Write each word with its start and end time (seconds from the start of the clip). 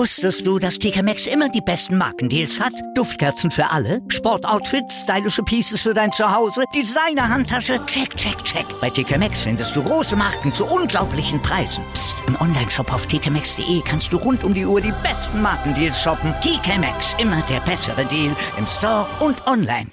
Wusstest 0.00 0.46
du, 0.46 0.58
dass 0.58 0.78
TK 0.78 1.02
Maxx 1.02 1.26
immer 1.26 1.48
die 1.48 1.60
besten 1.60 1.98
Markendeals 1.98 2.60
hat? 2.60 2.72
Duftkerzen 2.94 3.50
für 3.50 3.68
alle, 3.70 4.00
Sportoutfits, 4.08 5.02
stylische 5.02 5.42
Pieces 5.42 5.82
für 5.82 5.92
dein 5.92 6.12
Zuhause, 6.12 6.62
Designer-Handtasche, 6.74 7.84
check, 7.86 8.16
check, 8.16 8.42
check. 8.44 8.64
Bei 8.80 8.88
TK 8.88 9.18
Maxx 9.18 9.42
findest 9.42 9.74
du 9.74 9.82
große 9.82 10.16
Marken 10.16 10.54
zu 10.54 10.64
unglaublichen 10.64 11.42
Preisen. 11.42 11.84
Psst. 11.92 12.16
im 12.28 12.40
Onlineshop 12.40 12.92
auf 12.92 13.06
tkmaxx.de 13.06 13.82
kannst 13.84 14.12
du 14.12 14.16
rund 14.16 14.44
um 14.44 14.54
die 14.54 14.64
Uhr 14.64 14.80
die 14.80 14.94
besten 15.02 15.42
Markendeals 15.42 16.00
shoppen. 16.00 16.32
TK 16.40 16.78
Maxx, 16.78 17.16
immer 17.18 17.42
der 17.50 17.60
bessere 17.60 18.06
Deal 18.06 18.34
im 18.56 18.66
Store 18.66 19.06
und 19.20 19.46
online. 19.46 19.90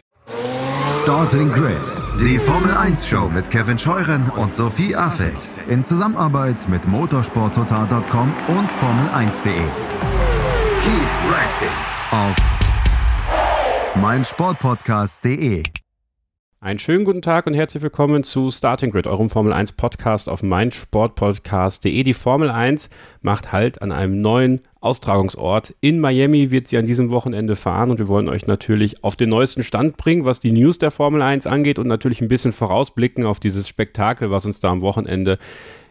Starting 1.04 1.52
Grid, 1.52 1.76
die 2.22 2.38
Formel 2.38 2.74
1 2.76 3.08
Show 3.08 3.30
mit 3.30 3.50
Kevin 3.50 3.78
Scheuren 3.78 4.30
und 4.30 4.54
Sophie 4.54 4.96
Affeld 4.96 5.57
in 5.70 5.84
Zusammenarbeit 5.84 6.68
mit 6.70 6.88
motorsporttotal.com 6.88 8.34
und 8.48 8.70
Formel1.de. 8.72 9.54
Keep 10.84 11.10
racing 11.32 11.70
auf 12.12 12.36
meinsportpodcast.de. 14.02 15.64
Einen 16.60 16.80
schönen 16.80 17.06
guten 17.06 17.22
Tag 17.22 17.46
und 17.46 17.54
herzlich 17.54 17.84
willkommen 17.84 18.24
zu 18.24 18.50
Starting 18.50 18.90
Grid, 18.90 19.06
eurem 19.06 19.30
Formel 19.30 19.54
1 19.54 19.74
Podcast 19.74 20.28
auf 20.28 20.42
meinsportpodcast.de. 20.42 22.02
Die 22.02 22.16
Formel 22.16 22.50
1 22.50 22.90
macht 23.22 23.52
Halt 23.52 23.84
an 23.84 23.92
einem 23.92 24.22
neuen 24.22 24.62
Austragungsort. 24.82 25.76
In 25.82 26.00
Miami 26.00 26.50
wird 26.50 26.68
sie 26.68 26.80
an 26.80 26.88
diesem 26.88 27.12
Wochenende 27.12 27.56
fahren 27.56 27.92
und 27.92 28.00
wir 28.00 28.08
wollen 28.08 28.28
euch 28.28 28.48
natürlich 28.48 29.04
auf 29.04 29.16
den 29.16 29.30
neuesten 29.30 29.64
Stand 29.64 29.98
bringen, 29.98 30.26
was 30.26 30.40
die 30.40 30.52
News 30.52 30.80
der 30.80 30.90
Formel 30.90 31.22
1 31.22 31.46
angeht 31.46 31.78
und 31.78 31.86
natürlich 31.86 32.22
ein 32.22 32.28
bisschen 32.28 32.54
vorausblicken 32.54 33.24
auf 33.24 33.40
dieses 33.40 33.68
Spektakel, 33.68 34.32
was 34.32 34.48
uns 34.48 34.60
da 34.60 34.72
am 34.72 34.82
Wochenende 34.82 35.38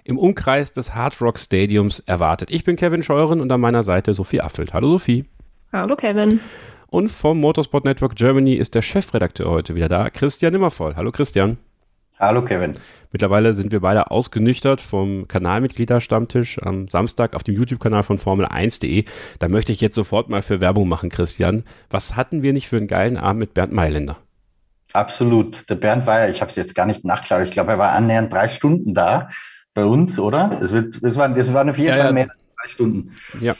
im 0.02 0.18
Umkreis 0.18 0.72
des 0.72 0.96
Hard 0.96 1.20
Rock 1.22 1.38
Stadiums 1.38 2.00
erwartet. 2.00 2.50
Ich 2.50 2.64
bin 2.64 2.74
Kevin 2.74 3.04
Scheuren 3.04 3.40
und 3.40 3.52
an 3.52 3.60
meiner 3.60 3.84
Seite 3.84 4.14
Sophie 4.14 4.40
Affelt. 4.40 4.74
Hallo 4.74 4.90
Sophie. 4.90 5.26
Hallo 5.72 5.94
Kevin. 5.94 6.40
Und 6.88 7.08
vom 7.10 7.40
Motorsport 7.40 7.84
Network 7.84 8.14
Germany 8.14 8.54
ist 8.54 8.74
der 8.74 8.82
Chefredakteur 8.82 9.50
heute 9.50 9.74
wieder 9.74 9.88
da, 9.88 10.08
Christian 10.08 10.52
Nimmervoll. 10.52 10.94
Hallo 10.94 11.10
Christian. 11.10 11.58
Hallo 12.18 12.42
Kevin. 12.42 12.74
Mittlerweile 13.12 13.52
sind 13.54 13.72
wir 13.72 13.80
beide 13.80 14.10
ausgenüchtert 14.10 14.80
vom 14.80 15.28
Kanalmitgliederstammtisch 15.28 16.62
am 16.62 16.88
Samstag 16.88 17.34
auf 17.34 17.42
dem 17.42 17.56
YouTube-Kanal 17.56 18.04
von 18.04 18.18
Formel1.de. 18.18 19.04
Da 19.38 19.48
möchte 19.48 19.72
ich 19.72 19.80
jetzt 19.80 19.96
sofort 19.96 20.30
mal 20.30 20.42
für 20.42 20.60
Werbung 20.60 20.88
machen, 20.88 21.10
Christian. 21.10 21.64
Was 21.90 22.16
hatten 22.16 22.42
wir 22.42 22.52
nicht 22.52 22.68
für 22.68 22.76
einen 22.76 22.86
geilen 22.86 23.16
Abend 23.16 23.40
mit 23.40 23.52
Bernd 23.52 23.72
Mailänder? 23.72 24.16
Absolut. 24.92 25.68
Der 25.68 25.74
Bernd 25.74 26.06
war 26.06 26.20
ja, 26.20 26.28
ich 26.28 26.40
habe 26.40 26.50
es 26.50 26.56
jetzt 26.56 26.74
gar 26.74 26.86
nicht 26.86 27.04
nachgeschaut, 27.04 27.42
ich 27.42 27.50
glaube, 27.50 27.72
er 27.72 27.78
war 27.78 27.92
annähernd 27.92 28.32
drei 28.32 28.48
Stunden 28.48 28.94
da 28.94 29.28
bei 29.74 29.84
uns, 29.84 30.18
oder? 30.18 30.58
Es, 30.62 30.72
wird, 30.72 31.02
es, 31.02 31.16
waren, 31.16 31.36
es 31.36 31.52
waren 31.52 31.68
auf 31.68 31.76
jeden 31.76 31.96
ja, 31.96 32.04
Fall 32.04 32.12
mehr 32.12 32.30
als 32.30 32.38
drei 32.62 32.68
Stunden. 32.68 33.12
Ja, 33.40 33.54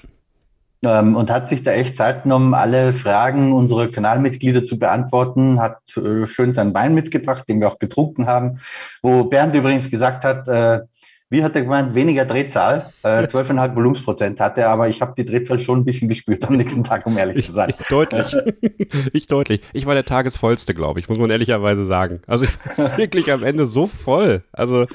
ähm, 0.83 1.17
und 1.17 1.31
hat 1.31 1.49
sich 1.49 1.63
da 1.63 1.73
echt 1.73 1.97
Zeit 1.97 2.25
genommen, 2.25 2.55
alle 2.55 2.93
Fragen 2.93 3.53
unserer 3.53 3.89
Kanalmitglieder 3.89 4.65
zu 4.65 4.79
beantworten, 4.79 5.61
hat 5.61 5.79
äh, 5.97 6.27
schön 6.27 6.53
seinen 6.53 6.75
Wein 6.75 6.95
mitgebracht, 6.95 7.49
den 7.49 7.61
wir 7.61 7.69
auch 7.69 7.79
getrunken 7.79 8.27
haben, 8.27 8.61
wo 9.03 9.25
Bernd 9.25 9.55
übrigens 9.55 9.91
gesagt 9.91 10.25
hat, 10.25 10.49
äh, 10.49 10.81
wie 11.29 11.43
hat 11.43 11.57
er 11.57 11.63
gemeint, 11.63 11.97
weniger 11.97 12.25
Drehzahl, 12.25 12.87
äh, 13.03 13.25
12,5 13.27 13.75
Volumensprozent 13.75 14.39
hatte, 14.39 14.69
aber 14.69 14.89
ich 14.89 15.03
habe 15.03 15.13
die 15.17 15.25
Drehzahl 15.25 15.59
schon 15.59 15.81
ein 15.81 15.85
bisschen 15.85 16.09
gespürt 16.09 16.47
am 16.47 16.57
nächsten 16.57 16.85
Tag, 16.85 17.05
um 17.05 17.19
ehrlich 17.19 17.45
zu 17.45 17.51
sein. 17.51 17.73
Ich, 17.77 17.87
deutlich. 17.89 18.37
ich 19.13 19.27
deutlich. 19.27 19.61
Ich 19.73 19.87
war 19.87 19.95
der 19.95 20.05
Tagesvollste, 20.05 20.73
glaube 20.73 21.01
ich, 21.01 21.09
muss 21.09 21.19
man 21.19 21.29
ehrlicherweise 21.31 21.85
sagen. 21.85 22.21
Also 22.29 22.45
ich 22.45 22.79
war 22.79 22.97
wirklich 22.97 23.33
am 23.33 23.43
Ende 23.43 23.67
so 23.67 23.89
voll. 23.89 24.45
Also 24.53 24.87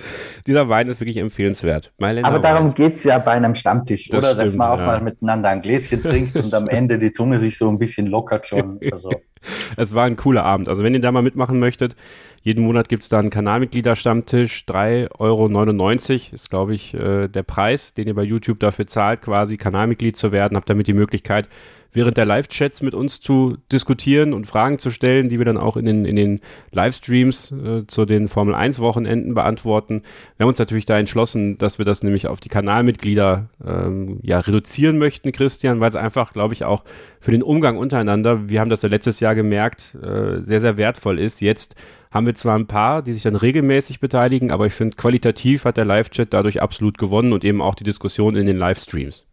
dieser 0.47 0.69
Wein 0.69 0.87
ist 0.87 1.01
wirklich 1.01 1.17
empfehlenswert. 1.17 1.91
Mailänder 1.97 2.29
aber 2.29 2.39
darum 2.39 2.67
Wein. 2.67 2.75
geht's 2.75 3.03
ja 3.03 3.17
bei 3.17 3.31
einem 3.31 3.55
Stammtisch, 3.55 4.07
das 4.07 4.19
oder? 4.19 4.27
Stimmt, 4.29 4.47
Dass 4.47 4.55
man 4.55 4.69
auch 4.69 4.79
ja. 4.79 4.85
mal 4.85 5.01
miteinander 5.01 5.49
ein 5.49 5.61
Gläschen 5.61 6.01
trinkt 6.01 6.37
und 6.37 6.53
am 6.53 6.67
Ende 6.69 6.97
die 6.97 7.11
Zunge 7.11 7.39
sich 7.39 7.57
so 7.57 7.67
ein 7.67 7.77
bisschen 7.77 8.07
lockert 8.07 8.45
schon. 8.45 8.79
Also. 8.89 9.11
es 9.77 9.93
war 9.93 10.05
ein 10.05 10.15
cooler 10.15 10.43
Abend. 10.43 10.69
Also 10.69 10.83
wenn 10.83 10.93
ihr 10.93 11.01
da 11.01 11.11
mal 11.11 11.21
mitmachen 11.21 11.59
möchtet, 11.59 11.95
jeden 12.41 12.63
Monat 12.63 12.89
gibt 12.89 13.03
es 13.03 13.09
da 13.09 13.19
einen 13.19 13.29
Kanalmitgliederstammtisch. 13.29 14.65
3,99 14.67 15.09
Euro 15.19 16.33
ist, 16.33 16.49
glaube 16.49 16.73
ich, 16.73 16.93
äh, 16.93 17.27
der 17.27 17.43
Preis, 17.43 17.93
den 17.93 18.07
ihr 18.07 18.15
bei 18.15 18.23
YouTube 18.23 18.59
dafür 18.59 18.87
zahlt, 18.87 19.21
quasi 19.21 19.57
Kanalmitglied 19.57 20.17
zu 20.17 20.31
werden. 20.31 20.57
Habt 20.57 20.69
damit 20.69 20.87
die 20.87 20.93
Möglichkeit, 20.93 21.47
während 21.93 22.17
der 22.17 22.25
Live-Chats 22.25 22.81
mit 22.81 22.93
uns 22.93 23.21
zu 23.21 23.57
diskutieren 23.71 24.33
und 24.33 24.47
Fragen 24.47 24.79
zu 24.79 24.91
stellen, 24.91 25.29
die 25.29 25.39
wir 25.39 25.45
dann 25.45 25.57
auch 25.57 25.77
in 25.77 25.85
den, 25.85 26.05
in 26.05 26.15
den 26.15 26.39
Livestreams 26.71 27.51
äh, 27.51 27.87
zu 27.87 28.05
den 28.05 28.27
Formel 28.27 28.55
1 28.55 28.79
Wochenenden 28.79 29.33
beantworten. 29.33 30.03
Wir 30.37 30.45
haben 30.45 30.49
uns 30.49 30.59
natürlich 30.59 30.85
da 30.85 30.97
entschlossen, 30.97 31.57
dass 31.57 31.77
wir 31.77 31.85
das 31.85 32.03
nämlich 32.03 32.27
auf 32.27 32.39
die 32.39 32.49
Kanalmitglieder 32.49 33.49
ähm, 33.65 34.19
ja, 34.23 34.39
reduzieren 34.39 34.97
möchten, 34.97 35.31
Christian, 35.31 35.79
weil 35.79 35.89
es 35.89 35.95
einfach, 35.95 36.33
glaube 36.33 36.53
ich, 36.53 36.63
auch 36.63 36.83
für 37.19 37.31
den 37.31 37.43
Umgang 37.43 37.77
untereinander, 37.77 38.49
wir 38.49 38.61
haben 38.61 38.69
das 38.69 38.81
ja 38.81 38.89
letztes 38.89 39.19
Jahr 39.19 39.35
gemerkt, 39.35 39.97
äh, 40.01 40.41
sehr, 40.41 40.61
sehr 40.61 40.77
wertvoll 40.77 41.19
ist. 41.19 41.41
Jetzt 41.41 41.75
haben 42.11 42.25
wir 42.25 42.35
zwar 42.35 42.57
ein 42.57 42.67
paar, 42.67 43.01
die 43.01 43.13
sich 43.13 43.23
dann 43.23 43.35
regelmäßig 43.35 43.99
beteiligen, 43.99 44.51
aber 44.51 44.65
ich 44.65 44.73
finde, 44.73 44.97
qualitativ 44.97 45.65
hat 45.65 45.77
der 45.77 45.85
Live-Chat 45.85 46.33
dadurch 46.33 46.61
absolut 46.61 46.97
gewonnen 46.97 47.31
und 47.31 47.45
eben 47.45 47.61
auch 47.61 47.75
die 47.75 47.85
Diskussion 47.85 48.35
in 48.35 48.45
den 48.45 48.57
Livestreams. 48.57 49.25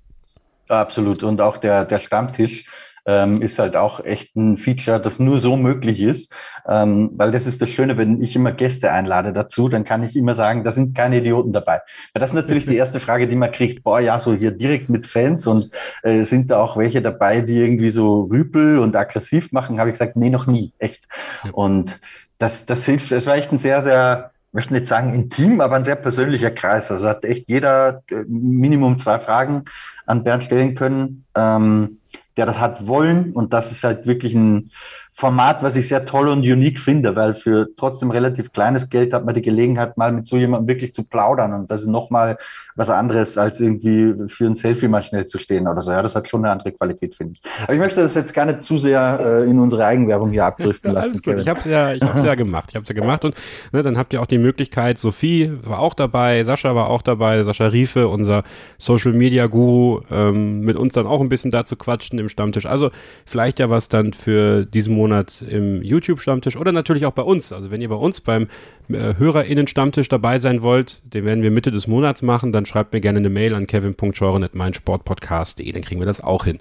Absolut. 0.69 1.23
Und 1.23 1.41
auch 1.41 1.57
der, 1.57 1.85
der 1.85 1.99
Stammtisch 1.99 2.67
ähm, 3.09 3.41
ist 3.41 3.59
halt 3.59 3.75
auch 3.75 4.05
echt 4.05 4.37
ein 4.37 4.59
Feature, 4.59 5.01
das 5.01 5.19
nur 5.19 5.41
so 5.41 5.57
möglich 5.57 6.03
ist. 6.03 6.35
Ähm, 6.69 7.11
weil 7.15 7.33
das 7.33 7.47
ist 7.47 7.63
das 7.63 7.71
Schöne, 7.71 7.97
wenn 7.97 8.21
ich 8.21 8.37
immer 8.37 8.53
Gäste 8.53 8.93
einlade 8.93 9.33
dazu, 9.33 9.71
dann 9.71 9.85
kann 9.85 10.03
ich 10.03 10.15
immer 10.15 10.35
sagen, 10.35 10.63
da 10.63 10.73
sind 10.73 10.95
keine 10.95 11.19
Idioten 11.19 11.53
dabei. 11.53 11.81
Weil 12.13 12.21
das 12.21 12.31
ist 12.31 12.37
natürlich 12.37 12.67
die 12.67 12.77
erste 12.77 13.01
Frage, 13.01 13.27
die 13.27 13.37
man 13.37 13.51
kriegt. 13.51 13.83
Boah, 13.83 13.99
ja, 14.01 14.19
so 14.19 14.35
hier 14.35 14.51
direkt 14.51 14.91
mit 14.91 15.07
Fans 15.07 15.47
und 15.47 15.71
äh, 16.03 16.23
sind 16.25 16.51
da 16.51 16.61
auch 16.61 16.77
welche 16.77 17.01
dabei, 17.01 17.41
die 17.41 17.59
irgendwie 17.59 17.91
so 17.91 18.25
rüpel 18.25 18.79
und 18.79 18.95
aggressiv 18.95 19.53
machen? 19.53 19.81
Habe 19.81 19.89
ich 19.89 19.95
gesagt, 19.95 20.17
nee, 20.17 20.29
noch 20.29 20.47
nie. 20.47 20.75
Echt. 20.79 21.09
Und 21.53 22.01
das, 22.37 22.67
das 22.67 22.85
hilft. 22.85 23.11
Es 23.13 23.27
war 23.27 23.37
echt 23.37 23.51
ein 23.53 23.59
sehr, 23.59 23.81
sehr 23.81 24.33
ich 24.51 24.55
möchte 24.55 24.73
nicht 24.73 24.87
sagen 24.87 25.13
intim, 25.13 25.61
aber 25.61 25.77
ein 25.77 25.85
sehr 25.85 25.97
persönlicher 25.97 26.51
Kreis. 26.51 26.91
Also 26.91 27.07
hat 27.07 27.25
echt 27.25 27.51
jeder 27.51 28.03
äh, 28.11 28.25
Minimum 28.27 28.99
zwei 28.99 29.19
Fragen 29.19 29.65
an 30.09 30.25
Bernd 30.25 30.45
stellen 30.45 30.75
können, 30.75 31.25
ähm, 31.35 31.99
der 32.37 32.47
das 32.47 32.61
hat 32.61 32.87
wollen. 32.87 33.33
Und 33.33 33.53
das 33.53 33.71
ist 33.71 33.85
halt 33.85 34.07
wirklich 34.07 34.35
ein 34.35 34.71
Format, 35.13 35.63
was 35.63 35.77
ich 35.77 35.89
sehr 35.89 36.07
toll 36.07 36.29
und 36.29 36.41
unique 36.41 36.81
finde, 36.81 37.17
weil 37.17 37.35
für 37.35 37.69
trotzdem 37.77 38.11
relativ 38.11 38.53
kleines 38.53 38.89
Geld 38.89 39.13
hat 39.13 39.25
man 39.25 39.35
die 39.35 39.43
Gelegenheit, 39.43 39.97
mal 39.99 40.13
mit 40.13 40.27
so 40.27 40.37
jemandem 40.37 40.69
wirklich 40.69 40.95
zu 40.95 41.09
plaudern. 41.09 41.53
Und 41.53 41.71
das 41.71 41.83
ist 41.83 41.89
nochmal 41.89 42.39
was 42.79 42.89
anderes, 42.89 43.37
als 43.37 43.61
irgendwie 43.61 44.15
für 44.29 44.47
ein 44.47 44.55
Selfie 44.55 44.89
mal 44.89 45.03
schnell 45.03 45.27
zu 45.27 45.39
stehen 45.39 45.69
oder 45.69 45.83
so. 45.83 45.91
Ja, 45.91 46.01
das 46.01 46.17
hat 46.17 46.29
schon 46.29 46.45
eine 46.45 46.53
andere 46.53 46.73
Qualität, 46.73 47.15
finde 47.15 47.35
ich. 47.35 47.43
Aber 47.63 47.75
ich 47.75 47.79
möchte 47.79 48.01
das 48.01 48.15
jetzt 48.15 48.33
gar 48.33 48.47
nicht 48.47 48.63
zu 48.63 48.79
sehr 48.79 49.21
äh, 49.21 49.51
in 49.51 49.59
unsere 49.59 49.85
Eigenwerbung 49.85 50.31
hier 50.31 50.47
abdriften 50.47 50.93
lassen. 50.95 51.11
Alles 51.11 51.23
gut, 51.23 51.35
Kevin. 51.35 51.41
ich 51.41 51.49
habe 51.49 51.59
es 51.61 51.65
ja, 51.67 51.93
ich 51.93 52.03
hab's 52.03 52.23
ja 52.23 52.35
gemacht. 52.37 52.67
Ich 52.71 52.75
habe 52.77 52.85
es 52.85 52.89
ja 52.89 52.95
gemacht 52.95 53.25
und 53.25 53.35
ne, 53.73 53.83
dann 53.83 53.99
habt 53.99 54.15
ihr 54.15 54.23
auch 54.23 54.27
die 54.27 54.39
Möglichkeit, 54.39 54.99
Sophie 54.99 55.53
war 55.63 55.81
auch 55.81 55.95
dabei, 55.95 56.43
Sascha 56.45 56.75
war 56.75 56.89
auch 56.89 57.03
dabei, 57.03 57.43
Sascha 57.43 57.67
Riefe, 57.67 58.09
unser 58.09 58.45
Social 58.79 59.13
Media 59.13 59.47
Guru, 59.47 60.01
ähm, 60.11 60.61
mit 60.61 60.77
uns 60.77 60.95
dann 60.95 61.07
auch 61.07 61.21
ein 61.21 61.29
bisschen 61.29 61.51
dazu 61.51 61.77
quatschen 61.77 62.19
im 62.19 62.29
Stammtisch. 62.31 62.65
Also 62.65 62.91
vielleicht 63.27 63.59
ja 63.59 63.69
was 63.69 63.89
dann 63.89 64.13
für 64.15 64.65
diesen 64.65 64.95
Monat 64.95 65.19
Monat 65.19 65.43
im 65.43 65.83
YouTube-Stammtisch 65.83 66.57
oder 66.57 66.73
natürlich 66.73 67.07
auch 67.07 67.13
bei 67.13 67.23
uns. 67.23 67.53
Also 67.53 67.71
wenn 67.71 67.81
ihr 67.81 67.89
bei 67.89 67.95
uns 67.95 68.21
beim 68.21 68.47
äh, 68.89 69.15
HörerInnen-Stammtisch 69.19 70.09
dabei 70.09 70.39
sein 70.39 70.63
wollt, 70.63 71.03
den 71.15 71.25
werden 71.25 71.43
wir 71.43 71.51
Mitte 71.51 71.71
des 71.71 71.87
Monats 71.87 72.23
machen, 72.23 72.53
dann 72.53 72.67
schreibt 72.67 72.93
mir 72.93 73.01
gerne 73.01 73.19
eine 73.19 73.31
Mail 73.31 73.55
an 73.55 73.67
kevin.scheuren.meinsportpodcast.de, 73.67 75.73
dann 75.73 75.83
kriegen 75.83 76.01
wir 76.01 76.07
das 76.07 76.21
auch 76.21 76.45
hin. 76.45 76.59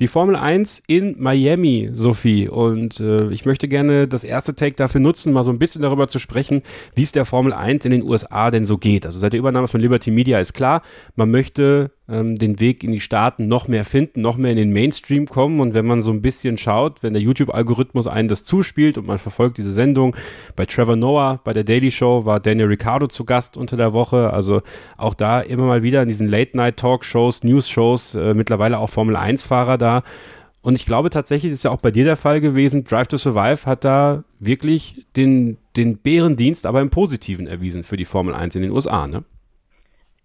Die 0.00 0.08
Formel 0.08 0.36
1 0.36 0.82
in 0.86 1.16
Miami, 1.18 1.90
Sophie, 1.92 2.48
und 2.48 3.00
äh, 3.00 3.30
ich 3.30 3.46
möchte 3.46 3.68
gerne 3.68 4.08
das 4.08 4.24
erste 4.24 4.54
Take 4.54 4.76
dafür 4.76 5.00
nutzen, 5.00 5.32
mal 5.32 5.44
so 5.44 5.50
ein 5.50 5.58
bisschen 5.58 5.82
darüber 5.82 6.08
zu 6.08 6.18
sprechen, 6.18 6.62
wie 6.94 7.02
es 7.02 7.12
der 7.12 7.24
Formel 7.24 7.52
1 7.52 7.84
in 7.84 7.90
den 7.90 8.02
USA 8.02 8.50
denn 8.50 8.66
so 8.66 8.78
geht. 8.78 9.06
Also 9.06 9.20
seit 9.20 9.32
der 9.32 9.40
Übernahme 9.40 9.68
von 9.68 9.80
Liberty 9.80 10.10
Media 10.10 10.40
ist 10.40 10.54
klar, 10.54 10.82
man 11.16 11.30
möchte 11.30 11.90
ähm, 12.08 12.36
den 12.36 12.60
Weg 12.60 12.84
in 12.84 12.92
die 12.92 13.00
Staaten 13.00 13.48
noch 13.48 13.66
mehr 13.66 13.84
finden, 13.84 14.20
noch 14.20 14.36
mehr 14.36 14.50
in 14.50 14.56
den 14.56 14.72
Mainstream 14.72 15.26
kommen. 15.26 15.60
Und 15.60 15.74
wenn 15.74 15.86
man 15.86 16.02
so 16.02 16.10
ein 16.10 16.20
bisschen 16.20 16.58
schaut, 16.58 17.02
wenn 17.02 17.14
der 17.14 17.22
YouTube-Algorithmus 17.22 18.06
einen 18.06 18.28
das 18.28 18.44
zuspielt 18.44 18.98
und 18.98 19.06
man 19.06 19.18
verfolgt 19.18 19.56
diese 19.58 19.72
Sendung, 19.72 20.14
bei 20.54 20.66
Trevor 20.66 20.96
Noah, 20.96 21.40
bei 21.44 21.52
der 21.52 21.64
Daily 21.64 21.90
Show 21.90 22.24
war 22.24 22.40
Daniel 22.40 22.68
Ricciardo 22.68 23.06
zu 23.06 23.24
Gast 23.24 23.56
unter 23.56 23.76
der 23.76 23.92
Woche. 23.92 24.32
Also 24.32 24.60
auch 24.96 25.14
da 25.14 25.40
immer 25.40 25.66
mal 25.66 25.82
wieder 25.82 26.02
in 26.02 26.08
diesen 26.08 26.28
Late-Night-Talk-Shows, 26.28 27.42
News-Shows, 27.42 28.14
äh, 28.16 28.34
mittlerweile 28.34 28.78
auch 28.78 28.90
Formel-1-Fahrer 28.90 29.78
da. 29.78 30.02
Und 30.60 30.76
ich 30.76 30.86
glaube 30.86 31.10
tatsächlich, 31.10 31.52
das 31.52 31.58
ist 31.58 31.64
ja 31.64 31.70
auch 31.70 31.80
bei 31.80 31.90
dir 31.90 32.04
der 32.04 32.16
Fall 32.16 32.40
gewesen, 32.40 32.84
Drive 32.84 33.08
to 33.08 33.18
Survive 33.18 33.66
hat 33.66 33.84
da 33.84 34.24
wirklich 34.40 35.04
den, 35.14 35.58
den 35.76 35.98
Bärendienst, 35.98 36.64
aber 36.64 36.80
im 36.80 36.88
Positiven 36.88 37.46
erwiesen 37.46 37.84
für 37.84 37.98
die 37.98 38.06
Formel 38.06 38.34
1 38.34 38.54
in 38.56 38.62
den 38.62 38.70
USA, 38.70 39.06
ne? 39.06 39.24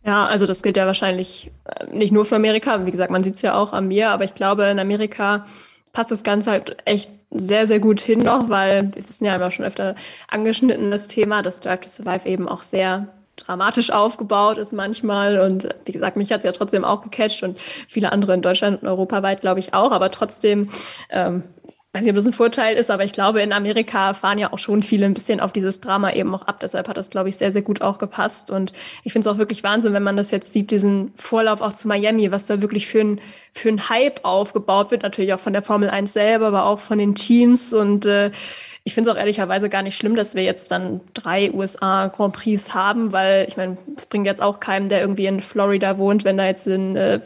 Ja, 0.05 0.25
also 0.25 0.45
das 0.45 0.63
gilt 0.63 0.77
ja 0.77 0.85
wahrscheinlich 0.85 1.51
äh, 1.65 1.85
nicht 1.95 2.11
nur 2.11 2.25
für 2.25 2.35
Amerika. 2.35 2.85
Wie 2.85 2.91
gesagt, 2.91 3.11
man 3.11 3.23
sieht 3.23 3.35
es 3.35 3.41
ja 3.41 3.55
auch 3.55 3.73
an 3.73 3.87
mir, 3.87 4.09
aber 4.09 4.23
ich 4.23 4.35
glaube, 4.35 4.65
in 4.65 4.79
Amerika 4.79 5.45
passt 5.91 6.11
das 6.11 6.23
Ganze 6.23 6.51
halt 6.51 6.77
echt 6.85 7.11
sehr, 7.31 7.67
sehr 7.67 7.79
gut 7.79 7.99
hin 7.99 8.19
noch, 8.19 8.49
weil 8.49 8.89
wir 8.95 9.07
wissen 9.07 9.25
ja, 9.25 9.35
immer 9.35 9.51
schon 9.51 9.65
öfter 9.65 9.95
angeschnitten 10.27 10.91
das 10.91 11.07
Thema, 11.07 11.41
dass 11.41 11.59
Drive 11.59 11.81
to 11.81 11.89
Survive 11.89 12.27
eben 12.27 12.47
auch 12.47 12.63
sehr 12.63 13.07
dramatisch 13.35 13.91
aufgebaut 13.91 14.57
ist 14.57 14.73
manchmal. 14.73 15.39
Und 15.39 15.69
wie 15.85 15.91
gesagt, 15.91 16.17
mich 16.17 16.31
hat 16.31 16.39
es 16.39 16.45
ja 16.45 16.51
trotzdem 16.51 16.83
auch 16.83 17.01
gecatcht 17.01 17.43
und 17.43 17.59
viele 17.87 18.11
andere 18.11 18.33
in 18.33 18.41
Deutschland 18.41 18.81
und 18.81 18.87
europaweit, 18.87 19.41
glaube 19.41 19.59
ich, 19.59 19.73
auch. 19.73 19.91
Aber 19.91 20.11
trotzdem 20.11 20.69
ähm, 21.09 21.43
weiß 21.93 22.03
nicht, 22.03 22.11
ob 22.11 22.17
das 22.17 22.27
ein 22.27 22.33
Vorteil 22.33 22.77
ist, 22.77 22.91
aber 22.91 23.03
ich 23.03 23.13
glaube, 23.13 23.41
in 23.41 23.51
Amerika 23.51 24.13
fahren 24.13 24.37
ja 24.37 24.53
auch 24.53 24.59
schon 24.59 24.83
viele 24.83 25.07
ein 25.07 25.15
bisschen 25.15 25.39
auf 25.39 25.51
dieses 25.51 25.81
Drama 25.81 26.13
eben 26.13 26.35
auch 26.35 26.43
ab. 26.43 26.59
Deshalb 26.59 26.87
hat 26.87 26.97
das, 26.97 27.09
glaube 27.09 27.29
ich, 27.29 27.37
sehr, 27.37 27.51
sehr 27.51 27.63
gut 27.63 27.81
auch 27.81 27.97
gepasst. 27.97 28.51
Und 28.51 28.73
ich 29.03 29.11
finde 29.11 29.27
es 29.27 29.33
auch 29.33 29.39
wirklich 29.39 29.63
Wahnsinn, 29.63 29.93
wenn 29.93 30.03
man 30.03 30.15
das 30.15 30.29
jetzt 30.29 30.53
sieht, 30.53 30.69
diesen 30.69 31.11
Vorlauf 31.15 31.61
auch 31.61 31.73
zu 31.73 31.87
Miami, 31.87 32.31
was 32.31 32.45
da 32.45 32.61
wirklich 32.61 32.85
für 32.85 33.01
ein, 33.01 33.21
für 33.53 33.69
ein 33.69 33.89
Hype 33.89 34.23
aufgebaut 34.23 34.91
wird. 34.91 35.01
Natürlich 35.01 35.33
auch 35.33 35.39
von 35.39 35.53
der 35.53 35.63
Formel 35.63 35.89
1 35.89 36.13
selber, 36.13 36.47
aber 36.47 36.65
auch 36.65 36.79
von 36.79 36.99
den 36.99 37.15
Teams. 37.15 37.73
Und 37.73 38.05
äh, 38.05 38.29
ich 38.83 38.93
finde 38.93 39.09
es 39.09 39.15
auch 39.15 39.19
ehrlicherweise 39.19 39.67
gar 39.67 39.81
nicht 39.81 39.97
schlimm, 39.97 40.15
dass 40.15 40.35
wir 40.35 40.43
jetzt 40.43 40.69
dann 40.69 41.01
drei 41.15 41.51
USA 41.51 42.07
Grand 42.07 42.33
Prix 42.33 42.71
haben, 42.75 43.11
weil 43.11 43.47
ich 43.47 43.57
meine, 43.57 43.77
es 43.97 44.05
bringt 44.05 44.27
jetzt 44.27 44.43
auch 44.43 44.59
keinem, 44.59 44.89
der 44.89 45.01
irgendwie 45.01 45.25
in 45.25 45.41
Florida 45.41 45.97
wohnt, 45.97 46.23
wenn 46.23 46.37
da 46.37 46.45
jetzt 46.45 46.67
in 46.67 46.95
äh, 46.95 47.19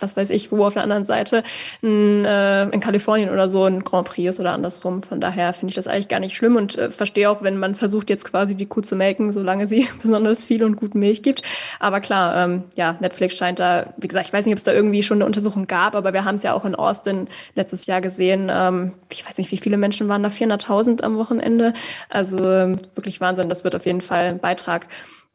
was 0.00 0.16
weiß 0.16 0.30
ich, 0.30 0.52
wo 0.52 0.64
auf 0.64 0.74
der 0.74 0.82
anderen 0.82 1.04
Seite 1.04 1.42
in, 1.80 2.24
äh, 2.24 2.64
in 2.68 2.80
Kalifornien 2.80 3.30
oder 3.30 3.48
so 3.48 3.64
ein 3.64 3.84
Grand 3.84 4.08
Prix 4.08 4.30
ist 4.30 4.40
oder 4.40 4.52
andersrum. 4.52 5.02
Von 5.02 5.20
daher 5.20 5.52
finde 5.52 5.70
ich 5.70 5.74
das 5.76 5.86
eigentlich 5.86 6.08
gar 6.08 6.20
nicht 6.20 6.36
schlimm 6.36 6.56
und 6.56 6.76
äh, 6.76 6.90
verstehe 6.90 7.30
auch, 7.30 7.42
wenn 7.42 7.58
man 7.58 7.74
versucht, 7.74 8.10
jetzt 8.10 8.24
quasi 8.24 8.54
die 8.54 8.66
Kuh 8.66 8.80
zu 8.80 8.96
melken, 8.96 9.32
solange 9.32 9.66
sie 9.66 9.88
besonders 10.02 10.44
viel 10.44 10.64
und 10.64 10.76
gut 10.76 10.94
Milch 10.94 11.22
gibt. 11.22 11.42
Aber 11.80 12.00
klar, 12.00 12.44
ähm, 12.44 12.64
ja, 12.76 12.96
Netflix 13.00 13.36
scheint 13.36 13.58
da, 13.58 13.92
wie 13.96 14.08
gesagt, 14.08 14.26
ich 14.26 14.32
weiß 14.32 14.44
nicht, 14.44 14.54
ob 14.54 14.58
es 14.58 14.64
da 14.64 14.72
irgendwie 14.72 15.02
schon 15.02 15.18
eine 15.18 15.26
Untersuchung 15.26 15.66
gab, 15.66 15.94
aber 15.94 16.12
wir 16.12 16.24
haben 16.24 16.36
es 16.36 16.42
ja 16.42 16.54
auch 16.54 16.64
in 16.64 16.74
Austin 16.74 17.28
letztes 17.54 17.86
Jahr 17.86 18.00
gesehen. 18.00 18.50
Ähm, 18.52 18.92
ich 19.10 19.26
weiß 19.26 19.38
nicht, 19.38 19.50
wie 19.52 19.58
viele 19.58 19.76
Menschen 19.76 20.08
waren 20.08 20.22
da, 20.22 20.28
400.000 20.28 21.02
am 21.02 21.16
Wochenende. 21.16 21.74
Also 22.08 22.38
ähm, 22.50 22.78
wirklich 22.94 23.20
Wahnsinn. 23.20 23.48
Das 23.48 23.64
wird 23.64 23.74
auf 23.74 23.86
jeden 23.86 24.00
Fall 24.00 24.24
ein 24.26 24.38
Beitrag 24.38 24.86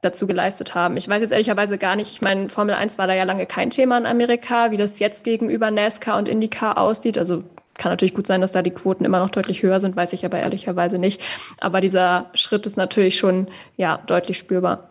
dazu 0.02 0.28
geleistet 0.28 0.76
haben. 0.76 0.96
Ich 0.98 1.08
weiß 1.08 1.22
jetzt 1.22 1.32
ehrlicherweise 1.32 1.78
gar 1.78 1.96
nicht, 1.96 2.12
ich 2.12 2.22
meine, 2.22 2.50
Formel 2.50 2.76
1 2.76 2.98
war 2.98 3.08
da 3.08 3.16
ja 3.16 3.24
lange 3.24 3.46
kein 3.46 3.72
Thema 3.72 3.98
in 3.98 4.06
Amerika, 4.06 4.72
wie 4.72 4.78
das 4.78 5.00
jetzt 5.00 5.24
gegenüber 5.24 5.72
NASCAR 5.72 6.18
und 6.18 6.30
IndyCar 6.30 6.78
aussieht. 6.78 7.18
Also 7.18 7.44
kann 7.78 7.92
natürlich 7.92 8.14
gut 8.14 8.28
sein, 8.28 8.42
dass 8.42 8.52
da 8.52 8.62
die 8.62 8.72
Quoten 8.72 9.06
immer 9.06 9.20
noch 9.20 9.30
deutlich 9.30 9.64
höher 9.64 9.80
sind, 9.80 9.96
weiß 9.96 10.14
ich 10.14 10.26
aber 10.26 10.40
ehrlicherweise 10.40 10.98
nicht. 10.98 11.22
Aber 11.60 11.82
dieser 11.82 12.30
Schritt 12.34 12.66
ist 12.66 12.78
natürlich 12.78 13.18
schon 13.18 13.48
ja 13.76 14.00
deutlich 14.08 14.38
spürbar. 14.38 14.90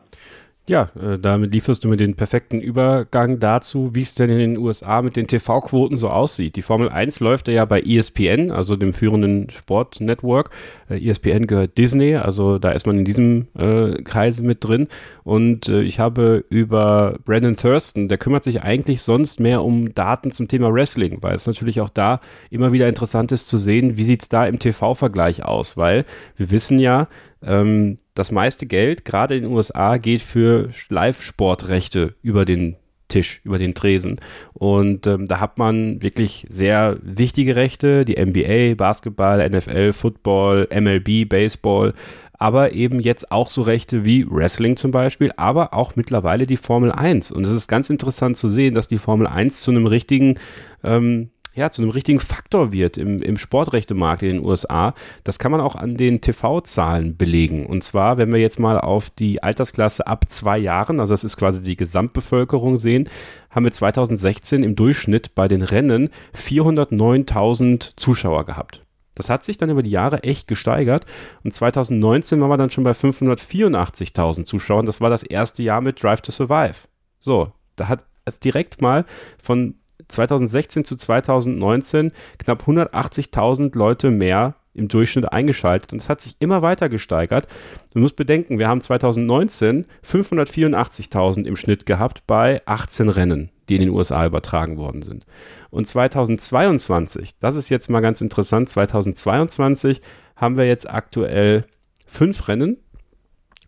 Ja, 0.68 0.88
äh, 1.00 1.16
damit 1.16 1.52
lieferst 1.52 1.84
du 1.84 1.88
mir 1.88 1.96
den 1.96 2.16
perfekten 2.16 2.60
Übergang 2.60 3.38
dazu, 3.38 3.94
wie 3.94 4.02
es 4.02 4.16
denn 4.16 4.30
in 4.30 4.38
den 4.38 4.58
USA 4.58 5.00
mit 5.00 5.14
den 5.14 5.28
TV-Quoten 5.28 5.96
so 5.96 6.10
aussieht. 6.10 6.56
Die 6.56 6.62
Formel 6.62 6.88
1 6.88 7.20
läuft 7.20 7.46
ja 7.46 7.64
bei 7.64 7.80
ESPN, 7.80 8.50
also 8.50 8.74
dem 8.74 8.92
führenden 8.92 9.48
Sportnetwork. 9.48 10.50
Äh, 10.88 11.08
ESPN 11.08 11.46
gehört 11.46 11.78
Disney, 11.78 12.16
also 12.16 12.58
da 12.58 12.72
ist 12.72 12.86
man 12.86 12.98
in 12.98 13.04
diesem 13.04 13.48
äh, 13.56 14.02
Kreise 14.02 14.42
mit 14.42 14.64
drin. 14.64 14.88
Und 15.24 15.68
äh, 15.68 15.82
ich 15.82 15.98
habe 15.98 16.44
über 16.48 17.18
Brandon 17.24 17.56
Thurston, 17.56 18.08
der 18.08 18.18
kümmert 18.18 18.44
sich 18.44 18.62
eigentlich 18.62 19.02
sonst 19.02 19.40
mehr 19.40 19.62
um 19.62 19.94
Daten 19.94 20.30
zum 20.30 20.48
Thema 20.48 20.72
Wrestling, 20.72 21.18
weil 21.22 21.34
es 21.34 21.46
natürlich 21.46 21.80
auch 21.80 21.90
da 21.90 22.20
immer 22.50 22.72
wieder 22.72 22.88
interessant 22.88 23.32
ist 23.32 23.48
zu 23.48 23.58
sehen, 23.58 23.96
wie 23.96 24.04
sieht's 24.04 24.28
da 24.28 24.46
im 24.46 24.58
TV-Vergleich 24.58 25.44
aus, 25.44 25.76
weil 25.76 26.04
wir 26.36 26.50
wissen 26.50 26.78
ja, 26.78 27.08
ähm, 27.42 27.98
das 28.14 28.32
meiste 28.32 28.66
Geld, 28.66 29.04
gerade 29.04 29.36
in 29.36 29.42
den 29.42 29.52
USA, 29.52 29.98
geht 29.98 30.22
für 30.22 30.70
Live-Sportrechte 30.88 32.14
über 32.22 32.44
den 32.44 32.76
Tisch, 33.08 33.40
über 33.44 33.58
den 33.58 33.74
Tresen. 33.74 34.20
Und 34.52 35.06
ähm, 35.06 35.26
da 35.26 35.40
hat 35.40 35.58
man 35.58 36.02
wirklich 36.02 36.46
sehr 36.48 36.98
wichtige 37.02 37.56
Rechte, 37.56 38.04
die 38.04 38.16
NBA, 38.16 38.74
Basketball, 38.74 39.48
NFL, 39.48 39.92
Football, 39.92 40.68
MLB, 40.72 41.28
Baseball, 41.28 41.94
aber 42.38 42.72
eben 42.72 43.00
jetzt 43.00 43.30
auch 43.30 43.48
so 43.48 43.62
Rechte 43.62 44.04
wie 44.04 44.26
Wrestling 44.28 44.76
zum 44.76 44.90
Beispiel, 44.90 45.32
aber 45.36 45.72
auch 45.72 45.96
mittlerweile 45.96 46.46
die 46.46 46.56
Formel 46.56 46.92
1. 46.92 47.32
Und 47.32 47.44
es 47.44 47.52
ist 47.52 47.68
ganz 47.68 47.88
interessant 47.90 48.36
zu 48.36 48.48
sehen, 48.48 48.74
dass 48.74 48.88
die 48.88 48.98
Formel 48.98 49.26
1 49.26 49.62
zu 49.62 49.70
einem 49.70 49.86
richtigen 49.86 50.38
ähm, 50.84 51.30
ja, 51.56 51.70
zu 51.70 51.80
einem 51.80 51.90
richtigen 51.90 52.20
Faktor 52.20 52.72
wird 52.72 52.98
im, 52.98 53.22
im 53.22 53.38
Sportrechtemarkt 53.38 54.22
in 54.22 54.36
den 54.36 54.44
USA. 54.44 54.94
Das 55.24 55.38
kann 55.38 55.50
man 55.50 55.62
auch 55.62 55.74
an 55.74 55.96
den 55.96 56.20
TV-Zahlen 56.20 57.16
belegen. 57.16 57.64
Und 57.64 57.82
zwar, 57.82 58.18
wenn 58.18 58.30
wir 58.30 58.38
jetzt 58.38 58.60
mal 58.60 58.78
auf 58.78 59.08
die 59.08 59.42
Altersklasse 59.42 60.06
ab 60.06 60.28
zwei 60.28 60.58
Jahren, 60.58 61.00
also 61.00 61.14
das 61.14 61.24
ist 61.24 61.38
quasi 61.38 61.62
die 61.62 61.76
Gesamtbevölkerung 61.76 62.76
sehen, 62.76 63.08
haben 63.50 63.64
wir 63.64 63.72
2016 63.72 64.62
im 64.62 64.76
Durchschnitt 64.76 65.34
bei 65.34 65.48
den 65.48 65.62
Rennen 65.62 66.10
409.000 66.36 67.94
Zuschauer 67.96 68.44
gehabt. 68.44 68.84
Das 69.14 69.30
hat 69.30 69.42
sich 69.42 69.56
dann 69.56 69.70
über 69.70 69.82
die 69.82 69.90
Jahre 69.90 70.24
echt 70.24 70.46
gesteigert 70.46 71.06
und 71.42 71.54
2019 71.54 72.38
waren 72.38 72.50
wir 72.50 72.58
dann 72.58 72.70
schon 72.70 72.84
bei 72.84 72.90
584.000 72.90 74.44
Zuschauern. 74.44 74.84
Das 74.84 75.00
war 75.00 75.08
das 75.08 75.22
erste 75.22 75.62
Jahr 75.62 75.80
mit 75.80 76.02
Drive 76.02 76.20
to 76.20 76.30
Survive. 76.30 76.86
So, 77.18 77.50
da 77.76 77.88
hat 77.88 78.04
es 78.26 78.40
direkt 78.40 78.82
mal 78.82 79.06
von 79.42 79.76
2016 80.08 80.84
zu 80.84 80.96
2019 80.96 82.12
knapp 82.38 82.66
180.000 82.66 83.76
Leute 83.76 84.10
mehr 84.10 84.54
im 84.76 84.88
Durchschnitt 84.88 85.32
eingeschaltet 85.32 85.92
und 85.92 86.02
es 86.02 86.08
hat 86.08 86.20
sich 86.20 86.36
immer 86.38 86.60
weiter 86.60 86.88
gesteigert. 86.88 87.48
Du 87.94 88.00
musst 88.00 88.14
bedenken, 88.14 88.58
wir 88.58 88.68
haben 88.68 88.80
2019 88.80 89.86
584.000 90.04 91.44
im 91.44 91.56
Schnitt 91.56 91.86
gehabt 91.86 92.26
bei 92.26 92.60
18 92.66 93.08
Rennen, 93.08 93.50
die 93.68 93.76
in 93.76 93.80
den 93.80 93.90
USA 93.90 94.26
übertragen 94.26 94.76
worden 94.76 95.02
sind. 95.02 95.24
Und 95.70 95.86
2022, 95.86 97.38
das 97.38 97.56
ist 97.56 97.70
jetzt 97.70 97.88
mal 97.88 98.00
ganz 98.00 98.20
interessant, 98.20 98.68
2022 98.68 100.02
haben 100.36 100.58
wir 100.58 100.66
jetzt 100.66 100.88
aktuell 100.88 101.64
fünf 102.04 102.46
Rennen, 102.46 102.76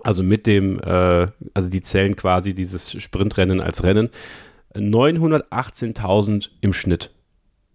also 0.01 0.23
mit 0.23 0.47
dem, 0.47 0.79
äh, 0.81 1.27
also 1.55 1.69
die 1.69 1.83
zählen 1.83 2.17
quasi 2.17 2.55
dieses 2.55 3.01
Sprintrennen 3.03 3.61
als 3.61 3.83
Rennen. 3.83 4.11
918.000 4.75 6.51
im 6.61 6.73
Schnitt. 6.73 7.11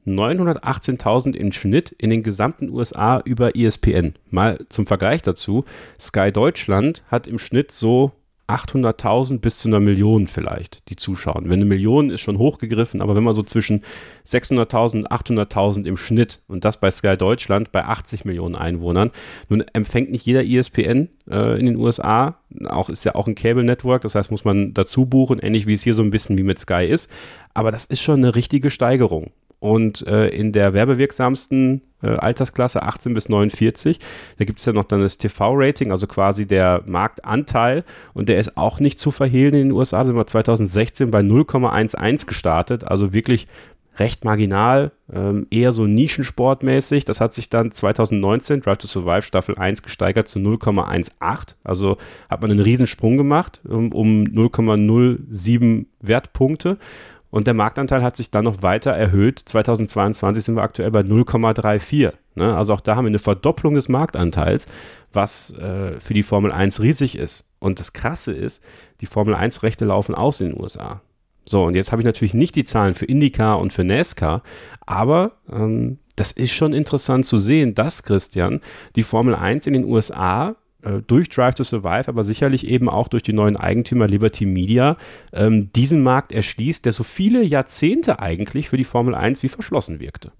918.000 0.05 1.35
im 1.35 1.51
Schnitt 1.51 1.91
in 1.91 2.09
den 2.09 2.23
gesamten 2.23 2.69
USA 2.69 3.21
über 3.23 3.55
ESPN. 3.55 4.15
Mal 4.29 4.65
zum 4.69 4.85
Vergleich 4.85 5.21
dazu, 5.21 5.65
Sky 5.99 6.31
Deutschland 6.31 7.03
hat 7.07 7.27
im 7.27 7.39
Schnitt 7.39 7.71
so 7.71 8.11
800.000 8.53 9.39
bis 9.39 9.57
zu 9.57 9.67
einer 9.67 9.79
Million 9.79 10.27
vielleicht, 10.27 10.87
die 10.89 10.95
zuschauen. 10.95 11.45
Wenn 11.45 11.53
eine 11.53 11.65
Million 11.65 12.11
ist 12.11 12.21
schon 12.21 12.37
hochgegriffen, 12.37 13.01
aber 13.01 13.15
wenn 13.15 13.23
man 13.23 13.33
so 13.33 13.41
zwischen 13.41 13.81
600.000 14.27 14.97
und 14.97 15.11
800.000 15.11 15.85
im 15.85 15.97
Schnitt 15.97 16.41
und 16.47 16.63
das 16.63 16.79
bei 16.79 16.91
Sky 16.91 17.17
Deutschland 17.17 17.71
bei 17.71 17.83
80 17.83 18.25
Millionen 18.25 18.55
Einwohnern, 18.55 19.11
nun 19.49 19.61
empfängt 19.73 20.11
nicht 20.11 20.25
jeder 20.25 20.45
ESPN 20.45 21.09
äh, 21.29 21.59
in 21.59 21.65
den 21.65 21.77
USA, 21.77 22.37
auch 22.65 22.89
ist 22.89 23.03
ja 23.03 23.15
auch 23.15 23.27
ein 23.27 23.35
Cable 23.35 23.63
Network, 23.63 24.03
das 24.03 24.13
heißt, 24.13 24.29
muss 24.29 24.45
man 24.45 24.73
dazu 24.73 25.07
buchen, 25.07 25.39
ähnlich 25.39 25.65
wie 25.65 25.73
es 25.73 25.83
hier 25.83 25.95
so 25.95 26.03
ein 26.03 26.11
bisschen 26.11 26.37
wie 26.37 26.43
mit 26.43 26.59
Sky 26.59 26.85
ist, 26.85 27.09
aber 27.53 27.71
das 27.71 27.85
ist 27.85 28.01
schon 28.01 28.19
eine 28.19 28.35
richtige 28.35 28.69
Steigerung. 28.69 29.31
Und 29.63 30.05
äh, 30.07 30.27
in 30.27 30.51
der 30.51 30.73
werbewirksamsten 30.73 31.83
äh, 32.01 32.07
Altersklasse 32.07 32.83
18 32.83 33.13
bis 33.13 33.29
49, 33.29 33.97
da 34.37 34.43
gibt 34.43 34.59
es 34.59 34.65
ja 34.65 34.73
noch 34.73 34.83
dann 34.83 34.99
das 34.99 35.17
TV-Rating, 35.17 35.89
also 35.89 36.05
quasi 36.05 36.45
der 36.45 36.83
Marktanteil. 36.85 37.85
Und 38.13 38.27
der 38.27 38.39
ist 38.39 38.57
auch 38.57 38.81
nicht 38.81 38.99
zu 38.99 39.11
verhehlen 39.11 39.53
in 39.53 39.69
den 39.69 39.71
USA. 39.71 39.99
Da 39.99 40.05
sind 40.07 40.17
wir 40.17 40.27
2016 40.27 41.11
bei 41.11 41.21
0,11 41.21 42.27
gestartet, 42.27 42.83
also 42.83 43.13
wirklich 43.13 43.47
recht 43.99 44.25
marginal, 44.25 44.91
ähm, 45.13 45.47
eher 45.49 45.71
so 45.71 45.87
nischensportmäßig. 45.87 47.05
Das 47.05 47.21
hat 47.21 47.33
sich 47.33 47.49
dann 47.49 47.71
2019, 47.71 48.59
Drive 48.59 48.79
to 48.79 48.87
Survive 48.87 49.21
Staffel 49.21 49.57
1, 49.57 49.81
gesteigert 49.81 50.27
zu 50.27 50.39
0,18. 50.39 51.55
Also 51.63 51.97
hat 52.29 52.41
man 52.41 52.51
einen 52.51 52.59
Riesensprung 52.59 53.15
gemacht 53.15 53.61
um, 53.63 53.93
um 53.93 54.23
0,07 54.25 55.85
Wertpunkte. 56.01 56.77
Und 57.33 57.47
der 57.47 57.55
Marktanteil 57.55 58.03
hat 58.03 58.15
sich 58.15 58.29
dann 58.29 58.43
noch 58.43 58.61
weiter 58.61 58.91
erhöht. 58.91 59.39
2022 59.43 60.43
sind 60.43 60.55
wir 60.55 60.61
aktuell 60.61 60.91
bei 60.91 60.99
0,34. 60.99 62.13
Ne? 62.35 62.55
Also 62.55 62.75
auch 62.75 62.79
da 62.79 62.95
haben 62.95 63.05
wir 63.05 63.09
eine 63.09 63.17
Verdopplung 63.17 63.73
des 63.73 63.89
Marktanteils, 63.89 64.67
was 65.11 65.51
äh, 65.57 65.99
für 65.99 66.13
die 66.13 66.21
Formel 66.21 66.51
1 66.51 66.79
riesig 66.81 67.17
ist. 67.17 67.45
Und 67.57 67.79
das 67.79 67.91
Krasse 67.91 68.33
ist, 68.33 68.61
die 69.01 69.07
Formel 69.07 69.33
1 69.33 69.63
Rechte 69.63 69.85
laufen 69.85 70.13
aus 70.13 70.41
in 70.41 70.49
den 70.49 70.61
USA. 70.61 71.01
So, 71.43 71.63
und 71.63 71.73
jetzt 71.73 71.91
habe 71.91 72.03
ich 72.03 72.05
natürlich 72.05 72.35
nicht 72.35 72.55
die 72.55 72.65
Zahlen 72.65 72.93
für 72.93 73.05
IndyCar 73.05 73.57
und 73.57 73.73
für 73.73 73.83
NASCAR, 73.83 74.43
aber 74.85 75.31
ähm, 75.51 75.97
das 76.15 76.33
ist 76.33 76.53
schon 76.53 76.71
interessant 76.71 77.25
zu 77.25 77.39
sehen, 77.39 77.73
dass, 77.73 78.03
Christian, 78.03 78.61
die 78.95 79.01
Formel 79.01 79.33
1 79.33 79.65
in 79.65 79.73
den 79.73 79.85
USA 79.85 80.55
durch 81.05 81.29
Drive 81.29 81.55
to 81.55 81.63
Survive, 81.63 82.07
aber 82.07 82.23
sicherlich 82.23 82.67
eben 82.67 82.89
auch 82.89 83.07
durch 83.07 83.23
die 83.23 83.33
neuen 83.33 83.55
Eigentümer 83.55 84.07
Liberty 84.07 84.45
Media 84.45 84.97
ähm, 85.31 85.71
diesen 85.73 86.03
Markt 86.03 86.31
erschließt, 86.31 86.85
der 86.85 86.93
so 86.93 87.03
viele 87.03 87.43
Jahrzehnte 87.43 88.19
eigentlich 88.19 88.69
für 88.69 88.77
die 88.77 88.83
Formel 88.83 89.15
1 89.15 89.43
wie 89.43 89.49
verschlossen 89.49 89.99
wirkte. 89.99 90.31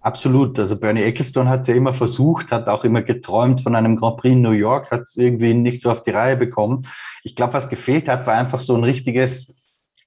Absolut. 0.00 0.58
Also 0.58 0.76
Bernie 0.76 1.02
Ecclestone 1.02 1.50
hat 1.50 1.62
es 1.62 1.68
ja 1.68 1.74
immer 1.74 1.92
versucht, 1.92 2.52
hat 2.52 2.68
auch 2.68 2.84
immer 2.84 3.02
geträumt 3.02 3.60
von 3.60 3.74
einem 3.74 3.96
Grand 3.96 4.16
Prix 4.16 4.32
in 4.32 4.40
New 4.40 4.52
York, 4.52 4.90
hat 4.90 5.02
es 5.02 5.16
irgendwie 5.16 5.52
nicht 5.52 5.82
so 5.82 5.90
auf 5.90 6.00
die 6.02 6.10
Reihe 6.10 6.36
bekommen. 6.36 6.86
Ich 7.22 7.36
glaube, 7.36 7.52
was 7.52 7.68
gefehlt 7.68 8.08
hat, 8.08 8.26
war 8.26 8.34
einfach 8.34 8.62
so 8.62 8.74
ein 8.74 8.84
richtiges 8.84 9.60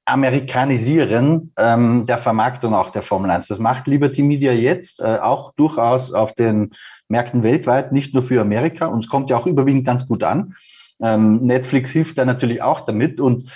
Amerikanisieren 0.06 1.54
ähm, 1.58 2.06
der 2.06 2.18
Vermarktung 2.18 2.74
auch 2.74 2.90
der 2.90 3.04
Formel 3.04 3.30
1. 3.30 3.48
Das 3.48 3.60
macht 3.60 3.88
Liberty 3.88 4.24
Media 4.24 4.52
jetzt 4.52 5.00
äh, 5.00 5.20
auch 5.22 5.54
durchaus 5.54 6.12
auf 6.12 6.34
den 6.34 6.72
Märkten 7.14 7.44
weltweit, 7.44 7.92
nicht 7.92 8.14
nur 8.14 8.24
für 8.24 8.42
Amerika. 8.42 8.88
Und 8.88 9.06
es 9.06 9.10
kommt 9.10 9.30
ja 9.30 9.38
auch 9.38 9.46
überwiegend 9.46 9.86
ganz 9.86 10.08
gut 10.08 10.24
an. 10.24 10.56
Ähm, 11.02 11.46
Netflix 11.46 11.92
hilft 11.92 12.18
da 12.18 12.26
natürlich 12.26 12.62
auch 12.62 12.82
damit 12.82 13.22
und 13.22 13.52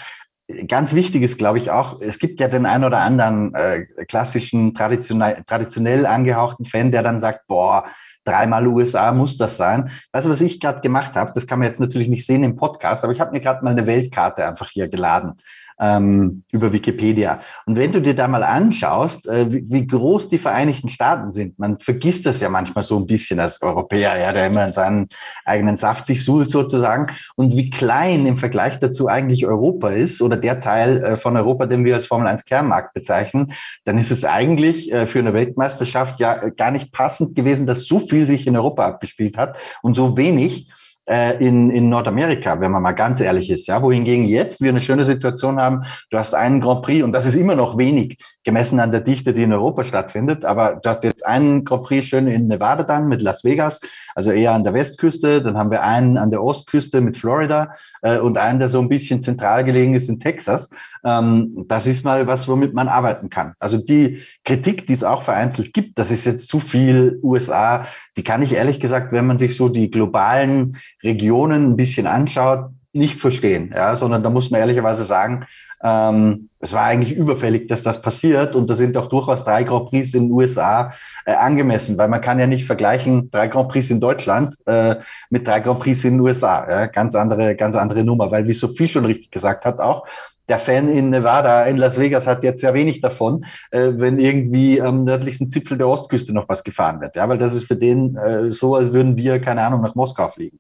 ganz 0.68 0.94
wichtig 0.94 1.24
ist, 1.24 1.38
glaube 1.38 1.58
ich, 1.58 1.72
auch, 1.72 2.00
es 2.00 2.20
gibt 2.20 2.40
ja 2.40 2.48
den 2.48 2.66
einen 2.66 2.86
oder 2.86 3.00
anderen 3.02 3.54
äh, 3.54 3.86
klassischen, 4.08 4.74
traditionell, 4.74 5.44
traditionell 5.46 6.06
angehauchten 6.06 6.66
Fan, 6.66 6.92
der 6.92 7.04
dann 7.04 7.20
sagt, 7.20 7.48
boah, 7.48 7.86
dreimal 8.24 8.68
USA 8.68 9.12
muss 9.12 9.38
das 9.38 9.58
sein. 9.58 9.90
Weißt 10.12 10.26
du, 10.26 10.30
was 10.30 10.42
ich 10.42 10.60
gerade 10.60 10.82
gemacht 10.82 11.16
habe? 11.16 11.32
Das 11.34 11.48
kann 11.48 11.60
man 11.60 11.68
jetzt 11.68 11.80
natürlich 11.80 12.08
nicht 12.08 12.26
sehen 12.26 12.44
im 12.44 12.56
Podcast, 12.56 13.04
aber 13.04 13.14
ich 13.14 13.20
habe 13.20 13.32
mir 13.32 13.42
gerade 13.42 13.64
mal 13.64 13.72
eine 13.72 13.88
Weltkarte 13.88 14.46
einfach 14.46 14.70
hier 14.70 14.88
geladen 14.88 15.34
ähm, 15.80 16.44
über 16.52 16.74
Wikipedia. 16.74 17.42
Und 17.66 17.78
wenn 17.78 17.92
du 17.92 18.02
dir 18.02 18.16
da 18.16 18.28
mal 18.28 18.44
anschaust, 18.44 19.28
äh, 19.28 19.52
wie, 19.52 19.66
wie, 19.70 19.88
groß 19.88 20.28
die 20.30 20.38
Vereinigten 20.38 20.90
Staaten 20.90 21.32
sind, 21.32 21.60
man 21.60 21.80
vergisst 21.80 22.26
das 22.26 22.40
ja 22.40 22.50
manchmal 22.50 22.84
so 22.84 22.98
ein 22.98 23.06
bisschen 23.06 23.40
als 23.40 23.62
Europäer, 23.62 24.18
ja, 24.20 24.34
der 24.34 24.48
immer 24.48 24.66
in 24.66 24.72
seinen 24.72 25.08
eigenen 25.46 25.78
Saft 25.78 26.08
sich 26.08 26.24
suhlt 26.24 26.50
sozusagen, 26.50 27.08
und 27.36 27.56
wie 27.56 27.70
klein 27.70 28.26
im 28.26 28.38
Vergleich 28.38 28.80
dazu 28.80 29.08
eigentlich 29.08 29.46
Europa 29.46 29.90
ist 29.90 30.22
oder 30.22 30.38
der 30.38 30.60
Teil 30.60 31.04
äh, 31.04 31.18
von 31.18 31.38
Europa, 31.38 31.68
den 31.68 31.86
wir 31.86 31.96
als 31.96 32.06
Formel 32.06 32.28
1 32.28 32.46
Kernmarkt 32.46 32.94
bezeichnen, 32.94 33.54
dann 33.86 33.98
ist 33.98 34.12
es 34.12 34.26
eigentlich 34.26 34.92
äh, 34.92 35.06
für 35.06 35.20
eine 35.20 35.34
Weltmeisterschaft 35.34 36.20
ja 36.20 36.50
gar 36.50 36.72
nicht 36.72 36.92
passend 36.92 37.36
gewesen, 37.36 37.68
dass 37.68 37.86
so 37.86 38.00
viel 38.00 38.26
sich 38.26 38.48
in 38.48 38.56
Europa 38.56 38.86
abgespielt 38.86 39.38
hat 39.38 39.58
und 39.82 39.96
so 39.96 40.18
wenig 40.18 40.70
äh, 41.08 41.44
in, 41.44 41.70
in 41.70 41.90
Nordamerika, 41.90 42.60
wenn 42.60 42.72
man 42.72 42.84
mal 42.84 42.92
ganz 42.92 43.22
ehrlich 43.22 43.50
ist. 43.50 43.68
Ja, 43.68 43.82
wohingegen 43.82 44.26
jetzt 44.26 44.62
wir 44.62 44.70
eine 44.70 44.82
schöne 44.82 45.06
Situation 45.06 45.60
haben, 45.60 45.84
du 46.10 46.18
hast 46.18 46.34
einen 46.34 46.62
Grand 46.62 46.82
Prix 46.82 47.04
und 47.04 47.12
das 47.12 47.26
ist 47.26 47.36
immer 47.36 47.56
noch 47.56 47.78
wenig 47.78 48.18
gemessen 48.44 48.80
an 48.80 48.92
der 48.92 49.02
Dichte, 49.02 49.34
die 49.34 49.44
in 49.44 49.54
Europa 49.54 49.84
stattfindet. 49.84 50.46
Aber 50.46 50.80
du 50.82 50.90
hast 50.90 51.04
jetzt 51.04 51.26
einen 51.26 51.64
Grand 51.64 51.84
Prix 51.84 52.06
schön 52.06 52.28
in 52.28 52.48
Nevada 52.48 52.84
dann 52.84 53.08
mit 53.08 53.22
Las 53.22 53.44
Vegas, 53.44 53.80
also 54.16 54.32
eher 54.32 54.52
an 54.52 54.64
der 54.64 54.74
Westküste. 54.74 55.42
Dann 55.42 55.58
haben 55.58 55.72
wir 55.72 55.84
einen 55.84 56.18
an 56.18 56.30
der 56.30 56.44
Ostküste 56.44 57.02
mit 57.02 57.18
Florida 57.18 57.72
äh, 58.02 58.20
und 58.20 58.38
einen, 58.38 58.60
der 58.60 58.70
so 58.70 58.80
ein 58.80 58.90
bisschen 58.90 59.22
zentral 59.22 59.64
gelegen 59.64 59.94
ist 59.94 60.10
in 60.10 60.20
Texas. 60.20 60.70
Ähm, 61.04 61.66
das 61.68 61.88
ist 61.88 62.04
mal 62.04 62.28
was, 62.28 62.48
womit 62.48 62.74
man 62.74 62.88
arbeiten 62.88 63.30
kann. 63.30 63.54
Also 63.60 63.78
die 63.78 64.22
Kritik, 64.44 64.88
die 64.88 64.94
es 64.94 65.04
auch 65.04 65.24
vereinzelt 65.24 65.74
gibt, 65.74 66.00
das 66.00 66.12
ist 66.12 66.26
jetzt 66.26 66.48
zu 66.48 66.60
viel 66.60 67.20
USA, 67.24 67.86
die 68.18 68.24
kann 68.24 68.42
ich 68.42 68.54
ehrlich 68.54 68.80
gesagt, 68.80 69.12
wenn 69.12 69.26
man 69.28 69.38
sich 69.38 69.56
so 69.56 69.70
die 69.70 69.92
globalen 69.92 70.78
Regionen 71.04 71.72
ein 71.72 71.76
bisschen 71.76 72.08
anschaut, 72.08 72.70
nicht 72.94 73.20
verstehen, 73.20 73.72
ja, 73.76 73.96
sondern 73.96 74.24
da 74.24 74.30
muss 74.30 74.50
man 74.50 74.60
ehrlicherweise 74.60 75.04
sagen, 75.04 75.46
ähm, 75.84 76.50
es 76.60 76.74
war 76.74 76.84
eigentlich 76.84 77.16
überfällig, 77.16 77.68
dass 77.68 77.84
das 77.84 78.02
passiert 78.02 78.56
und 78.56 78.70
da 78.70 78.74
sind 78.74 78.98
auch 78.98 79.08
durchaus 79.08 79.44
drei 79.44 79.64
Grand 79.64 79.90
Prix 79.90 80.14
in 80.16 80.24
den 80.24 80.32
USA 80.32 80.92
äh, 81.26 81.34
angemessen, 81.34 81.98
weil 81.98 82.08
man 82.08 82.22
kann 82.22 82.40
ja 82.40 82.48
nicht 82.48 82.66
vergleichen 82.66 83.30
drei 83.30 83.48
Grand 83.48 83.70
Prix 83.70 83.90
in 83.92 84.02
Deutschland 84.02 84.56
äh, 84.66 84.96
mit 85.30 85.48
drei 85.48 85.60
Grand 85.60 85.80
Prix 85.80 86.04
in 86.04 86.16
den 86.16 86.22
USA. 86.22 86.68
Ja? 86.68 86.86
Ganz 86.88 87.14
andere, 87.14 87.56
ganz 87.56 87.76
andere 87.76 88.04
Nummer, 88.04 88.32
weil 88.32 88.48
wie 88.48 88.54
Sophie 88.54 88.88
schon 88.88 89.06
richtig 89.06 89.30
gesagt 89.30 89.66
hat 89.66 89.80
auch, 89.80 90.08
der 90.50 90.60
Fan 90.60 90.88
in 90.88 91.10
Nevada, 91.10 91.66
in 91.66 91.78
Las 91.78 92.00
Vegas 92.00 92.26
hat 92.26 92.44
jetzt 92.44 92.62
sehr 92.62 92.74
wenig 92.74 93.02
davon, 93.02 93.46
äh, 93.70 93.92
wenn 93.98 94.18
irgendwie 94.18 94.82
am 94.82 95.04
nördlichsten 95.04 95.52
Zipfel 95.52 95.78
der 95.78 95.90
Ostküste 95.90 96.34
noch 96.34 96.50
was 96.50 96.64
gefahren 96.64 97.02
wird. 97.02 97.16
Ja, 97.16 97.28
weil 97.30 97.38
das 97.38 97.54
ist 97.54 97.66
für 97.66 97.76
den 97.76 98.16
äh, 98.16 98.52
so, 98.52 98.76
als 98.76 98.94
würden 98.94 99.16
wir, 99.18 99.40
keine 99.40 99.62
Ahnung, 99.62 99.82
nach 99.82 99.94
Moskau 99.94 100.30
fliegen. 100.30 100.60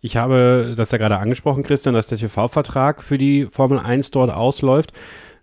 Ich 0.00 0.16
habe 0.16 0.74
das 0.76 0.90
ja 0.92 0.98
gerade 0.98 1.18
angesprochen, 1.18 1.62
Christian, 1.62 1.94
dass 1.94 2.06
der 2.06 2.18
TV-Vertrag 2.18 3.02
für 3.02 3.18
die 3.18 3.46
Formel 3.46 3.78
1 3.78 4.10
dort 4.10 4.30
ausläuft. 4.30 4.92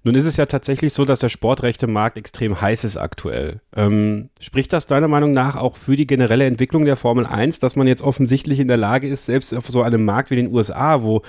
Nun 0.06 0.16
ist 0.16 0.26
es 0.26 0.36
ja 0.36 0.46
tatsächlich 0.46 0.92
so, 0.92 1.06
dass 1.06 1.22
der 1.22 1.30
Sportrechte-Markt 1.30 2.18
extrem 2.18 2.60
heiß 2.60 2.84
ist 2.84 2.98
aktuell. 2.98 3.62
Ähm, 3.74 4.30
spricht 4.40 4.74
das 4.74 4.86
deiner 4.86 5.08
Meinung 5.08 5.32
nach 5.32 5.56
auch 5.56 5.78
für 5.78 5.96
die 5.96 6.08
generelle 6.08 6.46
Entwicklung 6.46 6.84
der 6.84 6.98
Formel 6.98 7.26
1, 7.26 7.60
dass 7.60 7.78
man 7.78 7.88
jetzt 7.88 8.02
offensichtlich 8.02 8.60
in 8.60 8.68
der 8.68 8.76
Lage 8.78 9.08
ist, 9.08 9.26
selbst 9.26 9.54
auf 9.54 9.68
so 9.68 9.82
einem 9.82 10.04
Markt 10.04 10.30
wie 10.30 10.36
den 10.36 10.54
USA, 10.54 11.04
wo 11.04 11.22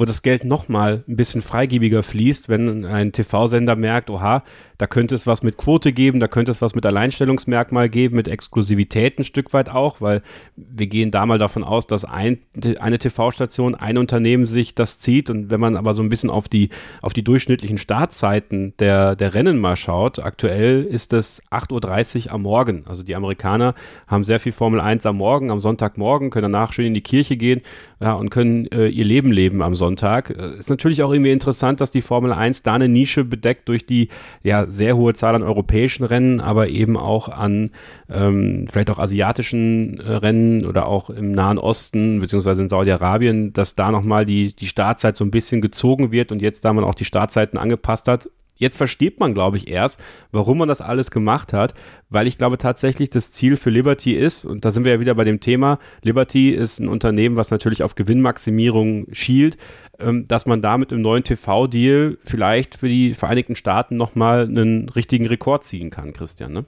wo 0.00 0.06
das 0.06 0.22
Geld 0.22 0.44
nochmal 0.44 1.04
ein 1.06 1.16
bisschen 1.16 1.42
freigiebiger 1.42 2.02
fließt, 2.02 2.48
wenn 2.48 2.86
ein 2.86 3.12
TV-Sender 3.12 3.76
merkt, 3.76 4.08
oha, 4.08 4.42
da 4.78 4.86
könnte 4.86 5.14
es 5.14 5.26
was 5.26 5.42
mit 5.42 5.58
Quote 5.58 5.92
geben, 5.92 6.20
da 6.20 6.26
könnte 6.26 6.50
es 6.50 6.62
was 6.62 6.74
mit 6.74 6.86
Alleinstellungsmerkmal 6.86 7.90
geben, 7.90 8.16
mit 8.16 8.26
Exklusivität 8.26 9.18
ein 9.18 9.24
Stück 9.24 9.52
weit 9.52 9.68
auch, 9.68 10.00
weil 10.00 10.22
wir 10.56 10.86
gehen 10.86 11.10
da 11.10 11.26
mal 11.26 11.36
davon 11.36 11.62
aus, 11.62 11.86
dass 11.86 12.06
ein, 12.06 12.38
eine 12.78 12.98
TV-Station, 12.98 13.74
ein 13.74 13.98
Unternehmen 13.98 14.46
sich 14.46 14.74
das 14.74 14.98
zieht 14.98 15.28
und 15.28 15.50
wenn 15.50 15.60
man 15.60 15.76
aber 15.76 15.92
so 15.92 16.02
ein 16.02 16.08
bisschen 16.08 16.30
auf 16.30 16.48
die, 16.48 16.70
auf 17.02 17.12
die 17.12 17.22
durchschnittlichen 17.22 17.76
Startzeiten 17.76 18.72
der, 18.78 19.16
der 19.16 19.34
Rennen 19.34 19.58
mal 19.58 19.76
schaut, 19.76 20.18
aktuell 20.18 20.82
ist 20.82 21.12
es 21.12 21.42
8.30 21.50 22.28
Uhr 22.28 22.32
am 22.32 22.42
Morgen. 22.42 22.84
Also 22.86 23.02
die 23.02 23.14
Amerikaner 23.14 23.74
haben 24.06 24.24
sehr 24.24 24.40
viel 24.40 24.52
Formel 24.52 24.80
1 24.80 25.04
am 25.04 25.18
Morgen, 25.18 25.50
am 25.50 25.60
Sonntagmorgen, 25.60 26.30
können 26.30 26.50
danach 26.50 26.72
schön 26.72 26.86
in 26.86 26.94
die 26.94 27.02
Kirche 27.02 27.36
gehen 27.36 27.60
ja, 28.00 28.14
und 28.14 28.30
können 28.30 28.64
äh, 28.72 28.86
ihr 28.86 29.04
Leben 29.04 29.30
leben 29.30 29.60
am 29.60 29.74
Sonntag. 29.74 29.89
Äh, 30.30 30.58
ist 30.58 30.70
natürlich 30.70 31.02
auch 31.02 31.12
irgendwie 31.12 31.32
interessant, 31.32 31.80
dass 31.80 31.90
die 31.90 32.02
Formel 32.02 32.32
1 32.32 32.62
da 32.62 32.74
eine 32.74 32.88
Nische 32.88 33.24
bedeckt 33.24 33.68
durch 33.68 33.86
die 33.86 34.08
ja 34.42 34.66
sehr 34.68 34.96
hohe 34.96 35.14
Zahl 35.14 35.34
an 35.34 35.42
europäischen 35.42 36.04
Rennen, 36.04 36.40
aber 36.40 36.68
eben 36.68 36.96
auch 36.96 37.28
an 37.28 37.70
ähm, 38.08 38.66
vielleicht 38.70 38.90
auch 38.90 38.98
asiatischen 38.98 40.00
äh, 40.00 40.12
Rennen 40.12 40.64
oder 40.66 40.86
auch 40.86 41.10
im 41.10 41.32
Nahen 41.32 41.58
Osten 41.58 42.20
beziehungsweise 42.20 42.62
in 42.62 42.68
Saudi-Arabien, 42.68 43.52
dass 43.52 43.74
da 43.74 43.90
nochmal 43.90 44.24
die, 44.24 44.54
die 44.54 44.66
Startzeit 44.66 45.16
so 45.16 45.24
ein 45.24 45.30
bisschen 45.30 45.60
gezogen 45.60 46.12
wird 46.12 46.32
und 46.32 46.42
jetzt 46.42 46.64
da 46.64 46.72
man 46.72 46.84
auch 46.84 46.94
die 46.94 47.04
Startzeiten 47.04 47.58
angepasst 47.58 48.08
hat, 48.08 48.28
Jetzt 48.60 48.76
versteht 48.76 49.18
man, 49.18 49.32
glaube 49.32 49.56
ich, 49.56 49.68
erst, 49.68 49.98
warum 50.32 50.58
man 50.58 50.68
das 50.68 50.82
alles 50.82 51.10
gemacht 51.10 51.54
hat, 51.54 51.72
weil 52.10 52.26
ich 52.26 52.36
glaube 52.36 52.58
tatsächlich 52.58 53.08
das 53.08 53.32
Ziel 53.32 53.56
für 53.56 53.70
Liberty 53.70 54.12
ist, 54.12 54.44
und 54.44 54.66
da 54.66 54.70
sind 54.70 54.84
wir 54.84 54.92
ja 54.92 55.00
wieder 55.00 55.14
bei 55.14 55.24
dem 55.24 55.40
Thema, 55.40 55.78
Liberty 56.02 56.50
ist 56.50 56.78
ein 56.78 56.88
Unternehmen, 56.88 57.36
was 57.36 57.50
natürlich 57.50 57.82
auf 57.82 57.94
Gewinnmaximierung 57.94 59.06
schielt, 59.12 59.56
ähm, 59.98 60.26
dass 60.28 60.44
man 60.44 60.60
damit 60.60 60.92
im 60.92 61.00
neuen 61.00 61.24
TV-Deal 61.24 62.18
vielleicht 62.22 62.76
für 62.76 62.90
die 62.90 63.14
Vereinigten 63.14 63.56
Staaten 63.56 63.96
nochmal 63.96 64.42
einen 64.42 64.90
richtigen 64.90 65.26
Rekord 65.26 65.64
ziehen 65.64 65.88
kann, 65.88 66.12
Christian, 66.12 66.52
ne? 66.52 66.66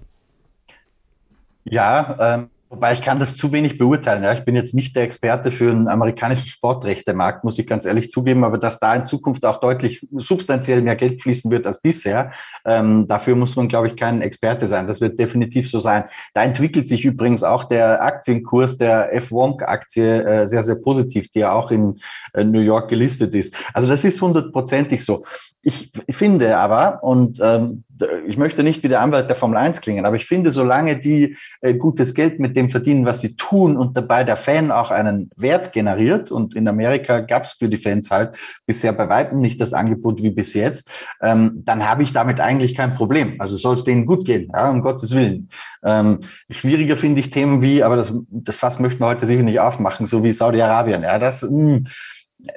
Ja, 1.65 2.17
ähm, 2.19 2.49
Wobei 2.73 2.95
ich 2.95 3.03
kann 3.03 3.19
das 3.19 3.37
zu 3.37 3.53
wenig 3.53 3.77
beurteilen. 3.77 4.23
Ja. 4.23 4.33
Ich 4.33 4.47
bin 4.47 4.57
jetzt 4.57 4.73
nicht 4.73 4.97
der 4.97 5.03
Experte 5.03 5.53
für 5.53 5.71
einen 5.71 5.89
amerikanischen 5.89 6.47
Sportrechtemarkt, 6.47 7.45
muss 7.45 7.59
ich 7.59 7.67
ganz 7.67 7.85
ehrlich 7.85 8.11
zugeben, 8.11 8.45
aber 8.45 8.57
dass 8.57 8.79
da 8.79 8.95
in 8.95 9.05
Zukunft 9.05 9.45
auch 9.45 9.61
deutlich 9.61 10.09
substanziell 10.13 10.81
mehr 10.81 10.97
Geld 10.97 11.21
fließen 11.21 11.51
wird 11.51 11.67
als 11.67 11.83
bisher, 11.83 12.33
ähm, 12.65 13.07
dafür 13.07 13.37
muss 13.37 13.57
man, 13.57 13.69
glaube 13.69 13.89
ich, 13.89 13.97
kein 13.97 14.23
Experte 14.23 14.67
sein. 14.67 14.87
Das 14.87 15.03
wird 15.03 15.19
definitiv 15.19 15.71
so 15.71 15.81
sein. 15.81 16.05
Da 16.33 16.45
entwickelt 16.45 16.89
sich 16.89 17.05
übrigens 17.05 17.45
auch 17.45 17.65
der 17.65 18.03
Aktienkurs 18.03 18.79
der 18.79 19.15
F-Wonk-Aktie 19.17 20.23
äh, 20.23 20.47
sehr, 20.47 20.65
sehr 20.65 20.77
positiv, 20.77 21.31
die 21.31 21.41
ja 21.41 21.53
auch 21.53 21.71
in 21.71 22.01
äh, 22.33 22.43
New 22.43 22.61
York 22.61 22.89
gelistet 22.89 23.35
ist. 23.35 23.55
Also 23.75 23.87
das 23.87 24.03
ist 24.03 24.23
hundertprozentig 24.23 25.05
so. 25.05 25.27
Ich 25.61 25.93
finde 26.11 26.57
aber, 26.57 27.05
und 27.05 27.39
ähm, 27.43 27.85
ich 28.27 28.37
möchte 28.37 28.63
nicht 28.63 28.83
wie 28.83 28.89
der 28.89 29.01
Anwalt 29.01 29.29
der 29.29 29.37
Formel 29.37 29.57
1 29.57 29.81
klingen, 29.81 30.07
aber 30.07 30.17
ich 30.17 30.27
finde, 30.27 30.51
solange 30.51 30.99
die 30.99 31.37
äh, 31.61 31.75
gutes 31.75 32.15
Geld 32.15 32.39
mit 32.39 32.57
dem 32.57 32.71
verdienen, 32.71 33.05
was 33.05 33.21
sie 33.21 33.37
tun 33.37 33.77
und 33.77 33.97
dabei 33.97 34.25
der 34.25 34.37
Fan 34.37 34.71
auch 34.71 34.91
einen 34.91 35.31
Wert 35.37 35.73
generiert, 35.73 36.31
und 36.31 36.55
in 36.55 36.69
Amerika 36.69 37.21
gab 37.21 37.45
es 37.45 37.53
für 37.53 37.69
die 37.69 37.77
Fans 37.77 38.11
halt 38.11 38.37
bisher 38.67 38.93
bei 38.93 39.09
weitem 39.09 39.41
nicht 39.41 39.61
das 39.61 39.73
Angebot 39.73 40.23
wie 40.23 40.31
bis 40.31 40.55
jetzt, 40.55 40.91
ähm, 41.21 41.63
dann 41.65 41.89
habe 41.89 42.03
ich 42.03 42.13
damit 42.13 42.41
eigentlich 42.41 42.75
kein 42.75 42.95
Problem. 42.95 43.41
Also 43.41 43.57
soll 43.57 43.75
es 43.75 43.85
denen 43.85 44.07
gut 44.07 44.25
gehen, 44.25 44.51
ja, 44.53 44.71
um 44.71 44.83
Gottes 44.83 45.15
Willen. 45.15 45.49
Ähm, 45.85 46.21
schwieriger 46.51 46.97
finde 46.97 47.21
ich 47.21 47.31
Themen 47.31 47.63
wie, 47.63 47.83
aber 47.83 47.97
das, 47.97 48.13
das 48.31 48.57
Fass 48.57 48.79
möchten 48.79 49.01
wir 49.01 49.07
heute 49.07 49.27
sicher 49.27 49.43
nicht 49.43 49.61
aufmachen, 49.61 50.07
so 50.07 50.23
wie 50.25 50.31
Saudi-Arabien. 50.31 51.03
Ja, 51.03 51.19
das, 51.19 51.43
mh, 51.43 51.49
hm, 51.51 51.87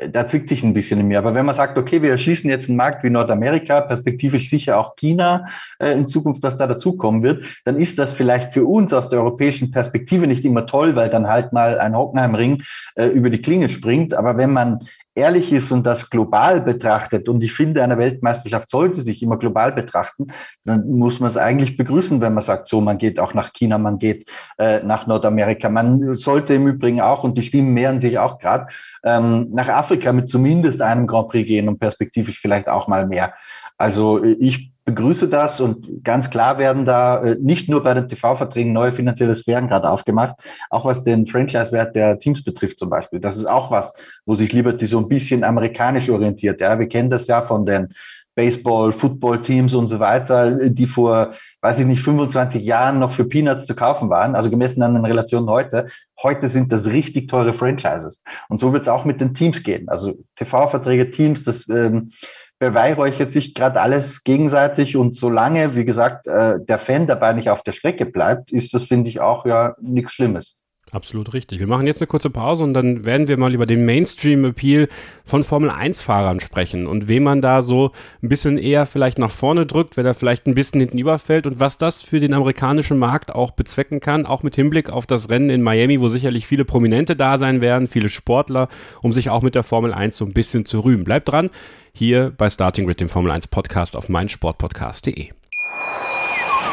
da 0.10 0.26
zwickt 0.26 0.50
sich 0.50 0.64
ein 0.64 0.74
bisschen 0.74 1.00
in 1.00 1.08
mir. 1.08 1.20
Aber 1.20 1.36
wenn 1.36 1.46
man 1.46 1.54
sagt, 1.56 1.78
okay, 1.78 2.02
wir 2.02 2.12
erschließen 2.12 2.50
jetzt 2.50 2.70
einen 2.70 2.78
Markt 2.78 3.04
wie 3.04 3.10
Nordamerika, 3.10 3.82
perspektivisch 3.82 4.50
sicher 4.50 4.80
auch 4.80 4.96
China 4.96 5.46
äh, 5.80 5.92
in 5.92 6.08
Zukunft, 6.08 6.42
was 6.44 6.58
da 6.58 6.68
dazukommen 6.68 7.24
wird, 7.24 7.44
dann 7.66 7.78
ist 7.78 8.00
das 8.00 8.12
vielleicht 8.12 8.54
für 8.54 8.66
uns 8.66 8.94
aus 8.94 9.10
der 9.10 9.20
europäischen 9.20 9.72
Perspektive 9.72 10.28
nicht 10.28 10.44
immer 10.44 10.66
toll, 10.66 10.96
weil 10.96 11.10
dann 11.10 11.28
halt 11.28 11.54
mal 11.54 11.80
ein 11.80 11.96
Hockenheimring 11.96 12.64
äh, 12.96 13.08
über 13.08 13.30
die 13.30 13.42
Klinge 13.42 13.70
springt. 13.70 14.14
Aber 14.14 14.38
wenn 14.38 14.52
man 14.52 14.80
ehrlich 15.16 15.52
ist 15.54 15.72
und 15.72 15.86
das 15.86 16.10
global 16.10 16.62
betrachtet, 16.62 17.30
und 17.30 17.44
ich 17.44 17.54
finde, 17.54 17.82
eine 17.82 17.98
Weltmeisterschaft 17.98 18.70
sollte 18.70 19.02
sich 19.02 19.24
immer 19.24 19.38
global 19.38 19.72
betrachten, 19.72 20.28
dann 20.66 20.88
muss 20.90 21.20
man 21.20 21.30
es 21.30 21.38
eigentlich 21.38 21.78
begrüßen, 21.78 22.22
wenn 22.22 22.34
man 22.34 22.44
sagt, 22.44 22.68
so, 22.68 22.82
man 22.82 22.98
geht 22.98 23.20
auch 23.20 23.34
nach 23.34 23.54
China, 23.54 23.78
man 23.78 23.98
geht 23.98 24.30
äh, 24.58 24.84
nach 24.84 25.08
Nordamerika. 25.08 25.70
Man 25.70 26.14
sollte 26.14 26.54
im 26.54 26.68
Übrigen 26.68 27.02
auch, 27.02 27.24
und 27.24 27.38
die 27.38 27.44
Stimmen 27.44 27.74
mehren 27.74 28.00
sich 28.00 28.20
auch 28.20 28.38
gerade, 28.38 28.68
ähm, 29.04 29.48
nach 29.52 29.70
Afrika 29.70 30.12
mit 30.12 30.30
zumindest 30.30 30.82
einem 30.82 31.08
Grand 31.08 31.30
Prix 31.30 31.48
gehen 31.48 31.70
und 31.70 31.80
perspektivisch 31.80 32.40
vielleicht 32.40 32.68
auch 32.68 32.88
mal 32.88 33.08
mehr. 33.08 33.34
Also 33.78 34.24
äh, 34.24 34.36
ich 34.40 34.75
begrüße 34.86 35.28
das 35.28 35.60
und 35.60 36.04
ganz 36.04 36.30
klar 36.30 36.60
werden 36.60 36.86
da 36.86 37.22
äh, 37.22 37.38
nicht 37.42 37.68
nur 37.68 37.84
bei 37.84 37.94
den 37.96 38.08
TV-Verträgen 38.08 38.72
neue 38.72 38.94
finanzielle 38.94 39.34
Sphären 39.34 39.68
gerade 39.68 39.90
aufgemacht, 39.90 40.36
auch 40.70 40.86
was 40.86 41.04
den 41.04 41.26
Franchise-Wert 41.26 41.96
der 41.96 42.20
Teams 42.20 42.44
betrifft 42.44 42.80
zum 42.80 42.92
Beispiel. 42.92 43.20
Das 43.20 43.36
ist 43.36 43.48
auch 43.48 43.72
was, 43.72 43.94
wo 44.26 44.36
sich 44.36 44.54
Liberty 44.54 44.86
so 44.86 45.00
ein 45.00 45.10
bisschen 45.10 45.44
amerikanisch 45.44 46.10
orientiert. 46.10 46.62
Ja, 46.62 46.78
wir 46.78 46.88
kennen 46.88 47.10
das 47.10 47.26
ja 47.26 47.42
von 47.42 47.66
den 47.66 47.90
Baseball, 48.36 48.92
Football-Teams 48.92 49.74
und 49.74 49.88
so 49.88 50.00
weiter, 50.00 50.70
die 50.70 50.86
vor, 50.86 51.34
weiß 51.62 51.80
ich 51.80 51.86
nicht, 51.86 52.02
25 52.02 52.62
Jahren 52.64 53.00
noch 53.00 53.14
für 53.14 53.24
Peanuts 53.24 53.66
zu 53.66 53.76
kaufen 53.76 54.10
waren, 54.10 54.36
also 54.36 54.50
gemessen 54.50 54.84
an 54.84 54.94
den 54.94 55.06
Relationen 55.06 55.50
heute. 55.50 55.86
Heute 56.22 56.50
sind 56.50 56.72
das 56.72 56.88
richtig 56.88 57.30
teure 57.30 57.54
Franchises. 57.54 58.22
Und 58.50 58.60
so 58.60 58.74
wird 58.74 58.84
es 58.84 58.90
auch 58.90 59.06
mit 59.06 59.22
den 59.22 59.34
Teams 59.34 59.64
gehen. 59.64 59.88
Also 59.88 60.16
TV-Verträge, 60.36 61.10
Teams, 61.10 61.44
das 61.44 61.70
ähm, 61.70 62.12
beweihräuchert 62.60 63.32
sich 63.32 63.54
gerade 63.54 63.82
alles 63.82 64.24
gegenseitig 64.24 64.96
und 64.96 65.16
solange, 65.16 65.76
wie 65.76 65.86
gesagt, 65.86 66.28
äh, 66.28 66.60
der 66.60 66.78
Fan 66.78 67.08
dabei 67.08 67.34
nicht 67.34 67.50
auf 67.50 67.64
der 67.64 67.74
Strecke 67.74 68.06
bleibt, 68.06 68.52
ist 68.52 68.74
das, 68.74 68.84
finde 68.84 69.10
ich, 69.10 69.20
auch 69.20 69.46
ja 69.46 69.76
nichts 69.82 70.14
Schlimmes. 70.14 70.62
Absolut 70.92 71.34
richtig. 71.34 71.60
Wir 71.60 71.68
machen 71.68 71.88
jetzt 71.88 72.00
eine 72.00 72.08
kurze 72.08 72.30
Pause 72.30 72.64
und 72.64 72.74
dann 72.76 73.06
werden 73.06 73.28
wir 73.28 73.38
mal 73.38 73.56
über 73.56 73.66
den 73.66 73.86
Mainstream-Appeal 73.86 74.88
von 75.24 75.44
Formel-1-Fahrern 75.44 76.40
sprechen 76.40 76.86
und 76.86 77.08
wem 77.08 77.24
man 77.24 77.42
da 77.42 77.64
so 77.64 77.92
ein 78.22 78.30
bisschen 78.30 78.60
eher 78.60 78.86
vielleicht 78.86 79.18
nach 79.18 79.32
vorne 79.32 79.66
drückt, 79.66 79.98
wer 79.98 80.04
da 80.04 80.14
vielleicht 80.14 80.46
ein 80.46 80.54
bisschen 80.54 80.80
hinten 80.80 81.00
überfällt 81.00 81.48
und 81.48 81.60
was 81.60 81.80
das 81.80 82.00
für 82.00 82.20
den 82.20 82.36
amerikanischen 82.36 83.00
Markt 83.00 83.34
auch 83.34 83.52
bezwecken 83.52 84.00
kann, 84.00 84.28
auch 84.28 84.44
mit 84.44 84.56
Hinblick 84.56 84.92
auf 84.92 85.08
das 85.08 85.30
Rennen 85.30 85.50
in 85.50 85.64
Miami, 85.64 86.00
wo 86.00 86.08
sicherlich 86.08 86.46
viele 86.46 86.66
Prominente 86.66 87.16
da 87.16 87.40
sein 87.40 87.62
werden, 87.62 87.88
viele 87.88 88.10
Sportler, 88.10 88.70
um 89.02 89.12
sich 89.12 89.32
auch 89.32 89.42
mit 89.42 89.56
der 89.56 89.64
Formel 89.64 89.92
1 89.92 90.16
so 90.16 90.26
ein 90.26 90.34
bisschen 90.34 90.66
zu 90.66 90.82
rühmen. 90.82 91.04
Bleibt 91.04 91.30
dran, 91.30 91.50
hier 91.94 92.32
bei 92.38 92.50
Starting 92.50 92.86
Grid, 92.86 93.00
dem 93.00 93.10
Formel 93.10 93.32
1 93.32 93.48
Podcast 93.48 93.96
auf 93.96 94.08
meinsportpodcast.de. 94.08 95.32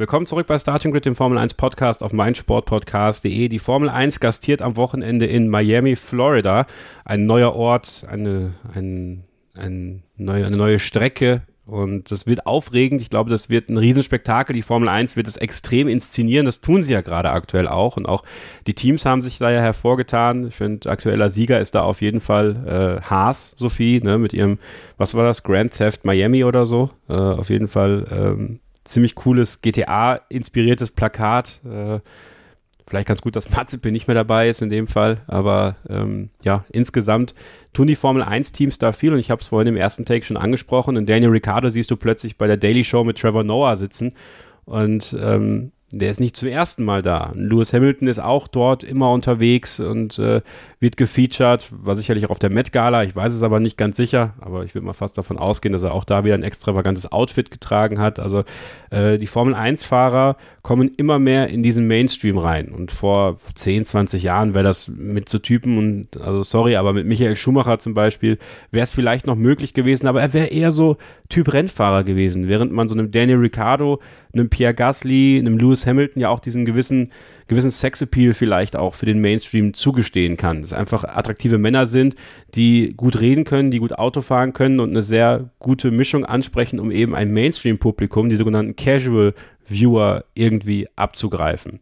Willkommen 0.00 0.26
zurück 0.26 0.46
bei 0.46 0.56
Starting 0.56 0.92
Grid, 0.92 1.06
dem 1.06 1.16
Formel 1.16 1.38
1 1.38 1.54
Podcast 1.54 2.04
auf 2.04 2.12
meinsportpodcast.de. 2.12 3.48
Die 3.48 3.58
Formel 3.58 3.88
1 3.88 4.20
gastiert 4.20 4.62
am 4.62 4.76
Wochenende 4.76 5.26
in 5.26 5.48
Miami, 5.48 5.96
Florida. 5.96 6.66
Ein 7.04 7.26
neuer 7.26 7.56
Ort, 7.56 8.06
eine, 8.08 8.54
ein, 8.72 9.24
ein 9.54 10.04
neue, 10.16 10.46
eine 10.46 10.56
neue 10.56 10.78
Strecke. 10.78 11.42
Und 11.66 12.12
das 12.12 12.28
wird 12.28 12.46
aufregend. 12.46 13.00
Ich 13.00 13.10
glaube, 13.10 13.28
das 13.28 13.50
wird 13.50 13.70
ein 13.70 13.76
Riesenspektakel. 13.76 14.54
Die 14.54 14.62
Formel 14.62 14.88
1 14.88 15.16
wird 15.16 15.26
es 15.26 15.36
extrem 15.36 15.88
inszenieren. 15.88 16.46
Das 16.46 16.60
tun 16.60 16.84
sie 16.84 16.92
ja 16.92 17.00
gerade 17.00 17.30
aktuell 17.30 17.66
auch. 17.66 17.96
Und 17.96 18.06
auch 18.06 18.22
die 18.68 18.74
Teams 18.74 19.04
haben 19.04 19.20
sich 19.20 19.38
da 19.38 19.50
ja 19.50 19.60
hervorgetan. 19.60 20.46
Ich 20.46 20.54
finde, 20.54 20.90
aktueller 20.90 21.28
Sieger 21.28 21.58
ist 21.58 21.74
da 21.74 21.82
auf 21.82 22.02
jeden 22.02 22.20
Fall 22.20 23.00
äh, 23.02 23.04
Haas, 23.04 23.52
Sophie, 23.56 24.00
ne, 24.00 24.16
mit 24.16 24.32
ihrem, 24.32 24.60
was 24.96 25.16
war 25.16 25.26
das, 25.26 25.42
Grand 25.42 25.72
Theft 25.72 26.04
Miami 26.04 26.44
oder 26.44 26.66
so. 26.66 26.90
Äh, 27.08 27.14
auf 27.14 27.50
jeden 27.50 27.66
Fall 27.66 28.06
ähm, 28.12 28.60
ziemlich 28.88 29.14
cooles 29.14 29.60
GTA-inspiriertes 29.62 30.90
Plakat. 30.90 31.60
Äh, 31.64 32.00
vielleicht 32.88 33.08
ganz 33.08 33.20
gut, 33.20 33.36
dass 33.36 33.50
Mazepin 33.50 33.92
nicht 33.92 34.08
mehr 34.08 34.14
dabei 34.14 34.48
ist 34.48 34.62
in 34.62 34.70
dem 34.70 34.86
Fall, 34.86 35.20
aber 35.26 35.76
ähm, 35.88 36.30
ja, 36.42 36.64
insgesamt 36.70 37.34
tun 37.72 37.86
die 37.86 37.94
Formel 37.94 38.22
1-Teams 38.22 38.78
da 38.78 38.92
viel 38.92 39.12
und 39.12 39.18
ich 39.18 39.30
habe 39.30 39.42
es 39.42 39.48
vorhin 39.48 39.68
im 39.68 39.76
ersten 39.76 40.04
Take 40.04 40.24
schon 40.24 40.36
angesprochen. 40.36 40.96
Und 40.96 41.08
Daniel 41.08 41.30
Ricciardo 41.30 41.68
siehst 41.68 41.90
du 41.90 41.96
plötzlich 41.96 42.38
bei 42.38 42.46
der 42.46 42.56
Daily 42.56 42.84
Show 42.84 43.04
mit 43.04 43.18
Trevor 43.18 43.44
Noah 43.44 43.76
sitzen 43.76 44.14
und 44.64 45.16
ähm, 45.20 45.72
der 45.90 46.10
ist 46.10 46.20
nicht 46.20 46.36
zum 46.36 46.48
ersten 46.48 46.84
Mal 46.84 47.00
da. 47.00 47.32
Lewis 47.34 47.72
Hamilton 47.72 48.08
ist 48.08 48.18
auch 48.18 48.46
dort 48.46 48.84
immer 48.84 49.10
unterwegs 49.10 49.80
und 49.80 50.18
äh, 50.18 50.42
wird 50.80 50.98
gefeatured, 50.98 51.66
war 51.70 51.96
sicherlich 51.96 52.26
auch 52.26 52.30
auf 52.30 52.38
der 52.38 52.52
Met 52.52 52.72
Gala, 52.72 53.04
ich 53.04 53.16
weiß 53.16 53.32
es 53.32 53.42
aber 53.42 53.58
nicht 53.58 53.78
ganz 53.78 53.96
sicher, 53.96 54.34
aber 54.40 54.64
ich 54.64 54.74
würde 54.74 54.86
mal 54.86 54.92
fast 54.92 55.16
davon 55.16 55.38
ausgehen, 55.38 55.72
dass 55.72 55.82
er 55.82 55.94
auch 55.94 56.04
da 56.04 56.24
wieder 56.24 56.34
ein 56.34 56.42
extravagantes 56.42 57.10
Outfit 57.10 57.50
getragen 57.50 58.00
hat. 58.00 58.20
Also 58.20 58.44
äh, 58.90 59.16
die 59.16 59.26
Formel 59.26 59.54
1 59.54 59.82
Fahrer 59.84 60.36
kommen 60.62 60.90
immer 60.96 61.18
mehr 61.18 61.48
in 61.48 61.62
diesen 61.62 61.86
Mainstream 61.86 62.36
rein. 62.36 62.68
Und 62.68 62.92
vor 62.92 63.38
10, 63.54 63.86
20 63.86 64.22
Jahren 64.22 64.52
wäre 64.52 64.64
das 64.64 64.88
mit 64.88 65.30
so 65.30 65.38
Typen. 65.38 65.78
Und 65.78 66.20
also 66.20 66.42
sorry, 66.42 66.76
aber 66.76 66.92
mit 66.92 67.06
Michael 67.06 67.36
Schumacher 67.36 67.78
zum 67.78 67.94
Beispiel 67.94 68.38
wäre 68.70 68.84
es 68.84 68.92
vielleicht 68.92 69.26
noch 69.26 69.36
möglich 69.36 69.72
gewesen, 69.72 70.06
aber 70.06 70.20
er 70.20 70.34
wäre 70.34 70.48
eher 70.48 70.70
so 70.70 70.98
Typ 71.30 71.52
Rennfahrer 71.52 72.04
gewesen, 72.04 72.48
während 72.48 72.72
man 72.72 72.88
so 72.88 72.94
einem 72.94 73.10
Daniel 73.10 73.38
Ricciardo, 73.38 74.00
einem 74.32 74.50
Pierre 74.50 74.74
Gasly, 74.74 75.38
einem 75.38 75.58
Lewis 75.58 75.77
Hamilton 75.86 76.22
ja 76.22 76.28
auch 76.28 76.40
diesen 76.40 76.64
gewissen 76.64 77.12
gewissen 77.48 77.70
Sexappeal 77.70 78.34
vielleicht 78.34 78.76
auch 78.76 78.94
für 78.94 79.06
den 79.06 79.20
Mainstream 79.20 79.74
zugestehen 79.74 80.36
kann. 80.36 80.60
Dass 80.62 80.72
einfach 80.72 81.04
attraktive 81.04 81.58
Männer 81.58 81.86
sind, 81.86 82.14
die 82.54 82.94
gut 82.96 83.20
reden 83.20 83.44
können, 83.44 83.70
die 83.70 83.78
gut 83.78 83.98
Auto 83.98 84.20
fahren 84.20 84.52
können 84.52 84.80
und 84.80 84.90
eine 84.90 85.02
sehr 85.02 85.50
gute 85.58 85.90
Mischung 85.90 86.24
ansprechen, 86.24 86.78
um 86.78 86.90
eben 86.90 87.14
ein 87.14 87.32
Mainstream-Publikum, 87.32 88.28
die 88.28 88.36
sogenannten 88.36 88.76
Casual 88.76 89.34
Viewer, 89.66 90.24
irgendwie 90.34 90.88
abzugreifen. 90.96 91.78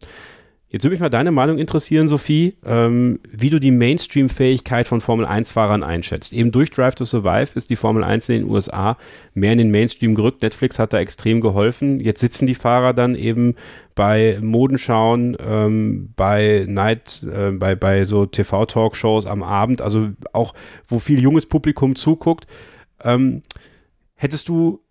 Jetzt 0.69 0.83
würde 0.83 0.95
mich 0.95 0.99
mal 0.99 1.09
deine 1.09 1.31
Meinung 1.31 1.59
interessieren, 1.59 2.09
Sophie, 2.09 2.57
ähm, 2.65 3.19
wie 3.31 3.49
du 3.49 3.57
die 3.57 3.71
Mainstream-Fähigkeit 3.71 4.85
von 4.89 4.99
Formel-1-Fahrern 4.99 5.81
einschätzt. 5.81 6.33
Eben 6.33 6.51
durch 6.51 6.71
Drive 6.71 6.95
to 6.95 7.05
Survive 7.05 7.55
ist 7.55 7.69
die 7.69 7.77
Formel 7.77 8.03
1 8.03 8.27
in 8.27 8.41
den 8.41 8.49
USA 8.49 8.97
mehr 9.33 9.53
in 9.53 9.59
den 9.59 9.71
Mainstream 9.71 10.13
gerückt. 10.13 10.41
Netflix 10.41 10.77
hat 10.77 10.91
da 10.91 10.99
extrem 10.99 11.39
geholfen. 11.39 12.01
Jetzt 12.01 12.19
sitzen 12.19 12.45
die 12.45 12.55
Fahrer 12.55 12.93
dann 12.93 13.15
eben 13.15 13.55
bei 13.95 14.39
Modenschauen, 14.41 15.37
ähm, 15.39 16.13
bei 16.17 16.65
Night, 16.67 17.25
äh, 17.31 17.51
bei, 17.51 17.75
bei 17.75 18.03
so 18.03 18.25
TV-Talkshows 18.25 19.25
am 19.25 19.43
Abend, 19.43 19.81
also 19.81 20.09
auch, 20.33 20.53
wo 20.85 20.99
viel 20.99 21.21
junges 21.21 21.45
Publikum 21.45 21.95
zuguckt. 21.95 22.45
Ähm, 23.01 23.41
hättest 24.15 24.49
du 24.49 24.81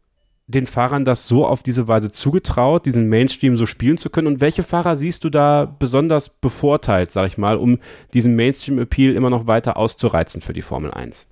den 0.49 0.67
Fahrern 0.67 1.05
das 1.05 1.27
so 1.27 1.47
auf 1.47 1.63
diese 1.63 1.89
Weise 1.89 2.11
zugetraut, 2.11 2.87
diesen 2.87 3.09
Mainstream 3.09 3.57
so 3.57 3.67
spielen 3.67 3.99
zu 3.99 4.11
können? 4.11 4.29
Und 4.29 4.41
welche 4.41 4.63
Fahrer 4.63 4.97
siehst 4.97 5.25
du 5.25 5.31
da 5.31 5.65
besonders 5.65 6.29
bevorteilt, 6.29 7.11
sag 7.11 7.27
ich 7.27 7.39
mal, 7.39 7.57
um 7.57 7.79
diesen 8.15 8.37
Mainstream-Appeal 8.37 9.15
immer 9.15 9.31
noch 9.31 9.47
weiter 9.47 9.77
auszureizen 9.77 10.43
für 10.43 10.53
die 10.53 10.63
Formel 10.63 10.93
1? 10.93 11.27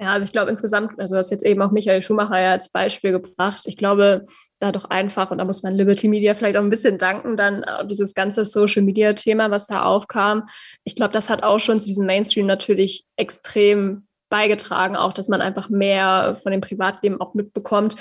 Ja, 0.00 0.12
also 0.12 0.24
ich 0.24 0.32
glaube 0.32 0.50
insgesamt, 0.50 0.98
also 0.98 1.14
du 1.14 1.18
hast 1.18 1.30
jetzt 1.30 1.44
eben 1.44 1.60
auch 1.60 1.72
Michael 1.72 2.00
Schumacher 2.00 2.40
ja 2.40 2.52
als 2.52 2.70
Beispiel 2.70 3.12
gebracht. 3.12 3.64
Ich 3.66 3.76
glaube, 3.76 4.24
da 4.58 4.72
doch 4.72 4.86
einfach, 4.86 5.30
und 5.30 5.38
da 5.38 5.44
muss 5.44 5.62
man 5.62 5.74
Liberty 5.74 6.08
Media 6.08 6.34
vielleicht 6.34 6.56
auch 6.56 6.62
ein 6.62 6.70
bisschen 6.70 6.96
danken, 6.96 7.36
dann 7.36 7.66
dieses 7.84 8.14
ganze 8.14 8.46
Social 8.46 8.80
Media 8.80 9.12
Thema, 9.12 9.50
was 9.50 9.66
da 9.66 9.82
aufkam. 9.82 10.48
Ich 10.84 10.96
glaube, 10.96 11.12
das 11.12 11.28
hat 11.28 11.42
auch 11.42 11.60
schon 11.60 11.80
zu 11.80 11.86
diesem 11.86 12.06
Mainstream 12.06 12.46
natürlich 12.46 13.04
extrem 13.16 14.06
beigetragen, 14.30 14.96
auch 14.96 15.12
dass 15.12 15.28
man 15.28 15.42
einfach 15.42 15.68
mehr 15.68 16.36
von 16.42 16.52
dem 16.52 16.60
Privatleben 16.60 17.20
auch 17.20 17.34
mitbekommt. 17.34 17.96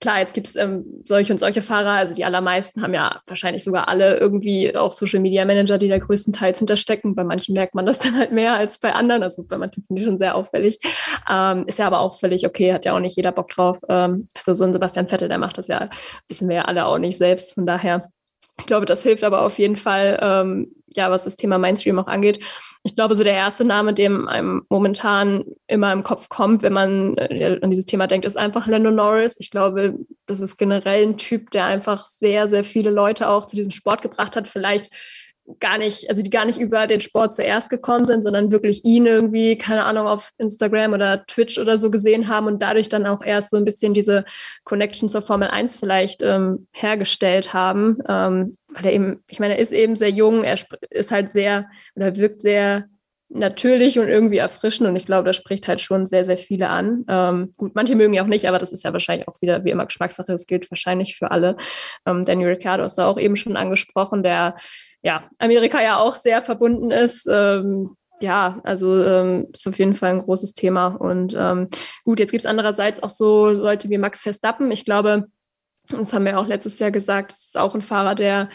Klar, 0.00 0.20
jetzt 0.20 0.34
gibt 0.34 0.46
es 0.46 0.54
ähm, 0.54 0.84
solche 1.02 1.32
und 1.32 1.38
solche 1.38 1.62
Fahrer, 1.62 1.92
also 1.92 2.14
die 2.14 2.24
allermeisten 2.24 2.82
haben 2.82 2.94
ja 2.94 3.20
wahrscheinlich 3.26 3.64
sogar 3.64 3.88
alle 3.88 4.18
irgendwie 4.18 4.76
auch 4.76 4.92
Social 4.92 5.18
Media 5.18 5.44
Manager, 5.44 5.78
die 5.78 5.88
da 5.88 5.98
größtenteils 5.98 6.58
hinterstecken. 6.58 7.16
Bei 7.16 7.24
manchen 7.24 7.54
merkt 7.54 7.74
man 7.74 7.86
das 7.86 7.98
dann 7.98 8.16
halt 8.16 8.30
mehr 8.30 8.54
als 8.54 8.78
bei 8.78 8.92
anderen, 8.92 9.24
also 9.24 9.42
bei 9.42 9.58
manchen 9.58 9.82
sind 9.82 9.96
die 9.96 10.04
schon 10.04 10.18
sehr 10.18 10.36
auffällig. 10.36 10.78
Ähm, 11.28 11.64
ist 11.66 11.80
ja 11.80 11.88
aber 11.88 12.00
auch 12.00 12.20
völlig 12.20 12.46
okay, 12.46 12.72
hat 12.72 12.84
ja 12.84 12.94
auch 12.94 13.00
nicht 13.00 13.16
jeder 13.16 13.32
Bock 13.32 13.48
drauf. 13.48 13.80
Ähm, 13.88 14.28
also 14.36 14.54
so 14.54 14.64
ein 14.64 14.72
Sebastian 14.72 15.08
Vettel, 15.08 15.28
der 15.28 15.38
macht 15.38 15.58
das 15.58 15.66
ja, 15.66 15.88
wissen 16.28 16.48
wir 16.48 16.56
ja 16.56 16.64
alle 16.66 16.86
auch 16.86 16.98
nicht 16.98 17.18
selbst, 17.18 17.54
von 17.54 17.66
daher 17.66 18.12
ich 18.60 18.66
glaube, 18.66 18.86
das 18.86 19.02
hilft 19.02 19.24
aber 19.24 19.42
auf 19.42 19.58
jeden 19.58 19.76
Fall, 19.76 20.18
ähm, 20.22 20.72
ja, 20.94 21.10
was 21.10 21.24
das 21.24 21.36
Thema 21.36 21.58
Mainstream 21.58 21.98
auch 21.98 22.06
angeht. 22.06 22.40
Ich 22.82 22.96
glaube, 22.96 23.14
so 23.14 23.24
der 23.24 23.34
erste 23.34 23.64
Name, 23.64 23.92
dem 23.94 24.26
einem 24.26 24.62
momentan 24.68 25.44
immer 25.66 25.92
im 25.92 26.02
Kopf 26.02 26.28
kommt, 26.28 26.62
wenn 26.62 26.72
man 26.72 27.16
äh, 27.16 27.58
an 27.60 27.70
dieses 27.70 27.84
Thema 27.84 28.06
denkt, 28.06 28.24
ist 28.26 28.38
einfach 28.38 28.66
Lando 28.66 28.90
Norris. 28.90 29.36
Ich 29.38 29.50
glaube, 29.50 29.94
das 30.26 30.40
ist 30.40 30.56
generell 30.56 31.06
ein 31.06 31.16
Typ, 31.16 31.50
der 31.50 31.66
einfach 31.66 32.06
sehr, 32.06 32.48
sehr 32.48 32.64
viele 32.64 32.90
Leute 32.90 33.28
auch 33.28 33.46
zu 33.46 33.56
diesem 33.56 33.70
Sport 33.70 34.02
gebracht 34.02 34.36
hat. 34.36 34.48
Vielleicht 34.48 34.90
gar 35.58 35.78
nicht, 35.78 36.08
also 36.08 36.22
die 36.22 36.30
gar 36.30 36.44
nicht 36.44 36.60
über 36.60 36.86
den 36.86 37.00
Sport 37.00 37.32
zuerst 37.32 37.70
gekommen 37.70 38.04
sind, 38.04 38.22
sondern 38.22 38.52
wirklich 38.52 38.84
ihn 38.84 39.06
irgendwie, 39.06 39.58
keine 39.58 39.84
Ahnung, 39.84 40.06
auf 40.06 40.30
Instagram 40.38 40.92
oder 40.92 41.26
Twitch 41.26 41.58
oder 41.58 41.78
so 41.78 41.90
gesehen 41.90 42.28
haben 42.28 42.46
und 42.46 42.62
dadurch 42.62 42.88
dann 42.88 43.06
auch 43.06 43.22
erst 43.22 43.50
so 43.50 43.56
ein 43.56 43.64
bisschen 43.64 43.94
diese 43.94 44.24
Connection 44.64 45.08
zur 45.08 45.22
Formel 45.22 45.48
1 45.48 45.78
vielleicht 45.78 46.22
ähm, 46.22 46.66
hergestellt 46.72 47.52
haben. 47.52 47.98
Ähm, 48.08 48.52
weil 48.68 48.86
er 48.86 48.92
eben, 48.92 49.24
ich 49.28 49.40
meine, 49.40 49.54
er 49.54 49.60
ist 49.60 49.72
eben 49.72 49.96
sehr 49.96 50.10
jung, 50.10 50.44
er 50.44 50.58
ist 50.90 51.10
halt 51.10 51.32
sehr 51.32 51.68
oder 51.96 52.16
wirkt 52.16 52.40
sehr 52.42 52.88
natürlich 53.32 53.98
und 53.98 54.08
irgendwie 54.08 54.38
erfrischend 54.38 54.88
und 54.88 54.96
ich 54.96 55.06
glaube, 55.06 55.26
das 55.26 55.36
spricht 55.36 55.68
halt 55.68 55.80
schon 55.80 56.04
sehr, 56.04 56.24
sehr 56.24 56.36
viele 56.36 56.68
an. 56.68 57.04
Ähm, 57.08 57.54
gut, 57.56 57.74
manche 57.74 57.94
mögen 57.94 58.12
ja 58.12 58.22
auch 58.22 58.28
nicht, 58.28 58.48
aber 58.48 58.58
das 58.58 58.72
ist 58.72 58.84
ja 58.84 58.92
wahrscheinlich 58.92 59.28
auch 59.28 59.40
wieder 59.40 59.64
wie 59.64 59.70
immer 59.70 59.86
Geschmackssache, 59.86 60.32
das 60.32 60.46
gilt 60.46 60.70
wahrscheinlich 60.70 61.16
für 61.16 61.30
alle. 61.30 61.56
Ähm, 62.06 62.24
Daniel 62.24 62.48
Ricciardo 62.50 62.84
ist 62.84 62.96
da 62.96 63.06
auch 63.06 63.18
eben 63.18 63.36
schon 63.36 63.56
angesprochen, 63.56 64.22
der 64.22 64.56
ja, 65.02 65.24
Amerika 65.38 65.80
ja 65.80 65.98
auch 65.98 66.14
sehr 66.14 66.42
verbunden 66.42 66.90
ist. 66.90 67.26
Ähm, 67.30 67.96
ja, 68.20 68.60
also 68.64 69.02
ähm, 69.02 69.48
ist 69.54 69.66
auf 69.66 69.78
jeden 69.78 69.94
Fall 69.94 70.10
ein 70.10 70.22
großes 70.22 70.52
Thema. 70.52 70.88
Und 70.88 71.34
ähm, 71.38 71.68
gut, 72.04 72.20
jetzt 72.20 72.32
gibt 72.32 72.44
es 72.44 72.50
andererseits 72.50 73.02
auch 73.02 73.10
so 73.10 73.48
Leute 73.48 73.88
wie 73.88 73.96
Max 73.96 74.20
Verstappen. 74.20 74.70
Ich 74.70 74.84
glaube, 74.84 75.28
das 75.88 76.12
haben 76.12 76.26
wir 76.26 76.38
auch 76.38 76.46
letztes 76.46 76.78
Jahr 76.78 76.90
gesagt, 76.90 77.32
das 77.32 77.46
ist 77.46 77.58
auch 77.58 77.74
ein 77.74 77.80
Fahrer, 77.80 78.14
der 78.14 78.50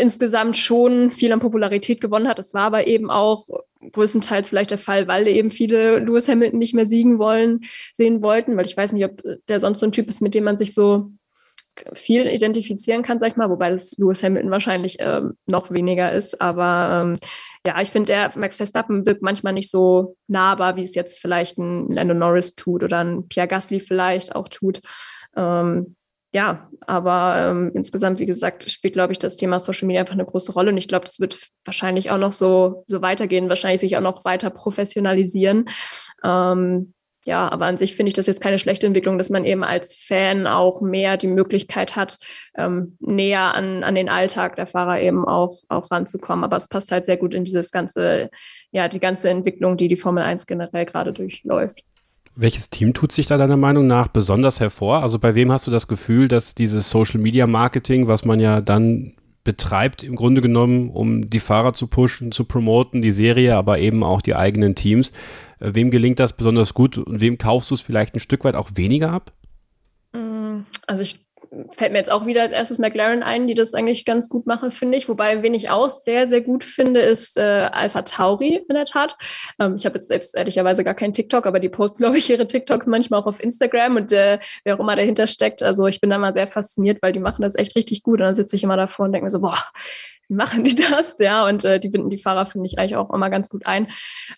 insgesamt 0.00 0.56
schon 0.56 1.10
viel 1.10 1.32
an 1.32 1.40
Popularität 1.40 2.00
gewonnen 2.00 2.28
hat. 2.28 2.38
Das 2.38 2.54
war 2.54 2.62
aber 2.62 2.86
eben 2.86 3.10
auch 3.10 3.46
größtenteils 3.92 4.48
vielleicht 4.48 4.70
der 4.70 4.78
Fall, 4.78 5.08
weil 5.08 5.28
eben 5.28 5.50
viele 5.50 5.98
Lewis 5.98 6.28
Hamilton 6.28 6.58
nicht 6.58 6.74
mehr 6.74 6.86
siegen 6.86 7.18
wollen, 7.18 7.60
sehen 7.92 8.22
wollten, 8.22 8.56
weil 8.56 8.66
ich 8.66 8.76
weiß 8.76 8.92
nicht, 8.92 9.04
ob 9.04 9.22
der 9.48 9.60
sonst 9.60 9.80
so 9.80 9.86
ein 9.86 9.92
Typ 9.92 10.08
ist, 10.08 10.20
mit 10.20 10.34
dem 10.34 10.44
man 10.44 10.58
sich 10.58 10.74
so 10.74 11.10
viel 11.92 12.26
identifizieren 12.26 13.02
kann, 13.02 13.18
sag 13.20 13.28
ich 13.28 13.36
mal, 13.36 13.50
wobei 13.50 13.70
das 13.70 13.96
Lewis 13.98 14.22
Hamilton 14.22 14.50
wahrscheinlich 14.50 14.96
ähm, 14.98 15.34
noch 15.46 15.70
weniger 15.70 16.12
ist. 16.12 16.40
Aber 16.40 17.02
ähm, 17.02 17.16
ja, 17.66 17.80
ich 17.80 17.90
finde, 17.90 18.06
der 18.06 18.30
Max 18.36 18.56
Verstappen 18.56 19.06
wirkt 19.06 19.22
manchmal 19.22 19.52
nicht 19.52 19.70
so 19.70 20.16
nahbar, 20.26 20.76
wie 20.76 20.84
es 20.84 20.94
jetzt 20.94 21.20
vielleicht 21.20 21.58
ein 21.58 21.92
Lando 21.92 22.14
Norris 22.14 22.54
tut 22.54 22.82
oder 22.82 23.04
ein 23.04 23.28
Pierre 23.28 23.48
Gasly 23.48 23.80
vielleicht 23.80 24.34
auch 24.34 24.48
tut. 24.48 24.80
Ähm, 25.36 25.96
ja, 26.34 26.68
aber 26.86 27.36
ähm, 27.38 27.70
insgesamt, 27.74 28.18
wie 28.18 28.26
gesagt, 28.26 28.68
spielt, 28.68 28.92
glaube 28.92 29.12
ich, 29.12 29.18
das 29.18 29.36
Thema 29.36 29.58
Social 29.58 29.86
Media 29.86 30.00
einfach 30.00 30.14
eine 30.14 30.26
große 30.26 30.52
Rolle. 30.52 30.70
Und 30.70 30.76
ich 30.76 30.88
glaube, 30.88 31.06
das 31.06 31.20
wird 31.20 31.38
wahrscheinlich 31.64 32.10
auch 32.10 32.18
noch 32.18 32.32
so, 32.32 32.84
so 32.86 33.00
weitergehen, 33.00 33.48
wahrscheinlich 33.48 33.80
sich 33.80 33.96
auch 33.96 34.02
noch 34.02 34.24
weiter 34.26 34.50
professionalisieren. 34.50 35.70
Ähm, 36.22 36.92
ja, 37.24 37.50
aber 37.50 37.66
an 37.66 37.78
sich 37.78 37.94
finde 37.94 38.08
ich 38.08 38.14
das 38.14 38.26
jetzt 38.26 38.40
keine 38.40 38.58
schlechte 38.58 38.86
Entwicklung, 38.86 39.18
dass 39.18 39.30
man 39.30 39.44
eben 39.44 39.64
als 39.64 39.96
Fan 39.96 40.46
auch 40.46 40.80
mehr 40.80 41.16
die 41.16 41.26
Möglichkeit 41.26 41.96
hat, 41.96 42.18
ähm, 42.56 42.96
näher 43.00 43.54
an, 43.54 43.82
an 43.82 43.94
den 43.94 44.08
Alltag 44.08 44.56
der 44.56 44.66
Fahrer 44.66 45.00
eben 45.00 45.26
auch, 45.26 45.58
auch 45.68 45.90
ranzukommen. 45.90 46.44
Aber 46.44 46.56
es 46.58 46.68
passt 46.68 46.92
halt 46.92 47.06
sehr 47.06 47.16
gut 47.16 47.34
in 47.34 47.44
dieses 47.44 47.70
ganze, 47.70 48.30
ja, 48.70 48.88
die 48.88 49.00
ganze 49.00 49.30
Entwicklung, 49.30 49.76
die 49.76 49.88
die 49.88 49.96
Formel 49.96 50.22
1 50.24 50.46
generell 50.46 50.84
gerade 50.84 51.12
durchläuft. 51.12 51.82
Welches 52.40 52.70
Team 52.70 52.94
tut 52.94 53.10
sich 53.10 53.26
da 53.26 53.36
deiner 53.36 53.56
Meinung 53.56 53.88
nach 53.88 54.06
besonders 54.06 54.60
hervor? 54.60 55.02
Also 55.02 55.18
bei 55.18 55.34
wem 55.34 55.50
hast 55.50 55.66
du 55.66 55.72
das 55.72 55.88
Gefühl, 55.88 56.28
dass 56.28 56.54
dieses 56.54 56.88
Social 56.88 57.18
Media 57.18 57.48
Marketing, 57.48 58.06
was 58.06 58.24
man 58.24 58.38
ja 58.38 58.60
dann 58.60 59.14
betreibt, 59.42 60.04
im 60.04 60.14
Grunde 60.14 60.40
genommen, 60.40 60.88
um 60.90 61.28
die 61.28 61.40
Fahrer 61.40 61.72
zu 61.72 61.88
pushen, 61.88 62.30
zu 62.30 62.44
promoten, 62.44 63.02
die 63.02 63.10
Serie, 63.10 63.56
aber 63.56 63.80
eben 63.80 64.04
auch 64.04 64.22
die 64.22 64.36
eigenen 64.36 64.76
Teams, 64.76 65.12
äh, 65.58 65.70
wem 65.74 65.90
gelingt 65.90 66.20
das 66.20 66.36
besonders 66.36 66.74
gut 66.74 66.96
und 66.96 67.20
wem 67.20 67.38
kaufst 67.38 67.72
du 67.72 67.74
es 67.74 67.80
vielleicht 67.80 68.14
ein 68.14 68.20
Stück 68.20 68.44
weit 68.44 68.54
auch 68.54 68.70
weniger 68.74 69.10
ab? 69.10 69.32
Mm, 70.12 70.60
also 70.86 71.02
ich 71.02 71.18
fällt 71.76 71.92
mir 71.92 71.98
jetzt 71.98 72.10
auch 72.10 72.26
wieder 72.26 72.42
als 72.42 72.52
erstes 72.52 72.78
McLaren 72.78 73.22
ein, 73.22 73.46
die 73.46 73.54
das 73.54 73.74
eigentlich 73.74 74.04
ganz 74.04 74.28
gut 74.28 74.46
machen, 74.46 74.70
finde 74.70 74.98
ich. 74.98 75.08
Wobei, 75.08 75.42
wen 75.42 75.54
ich 75.54 75.70
auch 75.70 75.90
sehr, 75.90 76.26
sehr 76.26 76.40
gut 76.40 76.64
finde, 76.64 77.00
ist 77.00 77.36
äh, 77.36 77.68
Alpha 77.72 78.02
Tauri 78.02 78.64
in 78.68 78.74
der 78.74 78.84
Tat. 78.84 79.16
Ähm, 79.58 79.74
ich 79.76 79.86
habe 79.86 79.96
jetzt 79.96 80.08
selbst 80.08 80.34
ehrlicherweise 80.34 80.84
gar 80.84 80.94
keinen 80.94 81.12
TikTok, 81.12 81.46
aber 81.46 81.60
die 81.60 81.68
posten, 81.68 81.98
glaube 82.02 82.18
ich, 82.18 82.28
ihre 82.30 82.46
TikToks 82.46 82.86
manchmal 82.86 83.20
auch 83.20 83.26
auf 83.26 83.42
Instagram 83.42 83.96
und 83.96 84.12
äh, 84.12 84.38
wer 84.64 84.74
auch 84.74 84.80
immer 84.80 84.96
dahinter 84.96 85.26
steckt. 85.26 85.62
Also 85.62 85.86
ich 85.86 86.00
bin 86.00 86.10
da 86.10 86.18
mal 86.18 86.34
sehr 86.34 86.46
fasziniert, 86.46 86.98
weil 87.02 87.12
die 87.12 87.20
machen 87.20 87.42
das 87.42 87.54
echt 87.54 87.76
richtig 87.76 88.02
gut. 88.02 88.20
Und 88.20 88.26
dann 88.26 88.34
sitze 88.34 88.56
ich 88.56 88.62
immer 88.62 88.76
davor 88.76 89.06
und 89.06 89.12
denke 89.12 89.24
mir 89.24 89.30
so, 89.30 89.40
boah, 89.40 89.58
wie 90.28 90.34
machen 90.34 90.64
die 90.64 90.74
das? 90.90 91.16
Ja, 91.18 91.46
und 91.46 91.64
äh, 91.64 91.80
die 91.80 91.88
binden 91.88 92.10
die 92.10 92.18
Fahrer, 92.18 92.46
finde 92.46 92.66
ich, 92.66 92.78
eigentlich 92.78 92.96
auch 92.96 93.12
immer 93.12 93.30
ganz 93.30 93.48
gut 93.48 93.66
ein. 93.66 93.88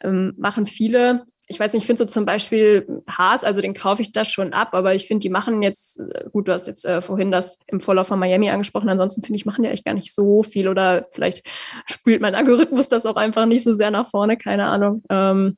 Ähm, 0.02 0.34
machen 0.36 0.66
viele 0.66 1.24
ich 1.50 1.58
weiß 1.58 1.72
nicht, 1.72 1.82
ich 1.82 1.86
finde 1.86 1.98
so 1.98 2.04
zum 2.04 2.24
Beispiel 2.24 2.86
Haas, 3.08 3.42
also 3.42 3.60
den 3.60 3.74
kaufe 3.74 4.02
ich 4.02 4.12
da 4.12 4.24
schon 4.24 4.52
ab, 4.52 4.68
aber 4.72 4.94
ich 4.94 5.06
finde, 5.06 5.22
die 5.22 5.30
machen 5.30 5.62
jetzt, 5.62 5.98
äh, 5.98 6.30
gut, 6.32 6.46
du 6.46 6.52
hast 6.52 6.68
jetzt 6.68 6.84
äh, 6.84 7.02
vorhin 7.02 7.32
das 7.32 7.58
im 7.66 7.80
Vorlauf 7.80 8.06
von 8.06 8.20
Miami 8.20 8.50
angesprochen, 8.50 8.88
ansonsten 8.88 9.22
finde 9.22 9.36
ich, 9.36 9.46
machen 9.46 9.64
die 9.64 9.68
eigentlich 9.68 9.84
gar 9.84 9.94
nicht 9.94 10.14
so 10.14 10.44
viel 10.44 10.68
oder 10.68 11.08
vielleicht 11.10 11.44
spült 11.86 12.20
mein 12.20 12.36
Algorithmus 12.36 12.88
das 12.88 13.04
auch 13.04 13.16
einfach 13.16 13.46
nicht 13.46 13.64
so 13.64 13.74
sehr 13.74 13.90
nach 13.90 14.08
vorne, 14.08 14.36
keine 14.36 14.66
Ahnung. 14.66 15.02
Ähm, 15.10 15.56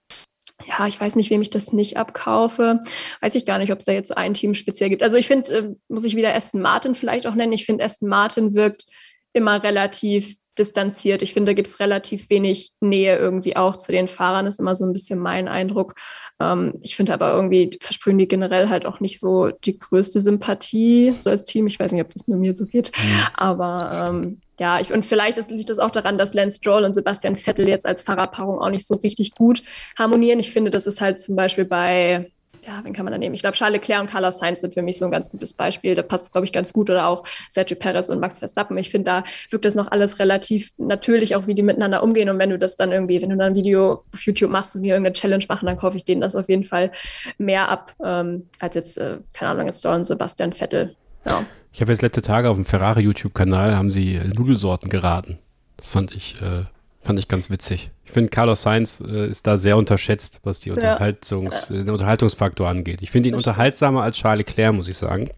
ja, 0.67 0.87
ich 0.87 0.99
weiß 0.99 1.15
nicht, 1.17 1.29
wem 1.29 1.43
ich 1.43 1.51
das 1.51 1.73
nicht 1.73 1.99
abkaufe. 1.99 2.81
Weiß 3.21 3.35
ich 3.35 3.45
gar 3.45 3.59
nicht, 3.59 3.73
ob 3.73 3.81
es 3.81 3.85
da 3.85 3.93
jetzt 3.93 4.17
ein 4.17 4.33
Team 4.33 4.55
speziell 4.55 4.89
gibt. 4.89 5.03
Also 5.03 5.17
ich 5.17 5.27
finde, 5.27 5.53
äh, 5.53 5.69
muss 5.89 6.05
ich 6.05 6.17
wieder 6.17 6.35
Aston 6.35 6.63
Martin 6.63 6.95
vielleicht 6.95 7.27
auch 7.27 7.35
nennen. 7.35 7.53
Ich 7.53 7.67
finde, 7.67 7.85
Aston 7.85 8.09
Martin 8.09 8.55
wirkt 8.55 8.87
immer 9.35 9.63
relativ 9.63 10.37
distanziert. 10.59 11.23
Ich 11.23 11.33
finde, 11.33 11.51
da 11.51 11.55
gibt 11.55 11.69
es 11.69 11.81
relativ 11.81 12.29
wenig 12.29 12.73
Nähe 12.81 13.17
irgendwie 13.17 13.57
auch 13.57 13.77
zu 13.77 13.93
den 13.93 14.09
Fahrern, 14.09 14.47
ist 14.47 14.61
immer 14.61 14.77
so 14.77 14.85
ein 14.85 14.93
bisschen 14.93 15.19
mein 15.19 15.49
Eindruck. 15.49 15.95
Ähm, 16.41 16.75
ich 16.83 16.97
finde 16.97 17.15
aber 17.15 17.33
irgendwie, 17.33 17.79
versprühen 17.81 18.19
die 18.19 18.29
generell 18.29 18.69
halt 18.69 18.85
auch 18.85 19.01
nicht 19.01 19.21
so 19.21 19.49
die 19.49 19.79
größte 19.79 20.21
Sympathie, 20.21 21.15
so 21.19 21.31
als 21.31 21.45
Team. 21.45 21.67
Ich 21.67 21.79
weiß 21.79 21.93
nicht, 21.93 22.03
ob 22.03 22.11
das 22.11 22.29
nur 22.29 22.39
mir 22.39 22.55
so 22.55 22.67
geht. 22.67 22.93
Mhm. 22.97 23.21
Aber 23.35 24.09
ähm, 24.09 24.41
ja, 24.59 24.79
ich, 24.79 24.93
und 24.93 25.05
vielleicht 25.05 25.39
ist, 25.39 25.51
liegt 25.51 25.71
das 25.71 25.79
auch 25.79 25.91
daran, 25.91 26.19
dass 26.19 26.35
Lance 26.35 26.59
Stroll 26.59 26.85
und 26.85 26.95
Sebastian 26.95 27.37
Vettel 27.37 27.69
jetzt 27.69 27.87
als 27.87 28.03
Fahrerpaarung 28.03 28.59
auch 28.59 28.71
nicht 28.71 28.87
so 28.87 28.95
richtig 28.97 29.35
gut 29.35 29.63
harmonieren. 29.99 30.39
Ich 30.39 30.53
finde, 30.53 30.71
das 30.71 30.87
ist 30.87 31.01
halt 31.01 31.19
zum 31.19 31.37
Beispiel 31.37 31.65
bei 31.65 32.31
ja, 32.67 32.81
wen 32.83 32.93
kann 32.93 33.05
man 33.05 33.13
da 33.13 33.19
nehmen? 33.19 33.35
Ich 33.35 33.41
glaube, 33.41 33.57
Charles 33.57 33.81
Leclerc 33.81 34.01
und 34.03 34.11
Carlos 34.11 34.39
Sainz 34.39 34.61
sind 34.61 34.75
für 34.75 34.83
mich 34.83 34.99
so 34.99 35.05
ein 35.05 35.11
ganz 35.11 35.31
gutes 35.31 35.53
Beispiel. 35.53 35.95
Da 35.95 36.03
passt, 36.03 36.33
glaube 36.33 36.45
ich, 36.45 36.53
ganz 36.53 36.73
gut. 36.73 36.91
Oder 36.91 37.09
auch 37.09 37.25
Sergio 37.51 37.77
Perez 37.77 38.09
und 38.09 38.21
Max 38.21 38.39
Verstappen. 38.39 38.77
Ich 38.79 38.91
finde, 38.91 39.07
da 39.07 39.25
wirkt 39.51 39.65
das 39.65 39.75
noch 39.75 39.91
alles 39.91 40.19
relativ 40.19 40.73
natürlich, 40.79 41.35
auch 41.35 41.47
wie 41.47 41.55
die 41.55 41.63
miteinander 41.63 42.03
umgehen. 42.03 42.29
Und 42.29 42.39
wenn 42.39 42.51
du 42.51 42.59
das 42.59 42.77
dann 42.77 42.93
irgendwie, 42.93 43.21
wenn 43.21 43.31
du 43.31 43.37
dann 43.37 43.53
ein 43.53 43.55
Video 43.55 44.05
auf 44.13 44.23
YouTube 44.23 44.51
machst 44.51 44.77
und 44.77 44.83
die 44.83 44.91
irgendeine 44.91 45.13
Challenge 45.13 45.45
machen, 45.49 45.67
dann 45.67 45.77
kaufe 45.77 45.97
ich 45.97 46.05
denen 46.05 46.21
das 46.21 46.37
auf 46.37 46.49
jeden 46.49 46.65
Fall 46.65 46.93
mehr 47.39 47.69
ab, 47.69 47.95
ähm, 48.05 48.49
als 48.61 48.75
jetzt, 48.75 48.99
äh, 48.99 49.19
keine 49.33 49.53
Ahnung, 49.53 49.67
jetzt 49.67 49.81
Storm 49.81 50.05
Sebastian 50.05 50.53
Vettel. 50.53 50.95
Ja. 51.27 51.45
Ich 51.73 51.81
habe 51.81 51.93
jetzt 51.93 52.03
letzte 52.03 52.23
Tage 52.23 52.51
auf 52.51 52.57
dem 52.57 52.65
Ferrari 52.65 53.01
YouTube-Kanal 53.01 53.77
haben 53.77 53.91
sie 53.91 54.21
Nudelsorten 54.35 54.91
geraten. 54.91 55.39
Das 55.77 55.89
fand 55.89 56.13
ich 56.13 56.41
äh, 56.41 56.65
Fand 57.03 57.19
ich 57.19 57.29
ganz 57.29 57.51
witzig. 57.51 57.91
Ich 58.13 58.15
finde, 58.15 58.29
Carlos 58.29 58.61
Sainz 58.61 59.01
äh, 59.01 59.31
ist 59.31 59.47
da 59.47 59.57
sehr 59.57 59.75
unterschätzt, 59.79 60.41
was 60.43 60.61
die 60.61 60.71
Unterhaltungs, 60.71 61.71
ja. 61.71 61.77
den 61.79 61.89
Unterhaltungsfaktor 61.89 62.69
angeht. 62.69 63.01
Ich 63.01 63.11
finde 63.11 63.31
ihn 63.31 63.33
das 63.33 63.39
unterhaltsamer 63.39 64.03
als 64.03 64.19
Charles 64.19 64.47
Leclerc, 64.47 64.75
muss 64.75 64.87
ich 64.87 64.99
sagen. 64.99 65.31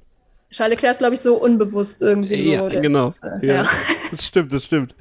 Charles 0.50 0.74
Leclerc 0.74 0.94
ist, 0.94 0.98
glaube 0.98 1.14
ich, 1.14 1.20
so 1.20 1.40
unbewusst 1.40 2.02
irgendwie. 2.02 2.50
Ja, 2.54 2.68
so. 2.68 2.80
genau. 2.80 3.06
Ist, 3.06 3.22
äh, 3.22 3.46
ja. 3.46 3.54
ja. 3.54 3.68
das 4.10 4.26
stimmt, 4.26 4.52
das 4.52 4.64
stimmt. 4.64 4.96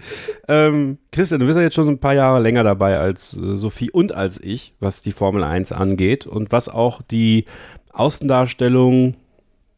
Ähm, 0.47 0.99
Christian, 1.11 1.39
du 1.39 1.47
bist 1.47 1.57
ja 1.57 1.63
jetzt 1.63 1.73
schon 1.73 1.89
ein 1.89 1.97
paar 1.97 2.13
Jahre 2.13 2.39
länger 2.39 2.63
dabei 2.63 2.99
als 2.99 3.35
äh, 3.35 3.57
Sophie 3.57 3.89
und 3.89 4.13
als 4.13 4.39
ich, 4.39 4.75
was 4.79 5.01
die 5.01 5.11
Formel 5.11 5.43
1 5.43 5.71
angeht 5.71 6.27
und 6.27 6.51
was 6.51 6.69
auch 6.69 7.01
die 7.01 7.45
Außendarstellung 7.91 9.15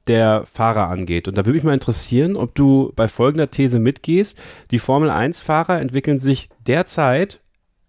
der 0.08 0.43
Fahrer 0.51 0.89
angeht. 0.89 1.29
Und 1.29 1.38
da 1.38 1.45
würde 1.45 1.53
mich 1.53 1.63
mal 1.63 1.73
interessieren, 1.73 2.36
ob 2.36 2.55
du 2.55 2.91
bei 2.97 3.08
folgender 3.08 3.51
These 3.51 3.79
mitgehst. 3.79 4.38
Die 4.71 4.79
Formel 4.79 5.10
1-Fahrer 5.10 5.79
entwickeln 5.79 6.19
sich 6.19 6.49
derzeit 6.67 7.39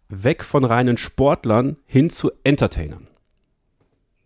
weg 0.09 0.45
von 0.45 0.65
reinen 0.65 0.97
Sportlern 0.97 1.77
hin 1.87 2.11
zu 2.11 2.31
Entertainern. 2.45 3.09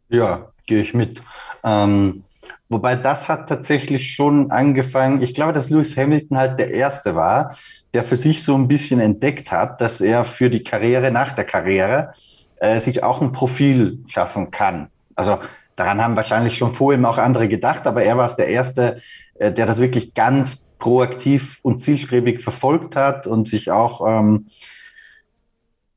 Ja, 0.09 0.51
gehe 0.66 0.81
ich 0.81 0.95
mit. 0.95 1.23
Ähm, 1.62 2.25
wobei 2.69 2.97
das 2.97 3.29
hat 3.29 3.49
tatsächlich 3.49 4.12
schon 4.12 4.51
angefangen. 4.51 5.23
Ich 5.23 5.35
glaube, 5.35 5.53
dass 5.53 5.71
Lewis 5.71 5.97
Hamilton 5.97 6.37
halt 6.37 6.59
der 6.59 6.71
Erste 6.71 7.14
war, 7.14 7.57
der 7.95 8.05
für 8.05 8.16
sich 8.16 8.43
so 8.43 8.55
ein 8.55 8.69
bisschen 8.69 9.01
entdeckt 9.01 9.53
hat, 9.53 9.81
dass 9.81 10.01
er 10.01 10.25
für 10.25 10.51
die 10.51 10.64
Karriere 10.64 11.11
nach 11.11 11.33
der 11.33 11.45
Karriere 11.45 12.14
äh, 12.57 12.81
sich 12.81 13.03
auch 13.03 13.23
ein 13.23 13.33
Profil 13.33 14.01
schaffen 14.07 14.51
kann. 14.51 14.88
Also 15.14 15.38
Daran 15.81 16.03
haben 16.03 16.16
wahrscheinlich 16.16 16.59
schon 16.59 16.75
vor 16.75 16.93
ihm 16.93 17.07
auch 17.07 17.16
andere 17.16 17.49
gedacht, 17.49 17.87
aber 17.87 18.03
er 18.03 18.19
war 18.19 18.27
es 18.27 18.37
der 18.37 18.49
Erste, 18.49 19.01
äh, 19.37 19.51
der 19.51 19.64
das 19.64 19.81
wirklich 19.81 20.12
ganz 20.12 20.69
proaktiv 20.79 21.59
und 21.62 21.79
zielstrebig 21.79 22.43
verfolgt 22.43 22.97
hat 22.97 23.27
und 23.27 23.49
sich 23.49 23.71
auch 23.71 24.07
ähm, 24.07 24.49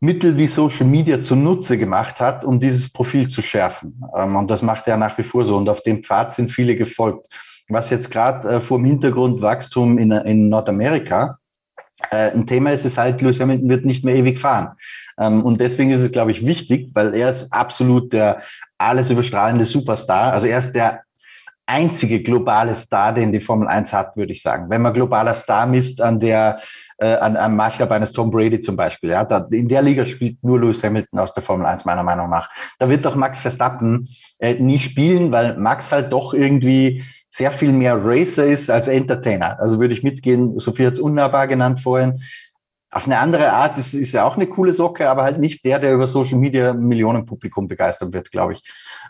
Mittel 0.04 0.38
wie 0.38 0.48
Social 0.48 0.86
Media 0.86 1.22
zunutze 1.22 1.78
gemacht 1.78 2.20
hat, 2.20 2.44
um 2.44 2.60
dieses 2.60 2.92
Profil 2.92 3.30
zu 3.30 3.42
schärfen. 3.42 4.04
Ähm, 4.14 4.36
und 4.36 4.52
das 4.52 4.62
macht 4.62 4.86
er 4.90 4.98
nach 4.98 5.18
wie 5.18 5.24
vor 5.24 5.46
so. 5.46 5.56
Und 5.56 5.70
auf 5.70 5.80
dem 5.80 6.04
Pfad 6.04 6.34
sind 6.34 6.52
viele 6.52 6.76
gefolgt. 6.76 7.28
Was 7.70 7.90
jetzt 7.90 8.12
gerade 8.12 8.50
äh, 8.50 8.60
vor 8.60 8.80
dem 8.80 8.86
Hintergrund 8.86 9.42
Wachstum 9.42 9.98
in, 9.98 10.12
in 10.12 10.50
Nordamerika 10.50 11.40
äh, 12.12 12.32
ein 12.32 12.46
Thema 12.46 12.72
ist, 12.74 12.84
ist 12.84 12.98
halt, 12.98 13.22
Lewis 13.22 13.40
Hamilton 13.40 13.70
wird 13.70 13.86
nicht 13.86 14.04
mehr 14.04 14.16
ewig 14.16 14.40
fahren. 14.40 14.74
Ähm, 15.18 15.42
und 15.42 15.62
deswegen 15.62 15.92
ist 15.92 16.02
es, 16.02 16.12
glaube 16.12 16.32
ich, 16.32 16.46
wichtig, 16.46 16.90
weil 16.94 17.16
er 17.16 17.30
ist 17.30 17.54
absolut 17.54 18.12
der 18.12 18.42
alles 18.78 19.10
überstrahlende 19.10 19.64
Superstar. 19.64 20.34
Also 20.34 20.48
er 20.48 20.58
ist 20.58 20.74
der 20.74 21.04
einzige 21.66 22.22
globale 22.22 22.76
Star, 22.76 23.14
den 23.14 23.32
die 23.32 23.40
Formel 23.40 23.68
1 23.68 23.94
hat, 23.94 24.18
würde 24.18 24.34
ich 24.34 24.42
sagen. 24.42 24.70
Wenn 24.70 24.82
man 24.82 24.94
globaler 24.94 25.34
Star 25.34 25.66
misst 25.66 26.02
an 26.02 26.20
der, 26.20 26.60
äh, 26.98 27.16
an 27.16 27.38
einem 27.38 27.56
Maßstab 27.56 27.90
eines 27.92 28.12
Tom 28.12 28.32
Brady 28.32 28.60
zum 28.60 28.76
Beispiel, 28.76 29.12
ja, 29.12 29.24
da, 29.24 29.48
in 29.50 29.70
der 29.70 29.82
Liga 29.82 30.06
spielt 30.06 30.44
nur 30.44 30.60
Lewis 30.60 30.84
Hamilton 30.84 31.20
aus 31.20 31.34
der 31.34 31.44
Formel 31.44 31.66
1 31.66 31.86
meiner 31.86 32.04
Meinung 32.04 32.30
nach. 32.30 32.50
Da 32.80 32.90
wird 32.90 33.06
doch 33.06 33.16
Max 33.16 33.40
Verstappen 33.40 34.08
äh, 34.40 34.56
nie 34.56 34.78
spielen, 34.78 35.32
weil 35.32 35.58
Max 35.58 35.92
halt 35.92 36.12
doch 36.12 36.34
irgendwie 36.34 37.04
sehr 37.30 37.52
viel 37.52 37.72
mehr 37.72 37.98
Racer 38.04 38.46
ist 38.46 38.70
als 38.70 38.88
Entertainer. 38.88 39.60
Also 39.60 39.80
würde 39.80 39.94
ich 39.94 40.04
mitgehen, 40.04 40.60
Sophie 40.60 40.86
hat 40.86 40.94
es 40.94 41.00
unnahbar 41.00 41.48
genannt 41.48 41.80
vorhin. 41.80 42.22
Auf 42.92 43.08
eine 43.08 43.18
andere 43.18 43.52
Art 43.52 43.78
ist, 43.80 43.96
ist 43.96 44.14
ja 44.14 44.24
auch 44.24 44.36
eine 44.36 44.46
coole 44.46 44.72
Socke, 44.72 45.10
aber 45.10 45.24
halt 45.24 45.40
nicht 45.40 45.66
der, 45.66 45.80
der 45.80 45.94
über 45.94 46.06
Social 46.06 46.38
Media 46.38 46.74
Millionenpublikum 46.74 47.68
begeistern 47.68 48.14
wird, 48.14 48.30
glaube 48.30 48.54
ich. 48.54 48.64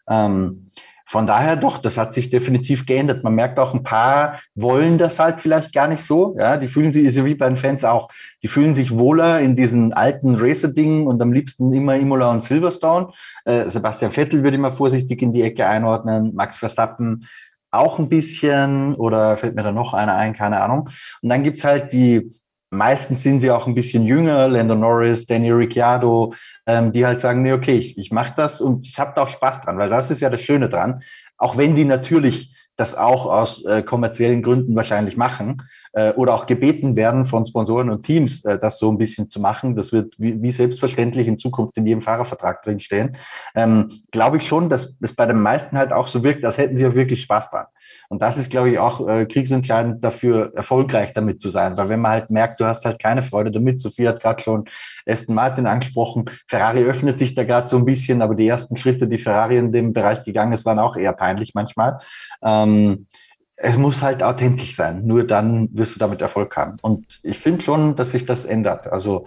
Ähm, 0.07 0.69
von 1.13 1.27
daher 1.27 1.57
doch, 1.57 1.77
das 1.77 1.99
hat 1.99 2.11
sich 2.11 2.31
definitiv 2.31 2.87
geändert. 2.87 3.23
Man 3.23 3.35
merkt 3.35 3.59
auch, 3.59 3.75
ein 3.75 3.83
paar 3.83 4.39
wollen 4.55 4.97
das 4.97 5.19
halt 5.19 5.41
vielleicht 5.41 5.71
gar 5.71 5.87
nicht 5.87 6.03
so. 6.03 6.35
Ja, 6.39 6.57
die 6.57 6.67
fühlen 6.67 6.91
sich, 6.91 7.05
ist 7.05 7.15
ja 7.15 7.23
wie 7.23 7.35
bei 7.35 7.47
den 7.47 7.55
Fans 7.55 7.85
auch, 7.85 8.09
die 8.41 8.47
fühlen 8.47 8.73
sich 8.73 8.97
wohler 8.97 9.39
in 9.39 9.55
diesen 9.55 9.93
alten 9.93 10.33
Racer-Dingen 10.33 11.05
und 11.05 11.21
am 11.21 11.31
liebsten 11.31 11.71
immer 11.71 11.97
Imola 11.97 12.31
und 12.31 12.43
Silverstone. 12.43 13.09
Äh, 13.45 13.69
Sebastian 13.69 14.09
Vettel 14.09 14.41
würde 14.41 14.57
ich 14.57 14.61
mal 14.61 14.73
vorsichtig 14.73 15.21
in 15.21 15.33
die 15.33 15.43
Ecke 15.43 15.67
einordnen. 15.67 16.33
Max 16.33 16.57
Verstappen 16.57 17.27
auch 17.69 17.99
ein 17.99 18.09
bisschen 18.09 18.95
oder 18.95 19.37
fällt 19.37 19.53
mir 19.53 19.61
da 19.61 19.71
noch 19.71 19.93
einer 19.93 20.15
ein, 20.15 20.33
keine 20.33 20.61
Ahnung. 20.61 20.89
Und 21.21 21.29
dann 21.29 21.43
gibt's 21.43 21.63
halt 21.63 21.93
die 21.93 22.31
meistens 22.73 23.23
sind 23.23 23.39
sie 23.39 23.51
auch 23.51 23.67
ein 23.67 23.75
bisschen 23.75 24.03
jünger, 24.03 24.47
Lando 24.47 24.75
Norris, 24.75 25.25
Danny 25.25 25.51
Ricciardo, 25.51 26.33
ähm, 26.65 26.91
die 26.91 27.05
halt 27.05 27.21
sagen, 27.21 27.43
nee, 27.43 27.53
okay, 27.53 27.77
ich, 27.77 27.97
ich 27.97 28.11
mache 28.11 28.33
das 28.35 28.59
und 28.59 28.87
ich 28.87 28.99
habe 28.99 29.13
da 29.15 29.23
auch 29.23 29.29
Spaß 29.29 29.61
dran, 29.61 29.77
weil 29.77 29.89
das 29.89 30.11
ist 30.11 30.21
ja 30.21 30.29
das 30.29 30.41
Schöne 30.41 30.69
dran. 30.69 31.01
Auch 31.37 31.57
wenn 31.57 31.75
die 31.75 31.85
natürlich 31.85 32.53
das 32.75 32.95
auch 32.95 33.27
aus 33.27 33.63
äh, 33.65 33.83
kommerziellen 33.83 34.41
Gründen 34.41 34.75
wahrscheinlich 34.75 35.15
machen 35.15 35.61
äh, 35.91 36.11
oder 36.13 36.33
auch 36.33 36.47
gebeten 36.47 36.95
werden 36.95 37.25
von 37.25 37.45
Sponsoren 37.45 37.89
und 37.91 38.01
Teams, 38.01 38.43
äh, 38.45 38.57
das 38.57 38.79
so 38.79 38.91
ein 38.91 38.97
bisschen 38.97 39.29
zu 39.29 39.39
machen. 39.39 39.75
Das 39.75 39.91
wird 39.91 40.15
wie, 40.17 40.41
wie 40.41 40.51
selbstverständlich 40.51 41.27
in 41.27 41.37
Zukunft 41.37 41.77
in 41.77 41.85
jedem 41.85 42.01
Fahrervertrag 42.01 42.63
drinstehen. 42.63 43.15
Ähm, 43.53 43.89
Glaube 44.11 44.37
ich 44.37 44.47
schon, 44.47 44.69
dass 44.69 44.97
es 45.01 45.15
bei 45.15 45.27
den 45.27 45.39
meisten 45.39 45.77
halt 45.77 45.93
auch 45.93 46.07
so 46.07 46.23
wirkt, 46.23 46.43
als 46.45 46.57
hätten 46.57 46.77
sie 46.77 46.87
auch 46.87 46.95
wirklich 46.95 47.21
Spaß 47.21 47.51
dran. 47.51 47.67
Und 48.13 48.21
das 48.21 48.37
ist, 48.37 48.51
glaube 48.51 48.69
ich, 48.69 48.77
auch 48.77 49.07
äh, 49.07 49.25
kriegsentscheidend 49.25 50.03
dafür, 50.03 50.53
erfolgreich 50.53 51.13
damit 51.13 51.41
zu 51.41 51.49
sein. 51.49 51.75
Weil 51.77 51.89
wenn 51.89 51.99
man 51.99 52.11
halt 52.11 52.29
merkt, 52.29 52.59
du 52.59 52.65
hast 52.65 52.85
halt 52.85 53.01
keine 53.01 53.23
Freude 53.23 53.49
damit, 53.49 53.79
Sophie 53.79 54.07
hat 54.07 54.21
gerade 54.21 54.43
schon 54.43 54.65
Aston 55.07 55.33
Martin 55.33 55.65
angesprochen, 55.65 56.25
Ferrari 56.45 56.83
öffnet 56.83 57.17
sich 57.17 57.33
da 57.33 57.43
gerade 57.43 57.67
so 57.67 57.75
ein 57.75 57.85
bisschen, 57.85 58.21
aber 58.21 58.35
die 58.35 58.47
ersten 58.47 58.75
Schritte, 58.75 59.07
die 59.07 59.17
Ferrari 59.17 59.57
in 59.57 59.71
dem 59.71 59.93
Bereich 59.93 60.23
gegangen 60.23 60.53
ist, 60.53 60.63
waren 60.63 60.77
auch 60.77 60.95
eher 60.95 61.13
peinlich 61.13 61.55
manchmal. 61.55 62.01
Ähm, 62.43 63.07
es 63.55 63.77
muss 63.77 64.03
halt 64.03 64.21
authentisch 64.21 64.75
sein. 64.75 65.07
Nur 65.07 65.25
dann 65.25 65.69
wirst 65.73 65.95
du 65.95 65.99
damit 65.99 66.21
Erfolg 66.21 66.55
haben. 66.55 66.77
Und 66.83 67.19
ich 67.23 67.39
finde 67.39 67.63
schon, 67.63 67.95
dass 67.95 68.11
sich 68.11 68.25
das 68.25 68.45
ändert. 68.45 68.85
Also 68.85 69.25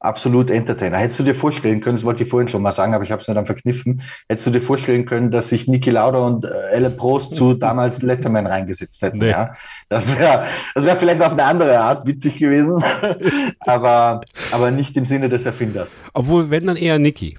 absolut 0.00 0.50
Entertainer. 0.50 0.98
Hättest 0.98 1.18
du 1.18 1.24
dir 1.24 1.34
vorstellen 1.34 1.80
können, 1.80 1.96
das 1.96 2.04
wollte 2.04 2.22
ich 2.22 2.28
vorhin 2.28 2.48
schon 2.48 2.62
mal 2.62 2.72
sagen, 2.72 2.94
aber 2.94 3.04
ich 3.04 3.10
habe 3.10 3.22
es 3.22 3.28
mir 3.28 3.34
dann 3.34 3.46
verkniffen, 3.46 4.02
hättest 4.28 4.46
du 4.46 4.50
dir 4.50 4.60
vorstellen 4.60 5.06
können, 5.06 5.30
dass 5.30 5.48
sich 5.48 5.66
Niki 5.66 5.90
Lauda 5.90 6.18
und 6.18 6.44
äh, 6.44 6.48
Elle 6.70 6.90
Prost 6.90 7.34
zu 7.34 7.54
damals 7.58 8.02
Letterman 8.02 8.46
reingesetzt 8.46 9.02
hätten? 9.02 9.18
Nee. 9.18 9.30
Ja, 9.30 9.54
das 9.88 10.16
wäre 10.16 10.46
das 10.74 10.84
wäre 10.84 10.96
vielleicht 10.96 11.22
auf 11.22 11.32
eine 11.32 11.44
andere 11.44 11.78
Art 11.78 12.06
witzig 12.06 12.38
gewesen, 12.38 12.82
aber, 13.60 14.20
aber 14.52 14.70
nicht 14.70 14.96
im 14.96 15.06
Sinne 15.06 15.28
des 15.28 15.46
Erfinders. 15.46 15.96
Obwohl, 16.12 16.50
wenn 16.50 16.64
dann 16.64 16.76
eher 16.76 16.98
Niki. 16.98 17.38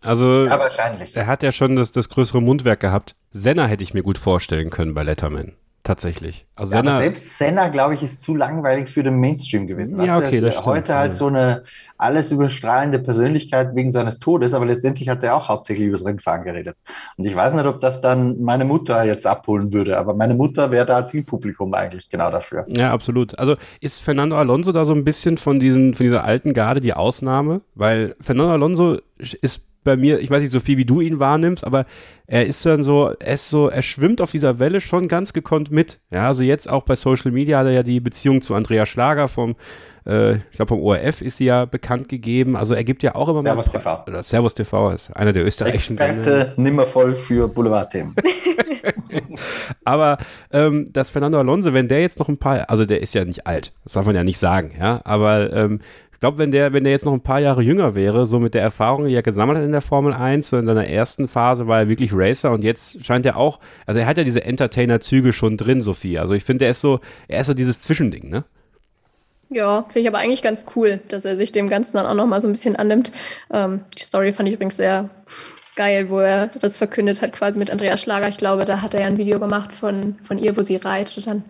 Also, 0.00 0.46
ja, 0.46 0.58
wahrscheinlich. 0.58 1.16
Er 1.16 1.26
hat 1.26 1.42
ja 1.42 1.50
schon 1.50 1.74
das, 1.74 1.90
das 1.90 2.08
größere 2.08 2.40
Mundwerk 2.40 2.78
gehabt. 2.78 3.16
Senna 3.32 3.66
hätte 3.66 3.82
ich 3.82 3.94
mir 3.94 4.02
gut 4.02 4.16
vorstellen 4.16 4.70
können 4.70 4.94
bei 4.94 5.02
Letterman 5.02 5.54
tatsächlich. 5.88 6.46
Also 6.54 6.76
ja, 6.76 6.82
Senna, 6.82 6.98
selbst 6.98 7.38
Senna, 7.38 7.68
glaube 7.68 7.94
ich, 7.94 8.02
ist 8.02 8.20
zu 8.20 8.36
langweilig 8.36 8.90
für 8.90 9.02
den 9.02 9.18
Mainstream 9.18 9.66
gewesen. 9.66 10.00
Ja, 10.02 10.18
okay, 10.18 10.42
das 10.42 10.50
stimmt. 10.50 10.66
Heute 10.66 10.94
halt 10.94 11.14
so 11.14 11.28
eine 11.28 11.64
alles 11.96 12.30
überstrahlende 12.30 12.98
Persönlichkeit 12.98 13.74
wegen 13.74 13.90
seines 13.90 14.18
Todes, 14.18 14.52
aber 14.52 14.66
letztendlich 14.66 15.08
hat 15.08 15.24
er 15.24 15.34
auch 15.34 15.48
hauptsächlich 15.48 15.86
über 15.86 15.96
das 15.96 16.06
Rennfahren 16.06 16.44
geredet. 16.44 16.76
Und 17.16 17.24
ich 17.24 17.34
weiß 17.34 17.54
nicht, 17.54 17.64
ob 17.64 17.80
das 17.80 18.02
dann 18.02 18.38
meine 18.42 18.66
Mutter 18.66 19.02
jetzt 19.04 19.26
abholen 19.26 19.72
würde, 19.72 19.98
aber 19.98 20.12
meine 20.12 20.34
Mutter 20.34 20.70
wäre 20.70 20.84
da 20.84 21.06
Zielpublikum 21.06 21.72
eigentlich 21.72 22.10
genau 22.10 22.30
dafür. 22.30 22.66
Ja, 22.68 22.92
absolut. 22.92 23.38
Also 23.38 23.56
ist 23.80 24.02
Fernando 24.02 24.36
Alonso 24.36 24.72
da 24.72 24.84
so 24.84 24.92
ein 24.92 25.04
bisschen 25.04 25.38
von 25.38 25.58
diesen, 25.58 25.94
von 25.94 26.04
dieser 26.04 26.22
alten 26.22 26.52
Garde 26.52 26.82
die 26.82 26.92
Ausnahme? 26.92 27.62
Weil 27.74 28.14
Fernando 28.20 28.52
Alonso 28.52 28.98
ist 29.16 29.66
bei 29.88 29.96
mir, 29.96 30.20
ich 30.20 30.30
weiß 30.30 30.42
nicht 30.42 30.52
so 30.52 30.60
viel, 30.60 30.76
wie 30.76 30.84
du 30.84 31.00
ihn 31.00 31.18
wahrnimmst, 31.18 31.64
aber 31.64 31.86
er 32.26 32.44
ist 32.44 32.64
dann 32.66 32.82
so, 32.82 33.14
er 33.18 33.34
ist 33.34 33.48
so, 33.48 33.68
er 33.68 33.80
schwimmt 33.80 34.20
auf 34.20 34.32
dieser 34.32 34.58
Welle 34.58 34.82
schon 34.82 35.08
ganz 35.08 35.32
gekonnt 35.32 35.70
mit. 35.70 35.98
Ja, 36.10 36.26
also 36.26 36.42
jetzt 36.42 36.68
auch 36.68 36.82
bei 36.82 36.94
Social 36.94 37.32
Media 37.32 37.58
hat 37.58 37.66
er 37.66 37.72
ja 37.72 37.82
die 37.82 38.00
Beziehung 38.00 38.42
zu 38.42 38.54
Andrea 38.54 38.84
Schlager 38.84 39.28
vom, 39.28 39.56
äh, 40.04 40.34
ich 40.34 40.56
glaube 40.56 40.68
vom 40.68 40.82
ORF 40.82 41.22
ist 41.22 41.38
sie 41.38 41.46
ja 41.46 41.64
bekannt 41.64 42.10
gegeben. 42.10 42.54
Also 42.54 42.74
er 42.74 42.84
gibt 42.84 43.02
ja 43.02 43.14
auch 43.14 43.30
immer 43.30 43.42
Servus 43.42 43.66
mal. 43.66 43.72
TV. 43.72 44.04
Oder 44.06 44.22
Servus 44.22 44.54
TV 44.54 44.90
ist 44.90 45.16
einer 45.16 45.32
der 45.32 45.46
österreichischen 45.46 45.96
Experte 45.96 46.52
nimmer 46.58 46.86
voll 46.86 47.16
für 47.16 47.48
Boulevardthemen. 47.48 48.14
aber 49.84 50.18
ähm, 50.52 50.92
dass 50.92 51.08
Fernando 51.08 51.38
Alonso, 51.38 51.72
wenn 51.72 51.88
der 51.88 52.02
jetzt 52.02 52.18
noch 52.18 52.28
ein 52.28 52.36
paar, 52.36 52.68
also 52.68 52.84
der 52.84 53.00
ist 53.00 53.14
ja 53.14 53.24
nicht 53.24 53.46
alt, 53.46 53.72
das 53.84 53.94
darf 53.94 54.04
man 54.04 54.14
ja 54.14 54.22
nicht 54.22 54.38
sagen, 54.38 54.72
ja, 54.78 55.00
aber 55.04 55.50
ähm, 55.54 55.80
ich 56.18 56.20
glaube, 56.20 56.38
wenn 56.38 56.50
der, 56.50 56.72
wenn 56.72 56.82
der 56.82 56.92
jetzt 56.92 57.04
noch 57.04 57.12
ein 57.12 57.20
paar 57.20 57.38
Jahre 57.38 57.62
jünger 57.62 57.94
wäre, 57.94 58.26
so 58.26 58.40
mit 58.40 58.52
der 58.52 58.62
Erfahrung, 58.62 59.06
die 59.06 59.14
er 59.14 59.22
gesammelt 59.22 59.56
hat 59.56 59.64
in 59.64 59.70
der 59.70 59.80
Formel 59.80 60.12
1, 60.12 60.50
so 60.50 60.56
in 60.56 60.66
seiner 60.66 60.88
ersten 60.88 61.28
Phase 61.28 61.68
war 61.68 61.78
er 61.78 61.88
wirklich 61.88 62.10
Racer 62.12 62.50
und 62.50 62.64
jetzt 62.64 63.04
scheint 63.04 63.24
er 63.24 63.36
auch, 63.36 63.60
also 63.86 64.00
er 64.00 64.06
hat 64.06 64.18
ja 64.18 64.24
diese 64.24 64.42
Entertainer-Züge 64.42 65.32
schon 65.32 65.56
drin, 65.56 65.80
Sophie. 65.80 66.18
Also 66.18 66.32
ich 66.32 66.42
finde, 66.42 66.64
er 66.64 66.72
ist 66.72 66.80
so, 66.80 66.98
er 67.28 67.42
ist 67.42 67.46
so 67.46 67.54
dieses 67.54 67.80
Zwischending, 67.82 68.30
ne? 68.30 68.42
Ja, 69.48 69.82
finde 69.82 70.00
ich 70.00 70.08
aber 70.08 70.18
eigentlich 70.18 70.42
ganz 70.42 70.66
cool, 70.74 70.98
dass 71.06 71.24
er 71.24 71.36
sich 71.36 71.52
dem 71.52 71.68
Ganzen 71.68 71.96
dann 71.96 72.06
auch 72.06 72.14
nochmal 72.14 72.40
so 72.40 72.48
ein 72.48 72.52
bisschen 72.52 72.74
annimmt. 72.74 73.12
Ähm, 73.52 73.82
die 73.96 74.02
Story 74.02 74.32
fand 74.32 74.48
ich 74.48 74.56
übrigens 74.56 74.74
sehr 74.74 75.10
geil, 75.76 76.10
wo 76.10 76.18
er 76.18 76.48
das 76.48 76.78
verkündet 76.78 77.22
hat, 77.22 77.32
quasi 77.32 77.60
mit 77.60 77.70
Andreas 77.70 78.00
Schlager. 78.00 78.28
Ich 78.28 78.38
glaube, 78.38 78.64
da 78.64 78.82
hat 78.82 78.94
er 78.94 79.02
ja 79.02 79.06
ein 79.06 79.18
Video 79.18 79.38
gemacht 79.38 79.72
von, 79.72 80.16
von 80.24 80.36
ihr, 80.36 80.56
wo 80.56 80.62
sie 80.62 80.74
reitet. 80.74 81.28
Dann 81.28 81.44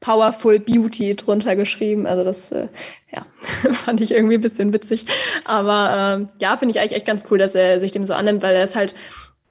Powerful 0.00 0.58
Beauty 0.58 1.14
drunter 1.14 1.56
geschrieben. 1.56 2.06
Also 2.06 2.24
das, 2.24 2.50
äh, 2.52 2.68
ja, 3.14 3.26
fand 3.72 4.00
ich 4.00 4.12
irgendwie 4.12 4.34
ein 4.34 4.40
bisschen 4.40 4.72
witzig. 4.72 5.06
Aber 5.44 6.16
ähm, 6.16 6.28
ja, 6.40 6.56
finde 6.56 6.72
ich 6.72 6.80
eigentlich 6.80 6.96
echt 6.96 7.06
ganz 7.06 7.24
cool, 7.30 7.38
dass 7.38 7.54
er 7.54 7.80
sich 7.80 7.92
dem 7.92 8.06
so 8.06 8.14
annimmt, 8.14 8.42
weil 8.42 8.56
er 8.56 8.64
ist 8.64 8.76
halt 8.76 8.94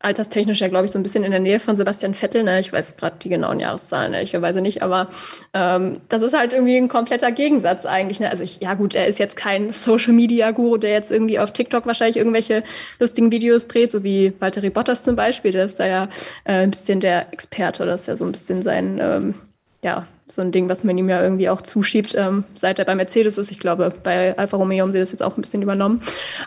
alterstechnisch 0.01 0.61
ja, 0.61 0.69
glaube 0.69 0.85
ich, 0.85 0.91
so 0.91 0.97
ein 0.97 1.03
bisschen 1.03 1.25
in 1.25 1.31
der 1.31 1.41
Nähe 1.41 1.59
von 1.59 1.75
Sebastian 1.75 2.13
Vettel. 2.13 2.43
Ne? 2.43 2.61
Ich 2.61 2.71
weiß 2.71 2.95
gerade 2.95 3.17
die 3.21 3.27
genauen 3.27 3.59
Jahreszahlen, 3.59 4.13
ehrlicherweise 4.13 4.61
nicht, 4.61 4.81
aber 4.81 5.09
ähm, 5.53 5.99
das 6.07 6.21
ist 6.21 6.33
halt 6.33 6.53
irgendwie 6.53 6.77
ein 6.77 6.87
kompletter 6.87 7.31
Gegensatz 7.33 7.85
eigentlich. 7.85 8.21
Ne? 8.21 8.29
Also 8.29 8.43
ich, 8.43 8.61
ja 8.61 8.75
gut, 8.75 8.95
er 8.95 9.07
ist 9.07 9.19
jetzt 9.19 9.35
kein 9.35 9.73
Social-Media-Guru, 9.73 10.77
der 10.77 10.91
jetzt 10.91 11.11
irgendwie 11.11 11.37
auf 11.39 11.51
TikTok 11.51 11.85
wahrscheinlich 11.85 12.15
irgendwelche 12.15 12.63
lustigen 12.97 13.31
Videos 13.31 13.67
dreht, 13.67 13.91
so 13.91 14.03
wie 14.03 14.33
Walter 14.39 14.61
Bottas 14.69 15.03
zum 15.03 15.17
Beispiel. 15.17 15.51
Der 15.51 15.65
ist 15.65 15.81
da 15.81 15.85
ja 15.85 16.03
äh, 16.45 16.63
ein 16.63 16.71
bisschen 16.71 17.01
der 17.01 17.33
Experte, 17.33 17.85
das 17.85 18.01
ist 18.01 18.07
ja 18.07 18.15
so 18.15 18.25
ein 18.25 18.31
bisschen 18.31 18.61
sein, 18.61 18.99
ähm, 19.01 19.33
ja, 19.81 20.05
so 20.27 20.41
ein 20.41 20.51
Ding, 20.51 20.69
was 20.69 20.83
man 20.83 20.97
ihm 20.97 21.09
ja 21.09 21.23
irgendwie 21.23 21.49
auch 21.49 21.61
zuschiebt, 21.61 22.13
ähm, 22.15 22.43
seit 22.53 22.79
er 22.79 22.85
bei 22.85 22.95
Mercedes 22.95 23.37
ist. 23.37 23.49
Ich 23.49 23.59
glaube, 23.59 23.91
bei 24.03 24.37
Alfa 24.37 24.57
Romeo 24.57 24.83
haben 24.83 24.91
sie 24.91 24.99
das 24.99 25.11
jetzt 25.11 25.23
auch 25.23 25.37
ein 25.37 25.41
bisschen 25.41 25.61
übernommen. 25.61 26.01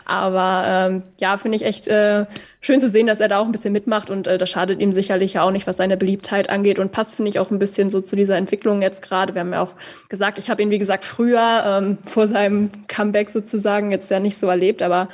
Aber 0.05 0.63
ähm, 0.67 1.03
ja, 1.17 1.35
finde 1.37 1.57
ich 1.57 1.65
echt 1.65 1.87
äh, 1.87 2.25
schön 2.61 2.79
zu 2.79 2.89
sehen, 2.89 3.07
dass 3.07 3.19
er 3.19 3.27
da 3.27 3.39
auch 3.39 3.45
ein 3.45 3.51
bisschen 3.51 3.73
mitmacht 3.73 4.09
und 4.09 4.27
äh, 4.27 4.37
das 4.37 4.49
schadet 4.49 4.79
ihm 4.79 4.93
sicherlich 4.93 5.33
ja 5.33 5.43
auch 5.43 5.51
nicht, 5.51 5.67
was 5.67 5.77
seine 5.77 5.97
Beliebtheit 5.97 6.49
angeht 6.49 6.79
und 6.79 6.91
passt, 6.91 7.15
finde 7.15 7.29
ich, 7.29 7.39
auch 7.39 7.51
ein 7.51 7.59
bisschen 7.59 7.89
so 7.89 8.01
zu 8.01 8.15
dieser 8.15 8.37
Entwicklung 8.37 8.81
jetzt 8.81 9.01
gerade. 9.01 9.33
Wir 9.33 9.41
haben 9.41 9.51
ja 9.51 9.61
auch 9.61 9.73
gesagt, 10.09 10.37
ich 10.37 10.49
habe 10.49 10.61
ihn, 10.61 10.69
wie 10.69 10.77
gesagt, 10.77 11.03
früher 11.03 11.63
ähm, 11.65 11.97
vor 12.05 12.27
seinem 12.27 12.69
Comeback 12.87 13.31
sozusagen 13.31 13.91
jetzt 13.91 14.09
ja 14.11 14.19
nicht 14.19 14.37
so 14.37 14.47
erlebt, 14.47 14.81
aber 14.81 15.09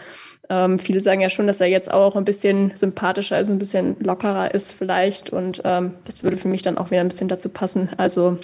ähm, 0.50 0.80
viele 0.80 1.00
sagen 1.00 1.22
ja 1.22 1.30
schon, 1.30 1.48
dass 1.48 1.62
er 1.62 1.68
jetzt 1.68 1.92
auch 1.92 2.16
ein 2.16 2.26
bisschen 2.26 2.72
sympathischer 2.76 3.40
ist, 3.40 3.50
ein 3.50 3.60
bisschen 3.60 3.96
lockerer 4.00 4.54
ist 4.54 4.74
vielleicht. 4.74 5.30
Und 5.30 5.62
ähm, 5.64 5.94
das 6.06 6.24
würde 6.24 6.38
für 6.38 6.48
mich 6.48 6.64
dann 6.64 6.78
auch 6.78 6.92
wieder 6.92 7.02
ein 7.02 7.08
bisschen 7.08 7.28
dazu 7.28 7.50
passen. 7.50 7.90
Also 7.98 8.38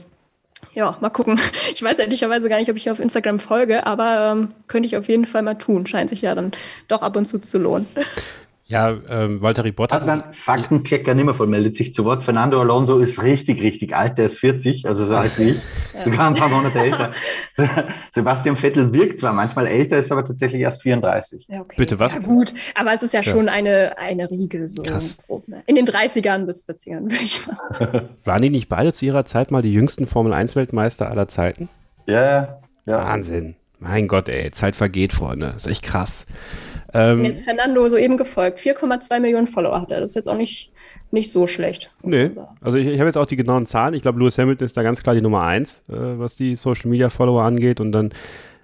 ja, 0.74 0.98
mal 1.02 1.10
gucken. 1.10 1.40
Ich 1.74 1.84
weiß 1.84 2.00
ehrlicherweise 2.00 2.48
gar 2.48 2.60
nicht, 2.60 2.70
ob 2.70 2.78
ich 2.78 2.90
auf 2.90 3.00
Instagram 3.00 3.40
folge, 3.40 3.86
aber 3.86 4.32
ähm, 4.32 4.52
könnte 4.68 4.88
ich 4.88 4.96
auf 4.96 5.10
jeden 5.10 5.26
Fall 5.26 5.42
mal 5.42 5.56
tun. 5.56 5.86
Scheint 5.86 6.10
sich 6.10 6.22
ja 6.22 6.36
dann 6.36 6.52
doch 6.88 7.02
ab 7.02 7.18
und 7.18 7.26
zu 7.26 7.40
zu 7.40 7.58
lohnen. 7.58 7.88
Ja, 8.68 8.98
ähm, 9.10 9.44
Walter 9.44 9.64
Bottas. 9.72 10.02
Also 10.02 10.08
dann 10.08 10.34
Faktenchecker 10.34 11.14
Nimmervoll 11.14 11.46
meldet 11.46 11.76
sich 11.76 11.94
zu 11.94 12.04
Wort. 12.04 12.24
Fernando 12.24 12.60
Alonso 12.60 12.98
ist 12.98 13.22
richtig, 13.22 13.62
richtig 13.62 13.96
alt. 13.96 14.18
Der 14.18 14.26
ist 14.26 14.40
40, 14.40 14.88
also 14.88 15.06
so 15.06 15.16
alt 15.16 15.38
wie 15.38 15.52
ich. 15.52 15.62
ja. 15.94 16.04
Sogar 16.04 16.28
ein 16.28 16.34
paar 16.34 16.50
Monate 16.50 16.80
älter. 16.80 17.12
Sebastian 18.12 18.58
Vettel 18.58 18.92
wirkt 18.92 19.20
zwar 19.20 19.34
manchmal 19.34 19.68
älter, 19.68 19.98
ist 19.98 20.12
aber 20.12 20.26
tatsächlich 20.26 20.62
erst 20.62 20.82
34. 20.82 21.46
Ja, 21.48 21.62
okay. 21.62 21.76
Bitte 21.78 22.00
was? 22.00 22.14
Ja, 22.14 22.20
gut, 22.20 22.56
aber 22.74 22.94
es 22.94 23.04
ist 23.04 23.14
ja, 23.14 23.22
ja. 23.22 23.32
schon 23.32 23.50
eine, 23.50 24.00
eine 24.00 24.32
Riege. 24.32 24.68
So 24.68 24.82
Krass. 24.82 25.20
Ne? 25.46 25.62
In 25.68 25.76
den 25.76 25.86
30ern 25.86 26.46
bis 26.46 26.68
40ern, 26.68 27.04
würde 27.04 27.24
ich 27.24 27.46
mal 27.46 27.56
sagen. 27.56 28.10
Waren 28.24 28.42
die 28.42 28.50
nicht 28.50 28.68
beide 28.68 28.94
zu 28.94 29.06
ihrer 29.06 29.26
Zeit 29.26 29.52
mal 29.52 29.62
die 29.62 29.74
jüngsten 29.74 30.08
Formel-1-Weltmeister 30.08 31.08
aller 31.08 31.28
Zeiten? 31.28 31.70
Ja, 32.08 32.62
ja. 32.88 33.06
Wahnsinn. 33.06 33.56
Mein 33.78 34.08
Gott, 34.08 34.28
ey, 34.28 34.50
Zeit 34.50 34.76
vergeht, 34.76 35.14
Freunde. 35.14 35.52
Das 35.54 35.66
ist 35.66 35.72
echt 35.72 35.84
krass. 35.84 36.26
Ähm, 36.96 37.26
jetzt 37.26 37.44
Fernando 37.44 37.88
soeben 37.90 38.16
gefolgt. 38.18 38.60
4,2 38.60 39.20
Millionen 39.20 39.48
Follower 39.48 39.82
hat 39.82 39.92
er. 39.92 40.00
Das 40.00 40.12
ist 40.12 40.16
jetzt 40.16 40.30
auch 40.30 40.38
nicht, 40.38 40.72
nicht 41.12 41.32
so 41.32 41.46
schlecht. 41.46 41.92
Nee. 42.02 42.32
Also 42.62 42.78
ich, 42.78 42.88
ich 42.88 43.00
habe 43.00 43.08
jetzt 43.08 43.18
auch 43.18 43.26
die 43.26 43.36
genauen 43.36 43.66
Zahlen. 43.66 43.94
Ich 43.94 44.02
glaube, 44.02 44.20
Lewis 44.20 44.38
Hamilton 44.38 44.66
ist 44.66 44.78
da 44.78 44.84
ganz 44.84 45.04
klar 45.04 45.14
die 45.14 45.22
Nummer 45.22 45.44
eins, 45.44 45.84
äh, 45.90 45.94
was 45.94 46.36
die 46.36 46.56
Social 46.56 46.90
Media 46.90 47.10
Follower 47.10 47.44
angeht. 47.44 47.82
Und 47.82 47.92
dann 47.92 48.14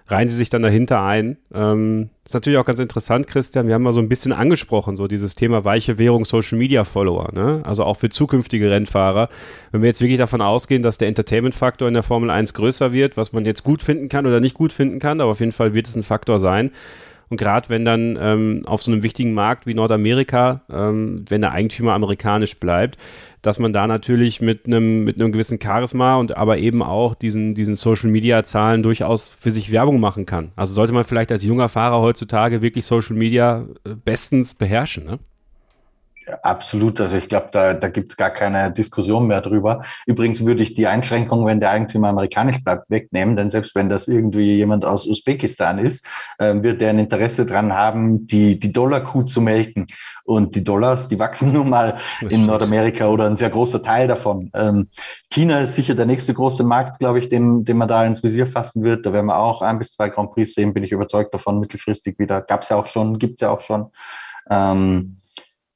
reihen 0.08 0.30
sie 0.30 0.36
sich 0.36 0.50
dann 0.50 0.62
dahinter 0.62 1.02
ein. 1.02 1.38
Ähm, 1.54 2.10
ist 2.26 2.34
natürlich 2.34 2.58
auch 2.58 2.65
ganz 2.65 2.80
interessant, 2.80 3.28
Christian. 3.28 3.67
Wir 3.67 3.76
haben 3.76 3.84
mal 3.84 3.94
so 3.94 4.00
ein 4.00 4.10
bisschen 4.10 4.32
angesprochen, 4.32 4.96
so 4.96 5.08
dieses 5.08 5.36
Thema 5.36 5.65
weiche 5.65 5.98
Währung 5.98 6.24
Social 6.24 6.58
Media 6.58 6.84
Follower. 6.86 7.32
Ne? 7.34 7.62
Also 7.63 7.84
auch 7.84 7.98
für 7.98 8.10
zukünftige 8.10 8.70
Rennfahrer. 8.70 9.30
Wenn 9.72 9.82
wir 9.82 9.88
jetzt 9.88 10.02
wirklich 10.02 10.17
davon 10.17 10.41
ausgehen, 10.41 10.84
dass 10.84 10.98
der 10.98 11.08
Entertainment-Faktor 11.10 11.88
in 11.88 11.94
der 11.94 12.04
Formel 12.04 12.30
1 12.30 12.54
größer 12.54 12.94
wird, 12.94 13.17
was 13.17 13.34
man 13.34 13.46
jetzt 13.46 13.63
gut 13.63 13.84
finden 13.84 14.10
kann 14.10 14.26
oder 14.26 14.39
nicht 14.39 14.54
gut 14.54 14.74
finden 14.74 15.00
kann, 15.00 15.20
aber 15.22 15.32
auf 15.32 15.39
jeden 15.39 15.54
Fall 15.54 15.74
wird 15.74 15.88
es 15.88 15.96
ein 15.96 16.04
Faktor 16.04 16.39
sein 16.39 16.72
und 17.32 17.38
gerade 17.38 17.70
wenn 17.70 17.86
dann 17.86 18.20
ähm, 18.22 18.63
auf 18.65 18.84
so 18.84 18.91
einem 18.91 19.04
wichtigen 19.04 19.32
Markt 19.34 19.65
wie 19.65 19.74
Nordamerika, 19.74 20.62
ähm, 20.70 21.24
wenn 21.30 21.39
der 21.39 21.54
Eigentümer 21.54 21.94
amerikanisch 21.94 22.60
bleibt, 22.60 22.98
dass 23.41 23.58
man 23.58 23.72
da 23.72 23.88
natürlich 23.88 24.41
mit 24.41 24.65
einem 24.65 25.06
mit 25.06 25.20
einem 25.20 25.32
gewissen 25.32 25.58
Charisma 25.62 26.17
und 26.17 26.36
aber 26.36 26.58
eben 26.58 26.84
auch 26.84 27.15
diesen 27.15 27.56
diesen 27.56 27.78
Social 27.78 28.10
Media 28.10 28.44
Zahlen 28.44 28.84
durchaus 28.84 29.30
für 29.30 29.50
sich 29.50 29.72
Werbung 29.72 30.02
machen 30.02 30.26
kann. 30.26 30.52
Also 30.58 30.74
sollte 30.74 30.94
man 30.94 31.06
vielleicht 31.06 31.32
als 31.32 31.44
junger 31.44 31.70
Fahrer 31.70 32.02
heutzutage 32.02 32.62
wirklich 32.62 32.86
Social 32.86 33.15
Media 33.15 33.65
äh, 33.86 33.96
bestens 33.96 34.54
beherrschen, 34.54 35.06
ne? 35.06 35.20
Absolut, 36.41 37.00
also 37.02 37.17
ich 37.17 37.28
glaube, 37.28 37.50
da, 37.52 37.74
da 37.74 37.89
gibt 37.89 38.13
es 38.13 38.17
gar 38.17 38.30
keine 38.30 38.72
Diskussion 38.72 39.28
mehr 39.28 39.41
drüber. 39.41 39.84
Übrigens 40.06 40.44
würde 40.46 40.63
ich 40.63 40.74
die 40.74 40.88
Einschränkung, 40.88 41.46
wenn 41.46 41.60
der 41.60 41.72
Eigentümer 41.72 42.10
amerikanisch 42.10 42.63
bleibt, 42.63 42.89
wegnehmen, 42.89 43.36
denn 43.36 43.50
selbst 43.50 43.76
wenn 43.76 43.89
das 43.89 44.08
irgendwie 44.08 44.56
jemand 44.56 44.86
aus 44.86 45.08
Usbekistan 45.08 45.80
ist, 45.80 46.06
äh, 46.38 46.54
wird 46.62 46.82
der 46.82 46.91
ein 46.91 47.00
Interesse 47.00 47.46
dran 47.46 47.74
haben, 47.74 48.28
die, 48.28 48.60
die 48.60 48.72
Dollarkuh 48.72 49.24
zu 49.24 49.41
melken. 49.41 49.86
Und 50.24 50.56
die 50.56 50.63
Dollars, 50.63 51.08
die 51.08 51.20
wachsen 51.20 51.52
nun 51.54 51.70
mal 51.70 51.98
in 52.30 52.46
Nordamerika 52.46 53.08
oder 53.08 53.26
ein 53.26 53.36
sehr 53.36 53.50
großer 53.50 53.82
Teil 53.82 54.08
davon. 54.08 54.52
Ähm, 54.54 54.89
China 55.30 55.62
ist 55.62 55.76
sicher 55.76 55.96
der 55.96 56.06
nächste 56.06 56.34
große 56.34 56.63
Markt, 56.63 57.00
glaube 57.00 57.20
ich, 57.20 57.30
den, 57.30 57.65
den 57.65 57.78
man 57.78 57.88
da 57.88 58.06
ins 58.06 58.24
Visier 58.24 58.46
fassen 58.46 58.84
wird. 58.84 59.06
Da 59.06 59.13
werden 59.13 59.28
wir 59.28 59.38
auch 59.38 59.62
ein 59.62 59.78
bis 59.78 59.94
zwei 59.94 60.10
Grand 60.10 60.32
Prix 60.32 60.54
sehen, 60.54 60.74
bin 60.74 60.84
ich 60.84 60.91
überzeugt 60.91 61.34
davon, 61.34 61.60
mittelfristig 61.60 62.20
wieder. 62.20 62.41
Gab 62.41 62.63
es 62.63 62.70
ja 62.70 62.78
auch 62.78 62.88
schon, 62.88 63.17
gibt 63.17 63.41
es 63.41 63.46
ja 63.46 63.52
auch 63.52 63.62
schon. 63.62 63.91
Ähm, 64.50 65.20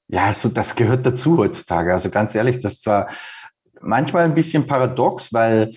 ja, 0.07 0.33
so, 0.33 0.49
das 0.49 0.75
gehört 0.75 1.05
dazu 1.05 1.37
heutzutage. 1.37 1.93
Also 1.93 2.09
ganz 2.09 2.35
ehrlich, 2.35 2.59
das 2.59 2.73
ist 2.73 2.83
zwar 2.83 3.09
manchmal 3.81 4.25
ein 4.25 4.35
bisschen 4.35 4.67
paradox, 4.67 5.33
weil 5.33 5.73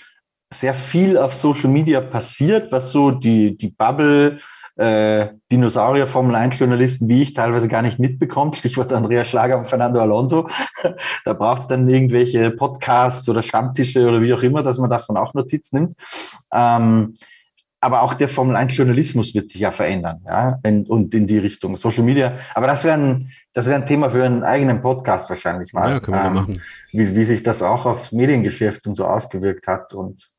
sehr 0.53 0.75
viel 0.75 1.19
auf 1.19 1.35
Social 1.35 1.71
Media 1.71 2.01
passiert, 2.01 2.73
was 2.73 2.91
so 2.91 3.11
die, 3.11 3.57
die 3.57 3.69
Bubble, 3.69 4.41
äh, 4.77 5.29
Dinosaurier 5.51 6.07
Formel 6.07 6.37
1 6.37 6.59
Journalisten 6.59 7.09
wie 7.09 7.23
ich 7.23 7.35
teilweise 7.35 7.69
gar 7.69 7.83
nicht 7.83 7.99
mitbekommt. 7.99 8.57
Stichwort 8.57 8.93
Andrea 8.93 9.25
Schlager 9.25 9.59
und 9.59 9.69
Fernando 9.69 10.01
Alonso. 10.01 10.49
da 11.25 11.33
braucht 11.33 11.62
es 11.62 11.69
dann 11.69 11.88
irgendwelche 11.88 12.51
Podcasts 12.51 13.29
oder 13.29 13.43
Stammtische 13.43 14.07
oder 14.07 14.23
wie 14.23 14.33
auch 14.33 14.43
immer, 14.43 14.62
dass 14.62 14.79
man 14.79 14.88
davon 14.88 15.17
auch 15.17 15.35
Notiz 15.35 15.73
nimmt. 15.73 15.95
Ähm, 16.53 17.14
aber 17.81 18.03
auch 18.03 18.14
der 18.14 18.29
Formel 18.29 18.57
1 18.57 18.77
Journalismus 18.77 19.35
wird 19.35 19.51
sich 19.51 19.61
ja 19.61 19.71
verändern, 19.71 20.21
ja, 20.27 20.59
in, 20.64 20.87
und 20.87 21.14
in 21.14 21.27
die 21.27 21.38
Richtung 21.38 21.77
Social 21.77 22.03
Media. 22.03 22.38
Aber 22.55 22.67
das 22.67 22.85
wäre 22.85 22.99
ein, 22.99 23.31
das 23.53 23.67
wäre 23.67 23.77
ein 23.77 23.87
Thema 23.87 24.11
für 24.11 24.25
einen 24.25 24.43
eigenen 24.43 24.83
Podcast 24.83 25.29
wahrscheinlich 25.31 25.73
mal. 25.73 25.91
Ja, 25.91 26.01
können 26.01 26.17
wir 26.17 26.27
ähm, 26.27 26.35
machen. 26.35 26.62
Wie, 26.93 27.14
wie 27.14 27.25
sich 27.25 27.43
das 27.43 27.62
auch 27.62 27.87
auf 27.87 28.12
Mediengeschäft 28.12 28.87
und 28.87 28.95
so 28.95 29.05
ausgewirkt 29.07 29.67
hat 29.67 29.95
und 29.95 30.31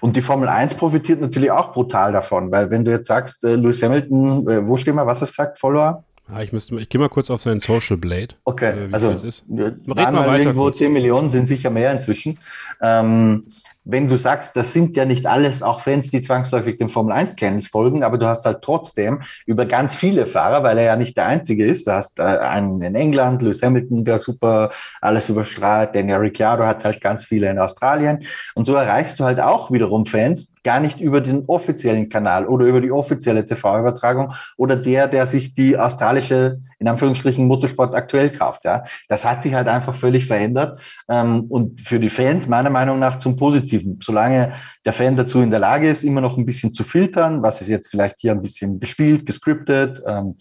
und 0.00 0.16
die 0.16 0.22
Formel 0.22 0.48
1 0.48 0.74
profitiert 0.74 1.20
natürlich 1.20 1.50
auch 1.50 1.72
brutal 1.72 2.12
davon, 2.12 2.52
weil 2.52 2.70
wenn 2.70 2.84
du 2.84 2.92
jetzt 2.92 3.08
sagst, 3.08 3.42
äh, 3.42 3.56
Lewis 3.56 3.82
Hamilton, 3.82 4.48
äh, 4.48 4.66
wo 4.66 4.76
stehen 4.76 4.94
wir, 4.94 5.06
was 5.06 5.20
hast 5.20 5.30
du 5.30 5.42
gesagt, 5.42 5.58
Follower? 5.58 6.04
Ja, 6.28 6.40
ich 6.40 6.52
müsste, 6.52 6.78
ich 6.80 6.88
gehe 6.88 7.00
mal 7.00 7.08
kurz 7.08 7.30
auf 7.30 7.42
seinen 7.42 7.60
Social 7.60 7.96
Blade. 7.96 8.34
Okay, 8.44 8.88
äh, 8.88 8.88
also 8.92 9.10
ist. 9.10 9.44
Red 9.48 9.86
mal 9.86 9.96
weiter 9.96 10.38
irgendwo 10.38 10.64
kurz. 10.64 10.78
10 10.78 10.92
Millionen 10.92 11.30
sind 11.30 11.46
sicher 11.46 11.70
mehr 11.70 11.92
inzwischen. 11.92 12.38
Ähm, 12.80 13.46
wenn 13.88 14.08
du 14.08 14.16
sagst, 14.16 14.56
das 14.56 14.72
sind 14.72 14.96
ja 14.96 15.04
nicht 15.04 15.26
alles 15.26 15.62
auch 15.62 15.80
Fans, 15.80 16.10
die 16.10 16.20
zwangsläufig 16.20 16.76
dem 16.76 16.88
Formel 16.88 17.12
1 17.12 17.36
Tennis 17.36 17.68
folgen, 17.68 18.02
aber 18.02 18.18
du 18.18 18.26
hast 18.26 18.44
halt 18.44 18.60
trotzdem 18.60 19.22
über 19.46 19.64
ganz 19.64 19.94
viele 19.94 20.26
Fahrer, 20.26 20.64
weil 20.64 20.78
er 20.78 20.84
ja 20.84 20.96
nicht 20.96 21.16
der 21.16 21.26
einzige 21.26 21.64
ist. 21.64 21.86
Du 21.86 21.92
hast 21.92 22.18
äh, 22.18 22.22
einen 22.22 22.82
in 22.82 22.96
England, 22.96 23.42
Lewis 23.42 23.62
Hamilton, 23.62 24.04
der 24.04 24.18
super 24.18 24.70
alles 25.00 25.28
überstrahlt, 25.28 25.94
Daniel 25.94 26.18
Ricciardo 26.18 26.66
hat 26.66 26.84
halt 26.84 27.00
ganz 27.00 27.24
viele 27.24 27.48
in 27.48 27.60
Australien. 27.60 28.24
Und 28.56 28.66
so 28.66 28.74
erreichst 28.74 29.20
du 29.20 29.24
halt 29.24 29.40
auch 29.40 29.70
wiederum 29.70 30.04
Fans, 30.04 30.56
gar 30.64 30.80
nicht 30.80 31.00
über 31.00 31.20
den 31.20 31.44
offiziellen 31.46 32.08
Kanal 32.08 32.44
oder 32.46 32.66
über 32.66 32.80
die 32.80 32.90
offizielle 32.90 33.46
TV-Übertragung 33.46 34.32
oder 34.56 34.74
der, 34.74 35.06
der 35.06 35.26
sich 35.26 35.54
die 35.54 35.78
australische, 35.78 36.58
in 36.78 36.88
Anführungsstrichen, 36.88 37.46
Motorsport 37.46 37.94
aktuell 37.94 38.30
kauft. 38.30 38.64
Ja. 38.64 38.84
Das 39.08 39.24
hat 39.24 39.42
sich 39.42 39.54
halt 39.54 39.68
einfach 39.68 39.94
völlig 39.94 40.26
verändert 40.26 40.80
ähm, 41.08 41.44
und 41.48 41.80
für 41.80 41.98
die 41.98 42.10
Fans 42.10 42.48
meiner 42.48 42.70
Meinung 42.70 42.98
nach 42.98 43.18
zum 43.18 43.36
Positiven. 43.36 43.98
Solange 44.02 44.52
der 44.84 44.92
Fan 44.92 45.16
dazu 45.16 45.40
in 45.40 45.50
der 45.50 45.60
Lage 45.60 45.88
ist, 45.88 46.04
immer 46.04 46.20
noch 46.20 46.36
ein 46.36 46.46
bisschen 46.46 46.74
zu 46.74 46.84
filtern, 46.84 47.42
was 47.42 47.60
ist 47.60 47.68
jetzt 47.68 47.88
vielleicht 47.88 48.20
hier 48.20 48.32
ein 48.32 48.42
bisschen 48.42 48.78
gespielt, 48.78 49.26
gescriptet, 49.26 50.02
ähm, 50.06 50.36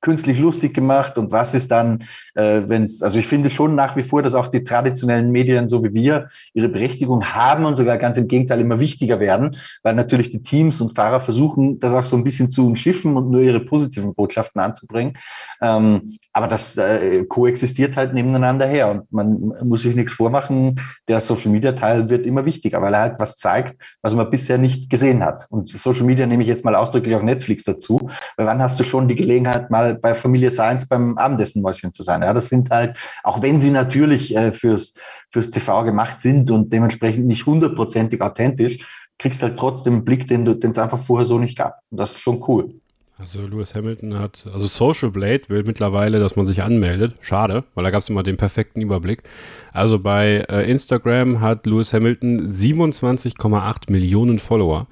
künstlich 0.00 0.38
lustig 0.38 0.74
gemacht 0.74 1.18
und 1.18 1.32
was 1.32 1.54
ist 1.54 1.70
dann, 1.70 2.04
äh, 2.34 2.62
wenn 2.66 2.84
es, 2.84 3.02
also 3.02 3.18
ich 3.18 3.26
finde 3.26 3.50
schon 3.50 3.74
nach 3.74 3.96
wie 3.96 4.02
vor, 4.02 4.22
dass 4.22 4.34
auch 4.34 4.48
die 4.48 4.62
traditionellen 4.62 5.32
Medien, 5.32 5.68
so 5.68 5.82
wie 5.82 5.92
wir, 5.92 6.28
ihre 6.54 6.68
Berechtigung 6.68 7.24
haben 7.24 7.64
und 7.64 7.76
sogar 7.76 7.98
ganz 7.98 8.16
im 8.16 8.28
Gegenteil 8.28 8.60
immer 8.60 8.78
wichtiger 8.78 9.18
werden, 9.18 9.56
weil 9.82 9.94
natürlich 9.94 10.30
die 10.30 10.42
Teams 10.42 10.80
und 10.80 10.94
Fahrer 10.94 11.20
versuchen, 11.20 11.80
das 11.80 11.94
auch 11.94 12.04
so 12.04 12.16
ein 12.16 12.24
bisschen 12.24 12.50
zu 12.50 12.66
umschiffen 12.66 13.16
und 13.16 13.30
nur 13.30 13.40
ihre 13.40 13.60
positiven 13.60 14.14
Botschaften 14.14 14.60
anzubringen. 14.60 15.16
Ähm, 15.60 16.02
aber 16.32 16.46
das 16.46 16.76
äh, 16.76 17.24
koexistiert 17.24 17.96
halt 17.96 18.14
nebeneinander 18.14 18.66
her 18.66 18.90
und 18.90 19.12
man 19.12 19.52
muss 19.64 19.82
sich 19.82 19.96
nichts 19.96 20.12
vormachen. 20.12 20.80
Der 21.08 21.20
Social 21.20 21.50
Media 21.50 21.72
Teil 21.72 22.08
wird 22.08 22.26
immer 22.26 22.44
wichtiger, 22.44 22.80
weil 22.82 22.94
er 22.94 23.00
halt 23.00 23.14
was 23.18 23.36
zeigt, 23.36 23.76
was 24.02 24.14
man 24.14 24.30
bisher 24.30 24.58
nicht 24.58 24.90
gesehen 24.90 25.24
hat. 25.24 25.46
Und 25.50 25.70
Social 25.70 26.04
Media 26.04 26.26
nehme 26.26 26.42
ich 26.42 26.48
jetzt 26.48 26.64
mal 26.64 26.76
ausdrücklich 26.76 27.16
auch 27.16 27.22
Netflix 27.22 27.64
dazu, 27.64 28.10
weil 28.36 28.46
wann 28.46 28.62
hast 28.62 28.78
du 28.78 28.84
schon 28.84 29.08
die 29.08 29.16
Gelegenheit, 29.16 29.70
mal 29.70 29.87
bei 29.94 30.14
Familie 30.14 30.50
Science 30.50 30.88
beim 30.88 31.18
Abendessenmäuschen 31.18 31.92
zu 31.92 32.02
sein? 32.02 32.22
Ja, 32.22 32.32
das 32.32 32.48
sind 32.48 32.70
halt, 32.70 32.96
auch 33.22 33.42
wenn 33.42 33.60
sie 33.60 33.70
natürlich 33.70 34.34
äh, 34.36 34.52
fürs, 34.52 34.94
fürs 35.30 35.50
TV 35.50 35.84
gemacht 35.84 36.20
sind 36.20 36.50
und 36.50 36.72
dementsprechend 36.72 37.26
nicht 37.26 37.46
hundertprozentig 37.46 38.20
authentisch, 38.20 38.86
kriegst 39.18 39.42
halt 39.42 39.58
trotzdem 39.58 39.94
einen 39.94 40.04
Blick, 40.04 40.28
den 40.28 40.46
es 40.46 40.78
einfach 40.78 40.98
vorher 40.98 41.26
so 41.26 41.38
nicht 41.38 41.58
gab. 41.58 41.80
Und 41.90 41.98
das 41.98 42.12
ist 42.12 42.20
schon 42.20 42.44
cool. 42.48 42.74
Also 43.20 43.40
Lewis 43.40 43.74
Hamilton 43.74 44.16
hat, 44.16 44.46
also 44.52 44.68
Social 44.68 45.10
Blade 45.10 45.42
will 45.48 45.64
mittlerweile, 45.64 46.20
dass 46.20 46.36
man 46.36 46.46
sich 46.46 46.62
anmeldet. 46.62 47.14
Schade, 47.20 47.64
weil 47.74 47.82
da 47.82 47.90
gab 47.90 48.00
es 48.00 48.08
immer 48.08 48.22
den 48.22 48.36
perfekten 48.36 48.80
Überblick. 48.80 49.24
Also 49.72 49.98
bei 49.98 50.46
äh, 50.48 50.70
Instagram 50.70 51.40
hat 51.40 51.66
Lewis 51.66 51.92
Hamilton 51.92 52.46
27,8 52.46 53.90
Millionen 53.90 54.38
Follower. 54.38 54.86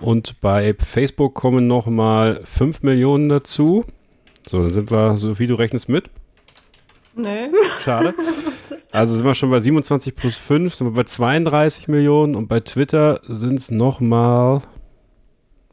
Und 0.00 0.38
bei 0.42 0.74
Facebook 0.78 1.32
kommen 1.34 1.66
nochmal 1.66 2.40
5 2.44 2.82
Millionen 2.82 3.30
dazu. 3.30 3.86
So, 4.46 4.62
dann 4.62 4.70
sind 4.70 4.90
wir, 4.90 5.16
Sophie, 5.16 5.46
du 5.46 5.54
rechnest 5.54 5.88
mit? 5.88 6.10
Nee. 7.16 7.50
Schade. 7.82 8.14
Also 8.92 9.16
sind 9.16 9.24
wir 9.24 9.34
schon 9.34 9.50
bei 9.50 9.58
27 9.58 10.14
plus 10.14 10.36
5, 10.36 10.72
sind 10.72 10.86
wir 10.86 10.92
bei 10.92 11.02
32 11.02 11.88
Millionen 11.88 12.36
und 12.36 12.46
bei 12.46 12.60
Twitter 12.60 13.20
sind 13.26 13.54
es 13.54 13.72
nochmal, 13.72 14.62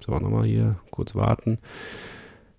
so, 0.03 0.11
nochmal 0.17 0.45
hier 0.45 0.77
kurz 0.89 1.13
warten. 1.13 1.59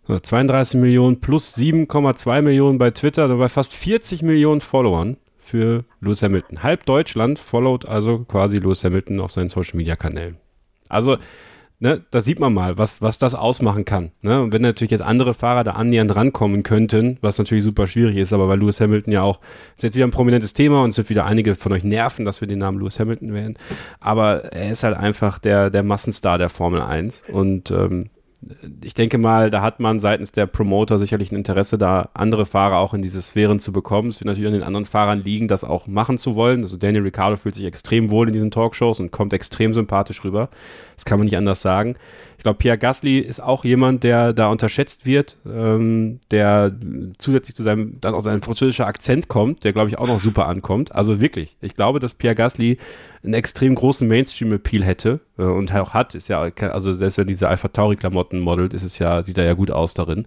32 0.07 0.81
Millionen 0.81 1.21
plus 1.21 1.57
7,2 1.57 2.43
Millionen 2.43 2.79
bei 2.79 2.93
Twitter, 2.93 3.23
also 3.25 3.39
bei 3.39 3.49
fast 3.49 3.75
40 3.75 4.23
Millionen 4.23 4.61
Followern 4.61 5.17
für 5.37 5.83
Lewis 6.01 6.23
Hamilton. 6.23 6.63
Halb 6.63 6.87
Deutschland 6.87 7.41
followt 7.41 7.85
also 7.85 8.21
quasi 8.21 8.59
Lewis 8.59 8.85
Hamilton 8.85 9.19
auf 9.19 9.33
seinen 9.33 9.49
Social 9.49 9.77
Media 9.77 9.97
Kanälen. 9.97 10.37
Also 10.89 11.19
ne, 11.83 12.01
da 12.13 12.21
sieht 12.21 12.39
man 12.39 12.55
mal, 12.55 12.79
was, 12.79 13.03
was 13.03 13.19
das 13.19 13.35
ausmachen 13.35 13.85
kann. 13.85 14.13
Ne? 14.23 14.41
Und 14.41 14.53
wenn 14.53 14.63
natürlich 14.63 14.93
jetzt 14.93 15.03
andere 15.03 15.35
Fahrer 15.35 15.65
da 15.65 15.73
annähernd 15.73 16.15
rankommen 16.15 16.63
könnten, 16.63 17.19
was 17.23 17.39
natürlich 17.39 17.65
super 17.65 17.89
schwierig 17.89 18.17
ist, 18.17 18.33
aber 18.33 18.49
weil 18.49 18.61
Lewis 18.61 18.81
Hamilton 18.81 19.13
ja 19.13 19.23
auch, 19.23 19.41
ist 19.77 19.83
jetzt 19.83 19.97
wieder 19.97 20.07
ein 20.07 20.13
prominentes 20.13 20.55
Thema 20.55 20.85
und 20.85 20.91
es 20.91 20.99
wird 20.99 21.11
wieder 21.11 21.27
einige 21.27 21.57
von 21.57 21.73
euch 21.73 21.83
nerven, 21.83 22.25
dass 22.25 22.41
wir 22.41 22.47
den 22.47 22.61
Namen 22.61 22.79
Lewis 22.79 23.01
Hamilton 23.01 23.35
wählen. 23.35 23.59
Aber 23.99 24.45
er 24.53 24.71
ist 24.71 24.85
halt 24.85 24.97
einfach 24.97 25.41
der, 25.41 25.71
der 25.71 25.83
Massenstar 25.83 26.39
der 26.39 26.49
Formel 26.49 26.81
1 26.81 27.25
und 27.33 27.73
ähm, 27.73 28.11
ich 28.83 28.95
denke 28.95 29.19
mal, 29.19 29.51
da 29.51 29.63
hat 29.63 29.79
man 29.79 30.01
seitens 30.01 30.33
der 30.33 30.47
Promoter 30.47 30.99
sicherlich 30.99 31.31
ein 31.31 31.37
Interesse, 31.37 31.79
da 31.79 32.11
andere 32.15 32.45
Fahrer 32.45 32.79
auch 32.79 32.93
in 32.93 33.03
diese 33.03 33.23
Sphären 33.23 33.61
zu 33.61 33.73
bekommen. 33.73 34.09
Es 34.09 34.21
wird 34.21 34.27
natürlich 34.27 34.49
an 34.49 34.55
den 34.55 34.63
anderen 34.65 34.85
Fahrern 34.85 35.23
liegen, 35.23 35.47
das 35.47 35.63
auch 35.63 35.87
machen 35.87 36.19
zu 36.19 36.35
wollen. 36.35 36.63
Also 36.63 36.77
Daniel 36.77 37.03
Ricciardo 37.03 37.37
fühlt 37.37 37.55
sich 37.55 37.65
extrem 37.65 38.11
wohl 38.11 38.27
in 38.27 38.33
diesen 38.33 38.51
Talkshows 38.51 38.99
und 38.99 39.13
kommt 39.13 39.33
extrem 39.33 39.73
sympathisch 39.73 40.25
rüber. 40.25 40.49
Das 40.97 41.05
kann 41.05 41.19
man 41.19 41.27
nicht 41.27 41.37
anders 41.37 41.63
sagen. 41.63 41.95
Ich 42.43 42.45
glaube, 42.45 42.59
Pierre 42.59 42.77
Gasly 42.77 43.21
ist 43.21 43.41
auch 43.41 43.65
jemand, 43.65 44.03
der 44.03 44.33
da 44.33 44.49
unterschätzt 44.49 45.07
wird, 45.07 45.37
ähm, 45.47 46.19
der 46.33 46.75
zusätzlich 47.17 47.55
zu 47.55 47.63
seinem, 47.63 48.01
dann 48.01 48.15
auch 48.15 48.21
sein 48.21 48.43
französischer 48.43 48.85
Akzent 48.85 49.29
kommt, 49.29 49.63
der 49.63 49.73
glaube 49.73 49.91
ich 49.91 49.97
auch 49.97 50.09
noch 50.09 50.19
super 50.19 50.49
ankommt. 50.49 50.93
Also 50.93 51.21
wirklich, 51.21 51.57
ich 51.61 51.75
glaube, 51.75 52.01
dass 52.01 52.15
Pierre 52.15 52.35
Gasly 52.35 52.79
einen 53.23 53.35
extrem 53.35 53.77
großen 53.77 54.09
Mainstream-Appeal 54.09 54.83
hätte 54.83 55.21
äh, 55.39 55.45
und 55.45 55.73
auch 55.73 55.95
hat, 55.95 56.17
ist 56.17 56.27
ja, 56.27 56.41
also 56.41 56.93
selbst 56.93 57.17
wenn 57.17 57.29
diese 57.29 57.49
Alpha 57.49 57.69
Tauri-Klamotten 57.69 58.41
modelt, 58.41 58.75
ist 58.75 58.83
es 58.83 58.99
ja, 58.99 59.23
sieht 59.23 59.39
er 59.39 59.45
ja 59.45 59.55
gut 59.55 59.71
aus 59.71 59.95
darin. 59.95 60.27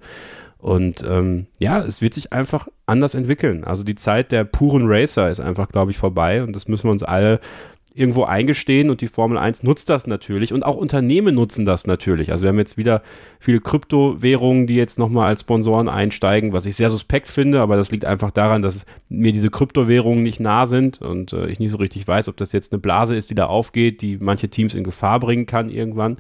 Und 0.57 1.03
ähm, 1.03 1.47
ja, 1.59 1.83
es 1.83 2.01
wird 2.01 2.13
sich 2.13 2.31
einfach 2.31 2.69
anders 2.85 3.13
entwickeln. 3.13 3.65
Also 3.65 3.83
die 3.83 3.95
Zeit 3.95 4.31
der 4.31 4.45
puren 4.45 4.85
Racer 4.87 5.29
ist 5.29 5.41
einfach, 5.41 5.67
glaube 5.67 5.91
ich, 5.91 5.97
vorbei 5.97 6.43
und 6.43 6.55
das 6.55 6.69
müssen 6.69 6.85
wir 6.85 6.91
uns 6.91 7.03
alle 7.03 7.41
irgendwo 7.95 8.25
eingestehen 8.25 8.89
und 8.89 8.99
die 8.99 9.07
Formel 9.07 9.37
1 9.37 9.63
nutzt 9.63 9.89
das 9.89 10.05
natürlich 10.05 10.51
und 10.51 10.63
auch 10.63 10.75
Unternehmen 10.75 11.33
nutzen 11.33 11.65
das 11.65 11.87
natürlich. 11.87 12.31
Also 12.31 12.43
wir 12.43 12.49
haben 12.49 12.59
jetzt 12.59 12.77
wieder 12.77 13.01
viele 13.39 13.61
Kryptowährungen, 13.61 14.67
die 14.67 14.75
jetzt 14.75 14.99
nochmal 14.99 15.27
als 15.27 15.41
Sponsoren 15.41 15.87
einsteigen, 15.87 16.51
was 16.51 16.65
ich 16.65 16.75
sehr 16.75 16.89
suspekt 16.89 17.29
finde, 17.29 17.61
aber 17.61 17.77
das 17.77 17.91
liegt 17.91 18.03
einfach 18.03 18.31
daran, 18.31 18.61
dass 18.61 18.85
mir 19.07 19.31
diese 19.31 19.49
Kryptowährungen 19.49 20.23
nicht 20.23 20.41
nah 20.41 20.65
sind 20.65 21.01
und 21.01 21.31
äh, 21.31 21.47
ich 21.47 21.59
nicht 21.59 21.71
so 21.71 21.77
richtig 21.77 22.05
weiß, 22.05 22.27
ob 22.27 22.35
das 22.35 22.51
jetzt 22.51 22.73
eine 22.73 22.81
Blase 22.81 23.15
ist, 23.15 23.29
die 23.29 23.35
da 23.35 23.45
aufgeht, 23.45 24.01
die 24.01 24.17
manche 24.17 24.49
Teams 24.49 24.75
in 24.75 24.83
Gefahr 24.83 25.21
bringen 25.21 25.45
kann 25.45 25.69
irgendwann. 25.69 26.17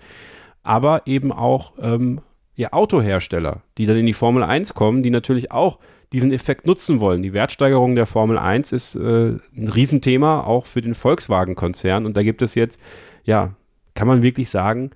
Aber 0.63 1.01
eben 1.05 1.33
auch 1.33 1.73
ähm, 1.81 2.21
ja, 2.55 2.71
Autohersteller, 2.71 3.63
die 3.77 3.85
dann 3.85 3.97
in 3.97 4.05
die 4.05 4.13
Formel 4.13 4.43
1 4.43 4.73
kommen, 4.73 5.03
die 5.03 5.09
natürlich 5.09 5.51
auch 5.51 5.77
diesen 6.15 6.31
Effekt 6.31 6.65
nutzen 6.65 7.01
wollen. 7.01 7.21
Die 7.23 7.33
Wertsteigerung 7.33 7.95
der 7.95 8.05
Formel 8.05 8.37
1 8.37 8.71
ist 8.71 8.95
äh, 8.95 9.33
ein 9.55 9.67
Riesenthema, 9.67 10.39
auch 10.39 10.65
für 10.65 10.79
den 10.79 10.95
Volkswagen-Konzern. 10.95 12.05
Und 12.05 12.15
da 12.15 12.23
gibt 12.23 12.41
es 12.41 12.55
jetzt, 12.55 12.79
ja, 13.25 13.53
kann 13.95 14.07
man 14.07 14.23
wirklich 14.23 14.49
sagen, 14.49 14.91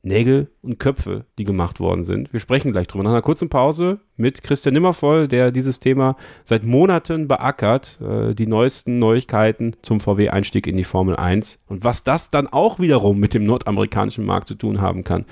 Nägel 0.00 0.50
und 0.62 0.80
Köpfe, 0.80 1.26
die 1.38 1.44
gemacht 1.44 1.80
worden 1.80 2.04
sind. 2.04 2.32
Wir 2.32 2.40
sprechen 2.40 2.72
gleich 2.72 2.88
drüber. 2.88 3.04
Nach 3.04 3.10
einer 3.10 3.20
kurzen 3.20 3.50
Pause 3.50 4.00
mit 4.16 4.42
Christian 4.42 4.72
Nimmervoll, 4.72 5.28
der 5.28 5.52
dieses 5.52 5.80
Thema 5.80 6.16
seit 6.44 6.64
Monaten 6.64 7.28
beackert, 7.28 8.00
äh, 8.00 8.34
die 8.34 8.46
neuesten 8.46 8.98
Neuigkeiten 8.98 9.76
zum 9.82 10.00
VW-Einstieg 10.00 10.66
in 10.66 10.78
die 10.78 10.84
Formel 10.84 11.14
1 11.14 11.60
und 11.68 11.84
was 11.84 12.04
das 12.04 12.30
dann 12.30 12.46
auch 12.46 12.80
wiederum 12.80 13.18
mit 13.18 13.34
dem 13.34 13.44
nordamerikanischen 13.44 14.24
Markt 14.24 14.48
zu 14.48 14.54
tun 14.54 14.80
haben 14.80 15.04
kann. 15.04 15.26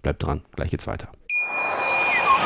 Bleibt 0.00 0.22
dran, 0.22 0.40
gleich 0.56 0.70
geht's 0.70 0.86
weiter. 0.86 1.12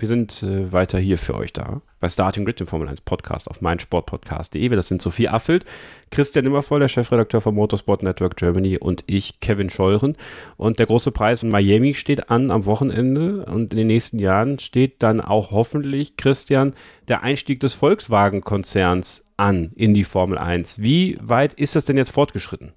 Wir 0.00 0.08
sind 0.08 0.42
äh, 0.42 0.72
weiter 0.72 0.98
hier 0.98 1.18
für 1.18 1.34
euch 1.34 1.52
da 1.52 1.82
bei 2.00 2.08
Starting 2.08 2.46
Grid, 2.46 2.58
dem 2.58 2.66
Formel 2.66 2.88
1 2.88 3.02
Podcast 3.02 3.50
auf 3.50 3.60
meinsportpodcast.de. 3.60 4.66
Das 4.70 4.88
sind 4.88 5.02
Sophie 5.02 5.28
Affelt, 5.28 5.66
Christian 6.10 6.46
Immervoll, 6.46 6.80
der 6.80 6.88
Chefredakteur 6.88 7.42
von 7.42 7.54
Motorsport 7.54 8.02
Network 8.02 8.36
Germany 8.36 8.78
und 8.78 9.04
ich, 9.06 9.40
Kevin 9.40 9.68
Scheuren. 9.68 10.16
Und 10.56 10.78
der 10.78 10.86
große 10.86 11.10
Preis 11.10 11.42
in 11.42 11.50
Miami 11.50 11.92
steht 11.92 12.30
an 12.30 12.50
am 12.50 12.64
Wochenende 12.64 13.44
und 13.44 13.72
in 13.72 13.76
den 13.76 13.88
nächsten 13.88 14.18
Jahren 14.18 14.58
steht 14.58 15.02
dann 15.02 15.20
auch 15.20 15.50
hoffentlich, 15.50 16.16
Christian, 16.16 16.72
der 17.08 17.22
Einstieg 17.22 17.60
des 17.60 17.74
Volkswagen-Konzerns 17.74 19.26
an 19.36 19.72
in 19.76 19.92
die 19.92 20.04
Formel 20.04 20.38
1. 20.38 20.80
Wie 20.80 21.18
weit 21.20 21.52
ist 21.52 21.76
das 21.76 21.84
denn 21.84 21.98
jetzt 21.98 22.12
fortgeschritten? 22.12 22.72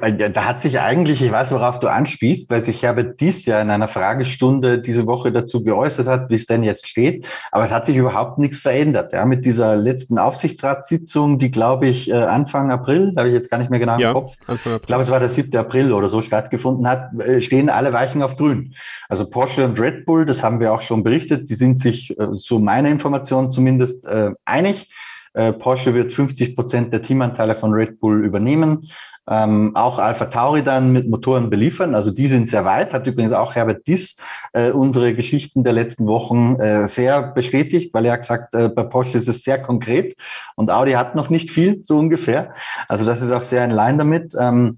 Da 0.00 0.46
hat 0.46 0.62
sich 0.62 0.80
eigentlich, 0.80 1.22
ich 1.22 1.30
weiß, 1.30 1.52
worauf 1.52 1.78
du 1.78 1.88
anspielst, 1.88 2.50
weil 2.50 2.64
sich 2.64 2.82
Herbert 2.82 3.20
Dies 3.20 3.44
ja 3.44 3.60
in 3.60 3.68
einer 3.68 3.88
Fragestunde 3.88 4.80
diese 4.80 5.06
Woche 5.06 5.30
dazu 5.30 5.62
geäußert 5.62 6.06
hat, 6.06 6.30
wie 6.30 6.36
es 6.36 6.46
denn 6.46 6.62
jetzt 6.62 6.88
steht. 6.88 7.26
Aber 7.52 7.64
es 7.64 7.70
hat 7.70 7.84
sich 7.84 7.96
überhaupt 7.96 8.38
nichts 8.38 8.58
verändert. 8.58 9.12
Ja, 9.12 9.26
mit 9.26 9.44
dieser 9.44 9.76
letzten 9.76 10.18
Aufsichtsratssitzung, 10.18 11.38
die 11.38 11.50
glaube 11.50 11.86
ich 11.86 12.10
äh, 12.10 12.14
Anfang 12.14 12.70
April, 12.70 13.12
habe 13.16 13.28
ich 13.28 13.34
jetzt 13.34 13.50
gar 13.50 13.58
nicht 13.58 13.70
mehr 13.70 13.78
genau 13.78 13.94
im 13.96 14.00
ja, 14.00 14.12
Kopf. 14.14 14.36
Ich 14.48 14.86
glaube, 14.86 15.02
es 15.02 15.10
war 15.10 15.20
der 15.20 15.28
7. 15.28 15.54
April 15.58 15.92
oder 15.92 16.08
so 16.08 16.22
stattgefunden 16.22 16.88
hat, 16.88 17.12
äh, 17.20 17.42
stehen 17.42 17.68
alle 17.68 17.92
Weichen 17.92 18.22
auf 18.22 18.36
grün. 18.36 18.74
Also 19.10 19.28
Porsche 19.28 19.66
und 19.66 19.78
Red 19.78 20.06
Bull, 20.06 20.24
das 20.24 20.42
haben 20.42 20.60
wir 20.60 20.72
auch 20.72 20.80
schon 20.80 21.02
berichtet, 21.02 21.50
die 21.50 21.54
sind 21.54 21.78
sich, 21.78 22.18
äh, 22.18 22.28
so 22.32 22.58
meine 22.58 22.90
Information 22.90 23.52
zumindest, 23.52 24.06
einig. 24.44 24.90
Porsche 25.32 25.94
wird 25.94 26.12
50 26.12 26.56
Prozent 26.56 26.92
der 26.92 27.02
Teamanteile 27.02 27.54
von 27.54 27.72
Red 27.72 28.00
Bull 28.00 28.24
übernehmen 28.24 28.88
ähm, 29.30 29.76
auch 29.76 29.98
Alpha 29.98 30.26
Tauri 30.26 30.62
dann 30.62 30.92
mit 30.92 31.08
Motoren 31.08 31.48
beliefern. 31.48 31.94
Also 31.94 32.10
die 32.10 32.26
sind 32.26 32.48
sehr 32.48 32.64
weit, 32.64 32.92
hat 32.92 33.06
übrigens 33.06 33.32
auch 33.32 33.54
Herbert 33.54 33.86
Diss 33.86 34.16
äh, 34.52 34.70
unsere 34.70 35.14
Geschichten 35.14 35.62
der 35.62 35.72
letzten 35.72 36.06
Wochen 36.06 36.56
äh, 36.60 36.88
sehr 36.88 37.22
bestätigt, 37.22 37.94
weil 37.94 38.06
er 38.06 38.14
hat 38.14 38.22
gesagt, 38.22 38.54
äh, 38.54 38.68
bei 38.68 38.82
Porsche 38.82 39.18
ist 39.18 39.28
es 39.28 39.44
sehr 39.44 39.62
konkret 39.62 40.16
und 40.56 40.72
Audi 40.72 40.92
hat 40.92 41.14
noch 41.14 41.30
nicht 41.30 41.50
viel, 41.50 41.82
so 41.82 41.98
ungefähr. 41.98 42.54
Also 42.88 43.06
das 43.06 43.22
ist 43.22 43.30
auch 43.30 43.42
sehr 43.42 43.64
in 43.64 43.70
Line 43.70 43.98
damit. 43.98 44.34
Ähm, 44.38 44.74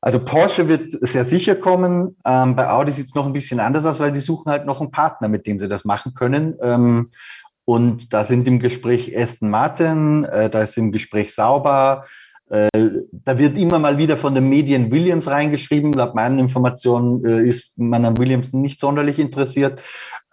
also 0.00 0.20
Porsche 0.20 0.68
wird 0.68 0.92
sehr 1.00 1.24
sicher 1.24 1.56
kommen. 1.56 2.16
Ähm, 2.24 2.54
bei 2.54 2.68
Audi 2.68 2.92
sieht 2.92 3.06
es 3.06 3.14
noch 3.14 3.26
ein 3.26 3.32
bisschen 3.32 3.58
anders 3.58 3.84
aus, 3.86 3.98
weil 3.98 4.12
die 4.12 4.20
suchen 4.20 4.50
halt 4.50 4.66
noch 4.66 4.80
einen 4.80 4.90
Partner, 4.90 5.28
mit 5.28 5.46
dem 5.46 5.58
sie 5.58 5.68
das 5.68 5.84
machen 5.84 6.14
können. 6.14 6.54
Ähm, 6.62 7.10
und 7.64 8.12
da 8.12 8.24
sind 8.24 8.46
im 8.48 8.60
Gespräch 8.60 9.14
Aston 9.16 9.50
Martin, 9.50 10.24
äh, 10.24 10.48
da 10.48 10.62
ist 10.62 10.78
im 10.78 10.92
Gespräch 10.92 11.34
Sauber, 11.34 12.04
äh, 12.50 12.68
da 13.12 13.38
wird 13.38 13.58
immer 13.58 13.78
mal 13.78 13.98
wieder 13.98 14.16
von 14.16 14.34
den 14.34 14.48
Medien 14.48 14.90
Williams 14.90 15.28
reingeschrieben. 15.28 15.92
Laut 15.92 16.14
meinen 16.14 16.38
Informationen 16.38 17.24
äh, 17.24 17.42
ist 17.42 17.72
man 17.76 18.04
an 18.04 18.16
Williams 18.16 18.52
nicht 18.52 18.80
sonderlich 18.80 19.18
interessiert. 19.18 19.82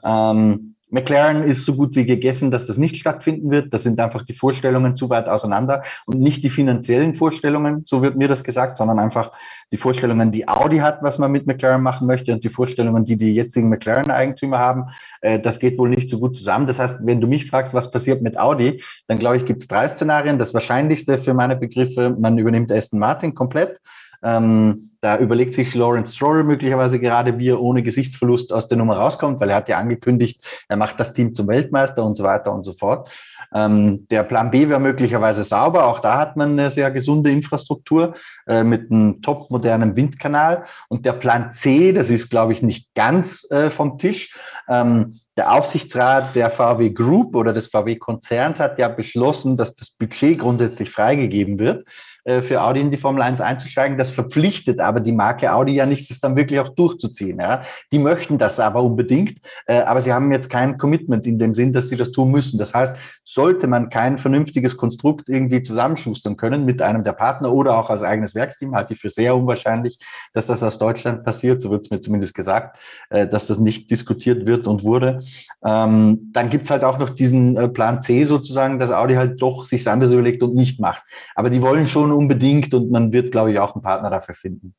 Ähm, 0.03 0.74
McLaren 0.96 1.43
ist 1.43 1.66
so 1.66 1.76
gut 1.76 1.93
wie 1.98 2.06
gegessen, 2.06 2.52
dass 2.52 2.68
das 2.68 2.78
nicht 2.78 2.96
stattfinden 2.96 3.52
wird. 3.52 3.74
Da 3.74 3.78
sind 3.78 4.00
einfach 4.00 4.24
die 4.24 4.34
Vorstellungen 4.34 4.96
zu 4.96 5.10
weit 5.10 5.28
auseinander 5.28 5.84
und 6.06 6.22
nicht 6.22 6.41
die 6.41 6.50
finanziellen 6.50 7.16
Vorstellungen, 7.16 7.84
so 7.86 8.02
wird 8.02 8.16
mir 8.16 8.30
das 8.30 8.46
gesagt, 8.46 8.78
sondern 8.78 8.98
einfach 8.98 9.34
die 9.74 9.78
Vorstellungen, 9.78 10.32
die 10.32 10.48
Audi 10.48 10.78
hat, 10.78 11.04
was 11.04 11.18
man 11.20 11.34
mit 11.34 11.48
McLaren 11.48 11.84
machen 11.84 12.08
möchte 12.08 12.32
und 12.32 12.46
die 12.46 12.50
Vorstellungen, 12.50 13.04
die 13.04 13.18
die 13.18 13.36
jetzigen 13.36 13.68
McLaren-Eigentümer 13.68 14.58
haben. 14.58 14.86
Äh, 15.20 15.38
das 15.38 15.60
geht 15.60 15.78
wohl 15.78 15.89
nicht 15.89 16.10
so 16.10 16.18
gut 16.18 16.38
zusammen. 16.38 16.66
Das 16.66 16.80
heißt, 16.80 17.00
wenn 17.02 17.20
du 17.20 17.28
mich 17.28 17.46
fragst, 17.46 17.74
was 17.74 17.91
passiert 17.91 18.22
mit 18.22 18.39
Audi, 18.39 18.82
dann 19.08 19.20
glaube 19.20 19.36
ich, 19.36 19.46
gibt 19.46 19.64
es 19.64 19.68
drei 19.68 19.89
Szenarien. 19.89 20.39
Das 20.39 20.54
wahrscheinlichste 20.54 21.18
für 21.18 21.34
meine 21.34 21.58
Begriffe, 21.58 22.16
man 22.18 22.38
übernimmt 22.38 22.72
Aston 22.72 23.00
Martin 23.00 23.36
komplett. 23.36 23.82
Ähm, 24.26 24.89
da 25.01 25.19
überlegt 25.19 25.53
sich 25.53 25.76
Lawrence 25.76 26.15
Stroll 26.15 26.43
möglicherweise 26.43 26.99
gerade, 26.99 27.38
wie 27.38 27.49
er 27.49 27.61
ohne 27.61 27.84
Gesichtsverlust 27.84 28.51
aus 28.51 28.67
der 28.67 28.78
Nummer 28.78 28.97
rauskommt, 28.97 29.39
weil 29.39 29.51
er 29.51 29.57
hat 29.57 29.69
ja 29.69 29.78
angekündigt, 29.78 30.43
er 30.67 30.78
macht 30.78 30.99
das 30.99 31.13
Team 31.13 31.36
zum 31.36 31.47
Weltmeister 31.47 32.03
und 32.03 32.15
so 32.15 32.23
weiter 32.23 32.51
und 32.51 32.63
so 32.63 32.73
fort. 32.73 33.09
Ähm, 33.53 34.07
der 34.09 34.23
Plan 34.23 34.49
B 34.49 34.67
wäre 34.67 34.80
möglicherweise 34.80 35.43
sauber. 35.43 35.86
Auch 35.86 35.99
da 35.99 36.17
hat 36.17 36.36
man 36.36 36.53
eine 36.53 36.69
sehr 36.69 36.89
gesunde 36.91 37.32
Infrastruktur 37.32 38.15
äh, 38.47 38.63
mit 38.63 38.91
einem 38.91 39.21
top 39.21 39.51
modernen 39.51 39.95
Windkanal. 39.95 40.65
Und 40.89 41.05
der 41.05 41.13
Plan 41.13 41.51
C, 41.51 41.93
das 41.93 42.09
ist, 42.09 42.30
glaube 42.30 42.53
ich, 42.53 42.63
nicht 42.63 42.93
ganz 42.95 43.47
äh, 43.51 43.69
vom 43.69 43.97
Tisch. 43.97 44.36
Ähm, 44.67 45.19
der 45.38 45.53
Aufsichtsrat 45.53 46.36
der 46.36 46.49
VW 46.49 46.89
Group 46.89 47.36
oder 47.36 47.53
des 47.53 47.67
VW 47.67 47.95
Konzerns 47.97 48.59
hat 48.59 48.80
ja 48.80 48.88
beschlossen, 48.88 49.55
dass 49.55 49.76
das 49.76 49.91
Budget 49.91 50.39
grundsätzlich 50.39 50.89
freigegeben 50.89 51.59
wird. 51.59 51.86
Äh, 52.26 52.41
für 52.41 52.63
Audi 52.63 52.82
in 52.82 52.89
die 52.89 52.97
Formel 52.97 53.21
1 53.21 53.39
einzusteigen. 53.39 53.99
Das 53.99 54.09
verpflichtet 54.09 54.80
aber 54.80 54.99
die 54.99 55.11
Marke 55.11 55.53
Audi 55.53 55.73
ja 55.73 55.86
nicht, 55.86 56.09
das 56.09 56.19
dann 56.19 56.36
wirklich 56.36 56.59
auch 56.59 56.69
durchzuziehen. 56.69 57.39
Ja. 57.39 57.61
Die 57.91 57.99
möchten 57.99 58.39
das 58.39 58.59
aber 58.59 58.82
unbedingt, 58.82 59.38
äh, 59.67 59.82
aber 59.82 60.01
sie 60.01 60.11
haben 60.11 60.32
jetzt 60.32 60.49
kein 60.49 60.80
Commitment 60.80 61.28
in 61.28 61.38
dem 61.38 61.53
Sinn, 61.53 61.71
dass 61.71 61.89
sie 61.89 61.95
das 61.95 62.11
tun 62.11 62.32
müssen. 62.32 62.57
Das 62.57 62.73
heißt, 62.73 62.95
sollte 63.23 63.67
man 63.67 63.91
kein 63.91 64.17
vernünftiges 64.17 64.76
Konstrukt 64.76 65.30
irgendwie 65.30 65.61
zusammenschustern 65.61 66.36
können 66.36 66.65
mit 66.65 66.82
einem 66.82 67.03
der 67.03 67.13
Partner 67.13 67.51
oder 67.51 67.78
auch 67.78 67.91
als 67.91 68.01
eigenes 68.01 68.34
Werksteam, 68.34 68.76
halte 68.76 68.95
ich 68.95 68.99
für 68.99 69.09
sehr 69.09 69.36
unwahrscheinlich, 69.36 69.99
dass 70.34 70.47
das 70.47 70.63
aus 70.63 70.80
Deutschland 70.80 71.23
passiert. 71.23 71.61
So 71.61 71.69
wird 71.69 71.86
es 71.86 71.91
mir 71.91 72.01
zumindest 72.01 72.34
gesagt, 72.34 72.80
äh, 73.11 73.28
dass 73.28 73.45
das 73.45 73.59
nicht 73.59 73.91
diskutiert 73.91 74.47
wird 74.47 74.65
und 74.65 74.84
wurde. 74.84 75.19
Ähm, 75.63 76.32
dann 76.34 76.49
gibt's 76.49 76.71
halt 76.71 76.84
auch 76.84 76.97
noch 76.97 77.11
diesen 77.11 77.71
Plan 77.73 78.01
C 78.01 78.23
sozusagen, 78.23 78.80
dass 78.80 78.89
Audi 78.89 79.13
halt 79.13 79.39
doch 79.39 79.63
sich 79.63 79.88
anders 79.88 80.11
überlegt 80.11 80.41
und 80.41 80.55
nicht 80.55 80.80
macht. 80.80 81.03
Aber 81.36 81.51
die 81.51 81.61
wollen 81.61 81.86
schon 81.86 82.14
unbedingt 82.16 82.74
und 82.74 82.91
man 82.91 83.11
wird, 83.11 83.32
glaube 83.32 83.51
ich, 83.51 83.59
auch 83.59 83.76
einen 83.76 83.84
Partner 83.84 84.09
dafür 84.09 84.36
finden. 84.36 84.74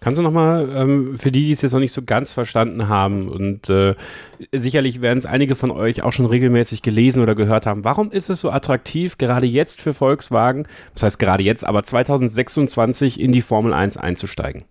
Kannst 0.00 0.18
du 0.18 0.22
nochmal, 0.22 0.68
ähm, 0.74 1.16
für 1.18 1.32
die, 1.32 1.44
die 1.46 1.52
es 1.52 1.62
jetzt 1.62 1.72
noch 1.72 1.80
nicht 1.80 1.92
so 1.92 2.02
ganz 2.02 2.32
verstanden 2.32 2.88
haben 2.88 3.28
und 3.28 3.70
äh, 3.70 3.94
sicherlich 4.52 5.00
werden 5.00 5.18
es 5.18 5.26
einige 5.26 5.54
von 5.54 5.70
euch 5.70 6.02
auch 6.02 6.12
schon 6.12 6.26
regelmäßig 6.26 6.82
gelesen 6.82 7.22
oder 7.22 7.34
gehört 7.34 7.66
haben, 7.66 7.84
warum 7.84 8.10
ist 8.10 8.28
es 8.28 8.40
so 8.40 8.50
attraktiv, 8.50 9.18
gerade 9.18 9.46
jetzt 9.46 9.80
für 9.80 9.94
Volkswagen, 9.94 10.66
das 10.94 11.02
heißt 11.02 11.18
gerade 11.18 11.42
jetzt, 11.42 11.66
aber 11.66 11.82
2026 11.82 13.20
in 13.20 13.32
die 13.32 13.42
Formel 13.42 13.72
1 13.72 13.96
einzusteigen? 13.96 14.64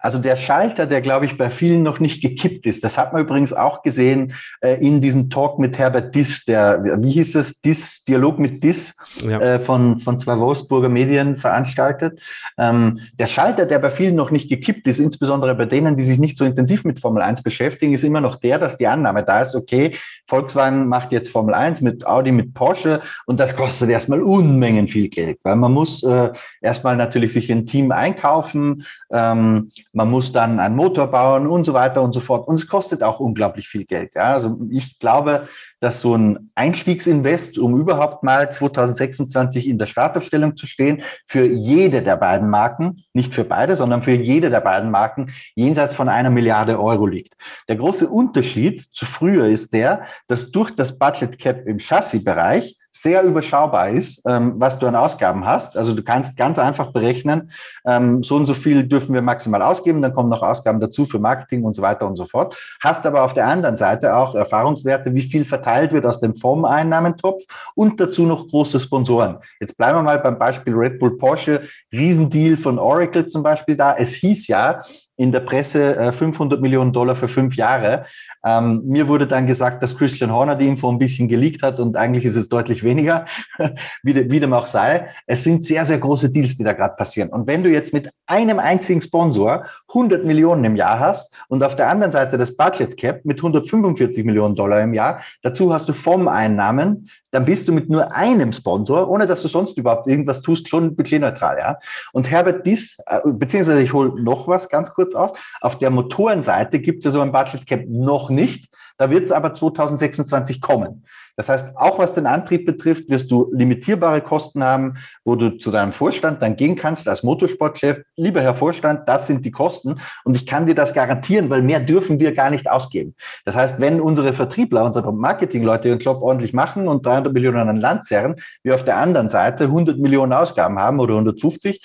Also 0.00 0.18
der 0.18 0.36
Schalter, 0.36 0.86
der, 0.86 1.02
glaube 1.02 1.26
ich, 1.26 1.36
bei 1.36 1.50
vielen 1.50 1.82
noch 1.82 2.00
nicht 2.00 2.22
gekippt 2.22 2.66
ist, 2.66 2.82
das 2.82 2.96
hat 2.96 3.12
man 3.12 3.22
übrigens 3.22 3.52
auch 3.52 3.82
gesehen 3.82 4.32
äh, 4.60 4.74
in 4.84 5.00
diesem 5.00 5.28
Talk 5.28 5.58
mit 5.58 5.78
Herbert 5.78 6.14
Diss, 6.14 6.44
der, 6.44 6.82
wie 7.02 7.10
hieß 7.10 7.34
es, 7.34 7.60
Diss, 7.60 8.02
Dialog 8.04 8.38
mit 8.38 8.64
Diss 8.64 8.96
ja. 9.28 9.38
äh, 9.40 9.60
von, 9.60 10.00
von 10.00 10.18
zwei 10.18 10.38
Wolfsburger 10.38 10.88
Medien 10.88 11.36
veranstaltet. 11.36 12.22
Ähm, 12.58 13.00
der 13.18 13.26
Schalter, 13.26 13.66
der 13.66 13.78
bei 13.78 13.90
vielen 13.90 14.14
noch 14.14 14.30
nicht 14.30 14.48
gekippt 14.48 14.86
ist, 14.86 14.98
insbesondere 14.98 15.54
bei 15.54 15.66
denen, 15.66 15.96
die 15.96 16.02
sich 16.02 16.18
nicht 16.18 16.38
so 16.38 16.44
intensiv 16.44 16.84
mit 16.84 17.00
Formel 17.00 17.22
1 17.22 17.42
beschäftigen, 17.42 17.92
ist 17.92 18.04
immer 18.04 18.20
noch 18.20 18.36
der, 18.36 18.58
dass 18.58 18.76
die 18.76 18.86
Annahme 18.86 19.22
da 19.22 19.42
ist, 19.42 19.54
okay, 19.54 19.96
Volkswagen 20.26 20.88
macht 20.88 21.12
jetzt 21.12 21.28
Formel 21.28 21.54
1 21.54 21.82
mit 21.82 22.06
Audi, 22.06 22.32
mit 22.32 22.54
Porsche 22.54 23.00
und 23.26 23.38
das 23.38 23.54
kostet 23.54 23.90
erstmal 23.90 24.22
Unmengen 24.22 24.88
viel 24.88 25.08
Geld, 25.08 25.38
weil 25.42 25.56
man 25.56 25.72
muss 25.72 26.02
äh, 26.02 26.30
erstmal 26.62 26.96
natürlich 26.96 27.32
sich 27.32 27.50
ein 27.52 27.66
Team 27.66 27.92
einkaufen, 27.92 28.84
ähm, 29.12 29.70
man 29.92 30.10
muss 30.10 30.32
dann 30.32 30.60
einen 30.60 30.76
Motor 30.76 31.08
bauen 31.08 31.46
und 31.46 31.64
so 31.64 31.74
weiter 31.74 32.02
und 32.02 32.12
so 32.12 32.20
fort. 32.20 32.46
Und 32.46 32.56
es 32.56 32.68
kostet 32.68 33.02
auch 33.02 33.18
unglaublich 33.20 33.68
viel 33.68 33.84
Geld. 33.84 34.14
Ja, 34.14 34.34
also 34.34 34.60
ich 34.70 34.98
glaube, 34.98 35.48
dass 35.80 36.00
so 36.00 36.16
ein 36.16 36.50
Einstiegsinvest, 36.54 37.58
um 37.58 37.78
überhaupt 37.78 38.22
mal 38.22 38.50
2026 38.50 39.66
in 39.66 39.78
der 39.78 39.86
Startaufstellung 39.86 40.56
zu 40.56 40.66
stehen, 40.66 41.02
für 41.26 41.44
jede 41.44 42.02
der 42.02 42.16
beiden 42.16 42.50
Marken, 42.50 43.04
nicht 43.12 43.34
für 43.34 43.44
beide, 43.44 43.74
sondern 43.74 44.02
für 44.02 44.12
jede 44.12 44.50
der 44.50 44.60
beiden 44.60 44.90
Marken, 44.90 45.32
jenseits 45.54 45.94
von 45.94 46.08
einer 46.08 46.30
Milliarde 46.30 46.78
Euro 46.78 47.06
liegt. 47.06 47.34
Der 47.68 47.76
große 47.76 48.08
Unterschied 48.08 48.80
zu 48.92 49.06
früher 49.06 49.46
ist 49.46 49.72
der, 49.72 50.04
dass 50.28 50.50
durch 50.50 50.70
das 50.70 50.98
Budget 50.98 51.38
Cap 51.38 51.66
im 51.66 51.78
Chassisbereich 51.78 52.76
sehr 52.90 53.22
überschaubar 53.22 53.90
ist, 53.90 54.22
ähm, 54.26 54.54
was 54.56 54.78
du 54.78 54.86
an 54.86 54.96
Ausgaben 54.96 55.46
hast. 55.46 55.76
Also 55.76 55.94
du 55.94 56.02
kannst 56.02 56.36
ganz 56.36 56.58
einfach 56.58 56.92
berechnen, 56.92 57.50
ähm, 57.86 58.22
so 58.22 58.36
und 58.36 58.46
so 58.46 58.54
viel 58.54 58.84
dürfen 58.84 59.14
wir 59.14 59.22
maximal 59.22 59.62
ausgeben, 59.62 60.02
dann 60.02 60.14
kommen 60.14 60.28
noch 60.28 60.42
Ausgaben 60.42 60.80
dazu 60.80 61.06
für 61.06 61.18
Marketing 61.18 61.64
und 61.64 61.74
so 61.74 61.82
weiter 61.82 62.06
und 62.06 62.16
so 62.16 62.26
fort. 62.26 62.56
Hast 62.80 63.06
aber 63.06 63.22
auf 63.22 63.32
der 63.32 63.46
anderen 63.46 63.76
Seite 63.76 64.14
auch 64.14 64.34
Erfahrungswerte, 64.34 65.14
wie 65.14 65.22
viel 65.22 65.44
verteilt 65.44 65.92
wird 65.92 66.04
aus 66.04 66.20
dem 66.20 66.34
Fondseinnahmentopf 66.34 67.42
und 67.74 68.00
dazu 68.00 68.26
noch 68.26 68.48
große 68.48 68.80
Sponsoren. 68.80 69.38
Jetzt 69.60 69.76
bleiben 69.76 69.98
wir 69.98 70.02
mal 70.02 70.18
beim 70.18 70.38
Beispiel 70.38 70.74
Red 70.74 70.98
Bull 70.98 71.16
Porsche, 71.16 71.62
Riesendeal 71.92 72.56
von 72.56 72.78
Oracle 72.78 73.26
zum 73.26 73.42
Beispiel 73.42 73.76
da. 73.76 73.94
Es 73.96 74.14
hieß 74.14 74.48
ja, 74.48 74.80
in 75.20 75.32
der 75.32 75.40
Presse 75.40 76.14
500 76.14 76.58
äh, 76.58 76.62
Millionen 76.62 76.94
Dollar 76.94 77.14
für 77.14 77.28
fünf 77.28 77.54
Jahre. 77.54 78.04
Ähm, 78.42 78.80
mir 78.86 79.06
wurde 79.06 79.26
dann 79.26 79.46
gesagt, 79.46 79.82
dass 79.82 79.98
Christian 79.98 80.32
Horner 80.32 80.56
die 80.56 80.66
Info 80.66 80.90
ein 80.90 80.98
bisschen 80.98 81.28
geleakt 81.28 81.62
hat 81.62 81.78
und 81.78 81.94
eigentlich 81.94 82.24
ist 82.24 82.36
es 82.36 82.48
deutlich 82.48 82.82
weniger, 82.82 83.26
wie, 84.02 84.14
de, 84.14 84.30
wie 84.30 84.40
dem 84.40 84.54
auch 84.54 84.64
sei. 84.64 85.08
Es 85.26 85.44
sind 85.44 85.62
sehr, 85.62 85.84
sehr 85.84 85.98
große 85.98 86.32
Deals, 86.32 86.56
die 86.56 86.64
da 86.64 86.72
gerade 86.72 86.94
passieren. 86.96 87.28
Und 87.28 87.46
wenn 87.46 87.62
du 87.62 87.68
jetzt 87.68 87.92
mit 87.92 88.08
einem 88.26 88.58
einzigen 88.58 89.02
Sponsor 89.02 89.66
100 89.88 90.24
Millionen 90.24 90.64
im 90.64 90.76
Jahr 90.76 90.98
hast 90.98 91.34
und 91.48 91.62
auf 91.62 91.76
der 91.76 91.90
anderen 91.90 92.12
Seite 92.12 92.38
das 92.38 92.56
Budget 92.56 92.96
Cap 92.96 93.22
mit 93.26 93.40
145 93.40 94.24
Millionen 94.24 94.54
Dollar 94.54 94.80
im 94.80 94.94
Jahr, 94.94 95.20
dazu 95.42 95.70
hast 95.70 95.86
du 95.90 95.92
vom 95.92 96.28
Einnahmen, 96.28 97.10
dann 97.30 97.44
bist 97.44 97.68
du 97.68 97.72
mit 97.72 97.88
nur 97.88 98.12
einem 98.12 98.52
Sponsor, 98.52 99.08
ohne 99.08 99.26
dass 99.26 99.42
du 99.42 99.48
sonst 99.48 99.76
überhaupt 99.78 100.06
irgendwas 100.06 100.42
tust, 100.42 100.68
schon 100.68 100.96
budgetneutral. 100.96 101.58
Ja? 101.58 101.78
Und 102.12 102.30
Herbert 102.30 102.66
Diss, 102.66 102.98
äh, 103.06 103.20
beziehungsweise 103.24 103.82
ich 103.82 103.92
hole 103.92 104.20
noch 104.20 104.48
was 104.48 104.68
ganz 104.68 104.92
kurz 104.92 105.14
aus, 105.14 105.32
auf 105.60 105.78
der 105.78 105.90
Motorenseite 105.90 106.80
gibt 106.80 106.98
es 106.98 107.04
ja 107.06 107.10
so 107.10 107.20
ein 107.20 107.32
Budget 107.32 107.66
Cap 107.66 107.84
noch 107.86 108.30
nicht. 108.30 108.70
Da 109.00 109.08
wird 109.08 109.24
es 109.24 109.32
aber 109.32 109.54
2026 109.54 110.60
kommen. 110.60 111.06
Das 111.34 111.48
heißt, 111.48 111.74
auch 111.78 111.98
was 111.98 112.12
den 112.12 112.26
Antrieb 112.26 112.66
betrifft, 112.66 113.08
wirst 113.08 113.30
du 113.30 113.50
limitierbare 113.50 114.20
Kosten 114.20 114.62
haben, 114.62 114.98
wo 115.24 115.36
du 115.36 115.56
zu 115.56 115.70
deinem 115.70 115.92
Vorstand 115.92 116.42
dann 116.42 116.54
gehen 116.54 116.76
kannst 116.76 117.08
als 117.08 117.22
Motorsportchef, 117.22 118.02
lieber 118.16 118.42
Herr 118.42 118.54
Vorstand, 118.54 119.08
das 119.08 119.26
sind 119.26 119.46
die 119.46 119.52
Kosten 119.52 119.98
und 120.24 120.36
ich 120.36 120.44
kann 120.44 120.66
dir 120.66 120.74
das 120.74 120.92
garantieren, 120.92 121.48
weil 121.48 121.62
mehr 121.62 121.80
dürfen 121.80 122.20
wir 122.20 122.34
gar 122.34 122.50
nicht 122.50 122.70
ausgeben. 122.70 123.14
Das 123.46 123.56
heißt, 123.56 123.80
wenn 123.80 124.02
unsere 124.02 124.34
Vertriebler, 124.34 124.84
unsere 124.84 125.14
Marketingleute 125.14 125.88
ihren 125.88 126.00
Job 126.00 126.20
ordentlich 126.20 126.52
machen 126.52 126.86
und 126.86 127.06
300 127.06 127.32
Millionen 127.32 127.70
an 127.70 127.78
Land 127.78 128.04
zerren, 128.04 128.34
wir 128.62 128.74
auf 128.74 128.84
der 128.84 128.98
anderen 128.98 129.30
Seite 129.30 129.64
100 129.64 129.96
Millionen 129.98 130.34
Ausgaben 130.34 130.78
haben 130.78 131.00
oder 131.00 131.14
150, 131.14 131.80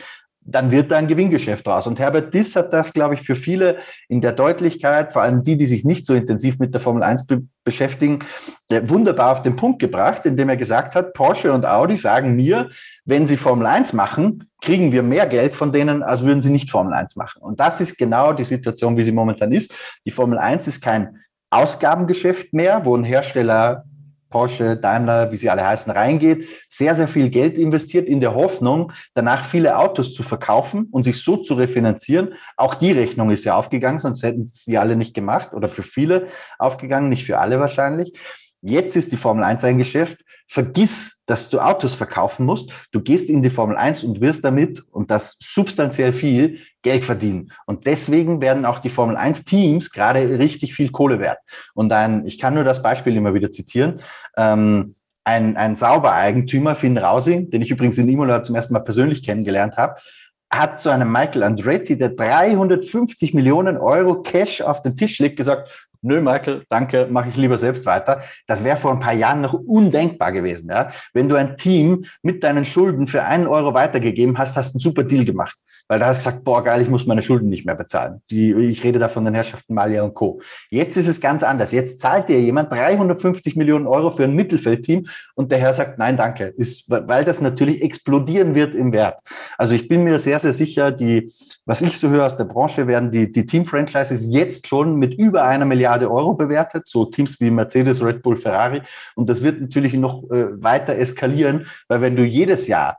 dann 0.46 0.70
wird 0.70 0.92
da 0.92 0.98
ein 0.98 1.08
Gewinngeschäft 1.08 1.68
raus. 1.68 1.88
Und 1.88 2.00
Herbert 2.00 2.34
Diss 2.34 2.56
hat 2.56 2.72
das, 2.72 2.94
glaube 2.94 3.16
ich, 3.16 3.22
für 3.22 3.36
viele 3.36 3.78
in 4.08 4.22
der 4.22 4.32
Deutlichkeit, 4.32 5.12
vor 5.12 5.24
allem 5.24 5.42
die, 5.42 5.58
die 5.58 5.66
sich 5.66 5.84
nicht 5.84 6.06
so 6.06 6.14
intensiv 6.14 6.60
mit 6.60 6.74
der 6.74 6.82
Formel 6.82 7.04
1 7.04 7.26
be 7.28 7.42
beschäftigen, 7.64 8.20
wunderbar 8.84 9.32
auf 9.32 9.42
den 9.42 9.56
Punkt 9.56 9.80
gebracht, 9.80 10.24
indem 10.28 10.50
er 10.50 10.56
gesagt 10.56 10.94
hat, 10.94 11.14
Porsche 11.14 11.52
und 11.52 11.66
Audi 11.66 11.98
sagen 11.98 12.36
mir, 12.36 12.70
wenn 13.06 13.26
sie 13.26 13.38
Formel 13.38 13.66
1 13.66 13.94
machen, 13.94 14.48
kriegen 14.62 14.92
wir 14.92 15.02
mehr 15.02 15.26
Geld 15.26 15.56
von 15.56 15.72
denen, 15.72 16.04
als 16.04 16.24
würden 16.24 16.44
sie 16.44 16.52
nicht 16.52 16.70
Formel 16.70 16.94
1 16.94 17.16
machen. 17.16 17.42
Und 17.42 17.60
das 17.60 17.82
ist 17.82 17.98
genau 17.98 18.34
die 18.34 18.44
Situation, 18.44 18.98
wie 18.98 19.04
sie 19.04 19.12
momentan 19.12 19.52
ist. 19.52 19.74
Die 20.06 20.12
Formel 20.12 20.38
1 20.38 20.68
ist 20.68 20.80
kein 20.80 21.18
Ausgabengeschäft 21.50 22.54
mehr, 22.54 22.86
wo 22.86 22.96
ein 22.96 23.04
Hersteller 23.04 23.86
Porsche, 24.36 24.76
Daimler, 24.76 25.32
wie 25.32 25.38
sie 25.38 25.50
alle 25.50 25.66
heißen, 25.66 25.90
reingeht, 25.94 26.46
sehr, 26.70 26.94
sehr 26.98 27.08
viel 27.08 27.30
Geld 27.30 27.58
investiert 27.58 28.06
in 28.10 28.20
der 28.20 28.36
Hoffnung, 28.36 28.92
danach 29.14 29.46
viele 29.46 29.78
Autos 29.78 30.14
zu 30.14 30.24
verkaufen 30.24 30.90
und 30.92 31.04
sich 31.04 31.24
so 31.24 31.38
zu 31.38 31.54
refinanzieren. 31.54 32.34
Auch 32.58 32.76
die 32.76 32.92
Rechnung 32.92 33.30
ist 33.30 33.46
ja 33.46 33.56
aufgegangen, 33.56 33.98
sonst 33.98 34.24
hätten 34.24 34.46
sie 34.46 34.78
alle 34.78 34.98
nicht 34.98 35.14
gemacht 35.14 35.54
oder 35.54 35.70
für 35.70 35.84
viele 35.84 36.28
aufgegangen, 36.60 37.08
nicht 37.08 37.26
für 37.26 37.40
alle 37.40 37.62
wahrscheinlich. 37.62 38.12
Jetzt 38.62 38.98
ist 38.98 39.14
die 39.14 39.18
Formel 39.18 39.46
1 39.46 39.64
ein 39.64 39.78
Geschäft. 39.78 40.20
Vergiss, 40.50 41.15
dass 41.26 41.50
du 41.50 41.60
Autos 41.60 41.96
verkaufen 41.96 42.46
musst. 42.46 42.72
Du 42.92 43.02
gehst 43.02 43.30
in 43.30 43.42
die 43.42 43.50
Formel 43.50 43.78
1 43.78 44.04
und 44.04 44.22
wirst 44.22 44.44
damit, 44.44 44.84
und 44.92 45.12
das 45.12 45.38
substanziell 45.40 46.14
viel, 46.14 46.60
Geld 46.82 47.04
verdienen. 47.04 47.52
Und 47.66 47.88
deswegen 47.88 48.42
werden 48.42 48.66
auch 48.66 48.80
die 48.80 48.90
Formel 48.90 49.18
1 49.18 49.44
Teams 49.46 49.92
gerade 49.92 50.38
richtig 50.38 50.76
viel 50.76 50.92
Kohle 50.92 51.20
wert. 51.20 51.40
Und 51.74 51.92
ein, 51.92 52.28
ich 52.28 52.38
kann 52.38 52.54
nur 52.54 52.64
das 52.64 52.84
Beispiel 52.84 53.16
immer 53.16 53.34
wieder 53.34 53.52
zitieren. 53.52 54.02
Ähm, 54.38 54.94
ein, 55.24 55.58
ein 55.58 55.76
Saubereigentümer, 55.76 56.76
Finn 56.76 56.98
Rausing, 56.98 57.50
den 57.50 57.64
ich 57.64 57.72
übrigens 57.72 57.98
in 57.98 58.08
Imola 58.08 58.44
zum 58.44 58.56
ersten 58.56 58.74
Mal 58.74 58.82
persönlich 58.82 59.24
kennengelernt 59.24 59.78
habe, 59.78 59.96
hat 60.52 60.80
zu 60.80 60.90
einem 60.90 61.12
Michael 61.12 61.44
Andretti, 61.44 61.98
der 61.98 62.10
350 62.10 63.34
Millionen 63.34 63.78
Euro 63.78 64.22
Cash 64.22 64.62
auf 64.62 64.84
den 64.84 64.96
Tisch 64.96 65.18
legt, 65.20 65.38
gesagt, 65.38 65.90
nö, 66.06 66.22
Michael, 66.22 66.64
danke, 66.70 67.08
mache 67.10 67.30
ich 67.30 67.36
lieber 67.36 67.58
selbst 67.58 67.86
weiter. 67.86 68.22
Das 68.48 68.64
wäre 68.64 68.78
vor 68.78 68.92
ein 68.92 69.00
paar 69.00 69.14
Jahren 69.14 69.42
noch 69.42 69.54
undenkbar 69.54 70.32
gewesen. 70.32 70.70
Ja? 70.70 70.92
Wenn 71.14 71.30
du 71.30 71.36
ein 71.36 71.58
Team 71.58 72.06
mit 72.22 72.44
deinen 72.44 72.66
Schulden 72.66 73.08
für 73.08 73.24
einen 73.24 73.48
Euro 73.48 73.74
weitergegeben 73.74 74.38
hast, 74.38 74.56
hast 74.56 74.74
du 74.74 74.78
einen 74.78 74.82
super 74.82 75.04
Deal 75.04 75.26
gemacht. 75.26 75.58
Weil 75.88 76.00
da 76.00 76.08
hast 76.08 76.26
du 76.26 76.30
gesagt, 76.30 76.46
boah, 76.46 76.64
geil, 76.64 76.82
ich 76.82 76.90
muss 76.90 77.06
meine 77.06 77.22
Schulden 77.22 77.50
nicht 77.50 77.66
mehr 77.66 77.76
bezahlen. 77.76 78.22
Die, 78.32 78.52
ich 78.54 78.84
rede 78.84 78.98
da 78.98 79.08
von 79.08 79.24
den 79.24 79.36
Herrschaften 79.36 79.76
Malia 79.76 80.02
und 80.02 80.16
Co. 80.16 80.42
Jetzt 80.72 80.98
ist 80.98 81.08
es 81.08 81.22
ganz 81.22 81.44
anders. 81.44 81.72
Jetzt 81.72 82.00
zahlt 82.00 82.28
dir 82.28 82.42
jemand 82.42 82.72
350 82.72 83.56
Millionen 83.56 83.86
Euro 83.86 84.10
für 84.10 84.24
ein 84.24 84.34
Mittelfeldteam 84.34 85.06
und 85.36 85.52
der 85.52 85.60
Herr 85.60 85.74
sagt, 85.74 86.00
nein, 86.00 86.18
danke. 86.18 86.46
Ist, 86.58 86.90
weil 86.90 87.24
das 87.24 87.40
natürlich 87.40 87.84
explodieren 87.84 88.56
wird 88.56 88.74
im 88.74 88.94
Wert. 88.94 89.20
Also 89.60 89.74
ich 89.74 89.88
bin 89.88 90.04
mir 90.04 90.18
sehr, 90.18 90.40
sehr 90.40 90.54
sicher, 90.54 90.92
die, 90.92 91.32
was 91.66 91.84
ich 91.84 92.00
so 92.00 92.10
höre 92.10 92.26
aus 92.26 92.36
der 92.36 92.46
Branche, 92.46 92.88
werden 92.88 93.12
die, 93.12 93.32
die 93.32 93.46
Team-Franchises 93.46 94.28
jetzt 94.34 94.68
schon 94.68 94.96
mit 94.96 95.14
über 95.14 95.44
einer 95.44 95.66
Milliarde 95.66 95.95
Euro 96.04 96.34
bewertet. 96.34 96.84
So 96.88 97.06
Teams 97.06 97.40
wie 97.40 97.50
Mercedes, 97.50 98.04
Red 98.04 98.22
Bull, 98.22 98.38
Ferrari. 98.38 98.82
Und 99.16 99.30
das 99.30 99.42
wird 99.42 99.62
natürlich 99.62 99.94
noch 99.94 100.24
äh, 100.32 100.62
weiter 100.62 100.96
eskalieren, 100.96 101.66
weil 101.88 102.02
wenn 102.02 102.16
du 102.16 102.24
jedes 102.24 102.68
Jahr 102.68 102.98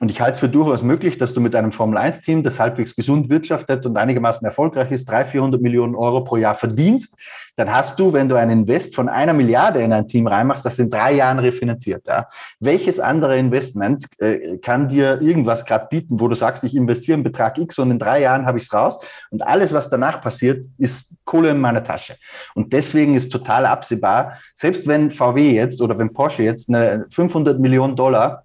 und 0.00 0.10
ich 0.10 0.20
halte 0.20 0.32
es 0.32 0.38
für 0.38 0.48
durchaus 0.48 0.82
möglich, 0.82 1.18
dass 1.18 1.34
du 1.34 1.40
mit 1.40 1.54
einem 1.56 1.72
Formel-1-Team, 1.72 2.42
das 2.42 2.60
halbwegs 2.60 2.94
gesund 2.94 3.28
wirtschaftet 3.28 3.84
und 3.84 3.96
einigermaßen 3.96 4.44
erfolgreich 4.44 4.92
ist, 4.92 5.08
300, 5.08 5.28
400 5.28 5.62
Millionen 5.62 5.94
Euro 5.94 6.22
pro 6.22 6.36
Jahr 6.36 6.54
verdienst, 6.54 7.14
dann 7.56 7.72
hast 7.72 7.98
du, 7.98 8.12
wenn 8.12 8.28
du 8.28 8.36
ein 8.36 8.50
Invest 8.50 8.94
von 8.94 9.08
einer 9.08 9.32
Milliarde 9.32 9.82
in 9.82 9.92
ein 9.92 10.06
Team 10.06 10.28
reinmachst, 10.28 10.64
das 10.64 10.78
in 10.78 10.90
drei 10.90 11.14
Jahren 11.14 11.40
refinanziert. 11.40 12.06
Ja. 12.06 12.26
Welches 12.60 13.00
andere 13.00 13.36
Investment 13.36 14.06
äh, 14.18 14.58
kann 14.58 14.88
dir 14.88 15.20
irgendwas 15.20 15.64
gerade 15.64 15.88
bieten, 15.90 16.20
wo 16.20 16.28
du 16.28 16.36
sagst, 16.36 16.62
ich 16.62 16.76
investiere 16.76 17.14
einen 17.14 17.24
Betrag 17.24 17.58
X 17.58 17.80
und 17.80 17.90
in 17.90 17.98
drei 17.98 18.20
Jahren 18.20 18.46
habe 18.46 18.58
ich 18.58 18.64
es 18.64 18.72
raus 18.72 19.00
und 19.30 19.44
alles, 19.44 19.72
was 19.72 19.90
danach 19.90 20.20
passiert, 20.20 20.64
ist 20.78 21.14
Kohle 21.24 21.50
in 21.50 21.58
meiner 21.58 21.82
Tasche. 21.82 22.16
Und 22.54 22.72
deswegen 22.72 23.16
ist 23.16 23.30
total 23.30 23.66
absehbar, 23.66 24.34
selbst 24.54 24.86
wenn 24.86 25.10
VW 25.10 25.50
jetzt 25.50 25.82
oder 25.82 25.98
wenn 25.98 26.12
Porsche 26.12 26.44
jetzt 26.44 26.68
eine 26.68 27.06
500 27.10 27.58
Millionen 27.58 27.96
Dollar 27.96 28.44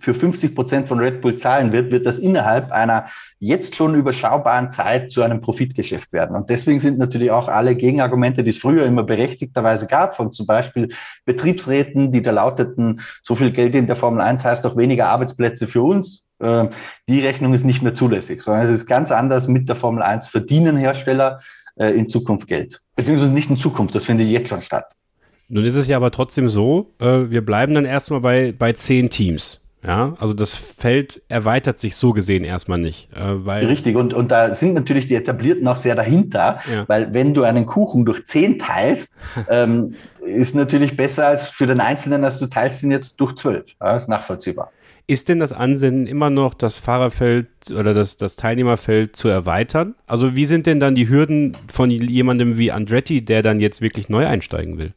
für 0.00 0.14
50 0.14 0.54
Prozent 0.54 0.88
von 0.88 0.98
Red 0.98 1.20
Bull 1.20 1.36
zahlen 1.36 1.72
wird, 1.72 1.92
wird 1.92 2.06
das 2.06 2.18
innerhalb 2.18 2.72
einer 2.72 3.06
jetzt 3.38 3.76
schon 3.76 3.94
überschaubaren 3.94 4.70
Zeit 4.70 5.12
zu 5.12 5.22
einem 5.22 5.40
Profitgeschäft 5.40 6.12
werden. 6.12 6.34
Und 6.34 6.50
deswegen 6.50 6.80
sind 6.80 6.98
natürlich 6.98 7.30
auch 7.30 7.48
alle 7.48 7.76
Gegenargumente, 7.76 8.42
die 8.42 8.50
es 8.50 8.58
früher 8.58 8.86
immer 8.86 9.02
berechtigterweise 9.02 9.86
gab, 9.86 10.16
von 10.16 10.32
zum 10.32 10.46
Beispiel 10.46 10.88
Betriebsräten, 11.24 12.10
die 12.10 12.22
da 12.22 12.32
lauteten, 12.32 13.00
so 13.22 13.34
viel 13.34 13.50
Geld 13.50 13.74
in 13.74 13.86
der 13.86 13.96
Formel 13.96 14.20
1 14.20 14.44
heißt 14.44 14.64
doch 14.64 14.76
weniger 14.76 15.08
Arbeitsplätze 15.08 15.66
für 15.66 15.82
uns. 15.82 16.26
Ähm, 16.40 16.70
die 17.08 17.20
Rechnung 17.20 17.52
ist 17.54 17.64
nicht 17.64 17.82
mehr 17.82 17.94
zulässig, 17.94 18.42
sondern 18.42 18.64
es 18.64 18.70
ist 18.70 18.86
ganz 18.86 19.12
anders. 19.12 19.48
Mit 19.48 19.68
der 19.68 19.76
Formel 19.76 20.02
1 20.02 20.28
verdienen 20.28 20.76
Hersteller 20.76 21.40
äh, 21.76 21.90
in 21.90 22.08
Zukunft 22.08 22.48
Geld. 22.48 22.80
Beziehungsweise 22.96 23.32
nicht 23.32 23.50
in 23.50 23.56
Zukunft, 23.56 23.94
das 23.94 24.04
findet 24.04 24.28
jetzt 24.28 24.48
schon 24.48 24.62
statt. 24.62 24.92
Nun 25.48 25.64
ist 25.64 25.76
es 25.76 25.88
ja 25.88 25.96
aber 25.96 26.12
trotzdem 26.12 26.48
so, 26.48 26.94
äh, 27.00 27.30
wir 27.30 27.44
bleiben 27.44 27.74
dann 27.74 27.84
erstmal 27.84 28.20
bei, 28.20 28.54
bei 28.56 28.72
zehn 28.72 29.10
Teams. 29.10 29.59
Ja, 29.82 30.14
also 30.18 30.34
das 30.34 30.54
Feld 30.54 31.22
erweitert 31.28 31.78
sich 31.78 31.96
so 31.96 32.12
gesehen 32.12 32.44
erstmal 32.44 32.78
nicht. 32.78 33.08
Äh, 33.14 33.46
weil 33.46 33.64
Richtig, 33.64 33.96
und, 33.96 34.12
und 34.12 34.30
da 34.30 34.54
sind 34.54 34.74
natürlich 34.74 35.06
die 35.06 35.14
Etablierten 35.14 35.66
auch 35.68 35.78
sehr 35.78 35.94
dahinter, 35.94 36.58
ja. 36.70 36.84
weil 36.86 37.14
wenn 37.14 37.32
du 37.32 37.44
einen 37.44 37.64
Kuchen 37.64 38.04
durch 38.04 38.26
zehn 38.26 38.58
teilst, 38.58 39.16
ähm, 39.48 39.94
ist 40.20 40.54
natürlich 40.54 40.96
besser 40.96 41.28
als 41.28 41.48
für 41.48 41.66
den 41.66 41.80
Einzelnen, 41.80 42.24
als 42.24 42.38
du 42.38 42.46
teilst 42.46 42.82
ihn 42.82 42.90
jetzt 42.90 43.16
durch 43.16 43.36
zwölf. 43.36 43.64
Ja, 43.80 43.96
ist 43.96 44.08
nachvollziehbar. 44.08 44.70
Ist 45.06 45.28
denn 45.28 45.40
das 45.40 45.52
Ansinnen 45.52 46.06
immer 46.06 46.30
noch, 46.30 46.54
das 46.54 46.76
Fahrerfeld 46.76 47.48
oder 47.76 47.94
das, 47.94 48.16
das 48.16 48.36
Teilnehmerfeld 48.36 49.16
zu 49.16 49.28
erweitern? 49.28 49.94
Also 50.06 50.36
wie 50.36 50.44
sind 50.44 50.66
denn 50.66 50.78
dann 50.78 50.94
die 50.94 51.08
Hürden 51.08 51.56
von 51.72 51.90
jemandem 51.90 52.58
wie 52.58 52.70
Andretti, 52.70 53.24
der 53.24 53.42
dann 53.42 53.58
jetzt 53.58 53.80
wirklich 53.80 54.08
neu 54.08 54.26
einsteigen 54.26 54.78
will? 54.78 54.92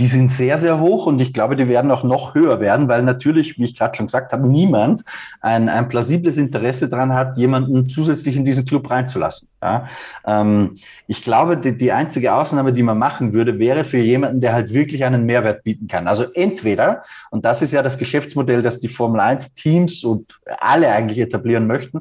Die 0.00 0.06
sind 0.06 0.30
sehr, 0.30 0.56
sehr 0.56 0.80
hoch 0.80 1.04
und 1.04 1.20
ich 1.20 1.34
glaube, 1.34 1.56
die 1.56 1.68
werden 1.68 1.90
auch 1.90 2.04
noch 2.04 2.34
höher 2.34 2.58
werden, 2.58 2.88
weil 2.88 3.02
natürlich, 3.02 3.58
wie 3.58 3.64
ich 3.64 3.78
gerade 3.78 3.94
schon 3.94 4.06
gesagt 4.06 4.32
habe, 4.32 4.48
niemand 4.48 5.02
ein, 5.42 5.68
ein 5.68 5.90
plausibles 5.90 6.38
Interesse 6.38 6.88
daran 6.88 7.12
hat, 7.12 7.36
jemanden 7.36 7.86
zusätzlich 7.86 8.34
in 8.34 8.46
diesen 8.46 8.64
Club 8.64 8.90
reinzulassen. 8.90 9.48
Ja? 9.62 9.86
Ähm, 10.26 10.74
ich 11.06 11.20
glaube, 11.20 11.58
die, 11.58 11.76
die 11.76 11.92
einzige 11.92 12.32
Ausnahme, 12.32 12.72
die 12.72 12.82
man 12.82 12.96
machen 12.96 13.34
würde, 13.34 13.58
wäre 13.58 13.84
für 13.84 13.98
jemanden, 13.98 14.40
der 14.40 14.54
halt 14.54 14.72
wirklich 14.72 15.04
einen 15.04 15.26
Mehrwert 15.26 15.64
bieten 15.64 15.86
kann. 15.86 16.08
Also 16.08 16.24
entweder, 16.32 17.02
und 17.30 17.44
das 17.44 17.60
ist 17.60 17.72
ja 17.72 17.82
das 17.82 17.98
Geschäftsmodell, 17.98 18.62
das 18.62 18.80
die 18.80 18.88
Formel 18.88 19.20
1 19.20 19.52
Teams 19.52 20.02
und 20.02 20.40
alle 20.60 20.90
eigentlich 20.90 21.18
etablieren 21.18 21.66
möchten, 21.66 22.00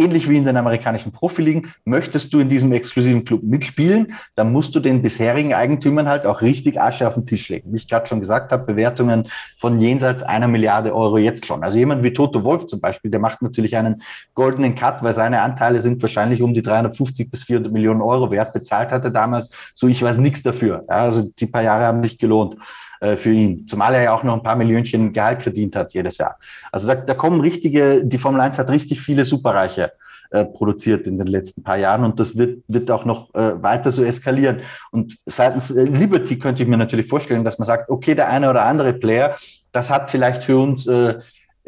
ähnlich 0.00 0.28
wie 0.28 0.36
in 0.36 0.44
den 0.44 0.56
amerikanischen 0.56 1.12
Profiligen, 1.12 1.72
möchtest 1.84 2.32
du 2.32 2.40
in 2.40 2.48
diesem 2.48 2.72
exklusiven 2.72 3.24
Club 3.24 3.42
mitspielen, 3.42 4.14
dann 4.34 4.52
musst 4.52 4.74
du 4.74 4.80
den 4.80 5.02
bisherigen 5.02 5.54
Eigentümern 5.54 6.08
halt 6.08 6.26
auch 6.26 6.42
richtig 6.42 6.80
Asche 6.80 7.06
auf 7.06 7.14
den 7.14 7.24
Tisch 7.24 7.48
legen. 7.48 7.72
Wie 7.72 7.76
ich 7.76 7.88
gerade 7.88 8.06
schon 8.06 8.20
gesagt 8.20 8.52
habe, 8.52 8.64
Bewertungen 8.64 9.28
von 9.58 9.80
jenseits 9.80 10.22
einer 10.22 10.48
Milliarde 10.48 10.94
Euro 10.94 11.18
jetzt 11.18 11.46
schon. 11.46 11.62
Also 11.62 11.78
jemand 11.78 12.02
wie 12.02 12.12
Toto 12.12 12.44
Wolf 12.44 12.66
zum 12.66 12.80
Beispiel, 12.80 13.10
der 13.10 13.20
macht 13.20 13.42
natürlich 13.42 13.76
einen 13.76 14.02
goldenen 14.34 14.74
Cut, 14.74 15.02
weil 15.02 15.14
seine 15.14 15.42
Anteile 15.42 15.80
sind 15.80 16.00
wahrscheinlich 16.02 16.42
um 16.42 16.54
die 16.54 16.62
350 16.62 17.30
bis 17.30 17.44
400 17.44 17.72
Millionen 17.72 18.00
Euro 18.02 18.30
wert. 18.30 18.52
Bezahlt 18.52 18.92
hat 18.92 19.04
er 19.04 19.10
damals, 19.10 19.50
so 19.74 19.86
ich 19.86 20.02
weiß 20.02 20.18
nichts 20.18 20.42
dafür. 20.42 20.84
Also 20.88 21.30
die 21.38 21.46
paar 21.46 21.62
Jahre 21.62 21.84
haben 21.84 22.00
nicht 22.00 22.18
gelohnt 22.18 22.56
äh, 23.00 23.16
für 23.16 23.30
ihn. 23.30 23.66
Zumal 23.66 23.94
er 23.94 24.02
ja 24.02 24.14
auch 24.14 24.22
noch 24.22 24.34
ein 24.34 24.42
paar 24.42 24.56
Millionchen 24.56 25.12
Gehalt 25.12 25.42
verdient 25.42 25.74
hat 25.74 25.92
jedes 25.92 26.18
Jahr. 26.18 26.38
Also 26.70 26.86
da, 26.86 26.94
da 26.94 27.14
kommen 27.14 27.40
richtige, 27.40 28.04
die 28.04 28.18
Formel 28.18 28.40
1 28.40 28.58
hat 28.58 28.70
richtig 28.70 29.00
viele 29.00 29.24
Superreiche 29.24 29.92
äh, 30.30 30.44
produziert 30.44 31.06
in 31.06 31.18
den 31.18 31.26
letzten 31.26 31.62
paar 31.62 31.76
Jahren 31.76 32.04
und 32.04 32.20
das 32.20 32.36
wird, 32.36 32.62
wird 32.68 32.90
auch 32.90 33.04
noch 33.04 33.34
äh, 33.34 33.60
weiter 33.62 33.90
so 33.90 34.04
eskalieren. 34.04 34.60
Und 34.92 35.18
seitens 35.26 35.70
äh, 35.70 35.84
Liberty 35.84 36.38
könnte 36.38 36.62
ich 36.62 36.68
mir 36.68 36.76
natürlich 36.76 37.08
vorstellen, 37.08 37.42
dass 37.42 37.58
man 37.58 37.66
sagt, 37.66 37.90
okay, 37.90 38.14
der 38.14 38.28
eine 38.28 38.48
oder 38.48 38.64
andere 38.64 38.92
Player, 38.92 39.34
das 39.72 39.90
hat 39.90 40.10
vielleicht 40.10 40.44
für 40.44 40.56
uns 40.56 40.86
äh, 40.86 41.14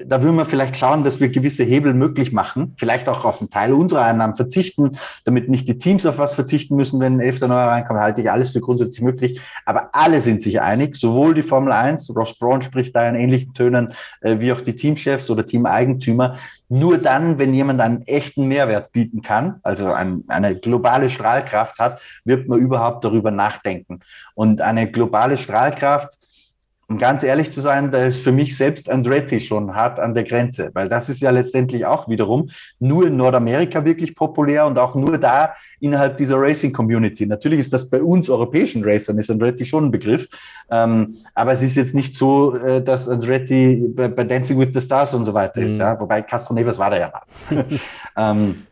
da 0.07 0.23
würden 0.23 0.37
wir 0.37 0.45
vielleicht 0.45 0.77
schauen, 0.77 1.05
dass 1.05 1.21
wir 1.21 1.29
gewisse 1.29 1.65
Hebel 1.65 1.95
möglich 1.95 2.33
machen, 2.33 2.75
vielleicht 2.77 3.09
auch 3.09 3.25
auf 3.25 3.41
einen 3.41 3.51
Teil 3.51 3.73
unserer 3.73 4.05
Einnahmen 4.05 4.37
verzichten, 4.37 4.93
damit 5.25 5.49
nicht 5.49 5.69
die 5.69 5.79
Teams 5.79 6.07
auf 6.07 6.19
was 6.19 6.35
verzichten 6.35 6.77
müssen, 6.77 7.01
wenn 7.01 7.17
ein 7.17 7.21
elfter 7.21 7.49
neuer 7.49 7.69
reinkommt, 7.69 8.01
halte 8.01 8.21
ich 8.21 8.31
alles 8.31 8.51
für 8.51 8.61
grundsätzlich 8.61 9.03
möglich. 9.03 9.41
Aber 9.65 9.91
alle 9.93 10.21
sind 10.21 10.43
sich 10.43 10.61
einig, 10.61 10.97
sowohl 10.97 11.35
die 11.35 11.43
Formel 11.43 11.73
1, 11.73 12.15
Ross 12.15 12.39
Braun 12.39 12.63
spricht 12.63 12.95
da 12.95 13.09
in 13.09 13.15
ähnlichen 13.15 13.55
Tönen, 13.55 13.93
äh, 14.21 14.39
wie 14.39 14.53
auch 14.53 14.61
die 14.61 14.77
Teamchefs 14.77 15.31
oder 15.31 15.47
Teameigentümer. 15.47 16.37
Nur 16.69 16.99
dann, 16.99 17.39
wenn 17.39 17.53
jemand 17.53 17.81
einen 17.81 18.03
echten 18.03 18.47
Mehrwert 18.47 18.93
bieten 18.93 19.21
kann, 19.21 19.61
also 19.63 19.93
ein, 19.93 20.25
eine 20.29 20.57
globale 20.57 21.11
Strahlkraft 21.11 21.79
hat, 21.79 22.01
wird 22.25 22.49
man 22.49 22.59
überhaupt 22.59 23.05
darüber 23.05 23.31
nachdenken. 23.31 24.01
Und 24.35 24.61
eine 24.61 24.91
globale 24.91 25.37
Strahlkraft, 25.37 26.19
um 26.93 26.99
ganz 26.99 27.23
ehrlich 27.23 27.51
zu 27.51 27.63
sein, 27.63 27.91
da 27.91 28.05
ist 28.05 28.23
für 28.23 28.33
mich 28.33 28.55
selbst 28.55 28.91
Andretti 28.91 29.41
schon 29.41 29.75
hart 29.75 29.99
an 29.99 30.13
der 30.13 30.25
Grenze, 30.25 30.71
weil 30.75 30.91
das 30.91 31.09
ist 31.09 31.23
ja 31.23 31.31
letztendlich 31.31 31.87
auch 31.87 32.07
wiederum 32.07 32.51
nur 32.81 33.07
in 33.07 33.17
Nordamerika 33.17 33.83
wirklich 33.85 34.15
populär 34.15 34.67
und 34.67 34.79
auch 34.79 34.95
nur 34.95 35.17
da 35.17 35.55
innerhalb 35.81 36.19
dieser 36.19 36.39
Racing 36.39 36.73
Community. 36.73 37.25
Natürlich 37.25 37.61
ist 37.61 37.73
das 37.73 37.89
bei 37.89 38.03
uns 38.03 38.29
europäischen 38.29 38.85
Racern, 38.85 39.19
ist 39.19 39.31
Andretti 39.31 39.65
schon 39.65 39.87
ein 39.87 39.91
Begriff, 39.91 40.29
ähm, 40.71 41.15
aber 41.35 41.53
es 41.53 41.63
ist 41.63 41.77
jetzt 41.77 41.95
nicht 41.95 42.15
so, 42.15 42.55
äh, 42.57 42.83
dass 42.83 43.09
Andretti 43.09 43.89
bei, 43.97 44.09
bei, 44.09 44.25
Dancing 44.25 44.59
with 44.59 44.71
the 44.75 44.81
Stars 44.83 45.15
und 45.15 45.25
so 45.25 45.33
weiter 45.33 45.61
mhm. 45.61 45.67
ist, 45.67 45.79
ja? 45.79 45.99
wobei 45.99 46.21
Castro 46.21 46.53
Neves 46.53 46.79
war 46.79 46.91
da 46.91 46.99
ja. 46.99 47.13
ähm, 48.19 48.67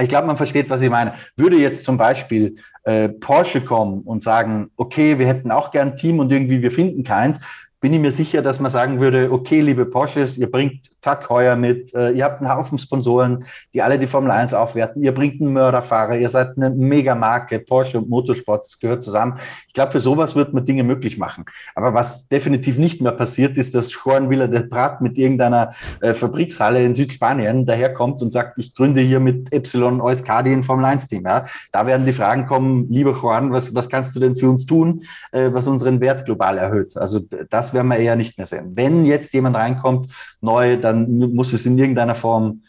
ich 0.00 0.08
glaube, 0.08 0.26
man 0.26 0.36
versteht, 0.36 0.68
was 0.70 0.82
ich 0.82 0.90
meine. 0.90 1.14
Würde 1.36 1.56
jetzt 1.56 1.82
zum 1.82 1.96
Beispiel 1.96 2.56
äh, 2.86 3.08
Porsche 3.08 3.60
kommen 3.60 4.02
und 4.02 4.22
sagen, 4.22 4.70
okay, 4.76 5.18
wir 5.18 5.26
hätten 5.26 5.50
auch 5.50 5.72
gern 5.72 5.88
ein 5.88 5.96
Team 5.96 6.20
und 6.20 6.30
irgendwie 6.30 6.62
wir 6.62 6.70
finden 6.70 7.02
keins, 7.02 7.40
bin 7.80 7.92
ich 7.92 8.00
mir 8.00 8.12
sicher, 8.12 8.42
dass 8.42 8.58
man 8.58 8.70
sagen 8.70 9.00
würde, 9.00 9.30
okay, 9.30 9.60
liebe 9.60 9.84
Porsches, 9.84 10.38
ihr 10.38 10.50
bringt 10.50 10.90
Tag 11.02 11.28
heuer 11.28 11.56
mit, 11.56 11.94
äh, 11.94 12.10
ihr 12.10 12.24
habt 12.24 12.40
einen 12.40 12.52
Haufen 12.52 12.78
Sponsoren, 12.78 13.44
die 13.74 13.82
alle 13.82 13.98
die 13.98 14.06
Formel 14.06 14.30
1 14.30 14.54
aufwerten, 14.54 15.04
ihr 15.04 15.14
bringt 15.14 15.40
einen 15.40 15.52
Mörderfahrer, 15.52 16.16
ihr 16.16 16.28
seid 16.28 16.56
eine 16.56 16.70
Megamarke, 16.70 17.60
Porsche 17.60 17.98
und 17.98 18.08
Motorsport, 18.08 18.64
das 18.64 18.80
gehört 18.80 19.04
zusammen. 19.04 19.38
Ich 19.68 19.74
glaube, 19.74 19.92
für 19.92 20.00
sowas 20.00 20.34
wird 20.34 20.52
man 20.52 20.64
Dinge 20.64 20.84
möglich 20.84 21.18
machen. 21.18 21.44
Aber 21.74 21.94
was 21.94 22.26
definitiv 22.28 22.78
nicht 22.78 23.00
mehr 23.02 23.12
passiert, 23.12 23.56
ist, 23.56 23.74
dass 23.74 23.92
Juan 23.92 24.30
Villa 24.30 24.46
del 24.46 24.64
Prat 24.64 25.00
mit 25.00 25.18
irgendeiner 25.18 25.74
äh, 26.00 26.14
Fabrikshalle 26.14 26.84
in 26.84 26.94
Südspanien 26.94 27.66
daherkommt 27.66 28.22
und 28.22 28.32
sagt, 28.32 28.58
ich 28.58 28.74
gründe 28.74 29.00
hier 29.00 29.20
mit 29.20 29.52
Epsilon 29.52 30.00
Euskadi 30.00 30.52
ein 30.52 30.64
Formel 30.64 30.86
1 30.86 31.06
Team. 31.06 31.24
Ja? 31.24 31.44
Da 31.72 31.86
werden 31.86 32.06
die 32.06 32.12
Fragen 32.12 32.46
kommen, 32.46 32.88
lieber 32.90 33.12
Juan, 33.12 33.52
was, 33.52 33.74
was 33.74 33.88
kannst 33.88 34.16
du 34.16 34.20
denn 34.20 34.34
für 34.34 34.48
uns 34.48 34.66
tun, 34.66 35.02
äh, 35.30 35.50
was 35.52 35.66
unseren 35.66 36.00
Wert 36.00 36.24
global 36.24 36.58
erhöht? 36.58 36.96
Also 36.96 37.20
das 37.20 37.65
werden 37.74 37.88
wir 37.88 37.98
eher 37.98 38.16
nicht 38.16 38.38
mehr 38.38 38.46
sehen. 38.46 38.72
Wenn 38.74 39.04
jetzt 39.04 39.32
jemand 39.32 39.56
reinkommt, 39.56 40.10
neu, 40.40 40.76
dann 40.76 41.18
muss 41.34 41.52
es 41.52 41.66
in 41.66 41.78
irgendeiner 41.78 42.14
Form 42.14 42.62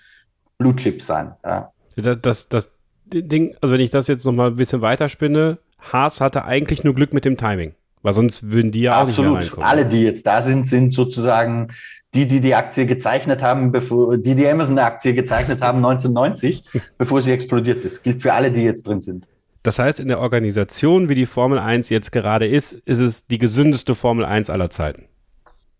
Blue 0.57 0.75
Chip 0.75 1.01
sein. 1.01 1.33
Ja. 1.43 1.71
Das, 1.95 2.21
das, 2.21 2.49
das 2.49 2.73
Ding, 3.05 3.55
also 3.61 3.73
wenn 3.73 3.81
ich 3.81 3.89
das 3.89 4.07
jetzt 4.07 4.25
nochmal 4.25 4.49
ein 4.49 4.55
bisschen 4.55 4.81
weiterspinne, 4.81 5.59
Haas 5.79 6.21
hatte 6.21 6.45
eigentlich 6.45 6.83
nur 6.83 6.93
Glück 6.93 7.13
mit 7.13 7.25
dem 7.25 7.37
Timing. 7.37 7.73
Weil 8.03 8.13
sonst 8.13 8.51
würden 8.51 8.71
die 8.71 8.81
ja 8.81 8.99
Absolut. 8.99 9.31
auch 9.31 9.37
nicht 9.37 9.47
reinkommen. 9.47 9.69
Alle, 9.69 9.85
die 9.85 10.03
jetzt 10.03 10.25
da 10.25 10.41
sind, 10.41 10.65
sind 10.65 10.93
sozusagen 10.93 11.69
die, 12.13 12.27
die 12.27 12.39
die 12.39 12.55
Aktie 12.55 12.85
gezeichnet 12.85 13.41
haben, 13.41 13.71
bevor 13.71 14.17
die 14.17 14.35
die 14.35 14.47
Amazon-Aktie 14.47 15.13
gezeichnet 15.13 15.61
haben 15.61 15.77
1990, 15.85 16.63
bevor 16.97 17.21
sie 17.21 17.31
explodiert 17.31 17.83
ist. 17.83 18.03
Gilt 18.03 18.21
für 18.21 18.33
alle, 18.33 18.51
die 18.51 18.63
jetzt 18.63 18.87
drin 18.87 19.01
sind. 19.01 19.27
Das 19.67 19.79
heißt, 19.79 19.99
in 19.99 20.07
der 20.07 20.21
Organisation, 20.21 21.09
wie 21.09 21.15
die 21.15 21.25
Formel 21.25 21.59
1 21.59 21.89
jetzt 21.89 22.13
gerade 22.13 22.47
ist, 22.47 22.71
ist 22.85 22.99
es 22.99 23.27
die 23.27 23.37
gesündeste 23.37 23.95
Formel 23.95 24.23
1 24.23 24.49
aller 24.49 24.69
Zeiten. 24.69 25.09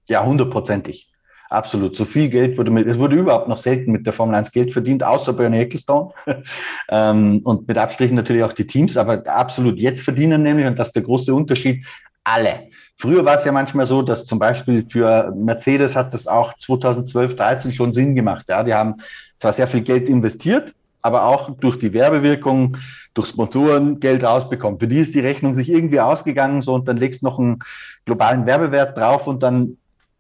Ja, 0.10 0.26
hundertprozentig. 0.26 1.08
Absolut. 1.50 1.96
So 1.96 2.04
viel 2.04 2.28
Geld 2.28 2.58
wurde 2.58 2.70
mit, 2.70 2.86
es 2.86 3.00
wurde 3.00 3.16
überhaupt 3.16 3.48
noch 3.48 3.58
selten 3.58 3.94
mit 3.94 4.06
der 4.06 4.12
Formel 4.12 4.36
1 4.36 4.52
Geld 4.52 4.74
verdient, 4.74 5.04
außer 5.04 5.32
Bernie 5.32 5.60
Ecclestone. 5.60 6.12
ähm, 6.90 7.40
und 7.46 7.66
mit 7.66 7.78
Abstrichen 7.78 8.18
natürlich 8.18 8.44
auch 8.44 8.52
die 8.52 8.68
Teams, 8.68 8.98
aber 8.98 9.26
absolut 9.26 9.80
jetzt 9.80 10.02
verdienen 10.02 10.44
nämlich, 10.44 10.68
und 10.68 10.78
das 10.78 10.88
ist 10.88 10.98
der 10.98 11.04
große 11.04 11.34
Unterschied, 11.34 11.86
alle. 12.26 12.68
Früher 12.98 13.24
war 13.24 13.36
es 13.36 13.46
ja 13.46 13.54
manchmal 13.54 13.86
so, 13.86 14.02
dass 14.02 14.26
zum 14.26 14.38
Beispiel 14.38 14.86
für 14.90 15.34
Mercedes 15.34 15.96
hat 15.96 16.14
das 16.14 16.28
auch 16.28 16.58
2012, 16.58 17.38
13 17.38 17.72
schon 17.72 17.94
Sinn 17.94 18.16
gemacht. 18.16 18.48
Ja, 18.50 18.64
die 18.64 18.74
haben 18.74 18.96
zwar 19.38 19.54
sehr 19.54 19.68
viel 19.68 19.82
Geld 19.82 20.10
investiert, 20.10 20.74
aber 21.02 21.26
auch 21.26 21.52
durch 21.60 21.78
die 21.78 21.94
Werbewirkung, 21.94 22.78
durch 23.14 23.30
Sponsoren 23.30 24.00
Geld 24.00 24.24
rausbekommen. 24.24 24.80
Für 24.80 24.88
die 24.88 25.00
ist 25.00 25.16
die 25.16 25.20
Rechnung 25.20 25.54
sich 25.54 25.70
irgendwie 25.70 26.00
ausgegangen, 26.00 26.62
so 26.62 26.74
und 26.74 26.88
dann 26.88 26.98
legst 26.98 27.24
noch 27.24 27.40
einen 27.40 27.60
globalen 28.06 28.46
Werbewert 28.46 28.98
drauf 28.98 29.28
und 29.28 29.42
dann 29.44 29.78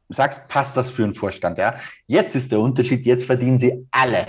sagst, 0.09 0.47
passt 0.47 0.77
das 0.77 0.89
für 0.89 1.03
einen 1.03 1.15
Vorstand, 1.15 1.57
ja? 1.57 1.75
Jetzt 2.07 2.35
ist 2.35 2.51
der 2.51 2.59
Unterschied, 2.59 3.05
jetzt 3.05 3.25
verdienen 3.25 3.59
sie 3.59 3.85
alle 3.91 4.25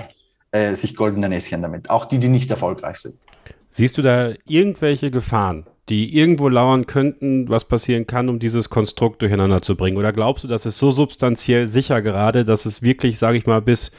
äh, 0.50 0.74
sich 0.74 0.96
goldene 0.96 1.28
Näschen 1.28 1.62
damit, 1.62 1.88
auch 1.90 2.04
die, 2.04 2.18
die 2.18 2.28
nicht 2.28 2.50
erfolgreich 2.50 2.98
sind. 2.98 3.14
Siehst 3.70 3.98
du 3.98 4.02
da 4.02 4.32
irgendwelche 4.46 5.10
Gefahren, 5.10 5.66
die 5.88 6.16
irgendwo 6.16 6.48
lauern 6.48 6.86
könnten, 6.86 7.48
was 7.48 7.64
passieren 7.64 8.06
kann, 8.06 8.28
um 8.28 8.38
dieses 8.38 8.70
Konstrukt 8.70 9.22
durcheinander 9.22 9.62
zu 9.62 9.76
bringen? 9.76 9.96
Oder 9.98 10.12
glaubst 10.12 10.44
du, 10.44 10.48
das 10.48 10.66
ist 10.66 10.78
so 10.78 10.90
substanziell 10.90 11.68
sicher 11.68 12.02
gerade, 12.02 12.44
dass 12.44 12.66
es 12.66 12.82
wirklich, 12.82 13.18
sage 13.18 13.38
ich 13.38 13.46
mal, 13.46 13.60
bis 13.60 13.92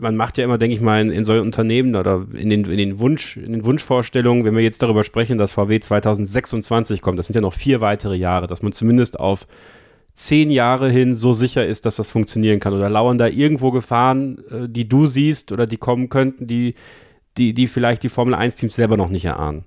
man 0.00 0.16
macht 0.16 0.38
ja 0.38 0.44
immer, 0.44 0.58
denke 0.58 0.76
ich 0.76 0.80
mal, 0.80 1.00
in, 1.00 1.10
in 1.10 1.24
solchen 1.24 1.44
Unternehmen 1.44 1.94
oder 1.94 2.26
in 2.34 2.50
den, 2.50 2.64
in 2.64 2.78
den 2.78 2.98
Wunsch, 2.98 3.36
in 3.36 3.52
den 3.52 3.64
Wunschvorstellungen, 3.64 4.44
wenn 4.44 4.54
wir 4.54 4.62
jetzt 4.62 4.82
darüber 4.82 5.04
sprechen, 5.04 5.38
dass 5.38 5.52
VW 5.52 5.80
2026 5.80 7.02
kommt, 7.02 7.18
das 7.18 7.26
sind 7.26 7.34
ja 7.34 7.40
noch 7.40 7.54
vier 7.54 7.80
weitere 7.80 8.16
Jahre, 8.16 8.46
dass 8.46 8.62
man 8.62 8.72
zumindest 8.72 9.18
auf 9.18 9.46
zehn 10.16 10.50
Jahre 10.50 10.90
hin 10.90 11.14
so 11.14 11.34
sicher 11.34 11.64
ist, 11.64 11.86
dass 11.86 11.96
das 11.96 12.10
funktionieren 12.10 12.58
kann? 12.58 12.72
Oder 12.72 12.88
lauern 12.88 13.18
da 13.18 13.28
irgendwo 13.28 13.70
Gefahren, 13.70 14.38
äh, 14.50 14.68
die 14.68 14.88
du 14.88 15.06
siehst 15.06 15.52
oder 15.52 15.66
die 15.66 15.76
kommen 15.76 16.08
könnten, 16.08 16.46
die, 16.46 16.74
die, 17.36 17.54
die 17.54 17.68
vielleicht 17.68 18.02
die 18.02 18.08
Formel 18.08 18.34
1-Teams 18.34 18.74
selber 18.74 18.96
noch 18.96 19.10
nicht 19.10 19.26
erahnen? 19.26 19.64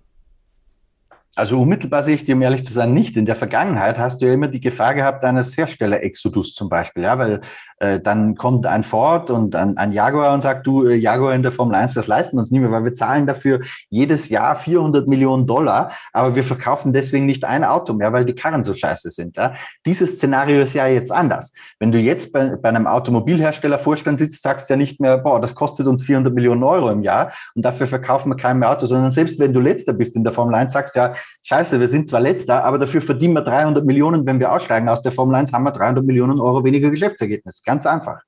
Also 1.39 1.61
unmittelbar 1.61 2.03
sehe 2.03 2.15
ich 2.15 2.25
dir, 2.25 2.35
um 2.35 2.41
ehrlich 2.41 2.65
zu 2.65 2.73
sein, 2.73 2.93
nicht. 2.93 3.15
In 3.15 3.25
der 3.25 3.37
Vergangenheit 3.37 3.97
hast 3.97 4.21
du 4.21 4.25
ja 4.25 4.33
immer 4.33 4.49
die 4.49 4.59
Gefahr 4.59 4.93
gehabt 4.93 5.23
eines 5.23 5.55
Hersteller-Exodus 5.55 6.53
zum 6.53 6.67
Beispiel, 6.67 7.03
ja, 7.03 7.17
weil 7.17 7.39
äh, 7.77 7.97
dann 8.01 8.35
kommt 8.35 8.65
ein 8.65 8.83
Ford 8.83 9.29
und 9.29 9.55
ein, 9.55 9.77
ein 9.77 9.93
Jaguar 9.93 10.33
und 10.33 10.41
sagt, 10.41 10.67
du, 10.67 10.85
äh, 10.85 10.95
Jaguar 10.95 11.33
in 11.33 11.41
der 11.41 11.53
Formel 11.53 11.75
1, 11.75 11.93
das 11.93 12.07
leisten 12.07 12.35
wir 12.35 12.41
uns 12.41 12.51
nicht 12.51 12.59
mehr, 12.59 12.71
weil 12.71 12.83
wir 12.83 12.93
zahlen 12.93 13.25
dafür 13.25 13.61
jedes 13.89 14.27
Jahr 14.27 14.57
400 14.57 15.07
Millionen 15.07 15.47
Dollar, 15.47 15.93
aber 16.11 16.35
wir 16.35 16.43
verkaufen 16.43 16.91
deswegen 16.91 17.25
nicht 17.25 17.45
ein 17.45 17.63
Auto 17.63 17.93
mehr, 17.93 18.11
weil 18.11 18.25
die 18.25 18.35
Karren 18.35 18.65
so 18.65 18.73
scheiße 18.73 19.09
sind. 19.09 19.37
Ja. 19.37 19.53
Dieses 19.85 20.15
Szenario 20.15 20.61
ist 20.61 20.73
ja 20.73 20.87
jetzt 20.87 21.13
anders. 21.13 21.53
Wenn 21.79 21.93
du 21.93 21.99
jetzt 21.99 22.33
bei, 22.33 22.57
bei 22.57 22.67
einem 22.67 22.85
Automobilhersteller 22.85 23.79
Vorstand 23.79 24.17
sitzt, 24.17 24.43
sagst 24.43 24.69
du 24.69 24.73
ja 24.73 24.77
nicht 24.77 24.99
mehr, 24.99 25.17
boah, 25.17 25.39
das 25.39 25.55
kostet 25.55 25.87
uns 25.87 26.03
400 26.03 26.33
Millionen 26.33 26.63
Euro 26.63 26.89
im 26.89 27.01
Jahr 27.01 27.31
und 27.55 27.63
dafür 27.63 27.87
verkaufen 27.87 28.29
wir 28.29 28.35
kein 28.35 28.59
mehr 28.59 28.69
Auto, 28.69 28.85
sondern 28.85 29.09
selbst 29.09 29.39
wenn 29.39 29.53
du 29.53 29.61
letzter 29.61 29.93
bist 29.93 30.17
in 30.17 30.25
der 30.25 30.33
Formel 30.33 30.53
1, 30.55 30.73
sagst 30.73 30.97
ja, 30.97 31.13
scheiße, 31.43 31.79
wir 31.79 31.87
sind 31.87 32.09
zwar 32.09 32.19
letzter, 32.19 32.63
aber 32.63 32.77
dafür 32.77 33.01
verdienen 33.01 33.33
wir 33.33 33.41
300 33.41 33.85
Millionen, 33.85 34.25
wenn 34.25 34.39
wir 34.39 34.51
aussteigen 34.51 34.89
aus 34.89 35.01
der 35.01 35.11
Formel 35.11 35.35
1, 35.35 35.51
haben 35.53 35.63
wir 35.63 35.71
300 35.71 36.05
Millionen 36.05 36.39
Euro 36.39 36.63
weniger 36.63 36.89
Geschäftsergebnis. 36.89 37.63
Ganz 37.63 37.85
einfach. 37.85 38.21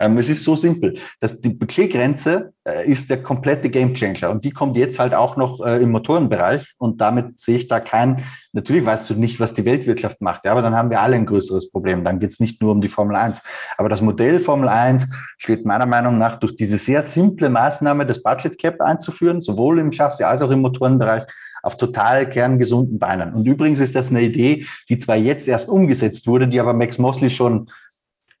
Ähm, 0.00 0.18
es 0.18 0.28
ist 0.28 0.44
so 0.44 0.54
simpel. 0.54 0.94
dass 1.20 1.40
die 1.40 1.50
Budgetgrenze 1.50 2.52
äh, 2.64 2.88
ist 2.90 3.10
der 3.10 3.22
komplette 3.22 3.70
Gamechanger 3.70 4.30
und 4.30 4.44
die 4.44 4.50
kommt 4.50 4.76
jetzt 4.76 4.98
halt 4.98 5.14
auch 5.14 5.36
noch 5.36 5.64
äh, 5.64 5.82
im 5.82 5.90
Motorenbereich 5.90 6.74
und 6.78 7.00
damit 7.00 7.38
sehe 7.38 7.56
ich 7.56 7.68
da 7.68 7.80
kein, 7.80 8.24
natürlich 8.52 8.84
weißt 8.84 9.08
du 9.10 9.14
nicht, 9.14 9.40
was 9.40 9.54
die 9.54 9.64
Weltwirtschaft 9.64 10.20
macht, 10.20 10.44
ja, 10.44 10.52
aber 10.52 10.62
dann 10.62 10.76
haben 10.76 10.90
wir 10.90 11.00
alle 11.00 11.16
ein 11.16 11.26
größeres 11.26 11.70
Problem. 11.70 12.04
Dann 12.04 12.20
geht 12.20 12.30
es 12.30 12.40
nicht 12.40 12.62
nur 12.62 12.72
um 12.72 12.80
die 12.80 12.88
Formel 12.88 13.16
1. 13.16 13.42
Aber 13.76 13.88
das 13.88 14.00
Modell 14.00 14.40
Formel 14.40 14.68
1 14.68 15.06
steht 15.38 15.64
meiner 15.64 15.86
Meinung 15.86 16.18
nach 16.18 16.36
durch 16.36 16.56
diese 16.56 16.78
sehr 16.78 17.02
simple 17.02 17.48
Maßnahme, 17.48 18.06
das 18.06 18.22
Budget 18.22 18.58
Cap 18.58 18.80
einzuführen, 18.80 19.42
sowohl 19.42 19.78
im 19.78 19.90
Chassis 19.90 20.26
als 20.26 20.42
auch 20.42 20.50
im 20.50 20.60
Motorenbereich, 20.60 21.24
auf 21.62 21.76
total 21.76 22.28
kerngesunden 22.28 22.98
Beinen. 22.98 23.32
Und 23.34 23.46
übrigens 23.46 23.80
ist 23.80 23.94
das 23.94 24.10
eine 24.10 24.22
Idee, 24.22 24.66
die 24.88 24.98
zwar 24.98 25.16
jetzt 25.16 25.48
erst 25.48 25.68
umgesetzt 25.68 26.26
wurde, 26.26 26.48
die 26.48 26.60
aber 26.60 26.72
Max 26.72 26.98
Mosley 26.98 27.30
schon 27.30 27.68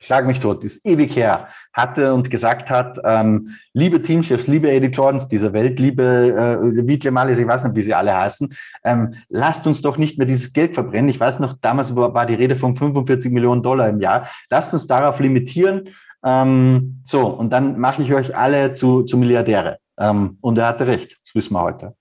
schlag 0.00 0.26
mich 0.26 0.40
tot, 0.40 0.64
ist 0.64 0.86
ewig 0.86 1.16
her, 1.16 1.48
hatte 1.72 2.14
und 2.14 2.30
gesagt 2.30 2.70
hat, 2.70 2.98
ähm, 3.04 3.56
liebe 3.72 4.00
Teamchefs, 4.00 4.46
liebe 4.46 4.70
Eddie 4.70 4.88
Jordans 4.88 5.28
dieser 5.28 5.52
Welt, 5.52 5.80
liebe 5.80 6.02
äh, 6.02 6.86
Vitle 6.86 7.10
Malis, 7.10 7.38
ich 7.38 7.46
weiß 7.46 7.64
nicht, 7.64 7.76
wie 7.76 7.82
sie 7.82 7.94
alle 7.94 8.16
heißen, 8.16 8.48
ähm, 8.84 9.14
lasst 9.28 9.66
uns 9.66 9.82
doch 9.82 9.98
nicht 9.98 10.18
mehr 10.18 10.26
dieses 10.26 10.52
Geld 10.52 10.74
verbrennen. 10.74 11.10
Ich 11.10 11.18
weiß 11.18 11.40
noch, 11.40 11.56
damals 11.60 11.94
war, 11.96 12.14
war 12.14 12.26
die 12.26 12.34
Rede 12.34 12.56
von 12.56 12.76
45 12.76 13.32
Millionen 13.32 13.62
Dollar 13.62 13.88
im 13.88 14.00
Jahr. 14.00 14.28
Lasst 14.50 14.72
uns 14.72 14.86
darauf 14.86 15.18
limitieren. 15.20 15.88
Ähm, 16.24 17.02
so, 17.04 17.26
und 17.26 17.52
dann 17.52 17.78
mache 17.78 18.02
ich 18.02 18.12
euch 18.12 18.36
alle 18.36 18.72
zu, 18.72 19.02
zu 19.02 19.16
Milliardäre. 19.16 19.78
Ähm, 19.98 20.38
und 20.40 20.58
er 20.58 20.68
hatte 20.68 20.86
recht, 20.86 21.18
das 21.24 21.34
wissen 21.34 21.54
wir 21.54 21.62
heute. 21.62 21.94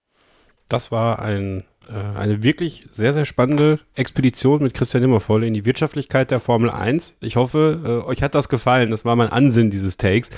Das 0.67 0.91
war 0.91 1.19
ein 1.19 1.63
äh, 1.89 2.17
eine 2.17 2.43
wirklich 2.43 2.85
sehr, 2.91 3.13
sehr 3.13 3.25
spannende 3.25 3.79
Expedition 3.95 4.61
mit 4.61 4.73
Christian 4.73 5.03
Immervoll 5.03 5.43
in 5.43 5.53
die 5.53 5.65
Wirtschaftlichkeit 5.65 6.31
der 6.31 6.39
Formel 6.39 6.69
1. 6.69 7.17
Ich 7.21 7.35
hoffe, 7.35 8.03
äh, 8.05 8.07
euch 8.07 8.21
hat 8.21 8.35
das 8.35 8.49
gefallen. 8.49 8.91
Das 8.91 9.05
war 9.05 9.15
mein 9.15 9.29
Ansinn 9.29 9.69
dieses 9.69 9.97
Takes 9.97 10.29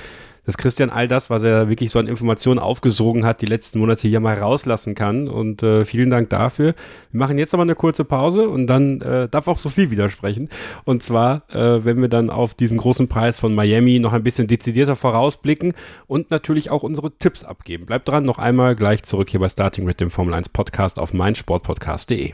dass 0.45 0.57
Christian 0.57 0.89
all 0.89 1.07
das, 1.07 1.29
was 1.29 1.43
er 1.43 1.69
wirklich 1.69 1.91
so 1.91 1.99
an 1.99 2.07
Informationen 2.07 2.59
aufgesogen 2.59 3.25
hat, 3.25 3.41
die 3.41 3.45
letzten 3.45 3.79
Monate 3.79 4.07
hier 4.07 4.19
mal 4.19 4.35
rauslassen 4.35 4.95
kann. 4.95 5.27
Und 5.27 5.63
äh, 5.63 5.85
vielen 5.85 6.09
Dank 6.09 6.29
dafür. 6.29 6.73
Wir 7.11 7.19
machen 7.19 7.37
jetzt 7.37 7.53
aber 7.53 7.63
eine 7.63 7.75
kurze 7.75 8.05
Pause 8.05 8.49
und 8.49 8.67
dann 8.67 9.01
äh, 9.01 9.27
darf 9.29 9.47
auch 9.47 9.57
Sophie 9.57 9.91
widersprechen. 9.91 10.49
Und 10.85 11.03
zwar, 11.03 11.43
äh, 11.49 11.83
wenn 11.83 12.01
wir 12.01 12.09
dann 12.09 12.29
auf 12.29 12.53
diesen 12.53 12.77
großen 12.77 13.07
Preis 13.07 13.39
von 13.39 13.53
Miami 13.53 13.99
noch 13.99 14.13
ein 14.13 14.23
bisschen 14.23 14.47
dezidierter 14.47 14.95
vorausblicken 14.95 15.73
und 16.07 16.31
natürlich 16.31 16.69
auch 16.69 16.83
unsere 16.83 17.11
Tipps 17.11 17.43
abgeben. 17.43 17.85
Bleibt 17.85 18.07
dran, 18.07 18.23
noch 18.23 18.39
einmal 18.39 18.75
gleich 18.75 19.03
zurück 19.03 19.29
hier 19.29 19.39
bei 19.39 19.49
Starting 19.49 19.85
with 19.87 19.97
dem 19.97 20.09
Formel 20.09 20.33
1 20.33 20.49
Podcast 20.49 20.99
auf 20.99 21.13
meinsportpodcast.de. 21.13 22.33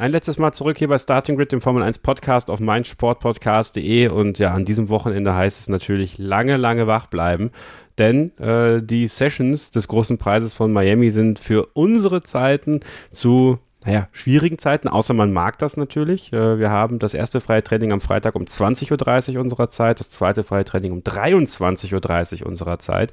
Ein 0.00 0.12
letztes 0.12 0.38
Mal 0.38 0.52
zurück 0.52 0.78
hier 0.78 0.88
bei 0.88 0.96
Starting 0.96 1.36
Grid, 1.36 1.52
dem 1.52 1.60
Formel 1.60 1.82
1 1.82 1.98
Podcast 1.98 2.48
auf 2.48 2.58
meinsportpodcast.de 2.58 4.08
und 4.08 4.38
ja, 4.38 4.54
an 4.54 4.64
diesem 4.64 4.88
Wochenende 4.88 5.34
heißt 5.34 5.60
es 5.60 5.68
natürlich 5.68 6.16
lange, 6.16 6.56
lange 6.56 6.86
wach 6.86 7.08
bleiben, 7.08 7.50
denn 7.98 8.34
äh, 8.38 8.80
die 8.82 9.08
Sessions 9.08 9.72
des 9.72 9.88
großen 9.88 10.16
Preises 10.16 10.54
von 10.54 10.72
Miami 10.72 11.10
sind 11.10 11.38
für 11.38 11.68
unsere 11.74 12.22
Zeiten 12.22 12.80
zu 13.10 13.58
naja, 13.84 14.08
schwierigen 14.12 14.56
Zeiten, 14.56 14.88
außer 14.88 15.12
man 15.12 15.34
mag 15.34 15.58
das 15.58 15.76
natürlich. 15.76 16.32
Äh, 16.32 16.58
wir 16.58 16.70
haben 16.70 16.98
das 16.98 17.12
erste 17.12 17.42
freie 17.42 17.62
Training 17.62 17.92
am 17.92 18.00
Freitag 18.00 18.36
um 18.36 18.44
20.30 18.44 19.34
Uhr 19.34 19.42
unserer 19.42 19.68
Zeit, 19.68 20.00
das 20.00 20.08
zweite 20.08 20.44
freie 20.44 20.64
Training 20.64 20.92
um 20.92 21.00
23.30 21.00 22.40
Uhr 22.40 22.48
unserer 22.48 22.78
Zeit. 22.78 23.12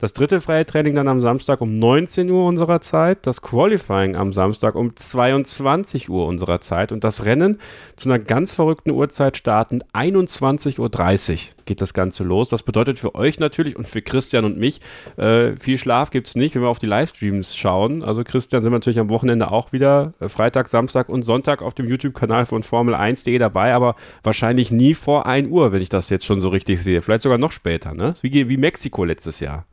Das 0.00 0.14
dritte 0.14 0.40
freie 0.40 0.64
Training 0.64 0.94
dann 0.94 1.08
am 1.08 1.20
Samstag 1.20 1.60
um 1.60 1.74
19 1.74 2.30
Uhr 2.30 2.46
unserer 2.46 2.80
Zeit, 2.80 3.26
das 3.26 3.42
Qualifying 3.42 4.16
am 4.16 4.32
Samstag 4.32 4.74
um 4.74 4.96
22 4.96 6.08
Uhr 6.08 6.26
unserer 6.26 6.62
Zeit 6.62 6.90
und 6.90 7.04
das 7.04 7.26
Rennen 7.26 7.58
zu 7.96 8.08
einer 8.08 8.18
ganz 8.18 8.50
verrückten 8.50 8.92
Uhrzeit 8.92 9.36
starten, 9.36 9.82
21.30 9.92 10.78
Uhr 10.78 11.54
geht 11.66 11.82
das 11.82 11.92
Ganze 11.92 12.24
los. 12.24 12.48
Das 12.48 12.62
bedeutet 12.62 12.98
für 12.98 13.14
euch 13.14 13.38
natürlich 13.40 13.76
und 13.76 13.90
für 13.90 14.00
Christian 14.00 14.46
und 14.46 14.56
mich, 14.56 14.80
äh, 15.18 15.52
viel 15.58 15.76
Schlaf 15.76 16.08
gibt 16.08 16.28
es 16.28 16.34
nicht, 16.34 16.54
wenn 16.54 16.62
wir 16.62 16.70
auf 16.70 16.78
die 16.78 16.86
Livestreams 16.86 17.54
schauen. 17.54 18.02
Also 18.02 18.24
Christian 18.24 18.62
sind 18.62 18.72
wir 18.72 18.76
natürlich 18.76 19.00
am 19.00 19.10
Wochenende 19.10 19.50
auch 19.50 19.70
wieder, 19.70 20.12
äh, 20.18 20.30
Freitag, 20.30 20.68
Samstag 20.68 21.10
und 21.10 21.24
Sonntag 21.24 21.60
auf 21.60 21.74
dem 21.74 21.86
YouTube-Kanal 21.86 22.46
von 22.46 22.62
Formel1.de 22.62 23.38
dabei, 23.38 23.74
aber 23.74 23.96
wahrscheinlich 24.22 24.70
nie 24.70 24.94
vor 24.94 25.26
1 25.26 25.50
Uhr, 25.50 25.72
wenn 25.72 25.82
ich 25.82 25.90
das 25.90 26.08
jetzt 26.08 26.24
schon 26.24 26.40
so 26.40 26.48
richtig 26.48 26.82
sehe. 26.82 27.02
Vielleicht 27.02 27.24
sogar 27.24 27.36
noch 27.36 27.52
später, 27.52 27.92
ne? 27.92 28.14
Wie, 28.22 28.48
wie 28.48 28.56
Mexiko 28.56 29.04
letztes 29.04 29.40
Jahr. 29.40 29.66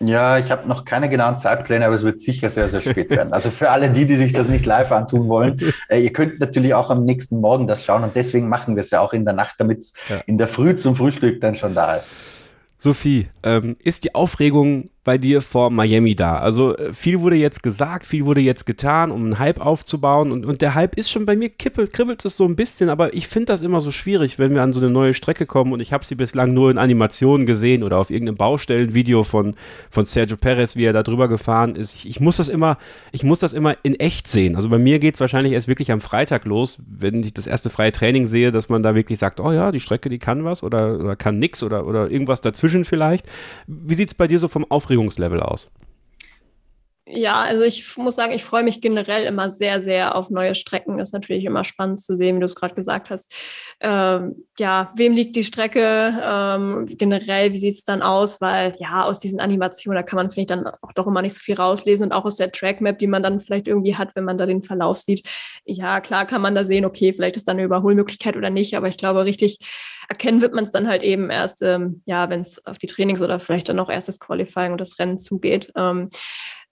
Ja, 0.00 0.38
ich 0.38 0.50
habe 0.50 0.68
noch 0.68 0.84
keine 0.84 1.08
genauen 1.08 1.38
Zeitpläne, 1.38 1.86
aber 1.86 1.94
es 1.94 2.02
wird 2.02 2.20
sicher 2.20 2.48
sehr, 2.48 2.66
sehr 2.66 2.80
spät 2.80 3.10
werden. 3.10 3.32
Also 3.32 3.50
für 3.50 3.70
alle 3.70 3.90
die, 3.90 4.06
die 4.06 4.16
sich 4.16 4.32
das 4.32 4.48
nicht 4.48 4.66
live 4.66 4.90
antun 4.90 5.28
wollen, 5.28 5.60
äh, 5.88 6.00
ihr 6.00 6.12
könnt 6.12 6.40
natürlich 6.40 6.74
auch 6.74 6.90
am 6.90 7.04
nächsten 7.04 7.40
Morgen 7.40 7.66
das 7.66 7.84
schauen 7.84 8.02
und 8.02 8.16
deswegen 8.16 8.48
machen 8.48 8.74
wir 8.74 8.80
es 8.80 8.90
ja 8.90 9.00
auch 9.00 9.12
in 9.12 9.24
der 9.24 9.34
Nacht, 9.34 9.54
damit 9.58 9.80
es 9.80 9.92
ja. 10.08 10.20
in 10.26 10.36
der 10.38 10.48
Früh 10.48 10.74
zum 10.76 10.96
Frühstück 10.96 11.40
dann 11.40 11.54
schon 11.54 11.74
da 11.74 11.96
ist. 11.96 12.16
Sophie, 12.78 13.28
ähm, 13.42 13.76
ist 13.78 14.04
die 14.04 14.14
Aufregung 14.14 14.90
bei 15.04 15.18
dir 15.18 15.42
vor 15.42 15.70
Miami 15.70 16.16
da? 16.16 16.38
Also 16.38 16.76
äh, 16.76 16.92
viel 16.92 17.20
wurde 17.20 17.36
jetzt 17.36 17.62
gesagt, 17.62 18.06
viel 18.06 18.24
wurde 18.24 18.40
jetzt 18.40 18.66
getan, 18.66 19.10
um 19.10 19.22
einen 19.22 19.38
Hype 19.38 19.60
aufzubauen 19.60 20.32
und, 20.32 20.44
und 20.44 20.62
der 20.62 20.74
Hype 20.74 20.96
ist 20.96 21.10
schon 21.10 21.26
bei 21.26 21.36
mir 21.36 21.50
kippelt, 21.50 21.92
kribbelt 21.92 22.24
es 22.24 22.36
so 22.36 22.44
ein 22.44 22.56
bisschen, 22.56 22.88
aber 22.88 23.14
ich 23.14 23.28
finde 23.28 23.46
das 23.46 23.62
immer 23.62 23.80
so 23.80 23.90
schwierig, 23.90 24.38
wenn 24.38 24.54
wir 24.54 24.62
an 24.62 24.72
so 24.72 24.80
eine 24.80 24.90
neue 24.90 25.14
Strecke 25.14 25.46
kommen 25.46 25.72
und 25.72 25.80
ich 25.80 25.92
habe 25.92 26.04
sie 26.04 26.14
bislang 26.14 26.54
nur 26.54 26.70
in 26.70 26.78
Animationen 26.78 27.46
gesehen 27.46 27.82
oder 27.82 27.98
auf 27.98 28.10
irgendeinem 28.10 28.36
Baustellenvideo 28.36 29.22
von, 29.22 29.54
von 29.90 30.04
Sergio 30.04 30.36
Perez, 30.36 30.76
wie 30.76 30.84
er 30.84 30.92
da 30.92 31.02
drüber 31.02 31.28
gefahren 31.28 31.76
ist. 31.76 31.94
Ich, 31.94 32.08
ich 32.08 32.20
muss 32.20 32.38
das 32.38 32.48
immer, 32.48 32.78
ich 33.12 33.22
muss 33.22 33.38
das 33.38 33.52
immer 33.52 33.76
in 33.82 33.94
echt 34.00 34.28
sehen. 34.28 34.56
Also 34.56 34.68
bei 34.68 34.78
mir 34.78 34.98
geht 34.98 35.14
es 35.14 35.20
wahrscheinlich 35.20 35.52
erst 35.52 35.68
wirklich 35.68 35.92
am 35.92 36.00
Freitag 36.00 36.44
los, 36.46 36.78
wenn 36.86 37.22
ich 37.22 37.34
das 37.34 37.46
erste 37.46 37.70
freie 37.70 37.92
Training 37.92 38.26
sehe, 38.26 38.50
dass 38.50 38.68
man 38.68 38.82
da 38.82 38.94
wirklich 38.94 39.18
sagt, 39.18 39.40
oh 39.40 39.52
ja, 39.52 39.70
die 39.70 39.80
Strecke, 39.80 40.08
die 40.08 40.18
kann 40.18 40.44
was 40.44 40.62
oder, 40.62 40.98
oder 40.98 41.16
kann 41.16 41.38
nix 41.38 41.62
oder, 41.62 41.86
oder 41.86 42.10
irgendwas 42.10 42.40
dazwischen 42.40 42.84
vielleicht. 42.84 43.26
Wie 43.66 43.94
sieht 43.94 44.08
es 44.08 44.14
bei 44.14 44.26
dir 44.26 44.38
so 44.38 44.48
vom 44.48 44.64
Aufregung 44.70 44.93
Aufregungslevel 44.94 45.40
aus? 45.40 45.70
Ja, 47.06 47.42
also 47.42 47.62
ich 47.64 47.98
muss 47.98 48.16
sagen, 48.16 48.32
ich 48.32 48.42
freue 48.42 48.62
mich 48.62 48.80
generell 48.80 49.24
immer 49.24 49.50
sehr, 49.50 49.82
sehr 49.82 50.16
auf 50.16 50.30
neue 50.30 50.54
Strecken. 50.54 50.96
Das 50.96 51.08
ist 51.08 51.12
natürlich 51.12 51.44
immer 51.44 51.62
spannend 51.62 52.00
zu 52.00 52.16
sehen, 52.16 52.36
wie 52.36 52.40
du 52.40 52.46
es 52.46 52.54
gerade 52.54 52.74
gesagt 52.74 53.10
hast. 53.10 53.30
Ähm, 53.80 54.46
ja, 54.58 54.90
wem 54.96 55.12
liegt 55.12 55.36
die 55.36 55.44
Strecke? 55.44 56.14
Ähm, 56.24 56.86
generell, 56.88 57.52
wie 57.52 57.58
sieht 57.58 57.74
es 57.74 57.84
dann 57.84 58.00
aus? 58.00 58.40
Weil 58.40 58.72
ja, 58.78 59.04
aus 59.04 59.20
diesen 59.20 59.38
Animationen, 59.38 59.98
da 59.98 60.02
kann 60.02 60.16
man, 60.16 60.30
finde 60.30 60.40
ich, 60.40 60.46
dann 60.46 60.66
auch 60.66 60.92
doch 60.94 61.06
immer 61.06 61.20
nicht 61.20 61.34
so 61.34 61.40
viel 61.40 61.56
rauslesen 61.56 62.06
und 62.06 62.12
auch 62.12 62.24
aus 62.24 62.36
der 62.36 62.50
Trackmap, 62.50 62.98
die 62.98 63.06
man 63.06 63.22
dann 63.22 63.38
vielleicht 63.38 63.68
irgendwie 63.68 63.96
hat, 63.96 64.16
wenn 64.16 64.24
man 64.24 64.38
da 64.38 64.46
den 64.46 64.62
Verlauf 64.62 64.98
sieht. 64.98 65.28
Ja, 65.66 66.00
klar 66.00 66.24
kann 66.24 66.40
man 66.40 66.54
da 66.54 66.64
sehen, 66.64 66.86
okay, 66.86 67.12
vielleicht 67.12 67.36
ist 67.36 67.46
da 67.48 67.52
eine 67.52 67.64
Überholmöglichkeit 67.64 68.34
oder 68.34 68.48
nicht, 68.48 68.78
aber 68.78 68.88
ich 68.88 68.96
glaube, 68.96 69.26
richtig 69.26 69.58
erkennen 70.08 70.40
wird 70.40 70.54
man 70.54 70.64
es 70.64 70.70
dann 70.70 70.88
halt 70.88 71.02
eben 71.02 71.28
erst, 71.28 71.60
ähm, 71.62 72.02
ja, 72.06 72.30
wenn 72.30 72.40
es 72.40 72.64
auf 72.66 72.78
die 72.78 72.86
Trainings 72.86 73.20
oder 73.20 73.40
vielleicht 73.40 73.68
dann 73.68 73.78
auch 73.78 73.90
erst 73.90 74.08
das 74.08 74.18
Qualifying 74.20 74.72
und 74.72 74.80
das 74.80 74.98
Rennen 74.98 75.18
zugeht. 75.18 75.70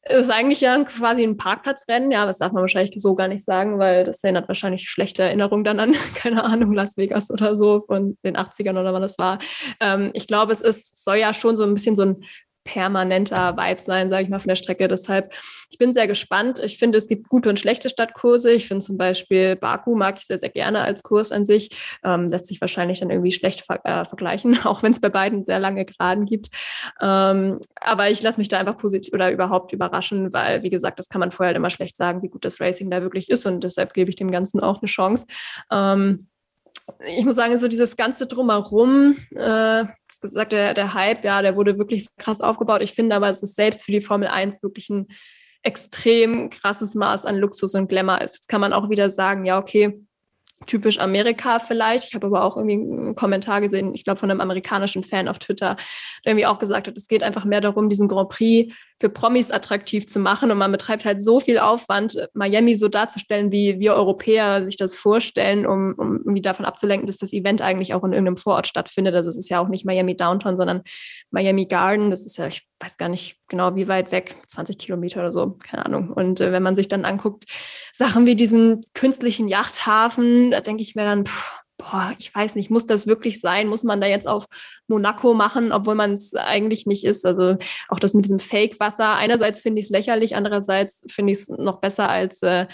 Ist 0.08 0.30
eigentlich 0.30 0.60
ja 0.60 0.82
quasi 0.82 1.22
ein 1.22 1.36
Parkplatzrennen, 1.36 2.10
ja, 2.10 2.26
das 2.26 2.38
darf 2.38 2.50
man 2.50 2.62
wahrscheinlich 2.62 3.00
so 3.00 3.14
gar 3.14 3.28
nicht 3.28 3.44
sagen, 3.44 3.78
weil 3.78 4.02
das 4.02 4.24
erinnert 4.24 4.48
wahrscheinlich 4.48 4.90
schlechte 4.90 5.22
Erinnerungen 5.22 5.62
dann 5.62 5.78
an, 5.78 5.94
keine 6.14 6.42
Ahnung, 6.42 6.72
Las 6.72 6.96
Vegas 6.96 7.30
oder 7.30 7.54
so 7.54 7.82
von 7.82 8.18
den 8.24 8.36
80ern 8.36 8.80
oder 8.80 8.92
wann 8.92 9.02
das 9.02 9.18
war. 9.18 9.38
Ähm, 9.78 10.10
ich 10.14 10.26
glaube, 10.26 10.52
es 10.52 10.60
ist, 10.60 11.04
soll 11.04 11.18
ja 11.18 11.32
schon 11.32 11.56
so 11.56 11.62
ein 11.64 11.74
bisschen 11.74 11.94
so 11.94 12.02
ein 12.02 12.24
permanenter 12.64 13.56
Vibe 13.56 13.80
sein, 13.80 14.10
sage 14.10 14.24
ich 14.24 14.28
mal, 14.28 14.38
von 14.38 14.48
der 14.48 14.56
Strecke. 14.56 14.88
Deshalb, 14.88 15.32
ich 15.70 15.78
bin 15.78 15.94
sehr 15.94 16.06
gespannt. 16.06 16.58
Ich 16.58 16.78
finde, 16.78 16.98
es 16.98 17.08
gibt 17.08 17.28
gute 17.28 17.48
und 17.48 17.58
schlechte 17.58 17.88
Stadtkurse. 17.88 18.50
Ich 18.52 18.68
finde 18.68 18.84
zum 18.84 18.96
Beispiel 18.96 19.56
Baku 19.56 19.94
mag 19.94 20.18
ich 20.18 20.26
sehr, 20.26 20.38
sehr 20.38 20.50
gerne 20.50 20.82
als 20.82 21.02
Kurs 21.02 21.32
an 21.32 21.46
sich. 21.46 21.70
Ähm, 22.04 22.28
lässt 22.28 22.46
sich 22.46 22.60
wahrscheinlich 22.60 23.00
dann 23.00 23.10
irgendwie 23.10 23.32
schlecht 23.32 23.62
ver 23.62 23.80
äh, 23.84 24.04
vergleichen, 24.04 24.58
auch 24.64 24.82
wenn 24.82 24.92
es 24.92 25.00
bei 25.00 25.08
beiden 25.08 25.44
sehr 25.44 25.58
lange 25.58 25.84
Geraden 25.84 26.26
gibt. 26.26 26.48
Ähm, 27.00 27.58
aber 27.80 28.10
ich 28.10 28.22
lasse 28.22 28.38
mich 28.38 28.48
da 28.48 28.58
einfach 28.58 28.76
positiv 28.76 29.12
oder 29.12 29.32
überhaupt 29.32 29.72
überraschen, 29.72 30.32
weil, 30.32 30.62
wie 30.62 30.70
gesagt, 30.70 30.98
das 30.98 31.08
kann 31.08 31.20
man 31.20 31.32
vorher 31.32 31.48
halt 31.48 31.56
immer 31.56 31.70
schlecht 31.70 31.96
sagen, 31.96 32.22
wie 32.22 32.28
gut 32.28 32.44
das 32.44 32.60
Racing 32.60 32.90
da 32.90 33.02
wirklich 33.02 33.28
ist. 33.28 33.46
Und 33.46 33.64
deshalb 33.64 33.94
gebe 33.94 34.10
ich 34.10 34.16
dem 34.16 34.30
Ganzen 34.30 34.60
auch 34.60 34.80
eine 34.80 34.88
Chance. 34.88 35.26
Ähm, 35.70 36.28
ich 37.16 37.24
muss 37.24 37.36
sagen, 37.36 37.56
so 37.58 37.68
dieses 37.68 37.96
ganze 37.96 38.26
Drumherum, 38.26 39.16
äh, 39.34 39.84
gesagt, 40.30 40.52
der, 40.52 40.74
der 40.74 40.94
Hype, 40.94 41.24
ja, 41.24 41.42
der 41.42 41.56
wurde 41.56 41.78
wirklich 41.78 42.06
krass 42.18 42.40
aufgebaut. 42.40 42.82
Ich 42.82 42.92
finde 42.92 43.16
aber, 43.16 43.28
es 43.28 43.42
ist 43.42 43.56
selbst 43.56 43.84
für 43.84 43.92
die 43.92 44.00
Formel 44.00 44.28
1 44.28 44.62
wirklich 44.62 44.88
ein 44.90 45.08
extrem 45.62 46.50
krasses 46.50 46.94
Maß 46.94 47.24
an 47.24 47.36
Luxus 47.36 47.74
und 47.74 47.88
Glamour 47.88 48.20
ist. 48.20 48.34
Jetzt 48.34 48.48
kann 48.48 48.60
man 48.60 48.72
auch 48.72 48.90
wieder 48.90 49.10
sagen, 49.10 49.44
ja, 49.44 49.58
okay, 49.58 50.00
typisch 50.66 50.98
Amerika 50.98 51.58
vielleicht. 51.58 52.08
Ich 52.08 52.14
habe 52.14 52.26
aber 52.26 52.44
auch 52.44 52.56
irgendwie 52.56 52.74
einen 52.74 53.14
Kommentar 53.14 53.60
gesehen, 53.60 53.94
ich 53.94 54.04
glaube 54.04 54.20
von 54.20 54.30
einem 54.30 54.40
amerikanischen 54.40 55.04
Fan 55.04 55.28
auf 55.28 55.38
Twitter, 55.38 55.76
der 56.24 56.32
irgendwie 56.32 56.46
auch 56.46 56.58
gesagt 56.58 56.88
hat, 56.88 56.96
es 56.96 57.08
geht 57.08 57.22
einfach 57.22 57.44
mehr 57.44 57.60
darum, 57.60 57.88
diesen 57.88 58.08
Grand 58.08 58.28
Prix 58.28 58.72
für 59.02 59.10
Promis 59.10 59.50
attraktiv 59.50 60.06
zu 60.06 60.20
machen 60.20 60.52
und 60.52 60.58
man 60.58 60.70
betreibt 60.70 61.04
halt 61.04 61.20
so 61.20 61.40
viel 61.40 61.58
Aufwand, 61.58 62.28
Miami 62.34 62.76
so 62.76 62.86
darzustellen, 62.86 63.50
wie 63.50 63.80
wir 63.80 63.94
Europäer 63.94 64.64
sich 64.64 64.76
das 64.76 64.94
vorstellen, 64.94 65.66
um, 65.66 65.96
um 65.98 66.18
irgendwie 66.18 66.40
davon 66.40 66.64
abzulenken, 66.64 67.08
dass 67.08 67.18
das 67.18 67.32
Event 67.32 67.62
eigentlich 67.62 67.94
auch 67.94 68.04
in 68.04 68.12
irgendeinem 68.12 68.36
Vorort 68.36 68.68
stattfindet. 68.68 69.16
Also 69.16 69.28
es 69.28 69.36
ist 69.36 69.48
ja 69.48 69.58
auch 69.58 69.66
nicht 69.66 69.84
Miami 69.84 70.14
Downtown, 70.14 70.54
sondern 70.54 70.82
Miami 71.32 71.66
Garden. 71.66 72.12
Das 72.12 72.24
ist 72.24 72.36
ja, 72.36 72.46
ich 72.46 72.62
weiß 72.78 72.96
gar 72.96 73.08
nicht 73.08 73.40
genau, 73.48 73.74
wie 73.74 73.88
weit 73.88 74.12
weg, 74.12 74.36
20 74.46 74.78
Kilometer 74.78 75.18
oder 75.18 75.32
so, 75.32 75.50
keine 75.50 75.84
Ahnung. 75.84 76.10
Und 76.10 76.40
äh, 76.40 76.52
wenn 76.52 76.62
man 76.62 76.76
sich 76.76 76.86
dann 76.86 77.04
anguckt, 77.04 77.46
Sachen 77.92 78.24
wie 78.24 78.36
diesen 78.36 78.82
künstlichen 78.94 79.48
Yachthafen, 79.48 80.52
da 80.52 80.60
denke 80.60 80.82
ich 80.82 80.94
mir 80.94 81.02
dann, 81.02 81.26
pff, 81.26 81.61
boah, 81.82 82.12
ich 82.18 82.34
weiß 82.34 82.54
nicht, 82.54 82.70
muss 82.70 82.86
das 82.86 83.06
wirklich 83.06 83.40
sein? 83.40 83.68
Muss 83.68 83.82
man 83.82 84.00
da 84.00 84.06
jetzt 84.06 84.28
auf 84.28 84.46
Monaco 84.88 85.34
machen, 85.34 85.72
obwohl 85.72 85.94
man 85.94 86.14
es 86.14 86.34
eigentlich 86.34 86.86
nicht 86.86 87.04
ist? 87.04 87.26
Also 87.26 87.56
auch 87.88 87.98
das 87.98 88.14
mit 88.14 88.24
diesem 88.24 88.38
Fake-Wasser. 88.38 89.14
Einerseits 89.16 89.62
finde 89.62 89.80
ich 89.80 89.86
es 89.86 89.90
lächerlich, 89.90 90.36
andererseits 90.36 91.02
finde 91.08 91.32
ich 91.32 91.40
es 91.40 91.48
noch 91.48 91.80
besser 91.80 92.08
als 92.08 92.42
äh, 92.42 92.66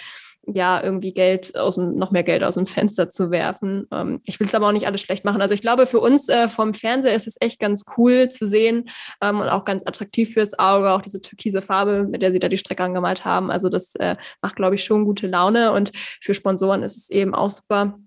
ja, 0.55 0.83
irgendwie 0.83 1.13
Geld 1.13 1.57
aus 1.59 1.75
dem, 1.75 1.95
noch 1.97 2.11
mehr 2.11 2.23
Geld 2.23 2.43
aus 2.43 2.55
dem 2.55 2.67
Fenster 2.67 3.11
zu 3.11 3.31
werfen. 3.31 3.87
Ähm, 3.93 4.21
ich 4.25 4.41
will 4.41 4.47
es 4.47 4.55
aber 4.55 4.69
auch 4.69 4.73
nicht 4.73 4.87
alles 4.87 5.01
schlecht 5.01 5.25
machen. 5.25 5.43
Also 5.43 5.55
ich 5.55 5.61
glaube, 5.61 5.87
für 5.87 6.01
uns 6.01 6.29
äh, 6.29 6.49
vom 6.49 6.75
Fernseher 6.75 7.15
ist 7.15 7.27
es 7.27 7.37
echt 7.41 7.59
ganz 7.59 7.85
cool 7.97 8.29
zu 8.31 8.47
sehen 8.47 8.89
ähm, 9.21 9.41
und 9.41 9.49
auch 9.49 9.65
ganz 9.65 9.87
attraktiv 9.87 10.33
fürs 10.33 10.59
Auge, 10.59 10.93
auch 10.93 11.03
diese 11.03 11.21
türkise 11.21 11.61
Farbe, 11.61 12.05
mit 12.05 12.23
der 12.23 12.33
sie 12.33 12.39
da 12.39 12.49
die 12.49 12.57
Strecke 12.57 12.85
angemalt 12.85 13.25
haben. 13.25 13.51
Also 13.51 13.69
das 13.69 13.95
äh, 13.97 14.17
macht, 14.41 14.57
glaube 14.57 14.77
ich, 14.77 14.85
schon 14.85 15.05
gute 15.05 15.27
Laune 15.27 15.73
und 15.73 15.93
für 16.23 16.35
Sponsoren 16.35 16.83
ist 16.83 16.97
es 16.97 17.11
eben 17.11 17.35
auch 17.35 17.51
super. 17.51 17.99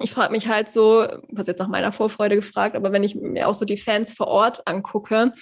Ich 0.00 0.12
frage 0.12 0.32
mich 0.32 0.48
halt 0.48 0.68
so, 0.68 1.06
was 1.28 1.46
jetzt 1.46 1.60
nach 1.60 1.68
meiner 1.68 1.92
Vorfreude 1.92 2.36
gefragt, 2.36 2.76
aber 2.76 2.92
wenn 2.92 3.04
ich 3.04 3.14
mir 3.14 3.48
auch 3.48 3.54
so 3.54 3.64
die 3.64 3.76
Fans 3.76 4.12
vor 4.12 4.28
Ort 4.28 4.66
angucke, 4.66 5.32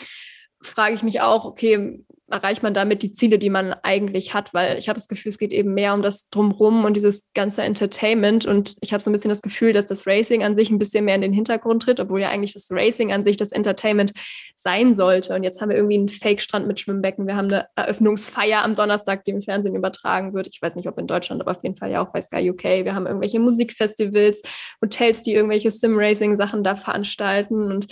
frage 0.63 0.95
ich 0.95 1.03
mich 1.03 1.21
auch, 1.21 1.45
okay, 1.45 2.05
erreicht 2.33 2.63
man 2.63 2.75
damit 2.75 3.03
die 3.03 3.13
Ziele, 3.13 3.39
die 3.39 3.51
man 3.51 3.73
eigentlich 3.83 4.35
hat, 4.35 4.53
weil 4.55 4.79
ich 4.79 4.89
habe 4.89 4.99
das 4.99 5.09
Gefühl, 5.09 5.31
es 5.31 5.39
geht 5.39 5.53
eben 5.53 5.75
mehr 5.75 5.95
um 5.95 6.03
das 6.03 6.29
Drumrum 6.31 6.85
und 6.85 6.95
dieses 6.95 7.29
ganze 7.35 7.63
Entertainment 7.63 8.47
und 8.47 8.77
ich 8.81 8.93
habe 8.93 9.03
so 9.03 9.11
ein 9.11 9.13
bisschen 9.13 9.29
das 9.29 9.43
Gefühl, 9.43 9.73
dass 9.73 9.87
das 9.87 10.07
Racing 10.07 10.43
an 10.43 10.57
sich 10.57 10.71
ein 10.71 10.79
bisschen 10.79 11.05
mehr 11.05 11.15
in 11.15 11.21
den 11.21 11.33
Hintergrund 11.33 11.83
tritt, 11.83 12.01
obwohl 12.01 12.21
ja 12.21 12.31
eigentlich 12.31 12.55
das 12.55 12.69
Racing 12.71 13.13
an 13.13 13.23
sich 13.23 13.37
das 13.37 13.53
Entertainment 13.53 14.13
sein 14.55 14.95
sollte. 14.95 15.35
Und 15.35 15.43
jetzt 15.43 15.61
haben 15.61 15.69
wir 15.69 15.77
irgendwie 15.77 15.99
einen 15.99 16.09
Fake-Strand 16.09 16.67
mit 16.67 16.81
Schwimmbecken. 16.81 17.27
Wir 17.27 17.37
haben 17.37 17.49
eine 17.49 17.67
Eröffnungsfeier 17.77 18.65
am 18.65 18.75
Donnerstag, 18.75 19.25
die 19.25 19.33
im 19.33 19.43
Fernsehen 19.43 19.77
übertragen 19.77 20.35
wird. 20.35 20.49
Ich 20.49 20.61
weiß 20.63 20.77
nicht, 20.77 20.89
ob 20.89 20.99
in 20.99 21.07
Deutschland, 21.07 21.41
aber 21.41 21.51
auf 21.51 21.63
jeden 21.63 21.77
Fall 21.77 21.91
ja 21.91 22.03
auch 22.05 22.13
bei 22.13 22.21
Sky 22.21 22.51
UK. 22.51 22.65
Wir 22.85 22.95
haben 22.95 23.07
irgendwelche 23.07 23.41
Musikfestivals, 23.41 24.43
Hotels, 24.81 25.23
die 25.23 25.35
irgendwelche 25.35 25.71
Sim-Racing-Sachen 25.71 26.65
da 26.65 26.77
veranstalten 26.77 27.71
und 27.71 27.87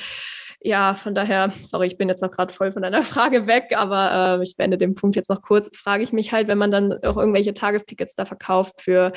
ja, 0.63 0.95
von 0.95 1.15
daher, 1.15 1.55
sorry, 1.63 1.87
ich 1.87 1.97
bin 1.97 2.09
jetzt 2.09 2.21
noch 2.21 2.31
gerade 2.31 2.53
voll 2.53 2.71
von 2.71 2.83
deiner 2.83 3.03
Frage 3.05 3.47
weg, 3.47 3.75
aber 3.77 4.39
äh, 4.39 4.43
ich 4.43 4.57
beende 4.57 4.77
den 4.77 4.95
Punkt 4.95 5.17
jetzt 5.17 5.31
noch 5.31 5.41
kurz. 5.41 5.75
Frage 5.75 6.03
ich 6.03 6.13
mich 6.13 6.33
halt, 6.33 6.49
wenn 6.49 6.59
man 6.59 6.71
dann 6.71 6.93
auch 7.03 7.17
irgendwelche 7.17 7.55
Tagestickets 7.55 8.15
da 8.15 8.27
verkauft 8.27 8.75
für 8.81 9.13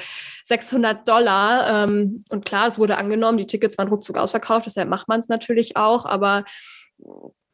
600 0.46 1.08
Dollar 1.08 1.84
ähm, 1.84 2.24
und 2.30 2.46
klar, 2.46 2.68
es 2.68 2.80
wurde 2.80 2.98
angenommen, 2.98 3.38
die 3.38 3.48
Tickets 3.48 3.78
waren 3.78 3.90
ruckzuck 3.90 4.18
ausverkauft, 4.18 4.66
deshalb 4.68 4.90
macht 4.90 5.10
man 5.10 5.20
es 5.20 5.28
natürlich 5.28 5.76
auch, 5.76 6.06
aber 6.06 6.46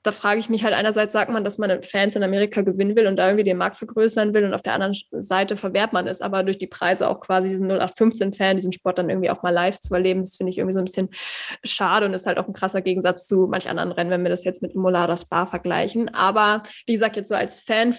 da 0.03 0.11
frage 0.13 0.39
ich 0.39 0.49
mich 0.49 0.63
halt 0.63 0.73
einerseits 0.73 1.11
sagt 1.11 1.29
man, 1.29 1.43
dass 1.43 1.57
man 1.57 1.83
Fans 1.83 2.15
in 2.15 2.23
Amerika 2.23 2.61
gewinnen 2.61 2.95
will 2.95 3.07
und 3.07 3.17
da 3.17 3.27
irgendwie 3.27 3.43
den 3.43 3.57
Markt 3.57 3.75
vergrößern 3.75 4.33
will 4.33 4.45
und 4.45 4.53
auf 4.53 4.61
der 4.61 4.73
anderen 4.73 4.95
Seite 5.11 5.57
verwehrt 5.57 5.91
man 5.91 6.07
es 6.07 6.21
aber 6.21 6.43
durch 6.43 6.57
die 6.57 6.67
Preise 6.67 7.09
auch 7.09 7.19
quasi 7.19 7.49
diesen 7.49 7.69
0815-Fan, 7.69 8.55
diesen 8.55 8.71
Sport 8.71 8.97
dann 8.97 9.09
irgendwie 9.09 9.29
auch 9.29 9.43
mal 9.43 9.49
live 9.49 9.79
zu 9.79 9.93
erleben. 9.93 10.21
Das 10.21 10.37
finde 10.37 10.51
ich 10.51 10.57
irgendwie 10.57 10.73
so 10.73 10.79
ein 10.79 10.85
bisschen 10.85 11.09
schade 11.65 12.05
und 12.05 12.13
ist 12.13 12.27
halt 12.27 12.37
auch 12.37 12.47
ein 12.47 12.53
krasser 12.53 12.81
Gegensatz 12.81 13.27
zu 13.27 13.47
manch 13.49 13.69
anderen 13.69 13.91
Rennen, 13.91 14.09
wenn 14.09 14.23
wir 14.23 14.29
das 14.29 14.45
jetzt 14.45 14.61
mit 14.61 14.73
Imola 14.73 15.03
oder 15.03 15.17
Spa 15.17 15.45
vergleichen. 15.45 16.07
Aber 16.13 16.63
wie 16.87 16.93
gesagt, 16.93 17.17
jetzt 17.17 17.27
so 17.27 17.35
als 17.35 17.61
Fan 17.61 17.93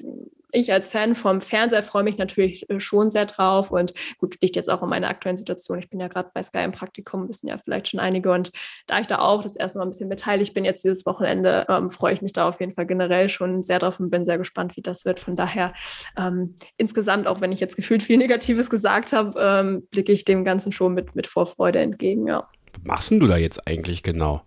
ich 0.53 0.73
als 0.73 0.89
Fan 0.89 1.15
vom 1.15 1.41
Fernseher 1.41 1.83
freue 1.83 2.03
mich 2.03 2.19
natürlich 2.19 2.69
äh, 2.71 2.81
schon 2.81 3.11
sehr 3.11 3.27
drauf 3.27 3.71
und 3.71 3.93
gut, 4.19 4.37
liegt 4.43 4.57
jetzt 4.57 4.71
auch 4.71 4.83
in 4.83 4.89
meiner 4.89 5.09
aktuellen 5.09 5.37
Situation. 5.37 5.79
Ich 5.79 5.91
bin 5.91 6.01
ja 6.01 6.09
gerade 6.09 6.31
bei 6.35 6.43
Sky 6.43 6.65
im 6.65 6.73
Praktikum, 6.73 7.29
wissen 7.29 7.49
ja 7.49 7.59
vielleicht 7.59 7.89
schon 7.89 8.01
einige 8.01 8.33
und 8.33 8.51
da 8.87 9.01
ich 9.01 9.07
da 9.07 9.19
auch 9.19 9.43
das 9.43 9.57
erste 9.57 9.79
Mal 9.79 9.85
ein 9.85 9.91
bisschen 9.91 10.09
beteiligt 10.09 10.55
bin 10.55 10.65
jetzt 10.65 10.85
dieses 10.85 11.07
Wochenende, 11.07 11.67
ähm, 11.69 11.91
freue 11.91 12.15
ich 12.15 12.23
mich 12.23 12.33
da 12.33 12.49
auf 12.49 12.61
jeden 12.61 12.73
Fall 12.73 12.87
generell 12.87 13.29
schon 13.29 13.63
sehr 13.63 13.79
drauf 13.79 14.01
und 14.01 14.11
bin 14.11 14.25
sehr 14.25 14.39
gespannt, 14.39 14.77
wie 14.77 14.83
das 14.83 15.05
wird. 15.05 15.21
Von 15.21 15.37
daher 15.37 15.73
ähm, 16.17 16.57
insgesamt, 16.77 17.27
auch 17.27 17.41
wenn 17.41 17.53
ich 17.53 17.61
jetzt 17.61 17.77
gefühlt 17.77 18.03
viel 18.03 18.19
Negatives 18.19 18.71
gesagt 18.71 19.13
habe, 19.13 19.39
ähm, 19.41 19.87
blicke 19.91 20.13
ich 20.13 20.25
dem 20.25 20.45
Ganzen 20.45 20.73
schon 20.73 20.95
mit, 20.95 21.15
mit 21.15 21.27
Vorfreude 21.27 21.79
entgegen, 21.79 22.27
ja. 22.27 22.43
Was 22.73 22.85
machst 22.85 23.11
du 23.11 23.27
da 23.27 23.37
jetzt 23.37 23.67
eigentlich 23.67 24.03
genau? 24.03 24.43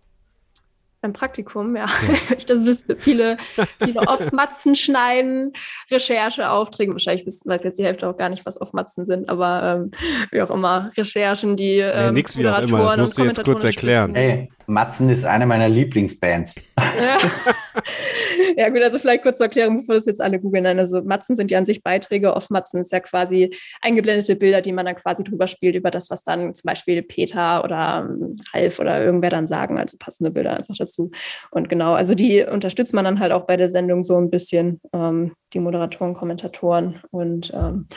Beim 1.04 1.12
Praktikum, 1.12 1.76
ja. 1.76 1.86
ja. 1.86 2.14
ich 2.38 2.46
das 2.46 2.66
wüsste. 2.66 2.96
Viele, 2.98 3.36
viele 3.84 4.00
Off-Matzen 4.00 4.74
schneiden, 4.74 5.52
Recherche, 5.92 6.50
Aufträge. 6.50 6.94
Wahrscheinlich 6.94 7.26
weiß 7.26 7.66
jetzt 7.66 7.78
die 7.78 7.84
Hälfte 7.84 8.08
auch 8.08 8.16
gar 8.16 8.30
nicht, 8.30 8.46
was 8.46 8.60
Off-Matzen 8.62 9.06
sind, 9.06 9.28
aber 9.28 9.82
ähm, 9.84 9.92
wie 10.32 10.42
auch 10.42 10.50
immer, 10.50 10.94
Recherchen, 10.96 11.58
die 11.58 11.80
ähm, 11.80 12.00
ja, 12.00 12.12
nix 12.14 12.38
wie 12.38 12.48
auch 12.48 12.58
immer. 12.62 12.88
Das 12.92 12.98
musst 12.98 13.18
du 13.18 13.26
jetzt 13.26 13.44
kurz 13.44 13.66
erklären. 13.66 14.16
Hey, 14.16 14.50
Matzen 14.66 15.10
ist 15.10 15.26
eine 15.26 15.46
meiner 15.46 15.68
Lieblingsbands. 15.68 16.56
Ja. 18.56 18.70
gut, 18.70 18.82
also 18.82 19.00
vielleicht 19.00 19.24
kurz 19.24 19.38
zur 19.38 19.46
Erklärung, 19.46 19.78
bevor 19.78 19.96
das 19.96 20.06
jetzt 20.06 20.22
alle 20.22 20.40
googeln. 20.40 20.66
Also 20.66 21.02
Matzen 21.04 21.36
sind 21.36 21.52
ja 21.52 21.58
an 21.58 21.66
sich 21.66 21.84
Beiträge. 21.84 22.36
Off-Matzen 22.36 22.82
ist 22.82 22.92
ja 22.92 23.00
quasi 23.00 23.56
eingeblendete 23.82 24.36
Bilder, 24.36 24.62
die 24.62 24.72
man 24.72 24.86
dann 24.86 24.96
quasi 24.96 25.24
drüber 25.24 25.48
spielt 25.48 25.76
über 25.76 25.92
das, 25.92 26.10
was 26.10 26.24
dann 26.24 26.54
zum 26.56 26.68
Beispiel 26.68 27.02
Peter 27.02 27.64
oder 27.64 28.08
ähm, 28.10 28.36
Ralf 28.54 28.80
oder 28.80 29.04
irgendwer 29.04 29.30
dann 29.30 29.48
sagen. 29.48 29.78
Also 29.78 29.98
passende 29.98 30.32
Bilder 30.32 30.58
einfach 30.58 30.76
dazu. 30.78 31.12
Und 31.52 31.70
genau, 31.70 31.94
also 31.94 32.16
die 32.16 32.44
unterstützt 32.44 32.94
man 32.94 33.06
dann 33.06 33.20
halt 33.20 33.32
auch 33.32 33.46
bei 33.46 33.58
der 33.58 33.70
Sendung 33.70 34.04
so 34.04 34.18
ein 34.18 34.30
bisschen, 34.30 34.82
ähm, 34.94 35.34
die 35.54 35.60
Moderatoren, 35.60 36.14
Kommentatoren 36.14 37.00
und 37.12 37.52
ähm, 37.54 37.88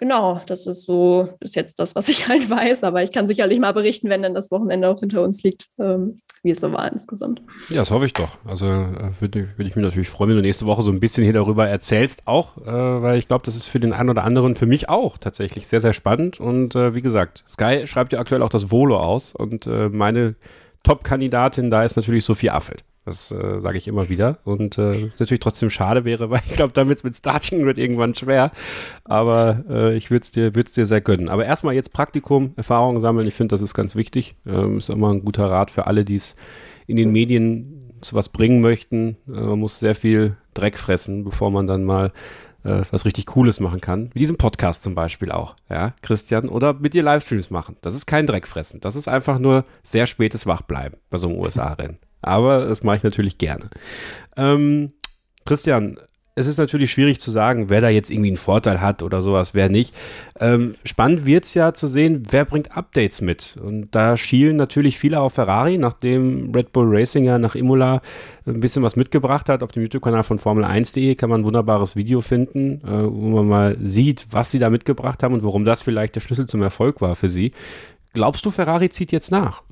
genau, 0.00 0.40
das 0.46 0.66
ist 0.66 0.84
so 0.84 1.28
bis 1.38 1.54
jetzt 1.54 1.78
das, 1.78 1.94
was 1.94 2.08
ich 2.08 2.26
halt 2.28 2.50
weiß. 2.50 2.82
Aber 2.82 3.04
ich 3.04 3.12
kann 3.12 3.28
sicherlich 3.28 3.60
mal 3.60 3.72
berichten, 3.72 4.08
wenn 4.08 4.22
dann 4.22 4.34
das 4.34 4.50
Wochenende 4.50 4.88
auch 4.88 4.98
hinter 4.98 5.22
uns 5.22 5.44
liegt, 5.44 5.68
ähm, 5.78 6.16
wie 6.42 6.50
es 6.50 6.58
so 6.58 6.72
war 6.72 6.90
insgesamt. 6.90 7.40
Ja, 7.68 7.76
das 7.76 7.92
hoffe 7.92 8.06
ich 8.06 8.12
doch. 8.12 8.38
Also 8.44 8.66
äh, 8.66 9.12
würde 9.20 9.48
würd 9.56 9.68
ich 9.68 9.76
mich 9.76 9.84
natürlich 9.84 10.08
freuen, 10.08 10.30
wenn 10.30 10.36
du 10.36 10.42
nächste 10.42 10.66
Woche 10.66 10.82
so 10.82 10.90
ein 10.90 10.98
bisschen 10.98 11.22
hier 11.22 11.34
darüber 11.34 11.68
erzählst, 11.68 12.26
auch, 12.26 12.56
äh, 12.58 12.64
weil 12.66 13.18
ich 13.18 13.28
glaube, 13.28 13.44
das 13.44 13.54
ist 13.54 13.66
für 13.66 13.78
den 13.78 13.92
einen 13.92 14.10
oder 14.10 14.24
anderen, 14.24 14.56
für 14.56 14.66
mich 14.66 14.88
auch 14.88 15.18
tatsächlich 15.18 15.68
sehr, 15.68 15.80
sehr 15.80 15.92
spannend. 15.92 16.40
Und 16.40 16.74
äh, 16.74 16.94
wie 16.94 17.02
gesagt, 17.02 17.44
Sky 17.46 17.86
schreibt 17.86 18.12
ja 18.12 18.18
aktuell 18.18 18.42
auch 18.42 18.48
das 18.48 18.72
Volo 18.72 18.98
aus 18.98 19.34
und 19.34 19.66
äh, 19.66 19.88
meine 19.88 20.34
Top-Kandidatin 20.82 21.70
da 21.70 21.84
ist 21.84 21.96
natürlich 21.96 22.24
Sophie 22.24 22.50
Affelt. 22.50 22.82
Das 23.10 23.32
äh, 23.32 23.60
sage 23.60 23.76
ich 23.76 23.88
immer 23.88 24.08
wieder. 24.08 24.38
Und 24.44 24.78
äh, 24.78 25.10
natürlich 25.18 25.40
trotzdem 25.40 25.68
schade 25.68 26.04
wäre, 26.04 26.30
weil 26.30 26.40
ich 26.48 26.54
glaube, 26.54 26.72
damit 26.72 27.02
mit 27.02 27.16
Starting 27.16 27.66
wird 27.66 27.76
irgendwann 27.76 28.14
schwer. 28.14 28.52
Aber 29.04 29.64
äh, 29.68 29.96
ich 29.96 30.12
würde 30.12 30.22
es 30.22 30.30
dir, 30.30 30.54
würd's 30.54 30.72
dir 30.72 30.86
sehr 30.86 31.00
gönnen. 31.00 31.28
Aber 31.28 31.44
erstmal 31.44 31.74
jetzt 31.74 31.92
Praktikum, 31.92 32.52
Erfahrungen 32.56 33.00
sammeln. 33.00 33.26
Ich 33.26 33.34
finde, 33.34 33.52
das 33.52 33.62
ist 33.62 33.74
ganz 33.74 33.96
wichtig. 33.96 34.36
Ähm, 34.46 34.78
ist 34.78 34.90
immer 34.90 35.12
ein 35.12 35.24
guter 35.24 35.50
Rat 35.50 35.72
für 35.72 35.88
alle, 35.88 36.04
die 36.04 36.14
es 36.14 36.36
in 36.86 36.96
den 36.96 37.10
Medien 37.10 37.98
zu 38.00 38.14
was 38.14 38.28
bringen 38.28 38.60
möchten. 38.60 39.16
Äh, 39.26 39.32
man 39.32 39.58
muss 39.58 39.80
sehr 39.80 39.96
viel 39.96 40.36
Dreck 40.54 40.78
fressen, 40.78 41.24
bevor 41.24 41.50
man 41.50 41.66
dann 41.66 41.82
mal 41.82 42.12
äh, 42.62 42.82
was 42.92 43.04
richtig 43.04 43.26
Cooles 43.26 43.58
machen 43.58 43.80
kann. 43.80 44.10
Wie 44.14 44.20
diesen 44.20 44.36
Podcast 44.36 44.84
zum 44.84 44.94
Beispiel 44.94 45.32
auch, 45.32 45.56
ja, 45.68 45.94
Christian. 46.02 46.48
Oder 46.48 46.74
mit 46.74 46.94
dir 46.94 47.02
Livestreams 47.02 47.50
machen. 47.50 47.76
Das 47.80 47.96
ist 47.96 48.06
kein 48.06 48.26
Dreck 48.26 48.46
fressen. 48.46 48.80
Das 48.80 48.94
ist 48.94 49.08
einfach 49.08 49.40
nur 49.40 49.64
sehr 49.82 50.06
spätes 50.06 50.46
Wachbleiben 50.46 51.00
bei 51.10 51.18
so 51.18 51.28
einem 51.28 51.38
USA-Rennen. 51.38 51.98
Aber 52.22 52.66
das 52.66 52.82
mache 52.82 52.98
ich 52.98 53.02
natürlich 53.02 53.38
gerne. 53.38 53.70
Ähm, 54.36 54.92
Christian, 55.44 55.98
es 56.36 56.46
ist 56.46 56.58
natürlich 56.58 56.90
schwierig 56.90 57.20
zu 57.20 57.30
sagen, 57.30 57.68
wer 57.68 57.80
da 57.80 57.88
jetzt 57.88 58.10
irgendwie 58.10 58.30
einen 58.30 58.36
Vorteil 58.36 58.80
hat 58.80 59.02
oder 59.02 59.20
sowas, 59.20 59.52
wer 59.54 59.68
nicht. 59.68 59.94
Ähm, 60.38 60.74
spannend 60.84 61.26
wird 61.26 61.44
es 61.44 61.54
ja 61.54 61.74
zu 61.74 61.86
sehen, 61.86 62.22
wer 62.30 62.44
bringt 62.44 62.76
Updates 62.76 63.20
mit. 63.20 63.56
Und 63.60 63.94
da 63.94 64.16
schielen 64.16 64.56
natürlich 64.56 64.98
viele 64.98 65.20
auf 65.20 65.34
Ferrari, 65.34 65.76
nachdem 65.76 66.52
Red 66.54 66.72
Bull 66.72 66.86
Racing 66.88 67.24
ja 67.24 67.38
nach 67.38 67.54
Imola 67.54 68.00
ein 68.46 68.60
bisschen 68.60 68.82
was 68.82 68.96
mitgebracht 68.96 69.48
hat. 69.48 69.62
Auf 69.62 69.72
dem 69.72 69.82
YouTube-Kanal 69.82 70.22
von 70.22 70.38
Formel1.de 70.38 71.14
kann 71.16 71.30
man 71.30 71.42
ein 71.42 71.44
wunderbares 71.44 71.96
Video 71.96 72.20
finden, 72.20 72.80
äh, 72.84 73.04
wo 73.04 73.28
man 73.28 73.48
mal 73.48 73.76
sieht, 73.80 74.26
was 74.30 74.50
sie 74.50 74.58
da 74.58 74.70
mitgebracht 74.70 75.22
haben 75.22 75.34
und 75.34 75.44
warum 75.44 75.64
das 75.64 75.82
vielleicht 75.82 76.14
der 76.14 76.20
Schlüssel 76.20 76.46
zum 76.46 76.62
Erfolg 76.62 77.00
war 77.00 77.16
für 77.16 77.28
sie. 77.28 77.52
Glaubst 78.12 78.46
du, 78.46 78.50
Ferrari 78.50 78.88
zieht 78.88 79.12
jetzt 79.12 79.30
nach? 79.30 79.62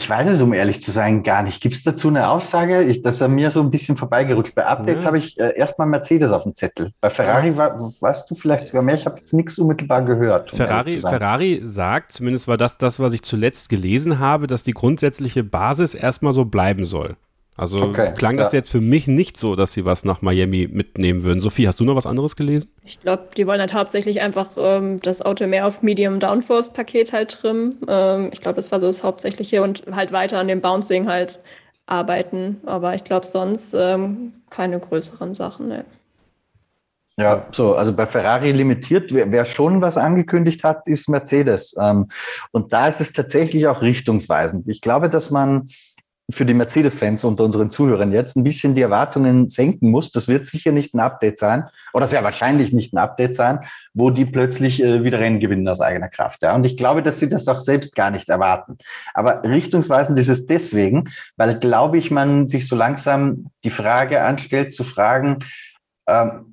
Ich 0.00 0.08
weiß 0.08 0.28
es, 0.28 0.40
um 0.40 0.52
ehrlich 0.52 0.80
zu 0.80 0.92
sein, 0.92 1.24
gar 1.24 1.42
nicht. 1.42 1.60
Gibt 1.60 1.74
es 1.74 1.82
dazu 1.82 2.06
eine 2.06 2.28
Aussage? 2.28 2.84
Ich, 2.84 3.02
das 3.02 3.20
ist 3.20 3.28
mir 3.28 3.50
so 3.50 3.60
ein 3.60 3.72
bisschen 3.72 3.96
vorbeigerutscht. 3.96 4.54
Bei 4.54 4.64
Updates 4.64 5.02
ja. 5.02 5.08
habe 5.08 5.18
ich 5.18 5.36
äh, 5.40 5.56
erstmal 5.56 5.88
Mercedes 5.88 6.30
auf 6.30 6.44
dem 6.44 6.54
Zettel. 6.54 6.92
Bei 7.00 7.10
Ferrari 7.10 7.56
war, 7.56 7.92
weißt 7.98 8.30
du 8.30 8.36
vielleicht 8.36 8.68
sogar 8.68 8.82
mehr. 8.82 8.94
Ich 8.94 9.06
habe 9.06 9.18
jetzt 9.18 9.34
nichts 9.34 9.58
unmittelbar 9.58 10.02
gehört. 10.02 10.52
Um 10.52 10.56
Ferrari, 10.56 10.98
Ferrari 10.98 11.60
sagt, 11.64 12.12
zumindest 12.12 12.46
war 12.46 12.56
das 12.56 12.78
das, 12.78 13.00
was 13.00 13.12
ich 13.12 13.22
zuletzt 13.22 13.70
gelesen 13.70 14.20
habe, 14.20 14.46
dass 14.46 14.62
die 14.62 14.70
grundsätzliche 14.70 15.42
Basis 15.42 15.94
erstmal 15.94 16.32
so 16.32 16.44
bleiben 16.44 16.84
soll. 16.84 17.16
Also 17.58 17.82
okay, 17.82 18.14
klang 18.16 18.36
das 18.36 18.52
jetzt 18.52 18.70
für 18.70 18.80
mich 18.80 19.08
nicht 19.08 19.36
so, 19.36 19.56
dass 19.56 19.72
sie 19.72 19.84
was 19.84 20.04
nach 20.04 20.22
Miami 20.22 20.68
mitnehmen 20.70 21.24
würden. 21.24 21.40
Sophie, 21.40 21.66
hast 21.66 21.80
du 21.80 21.84
noch 21.84 21.96
was 21.96 22.06
anderes 22.06 22.36
gelesen? 22.36 22.70
Ich 22.84 23.00
glaube, 23.00 23.30
die 23.36 23.48
wollen 23.48 23.58
halt 23.58 23.74
hauptsächlich 23.74 24.20
einfach 24.20 24.50
ähm, 24.56 25.00
das 25.00 25.22
Auto 25.22 25.44
mehr 25.48 25.66
auf 25.66 25.82
Medium 25.82 26.20
Downforce 26.20 26.72
Paket 26.72 27.12
halt 27.12 27.32
trimmen. 27.32 27.74
Ähm, 27.88 28.30
ich 28.32 28.40
glaube, 28.40 28.56
das 28.56 28.70
war 28.70 28.78
so 28.78 28.86
das 28.86 29.02
Hauptsächliche 29.02 29.60
und 29.64 29.82
halt 29.90 30.12
weiter 30.12 30.38
an 30.38 30.46
dem 30.46 30.60
Bouncing 30.60 31.08
halt 31.08 31.40
arbeiten. 31.86 32.60
Aber 32.64 32.94
ich 32.94 33.02
glaube 33.02 33.26
sonst 33.26 33.74
ähm, 33.74 34.34
keine 34.50 34.78
größeren 34.78 35.34
Sachen. 35.34 35.66
Ne. 35.66 35.84
Ja, 37.16 37.48
so, 37.50 37.74
also 37.74 37.92
bei 37.92 38.06
Ferrari 38.06 38.52
limitiert, 38.52 39.12
wer, 39.12 39.32
wer, 39.32 39.44
schon 39.44 39.80
was 39.80 39.96
angekündigt 39.96 40.62
hat, 40.62 40.86
ist 40.86 41.08
Mercedes. 41.08 41.74
Ähm, 41.76 42.08
und 42.52 42.72
da 42.72 42.86
ist 42.86 43.00
es 43.00 43.12
tatsächlich 43.12 43.66
auch 43.66 43.82
richtungsweisend. 43.82 44.68
Ich 44.68 44.80
glaube, 44.80 45.10
dass 45.10 45.32
man 45.32 45.68
für 46.30 46.44
die 46.44 46.52
Mercedes-Fans 46.52 47.24
unter 47.24 47.44
unseren 47.44 47.70
Zuhörern 47.70 48.12
jetzt 48.12 48.36
ein 48.36 48.44
bisschen 48.44 48.74
die 48.74 48.82
Erwartungen 48.82 49.48
senken 49.48 49.90
muss. 49.90 50.12
Das 50.12 50.28
wird 50.28 50.46
sicher 50.46 50.72
nicht 50.72 50.94
ein 50.94 51.00
Update 51.00 51.38
sein 51.38 51.64
oder 51.94 52.06
sehr 52.06 52.22
wahrscheinlich 52.22 52.72
nicht 52.72 52.92
ein 52.92 52.98
Update 52.98 53.34
sein, 53.34 53.60
wo 53.94 54.10
die 54.10 54.26
plötzlich 54.26 54.82
äh, 54.82 55.04
wieder 55.04 55.20
Rennen 55.20 55.40
gewinnen 55.40 55.66
aus 55.66 55.80
eigener 55.80 56.08
Kraft. 56.08 56.42
Ja. 56.42 56.54
Und 56.54 56.66
ich 56.66 56.76
glaube, 56.76 57.02
dass 57.02 57.18
sie 57.18 57.30
das 57.30 57.48
auch 57.48 57.60
selbst 57.60 57.94
gar 57.94 58.10
nicht 58.10 58.28
erwarten. 58.28 58.76
Aber 59.14 59.42
richtungsweisend 59.42 60.18
ist 60.18 60.28
es 60.28 60.44
deswegen, 60.44 61.04
weil, 61.36 61.58
glaube 61.58 61.96
ich, 61.96 62.10
man 62.10 62.46
sich 62.46 62.68
so 62.68 62.76
langsam 62.76 63.46
die 63.64 63.70
Frage 63.70 64.22
anstellt, 64.22 64.74
zu 64.74 64.84
fragen, 64.84 65.38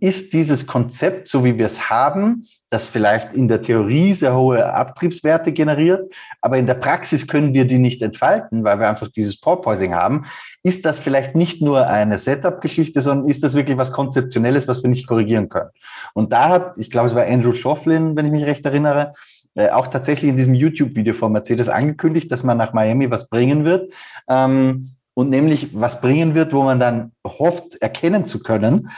ist 0.01 0.33
dieses 0.33 0.67
Konzept, 0.67 1.29
so 1.29 1.45
wie 1.45 1.57
wir 1.57 1.65
es 1.65 1.89
haben, 1.89 2.43
das 2.69 2.87
vielleicht 2.87 3.33
in 3.33 3.47
der 3.47 3.61
Theorie 3.61 4.13
sehr 4.13 4.35
hohe 4.35 4.73
Abtriebswerte 4.73 5.53
generiert, 5.53 6.13
aber 6.41 6.57
in 6.57 6.65
der 6.65 6.73
Praxis 6.73 7.25
können 7.25 7.53
wir 7.53 7.65
die 7.65 7.77
nicht 7.77 8.01
entfalten, 8.01 8.65
weil 8.65 8.79
wir 8.79 8.89
einfach 8.89 9.07
dieses 9.07 9.39
Porpoising 9.39 9.93
haben. 9.93 10.25
Ist 10.61 10.85
das 10.85 10.99
vielleicht 10.99 11.35
nicht 11.35 11.61
nur 11.61 11.87
eine 11.87 12.17
Setup-Geschichte, 12.17 12.99
sondern 12.99 13.29
ist 13.29 13.43
das 13.45 13.55
wirklich 13.55 13.77
was 13.77 13.93
Konzeptionelles, 13.93 14.67
was 14.67 14.83
wir 14.83 14.89
nicht 14.89 15.07
korrigieren 15.07 15.47
können? 15.47 15.69
Und 16.13 16.33
da 16.33 16.49
hat, 16.49 16.77
ich 16.77 16.91
glaube, 16.91 17.07
es 17.07 17.15
war 17.15 17.25
Andrew 17.25 17.53
Schofflin, 17.53 18.17
wenn 18.17 18.25
ich 18.25 18.33
mich 18.33 18.45
recht 18.45 18.65
erinnere, 18.65 19.13
äh, 19.53 19.69
auch 19.69 19.87
tatsächlich 19.87 20.29
in 20.29 20.35
diesem 20.35 20.53
YouTube-Video 20.53 21.13
von 21.13 21.31
Mercedes 21.31 21.69
angekündigt, 21.69 22.29
dass 22.29 22.43
man 22.43 22.57
nach 22.57 22.73
Miami 22.73 23.09
was 23.09 23.29
bringen 23.29 23.63
wird. 23.63 23.93
Ähm, 24.27 24.91
und 25.13 25.29
nämlich 25.29 25.69
was 25.71 26.01
bringen 26.01 26.35
wird, 26.35 26.51
wo 26.51 26.63
man 26.63 26.77
dann 26.77 27.13
hofft, 27.25 27.75
erkennen 27.75 28.25
zu 28.25 28.39
können, 28.39 28.89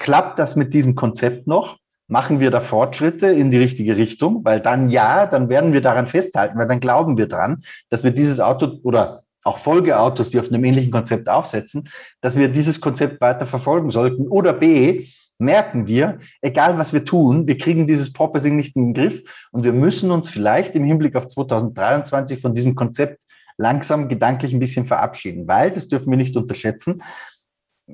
Klappt 0.00 0.38
das 0.38 0.56
mit 0.56 0.72
diesem 0.72 0.94
Konzept 0.94 1.46
noch? 1.46 1.76
Machen 2.08 2.40
wir 2.40 2.50
da 2.50 2.60
Fortschritte 2.60 3.26
in 3.26 3.50
die 3.50 3.58
richtige 3.58 3.98
Richtung? 3.98 4.42
Weil 4.44 4.60
dann 4.60 4.88
ja, 4.88 5.26
dann 5.26 5.50
werden 5.50 5.74
wir 5.74 5.82
daran 5.82 6.06
festhalten, 6.06 6.58
weil 6.58 6.66
dann 6.66 6.80
glauben 6.80 7.18
wir 7.18 7.28
dran, 7.28 7.62
dass 7.90 8.02
wir 8.02 8.10
dieses 8.10 8.40
Auto 8.40 8.78
oder 8.82 9.24
auch 9.44 9.58
Folgeautos, 9.58 10.30
die 10.30 10.40
auf 10.40 10.48
einem 10.48 10.64
ähnlichen 10.64 10.90
Konzept 10.90 11.28
aufsetzen, 11.28 11.88
dass 12.22 12.34
wir 12.34 12.48
dieses 12.48 12.80
Konzept 12.80 13.20
weiter 13.20 13.44
verfolgen 13.44 13.90
sollten. 13.90 14.26
Oder 14.26 14.54
B, 14.54 15.04
merken 15.38 15.86
wir, 15.86 16.18
egal 16.40 16.78
was 16.78 16.94
wir 16.94 17.04
tun, 17.04 17.46
wir 17.46 17.58
kriegen 17.58 17.86
dieses 17.86 18.10
Porpoising 18.10 18.56
nicht 18.56 18.76
in 18.76 18.92
den 18.92 18.94
Griff 18.94 19.48
und 19.52 19.64
wir 19.64 19.74
müssen 19.74 20.10
uns 20.10 20.30
vielleicht 20.30 20.74
im 20.76 20.84
Hinblick 20.84 21.14
auf 21.14 21.26
2023 21.26 22.40
von 22.40 22.54
diesem 22.54 22.74
Konzept 22.74 23.22
langsam 23.58 24.08
gedanklich 24.08 24.54
ein 24.54 24.58
bisschen 24.58 24.86
verabschieden, 24.86 25.46
weil, 25.46 25.70
das 25.70 25.88
dürfen 25.88 26.10
wir 26.10 26.16
nicht 26.16 26.36
unterschätzen, 26.36 27.02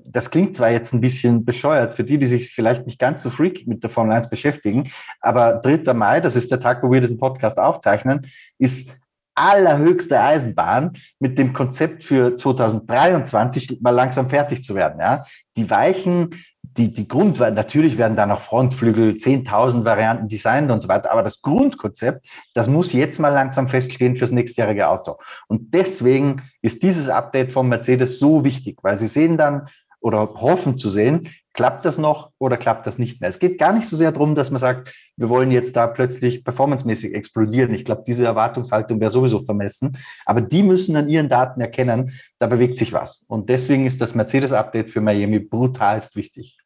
das 0.05 0.31
klingt 0.31 0.57
zwar 0.57 0.71
jetzt 0.71 0.93
ein 0.93 1.01
bisschen 1.01 1.45
bescheuert 1.45 1.95
für 1.95 2.05
die, 2.05 2.19
die 2.19 2.27
sich 2.27 2.51
vielleicht 2.51 2.87
nicht 2.87 2.99
ganz 2.99 3.23
so 3.23 3.31
freak 3.31 3.67
mit 3.67 3.83
der 3.83 3.91
Formel 3.91 4.15
1 4.15 4.29
beschäftigen, 4.29 4.91
aber 5.21 5.55
3. 5.55 5.93
Mai, 5.95 6.21
das 6.21 6.37
ist 6.37 6.51
der 6.51 6.61
Tag, 6.61 6.83
wo 6.83 6.91
wir 6.91 7.01
diesen 7.01 7.19
Podcast 7.19 7.59
aufzeichnen, 7.59 8.27
ist 8.59 8.91
allerhöchste 9.37 10.19
Eisenbahn 10.19 10.95
mit 11.21 11.39
dem 11.39 11.53
Konzept 11.53 12.05
für 12.05 12.37
2023 12.37 13.81
mal 13.83 13.91
langsam 13.91 14.31
fertig 14.31 14.65
zu 14.65 14.75
werden. 14.75 14.99
Ja? 14.99 15.27
Die 15.57 15.69
Weichen, 15.71 16.31
die, 16.63 16.93
die 16.93 17.07
Grund, 17.07 17.39
natürlich 17.39 17.99
werden 17.99 18.17
da 18.17 18.27
noch 18.27 18.41
Frontflügel, 18.41 19.13
10.000 19.13 19.85
Varianten 19.85 20.29
designt 20.29 20.71
und 20.71 20.83
so 20.83 20.89
weiter, 20.89 21.13
aber 21.13 21.23
das 21.23 21.43
Grundkonzept, 21.43 22.27
das 22.55 22.67
muss 22.67 22.93
jetzt 22.93 23.21
mal 23.21 23.29
langsam 23.29 23.69
feststehen 23.69 24.17
fürs 24.17 24.31
nächstjährige 24.31 24.89
Auto. 24.89 25.17
Und 25.49 25.75
deswegen 25.75 26.43
ist 26.63 26.83
dieses 26.83 27.09
Update 27.09 27.53
von 27.53 27.69
Mercedes 27.69 28.19
so 28.19 28.43
wichtig, 28.43 28.79
weil 28.83 28.97
sie 28.97 29.07
sehen 29.07 29.37
dann, 29.37 29.69
oder 30.07 30.35
hoffen 30.35 30.79
zu 30.79 30.89
sehen, 30.89 31.29
klappt 31.53 31.85
das 31.85 31.99
noch 31.99 32.31
oder 32.39 32.57
klappt 32.57 32.87
das 32.87 32.97
nicht 32.97 33.21
mehr. 33.21 33.29
Es 33.29 33.41
geht 33.41 33.59
gar 33.59 33.73
nicht 33.73 33.89
so 33.89 33.97
sehr 33.97 34.13
darum, 34.13 34.37
dass 34.37 34.53
man 34.53 34.61
sagt, 34.61 34.95
wir 35.17 35.29
wollen 35.29 35.51
jetzt 35.51 35.75
da 35.75 35.89
plötzlich 35.89 36.45
performancemäßig 36.45 37.13
explodieren. 37.13 37.75
Ich 37.75 37.85
glaube, 37.85 38.05
diese 38.07 38.25
Erwartungshaltung 38.25 39.01
wäre 39.01 39.11
sowieso 39.11 39.43
vermessen. 39.43 39.99
Aber 40.25 40.41
die 40.43 40.63
müssen 40.63 40.95
an 40.95 41.09
ihren 41.09 41.29
Daten 41.29 41.61
erkennen, 41.61 42.13
da 42.39 42.47
bewegt 42.47 42.79
sich 42.79 42.93
was. 42.93 43.25
Und 43.27 43.49
deswegen 43.49 43.85
ist 43.85 44.01
das 44.01 44.15
Mercedes-Update 44.15 44.93
für 44.93 45.01
Miami 45.01 45.41
brutalst 45.41 46.15
wichtig. 46.15 46.57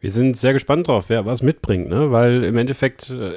Wir 0.00 0.10
sind 0.10 0.36
sehr 0.38 0.54
gespannt 0.54 0.88
drauf, 0.88 1.10
wer 1.10 1.26
was 1.26 1.42
mitbringt, 1.42 1.90
ne? 1.90 2.10
weil 2.10 2.42
im 2.44 2.56
Endeffekt 2.56 3.10
äh, 3.10 3.34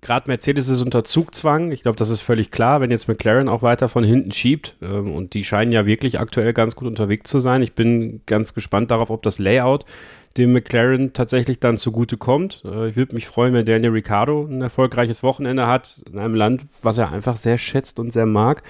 gerade 0.00 0.30
Mercedes 0.30 0.68
ist 0.68 0.80
unter 0.80 1.02
Zugzwang. 1.02 1.72
Ich 1.72 1.82
glaube, 1.82 1.96
das 1.96 2.10
ist 2.10 2.20
völlig 2.20 2.52
klar, 2.52 2.80
wenn 2.80 2.92
jetzt 2.92 3.08
McLaren 3.08 3.48
auch 3.48 3.62
weiter 3.62 3.88
von 3.88 4.04
hinten 4.04 4.30
schiebt 4.30 4.76
ähm, 4.80 5.12
und 5.12 5.34
die 5.34 5.42
scheinen 5.42 5.72
ja 5.72 5.84
wirklich 5.84 6.20
aktuell 6.20 6.52
ganz 6.52 6.76
gut 6.76 6.86
unterwegs 6.86 7.28
zu 7.28 7.40
sein. 7.40 7.60
Ich 7.62 7.72
bin 7.72 8.20
ganz 8.26 8.54
gespannt 8.54 8.92
darauf, 8.92 9.10
ob 9.10 9.24
das 9.24 9.40
Layout 9.40 9.84
dem 10.36 10.52
McLaren 10.52 11.12
tatsächlich 11.12 11.60
dann 11.60 11.78
zugute 11.78 12.16
kommt. 12.16 12.62
Äh, 12.64 12.88
ich 12.88 12.96
würde 12.96 13.14
mich 13.14 13.26
freuen, 13.26 13.54
wenn 13.54 13.66
Daniel 13.66 13.90
Ricciardo 13.90 14.46
ein 14.48 14.62
erfolgreiches 14.62 15.24
Wochenende 15.24 15.66
hat 15.66 16.02
in 16.10 16.20
einem 16.20 16.34
Land, 16.34 16.62
was 16.82 16.98
er 16.98 17.10
einfach 17.10 17.36
sehr 17.36 17.58
schätzt 17.58 17.98
und 17.98 18.12
sehr 18.12 18.26
mag. 18.26 18.62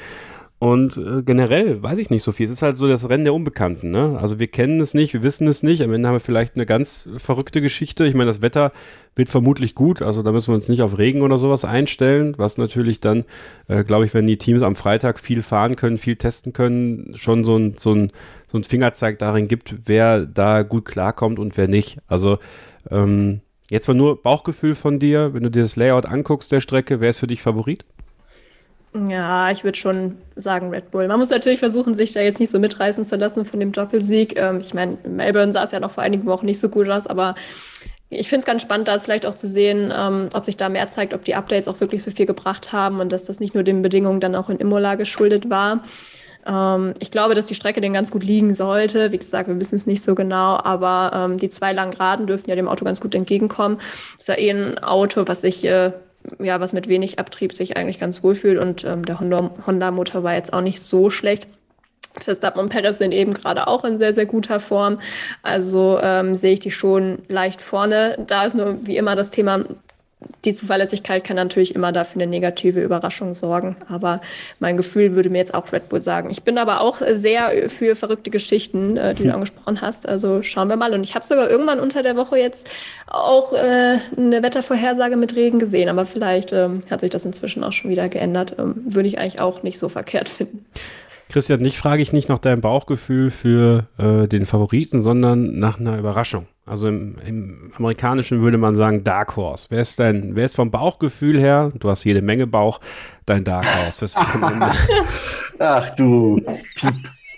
Und 0.59 0.97
äh, 0.97 1.23
generell 1.23 1.83
weiß 1.83 1.99
ich 1.99 2.09
nicht 2.09 2.23
so 2.23 2.33
viel. 2.33 2.47
Es 2.47 2.53
ist 2.53 2.63
halt 2.63 2.79
so 2.79 2.89
das 2.89 3.07
Rennen 3.11 3.25
der 3.25 3.35
Unbekannten. 3.35 3.91
Ne? 3.91 4.19
Also 4.19 4.39
wir 4.39 4.47
kennen 4.47 4.81
es 4.81 4.95
nicht, 4.95 5.13
wir 5.13 5.23
wissen 5.23 5.47
es 5.47 5.63
nicht. 5.63 5.83
Am 5.83 5.93
Ende 5.93 6.09
haben 6.09 6.15
wir 6.15 6.21
vielleicht 6.21 6.55
eine 6.55 6.65
ganz 6.65 7.07
verrückte 7.19 7.61
Geschichte. 7.61 8.07
Ich 8.07 8.15
meine, 8.15 8.31
das 8.31 8.41
Wetter 8.41 8.73
wird 9.15 9.29
vermutlich 9.29 9.75
gut. 9.75 10.01
Also 10.01 10.23
da 10.23 10.33
müssen 10.33 10.49
wir 10.49 10.55
uns 10.55 10.71
nicht 10.71 10.81
auf 10.81 10.97
Regen 10.97 11.21
oder 11.21 11.37
sowas 11.37 11.67
einstellen. 11.67 12.35
Was 12.39 12.57
natürlich 12.57 13.01
dann, 13.01 13.25
äh, 13.69 13.85
glaube 13.85 14.07
ich, 14.07 14.15
wenn 14.15 14.27
die 14.27 14.39
Teams 14.39 14.63
am 14.63 14.77
Freitag 14.77 15.21
viel 15.21 15.43
fahren 15.43 15.77
können, 15.77 15.99
viel 15.99 16.17
testen 16.17 16.55
können, 16.55 17.13
schon 17.17 17.45
so 17.45 17.59
ein, 17.59 17.75
so 17.77 17.95
ein, 17.95 18.11
so 18.51 18.57
ein 18.57 18.65
Fingerzeig 18.65 19.19
darin 19.19 19.49
gibt, 19.49 19.75
wer 19.85 20.25
da 20.25 20.63
gut 20.63 20.87
klarkommt 20.87 21.39
und 21.39 21.59
wer 21.59 21.69
nicht. 21.69 21.99
Also 22.07 22.39
ähm, 22.91 23.43
jetzt 23.69 23.89
mal 23.89 23.95
nur 23.95 24.23
Bauchgefühl 24.23 24.75
von 24.75 25.01
dir. 25.01 25.35
Wenn 25.35 25.43
du 25.43 25.51
dir 25.51 25.63
das 25.63 25.77
Layout 25.77 26.07
anguckst 26.07 26.51
der 26.51 26.63
Strecke, 26.63 27.01
wer 27.01 27.11
ist 27.11 27.19
für 27.19 27.27
dich 27.27 27.43
Favorit? 27.43 27.85
Ja, 29.09 29.51
ich 29.51 29.65
würde 29.65 29.79
schon 29.79 30.19
sagen 30.37 30.71
Red 30.71 30.91
Bull. 30.91 31.09
Man 31.09 31.19
muss 31.19 31.31
natürlich 31.31 31.59
versuchen, 31.59 31.95
sich 31.95 32.13
da 32.13 32.21
jetzt 32.21 32.41
nicht 32.41 32.51
so 32.51 32.59
mitreißen 32.59 33.05
zu 33.05 33.17
lassen 33.17 33.45
von 33.45 33.61
dem 33.61 33.73
Doppelsieg. 33.73 34.39
Ähm, 34.41 34.61
ich 34.61 34.75
meine, 34.75 34.97
Melbourne 35.07 35.53
sah 35.53 35.65
es 35.65 35.73
ja 35.73 35.81
noch 35.81 35.91
vor 35.91 36.03
einigen 36.03 36.27
Wochen 36.27 36.47
nicht 36.47 36.61
so 36.61 36.69
gut 36.69 36.89
aus, 36.89 37.07
aber 37.07 37.35
ich 38.09 38.29
finde 38.29 38.41
es 38.41 38.47
ganz 38.47 38.63
spannend, 38.63 38.89
da 38.89 38.99
vielleicht 38.99 39.27
auch 39.27 39.35
zu 39.35 39.49
sehen, 39.49 39.93
ähm, 39.95 40.29
ob 40.33 40.47
sich 40.47 40.57
da 40.57 40.69
mehr 40.69 40.87
zeigt, 40.89 41.13
ob 41.13 41.25
die 41.25 41.35
Updates 41.35 41.67
auch 41.69 41.81
wirklich 41.81 42.03
so 42.03 42.11
viel 42.11 42.27
gebracht 42.27 42.73
haben 42.73 43.01
und 43.01 43.11
dass 43.11 43.25
das 43.25 43.41
nicht 43.41 43.55
nur 43.55 43.65
den 43.65 43.83
Bedingungen 43.83 44.21
dann 44.21 44.37
auch 44.37 44.49
in 44.49 44.59
Imola 44.59 44.95
geschuldet 44.95 45.51
war. 45.51 45.83
Ähm, 46.47 46.95
ich 47.01 47.11
glaube, 47.11 47.35
dass 47.35 47.47
die 47.47 47.57
Strecke 47.57 47.81
den 47.81 47.93
ganz 47.93 48.13
gut 48.13 48.23
liegen 48.23 48.55
sollte. 48.55 49.11
Wie 49.11 49.19
gesagt, 49.19 49.49
wir 49.49 49.61
wissen 49.61 49.75
es 49.75 49.87
nicht 49.87 50.05
so 50.05 50.15
genau, 50.15 50.57
aber 50.63 51.11
ähm, 51.13 51.39
die 51.39 51.49
zwei 51.49 51.73
langen 51.73 51.91
Geraden 51.91 52.27
dürften 52.29 52.49
ja 52.49 52.57
dem 52.57 52.69
Auto 52.69 52.85
ganz 52.85 53.01
gut 53.01 53.15
entgegenkommen. 53.15 53.79
Das 53.79 54.21
ist 54.21 54.29
ja 54.29 54.39
eh 54.39 54.51
ein 54.51 54.79
Auto, 54.79 55.25
was 55.27 55.41
sich 55.41 55.65
äh, 55.65 55.93
ja, 56.39 56.61
was 56.61 56.73
mit 56.73 56.89
wenig 56.89 57.19
Abtrieb 57.19 57.53
sich 57.53 57.77
eigentlich 57.77 58.01
ganz 58.01 58.23
wohl 58.23 58.35
fühlt 58.35 58.63
und 58.63 58.85
ähm, 58.85 59.05
der 59.05 59.21
Honda-Motor 59.21 59.67
Honda 59.67 60.23
war 60.23 60.35
jetzt 60.35 60.53
auch 60.53 60.61
nicht 60.61 60.81
so 60.81 61.11
schlecht. 61.11 61.49
Verstappen 62.21 62.61
und 62.61 62.69
Perez 62.71 62.99
sind 62.99 63.13
eben 63.13 63.35
gerade 63.35 63.67
auch 63.67 63.85
in 63.85 63.99
sehr, 63.99 64.13
sehr 64.13 64.27
guter 64.27 64.61
Form. 64.61 65.01
Also 65.43 65.99
ähm, 66.03 66.35
sehe 66.35 66.55
ich 66.55 66.61
die 66.61 66.71
schon 66.71 67.19
leicht 67.29 67.61
vorne. 67.61 68.25
Da 68.27 68.45
ist 68.45 68.57
nur 68.57 68.87
wie 68.87 68.97
immer 68.97 69.17
das 69.17 69.31
Thema, 69.31 69.65
die 70.45 70.55
Zuverlässigkeit 70.55 71.25
kann 71.25 71.37
natürlich 71.37 71.75
immer 71.75 71.93
dafür 71.93 72.23
eine 72.23 72.31
negative 72.31 72.83
Überraschung 72.83 73.35
sorgen. 73.35 73.77
Aber 73.89 74.21
mein 74.59 74.77
Gefühl 74.77 75.15
würde 75.15 75.31
mir 75.31 75.39
jetzt 75.39 75.55
auch 75.55 75.73
Red 75.73 75.89
Bull 75.89 76.01
sagen. 76.01 76.31
Ich 76.31 76.43
bin 76.43 76.59
aber 76.59 76.81
auch 76.81 77.01
sehr 77.13 77.69
für 77.69 77.97
verrückte 77.97 78.31
Geschichten, 78.31 78.97
äh, 78.97 79.15
die 79.15 79.25
du 79.25 79.29
hm. 79.29 79.35
angesprochen 79.37 79.81
hast. 79.81 80.09
Also 80.09 80.43
schauen 80.43 80.69
wir 80.69 80.77
mal. 80.77 80.93
Und 80.95 81.05
ich 81.05 81.15
habe 81.15 81.27
sogar 81.27 81.51
irgendwann 81.51 81.81
unter 81.81 82.03
der 82.03 82.17
Woche 82.17 82.39
jetzt 82.39 82.69
auch 83.07 83.53
äh, 83.53 83.99
eine 84.17 84.43
Wettervorhersage 84.43 85.17
mit 85.17 85.35
Regen 85.37 85.59
gesehen. 85.59 85.89
Aber 85.89 86.07
vielleicht 86.07 86.53
ähm, 86.53 86.83
hat 86.91 87.01
sich 87.01 87.11
das 87.11 87.25
inzwischen 87.25 87.65
auch 87.65 87.73
schon 87.73 87.91
wieder 87.91 88.09
geändert. 88.09 88.57
Ähm, 88.59 88.83
würde 88.85 89.09
ich 89.09 89.19
eigentlich 89.19 89.41
auch 89.41 89.63
nicht 89.63 89.79
so 89.79 89.89
verkehrt 89.89 90.29
finden. 90.29 90.65
Christian, 91.29 91.61
nicht 91.61 91.79
frage 91.79 92.03
ich 92.03 92.13
nicht 92.13 92.29
nach 92.29 92.39
deinem 92.39 92.61
Bauchgefühl 92.61 93.31
für 93.31 93.89
äh, 93.99 94.29
den 94.29 94.47
Favoriten, 94.47 95.01
sondern 95.01 95.59
nach 95.59 95.81
einer 95.81 95.99
Überraschung. 95.99 96.47
Also 96.65 96.89
im, 96.89 97.17
im, 97.25 97.73
Amerikanischen 97.77 98.41
würde 98.41 98.59
man 98.59 98.75
sagen 98.75 99.05
Dark 99.05 99.37
Horse. 99.37 99.67
Wer 99.71 99.81
ist 99.81 99.99
dein, 99.99 100.35
wer 100.35 100.45
ist 100.45 100.57
vom 100.57 100.71
Bauchgefühl 100.71 101.39
her, 101.39 101.73
du 101.79 101.91
hast 101.91 102.05
jede 102.05 102.23
Menge 102.23 102.47
Bauch, 102.47 102.81
dein 103.25 103.45
Dark 103.45 103.67
Horse? 103.67 104.07
Ach 105.59 105.95
du 105.97 106.41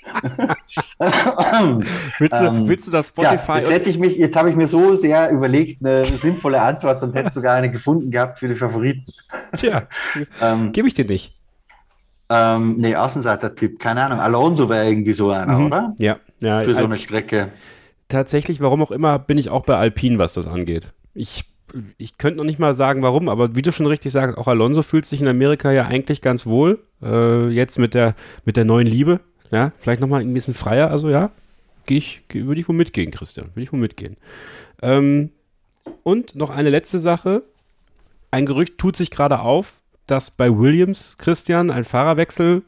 willst, 2.19 2.41
du, 2.41 2.45
ähm, 2.45 2.69
willst 2.69 2.87
du 2.87 2.91
das 2.91 3.09
Spotify? 3.09 3.53
Ja, 3.53 3.59
jetzt 3.59 3.71
hätte 3.71 3.91
ich 3.91 3.99
mich, 3.99 4.17
jetzt 4.17 4.37
habe 4.37 4.51
ich 4.51 4.57
mir 4.57 4.67
so 4.67 4.95
sehr 4.95 5.31
überlegt, 5.31 5.85
eine 5.85 6.07
sinnvolle 6.17 6.61
Antwort 6.61 7.03
und 7.03 7.15
hätte 7.15 7.31
sogar 7.31 7.55
eine 7.55 7.71
gefunden 7.71 8.11
gehabt 8.11 8.39
für 8.39 8.49
die 8.49 8.55
Favoriten. 8.55 9.13
Tja, 9.57 9.87
ähm, 10.43 10.73
gebe 10.73 10.89
ich 10.89 10.95
dir 10.95 11.05
nicht. 11.05 11.38
Ähm, 12.31 12.77
nee, 12.79 12.95
Außenseiter-Tipp, 12.95 13.79
keine 13.79 14.05
Ahnung. 14.05 14.21
Alonso 14.21 14.69
wäre 14.69 14.89
irgendwie 14.89 15.13
so 15.15 15.31
einer, 15.31 15.59
mhm. 15.59 15.67
oder? 15.67 15.95
Ja, 15.99 16.17
ja. 16.41 16.63
Für 16.63 16.75
so 16.75 16.85
eine 16.85 16.99
Strecke 16.99 17.49
tatsächlich, 18.09 18.61
warum 18.61 18.83
auch 18.83 18.91
immer, 18.91 19.19
bin 19.19 19.39
ich 19.39 19.51
auch 19.51 19.65
bei 19.65 19.77
Alpine, 19.77 20.19
was 20.19 20.35
das 20.35 20.47
angeht. 20.47 20.93
Ich, 21.15 21.45
ich 21.99 22.19
könnte 22.19 22.39
noch 22.39 22.45
nicht 22.45 22.59
mal 22.59 22.75
sagen, 22.75 23.03
warum, 23.03 23.29
aber 23.29 23.55
wie 23.55 23.63
du 23.63 23.71
schon 23.71 23.87
richtig 23.87 24.13
sagst, 24.13 24.37
auch 24.37 24.49
Alonso 24.49 24.83
fühlt 24.83 25.07
sich 25.07 25.21
in 25.21 25.29
Amerika 25.29 25.71
ja 25.71 25.87
eigentlich 25.87 26.21
ganz 26.21 26.47
wohl. 26.47 26.81
Äh, 27.03 27.49
jetzt 27.49 27.79
mit 27.79 27.95
der, 27.95 28.15
mit 28.45 28.57
der 28.57 28.65
neuen 28.65 28.87
Liebe. 28.87 29.21
Ja, 29.51 29.73
vielleicht 29.79 30.01
nochmal 30.01 30.23
ein 30.23 30.35
bisschen 30.35 30.55
freier. 30.55 30.91
Also 30.91 31.09
ja, 31.09 31.31
ich, 31.87 32.23
würde 32.33 32.61
ich 32.61 32.69
wohl 32.69 32.75
mitgehen, 32.75 33.11
Christian. 33.11 33.47
Würde 33.49 33.63
ich 33.63 33.73
wohl 33.73 33.81
mitgehen. 33.81 34.17
Ähm, 34.83 35.31
und 36.03 36.35
noch 36.35 36.51
eine 36.51 36.71
letzte 36.71 36.99
Sache. 36.99 37.43
Ein 38.31 38.45
Gerücht 38.45 38.77
tut 38.77 38.95
sich 38.95 39.11
gerade 39.11 39.41
auf, 39.41 39.78
dass 40.11 40.31
bei 40.31 40.51
Williams, 40.51 41.17
Christian, 41.19 41.71
ein 41.71 41.85
Fahrerwechsel 41.85 42.63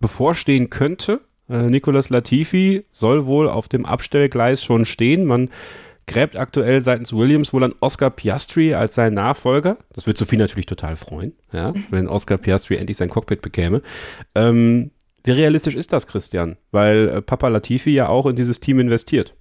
bevorstehen 0.00 0.70
könnte. 0.70 1.20
Äh, 1.48 1.64
Nicolas 1.64 2.10
Latifi 2.10 2.84
soll 2.90 3.26
wohl 3.26 3.48
auf 3.48 3.68
dem 3.68 3.84
Abstellgleis 3.84 4.64
schon 4.64 4.84
stehen. 4.84 5.26
Man 5.26 5.50
gräbt 6.06 6.36
aktuell 6.36 6.80
seitens 6.80 7.12
Williams 7.12 7.52
wohl 7.52 7.64
an 7.64 7.74
Oscar 7.80 8.10
Piastri 8.10 8.74
als 8.74 8.94
seinen 8.94 9.14
Nachfolger. 9.14 9.76
Das 9.92 10.06
wird 10.06 10.18
Sophie 10.18 10.36
natürlich 10.36 10.66
total 10.66 10.96
freuen, 10.96 11.34
ja, 11.52 11.74
wenn 11.90 12.08
Oscar 12.08 12.38
Piastri 12.38 12.76
endlich 12.76 12.96
sein 12.96 13.10
Cockpit 13.10 13.42
bekäme. 13.42 13.82
Ähm, 14.34 14.90
wie 15.22 15.32
realistisch 15.32 15.74
ist 15.74 15.92
das, 15.92 16.06
Christian? 16.06 16.56
Weil 16.70 17.08
äh, 17.08 17.22
Papa 17.22 17.48
Latifi 17.48 17.90
ja 17.90 18.08
auch 18.08 18.26
in 18.26 18.36
dieses 18.36 18.60
Team 18.60 18.80
investiert. 18.80 19.34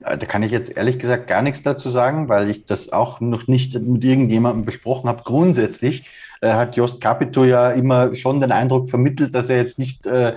Da 0.00 0.16
kann 0.16 0.42
ich 0.42 0.50
jetzt 0.50 0.76
ehrlich 0.76 0.98
gesagt 0.98 1.28
gar 1.28 1.42
nichts 1.42 1.62
dazu 1.62 1.90
sagen, 1.90 2.30
weil 2.30 2.48
ich 2.48 2.64
das 2.64 2.90
auch 2.90 3.20
noch 3.20 3.48
nicht 3.48 3.78
mit 3.78 4.02
irgendjemandem 4.02 4.64
besprochen 4.64 5.08
habe. 5.08 5.22
Grundsätzlich 5.24 6.08
äh, 6.40 6.52
hat 6.52 6.76
Jost 6.76 7.02
Capito 7.02 7.44
ja 7.44 7.70
immer 7.70 8.14
schon 8.14 8.40
den 8.40 8.50
Eindruck 8.50 8.88
vermittelt, 8.88 9.34
dass 9.34 9.50
er 9.50 9.58
jetzt 9.58 9.78
nicht 9.78 10.06
äh, 10.06 10.34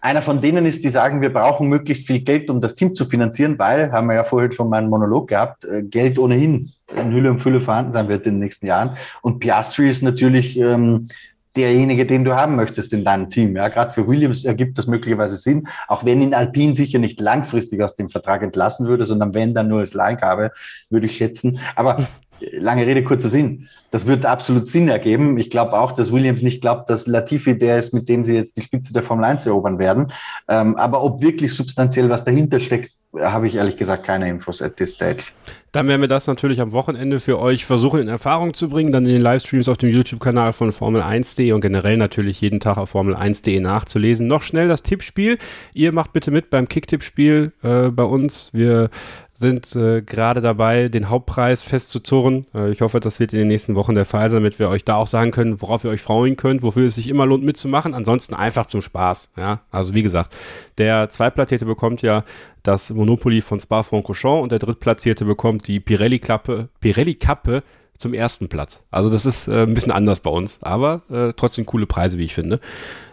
einer 0.00 0.22
von 0.22 0.40
denen 0.40 0.64
ist, 0.64 0.84
die 0.84 0.90
sagen, 0.90 1.20
wir 1.20 1.32
brauchen 1.32 1.68
möglichst 1.68 2.06
viel 2.06 2.20
Geld, 2.20 2.48
um 2.50 2.60
das 2.60 2.76
Team 2.76 2.94
zu 2.94 3.04
finanzieren, 3.04 3.58
weil, 3.58 3.92
haben 3.92 4.06
wir 4.06 4.14
ja 4.14 4.24
vorhin 4.24 4.52
schon 4.52 4.70
mal 4.70 4.78
einen 4.78 4.90
Monolog 4.90 5.28
gehabt, 5.28 5.64
äh, 5.64 5.82
Geld 5.82 6.18
ohnehin 6.18 6.72
in 6.96 7.12
Hülle 7.12 7.30
und 7.30 7.40
Fülle 7.40 7.60
vorhanden 7.60 7.92
sein 7.92 8.08
wird 8.08 8.26
in 8.26 8.34
den 8.34 8.40
nächsten 8.40 8.66
Jahren. 8.66 8.96
Und 9.20 9.40
Piastri 9.40 9.90
ist 9.90 10.02
natürlich 10.02 10.56
ähm, 10.56 11.08
derjenige, 11.56 12.06
den 12.06 12.24
du 12.24 12.36
haben 12.36 12.56
möchtest 12.56 12.92
in 12.92 13.04
deinem 13.04 13.30
Team. 13.30 13.56
Ja, 13.56 13.68
gerade 13.68 13.92
für 13.92 14.06
Williams 14.06 14.44
ergibt 14.44 14.78
das 14.78 14.86
möglicherweise 14.86 15.36
Sinn, 15.36 15.68
auch 15.88 16.04
wenn 16.04 16.20
ihn 16.22 16.34
Alpine 16.34 16.74
sicher 16.74 16.98
nicht 16.98 17.20
langfristig 17.20 17.82
aus 17.82 17.96
dem 17.96 18.08
Vertrag 18.08 18.42
entlassen 18.42 18.86
würde, 18.86 19.04
sondern 19.04 19.34
wenn 19.34 19.54
dann 19.54 19.68
nur 19.68 19.80
als 19.80 19.94
Leihgabe, 19.94 20.52
würde 20.90 21.06
ich 21.06 21.16
schätzen. 21.16 21.58
Aber 21.74 22.06
lange 22.52 22.86
Rede, 22.86 23.02
kurzer 23.02 23.28
Sinn. 23.28 23.68
Das 23.90 24.06
wird 24.06 24.26
absolut 24.26 24.66
Sinn 24.66 24.88
ergeben. 24.88 25.38
Ich 25.38 25.50
glaube 25.50 25.78
auch, 25.78 25.92
dass 25.92 26.12
Williams 26.12 26.42
nicht 26.42 26.60
glaubt, 26.60 26.90
dass 26.90 27.06
Latifi 27.06 27.58
der 27.58 27.78
ist, 27.78 27.94
mit 27.94 28.08
dem 28.08 28.24
sie 28.24 28.34
jetzt 28.34 28.56
die 28.56 28.62
Spitze 28.62 28.92
der 28.92 29.02
Formel 29.02 29.24
1 29.24 29.46
erobern 29.46 29.78
werden. 29.78 30.12
Ähm, 30.48 30.76
aber 30.76 31.02
ob 31.02 31.22
wirklich 31.22 31.54
substanziell 31.54 32.08
was 32.10 32.24
dahinter 32.24 32.60
steckt, 32.60 32.92
habe 33.14 33.46
ich 33.46 33.54
ehrlich 33.54 33.76
gesagt 33.76 34.04
keine 34.04 34.28
Infos 34.28 34.60
at 34.62 34.76
this 34.76 34.92
stage. 34.92 35.24
Dann 35.72 35.86
werden 35.86 36.00
wir 36.00 36.08
das 36.08 36.26
natürlich 36.26 36.62
am 36.62 36.72
Wochenende 36.72 37.20
für 37.20 37.38
euch 37.38 37.66
versuchen 37.66 38.00
in 38.00 38.08
Erfahrung 38.08 38.54
zu 38.54 38.70
bringen, 38.70 38.90
dann 38.90 39.04
in 39.04 39.12
den 39.12 39.22
Livestreams 39.22 39.68
auf 39.68 39.76
dem 39.76 39.90
YouTube-Kanal 39.90 40.54
von 40.54 40.72
Formel1.de 40.72 41.52
und 41.52 41.60
generell 41.60 41.98
natürlich 41.98 42.40
jeden 42.40 42.58
Tag 42.58 42.78
auf 42.78 42.94
Formel1.de 42.94 43.60
nachzulesen. 43.60 44.26
Noch 44.26 44.42
schnell 44.42 44.68
das 44.68 44.82
Tippspiel. 44.82 45.36
Ihr 45.74 45.92
macht 45.92 46.14
bitte 46.14 46.30
mit 46.30 46.48
beim 46.48 46.68
Kick-Tippspiel 46.68 47.52
äh, 47.62 47.88
bei 47.88 48.02
uns. 48.02 48.50
Wir 48.54 48.88
sind 49.34 49.76
äh, 49.76 50.02
gerade 50.02 50.40
dabei, 50.40 50.88
den 50.88 51.10
Hauptpreis 51.10 51.62
festzuzurren. 51.62 52.46
Äh, 52.54 52.72
ich 52.72 52.80
hoffe, 52.80 52.98
das 52.98 53.20
wird 53.20 53.32
in 53.32 53.38
den 53.38 53.48
nächsten 53.48 53.74
Wochen 53.76 53.94
der 53.94 54.04
Fall 54.06 54.30
sein, 54.30 54.42
damit 54.42 54.58
wir 54.58 54.68
euch 54.68 54.84
da 54.84 54.96
auch 54.96 55.06
sagen 55.06 55.30
können, 55.30 55.60
worauf 55.60 55.84
ihr 55.84 55.90
euch 55.90 56.02
freuen 56.02 56.36
könnt, 56.36 56.62
wofür 56.62 56.86
es 56.86 56.96
sich 56.96 57.08
immer 57.08 57.24
lohnt 57.24 57.44
mitzumachen. 57.44 57.94
Ansonsten 57.94 58.34
einfach 58.34 58.66
zum 58.66 58.82
Spaß. 58.82 59.30
Ja, 59.36 59.60
also 59.70 59.94
wie 59.94 60.02
gesagt, 60.02 60.34
der 60.78 61.10
Zweitplatzierte 61.10 61.66
bekommt 61.66 62.02
ja 62.02 62.24
das 62.68 62.90
Monopoly 62.90 63.40
von 63.40 63.58
Spa-Francorchamps 63.58 64.42
und 64.42 64.52
der 64.52 64.58
Drittplatzierte 64.58 65.24
bekommt 65.24 65.66
die 65.66 65.80
Pirelli-Klappe, 65.80 66.68
Pirelli-Kappe 66.80 67.62
zum 67.96 68.12
ersten 68.12 68.48
Platz. 68.48 68.84
Also 68.90 69.08
das 69.08 69.24
ist 69.24 69.48
äh, 69.48 69.62
ein 69.62 69.72
bisschen 69.72 69.90
anders 69.90 70.20
bei 70.20 70.30
uns, 70.30 70.62
aber 70.62 71.00
äh, 71.10 71.32
trotzdem 71.34 71.64
coole 71.64 71.86
Preise, 71.86 72.18
wie 72.18 72.26
ich 72.26 72.34
finde. 72.34 72.60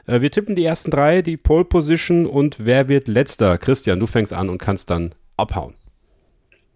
Äh, 0.07 0.19
wir 0.19 0.29
tippen 0.29 0.55
die 0.55 0.65
ersten 0.65 0.91
drei, 0.91 1.21
die 1.21 1.37
Pole 1.37 1.63
Position 1.63 2.25
und 2.25 2.65
wer 2.65 2.89
wird 2.89 3.07
letzter? 3.07 3.57
Christian, 3.57 3.99
du 3.99 4.07
fängst 4.07 4.33
an 4.33 4.49
und 4.49 4.57
kannst 4.57 4.89
dann 4.89 5.15
abhauen. 5.37 5.73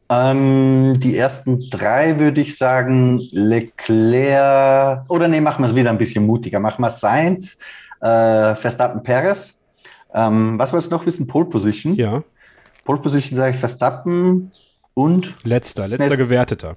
Ähm, 0.09 0.99
die 0.99 1.17
ersten 1.17 1.69
drei 1.69 2.17
würde 2.17 2.39
ich 2.39 2.57
sagen, 2.57 3.19
Leclerc, 3.31 5.03
oder 5.09 5.27
nee, 5.27 5.41
machen 5.41 5.63
wir 5.63 5.67
es 5.67 5.75
wieder 5.75 5.89
ein 5.89 5.97
bisschen 5.97 6.25
mutiger. 6.25 6.61
Machen 6.61 6.81
wir 6.81 6.89
Sainz, 6.89 7.59
äh, 7.99 8.55
Verstappen, 8.55 9.03
Perez. 9.03 9.59
Ähm, 10.13 10.57
was 10.57 10.71
wolltest 10.71 10.91
du 10.91 10.95
noch 10.95 11.05
wissen? 11.05 11.27
Pole 11.27 11.45
Position? 11.45 11.93
Ja. 11.95 12.23
Pole 12.89 13.01
Position 13.01 13.35
sage 13.37 13.51
ich 13.51 13.57
Verstappen 13.57 14.51
und. 14.95 15.35
Letzter, 15.43 15.87
letzter 15.87 16.17
Gewerteter. 16.17 16.75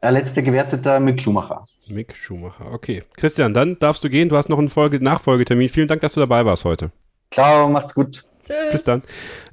Äh, 0.00 0.10
letzter 0.10 0.42
Gewerteter 0.42 1.00
Mick 1.00 1.20
Schumacher. 1.20 1.66
Mick 1.88 2.14
Schumacher, 2.14 2.70
okay. 2.70 3.02
Christian, 3.16 3.52
dann 3.52 3.76
darfst 3.80 4.04
du 4.04 4.08
gehen. 4.08 4.28
Du 4.28 4.36
hast 4.36 4.48
noch 4.48 4.60
einen 4.60 4.68
Folge 4.68 5.02
Nachfolgetermin. 5.02 5.68
Vielen 5.68 5.88
Dank, 5.88 6.02
dass 6.02 6.12
du 6.12 6.20
dabei 6.20 6.46
warst 6.46 6.64
heute. 6.64 6.92
Ciao, 7.32 7.68
macht's 7.68 7.94
gut. 7.94 8.24
Tschüss. 8.46 8.70
Bis 8.70 8.84
dann. 8.84 9.02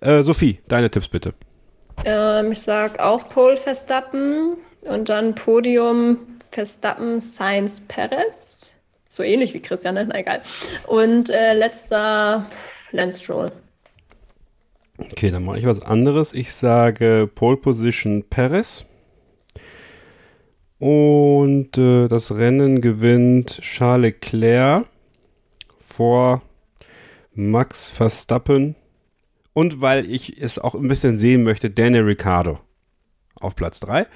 Äh, 0.01 0.21
Sophie, 0.21 0.59
deine 0.67 0.91
Tipps 0.91 1.07
bitte. 1.07 1.33
Ähm, 2.05 2.51
ich 2.51 2.61
sage 2.61 3.03
auch 3.03 3.27
Pole 3.27 3.57
Verstappen 3.57 4.57
und 4.81 5.09
dann 5.09 5.33
Podium 5.33 6.19
Verstappen, 6.51 7.19
Science 7.19 7.81
Perez. 7.87 8.69
So 9.09 9.23
ähnlich 9.23 9.55
wie 9.55 9.61
Christian, 9.61 9.95
na 9.95 10.15
egal. 10.15 10.43
Und 10.85 11.31
äh, 11.31 11.55
letzter 11.55 12.45
Lance 12.91 13.23
Stroll. 13.23 13.51
Okay, 14.97 15.31
dann 15.31 15.45
mache 15.45 15.59
ich 15.59 15.65
was 15.65 15.81
anderes. 15.81 16.33
Ich 16.33 16.53
sage 16.53 17.29
Pole 17.33 17.57
Position 17.57 18.23
Perez. 18.29 18.85
Und 20.79 21.77
äh, 21.77 22.07
das 22.07 22.35
Rennen 22.35 22.81
gewinnt 22.81 23.61
Charles 23.61 24.13
Leclerc 24.13 24.87
vor 25.79 26.41
Max 27.33 27.87
Verstappen 27.87 28.75
und 29.53 29.81
weil 29.81 30.09
ich 30.09 30.41
es 30.41 30.59
auch 30.59 30.75
ein 30.75 30.87
bisschen 30.87 31.17
sehen 31.17 31.43
möchte, 31.43 31.69
Daniel 31.69 32.03
Ricciardo 32.03 32.59
auf 33.39 33.55
Platz 33.55 33.79
3. 33.81 34.07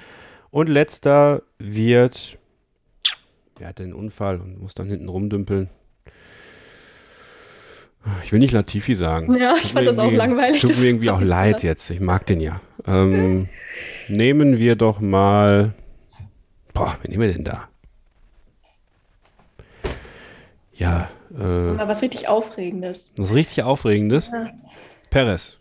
Und 0.50 0.68
letzter 0.68 1.42
wird, 1.58 2.38
wer 3.58 3.68
hat 3.68 3.78
den 3.78 3.92
Unfall 3.92 4.40
und 4.40 4.60
muss 4.60 4.74
dann 4.74 4.88
hinten 4.88 5.08
rumdümpeln? 5.08 5.68
Ich 8.24 8.32
will 8.32 8.38
nicht 8.38 8.52
Latifi 8.52 8.94
sagen. 8.94 9.34
Ja, 9.36 9.54
ich 9.60 9.72
fand 9.72 9.86
das 9.86 9.98
auch 9.98 10.10
langweilig. 10.10 10.60
Tut 10.60 10.78
mir 10.78 10.86
irgendwie 10.86 11.10
auch 11.10 11.20
leid 11.22 11.62
jetzt. 11.62 11.90
Ich 11.90 12.00
mag 12.00 12.26
den 12.26 12.40
ja. 12.40 12.60
Ähm, 12.86 13.48
nehmen 14.08 14.58
wir 14.58 14.76
doch 14.76 15.00
mal. 15.00 15.74
Boah, 16.72 16.96
wen 17.02 17.10
nehmen 17.10 17.22
wir 17.22 17.32
denn 17.32 17.44
da? 17.44 17.68
Ja. 20.74 21.08
Äh, 21.34 21.42
Mal 21.42 21.88
was 21.88 22.02
richtig 22.02 22.28
Aufregendes. 22.28 23.10
Was 23.16 23.32
richtig 23.32 23.64
Aufregendes? 23.64 24.30
Ja. 24.32 24.50
Perez. 25.10 25.56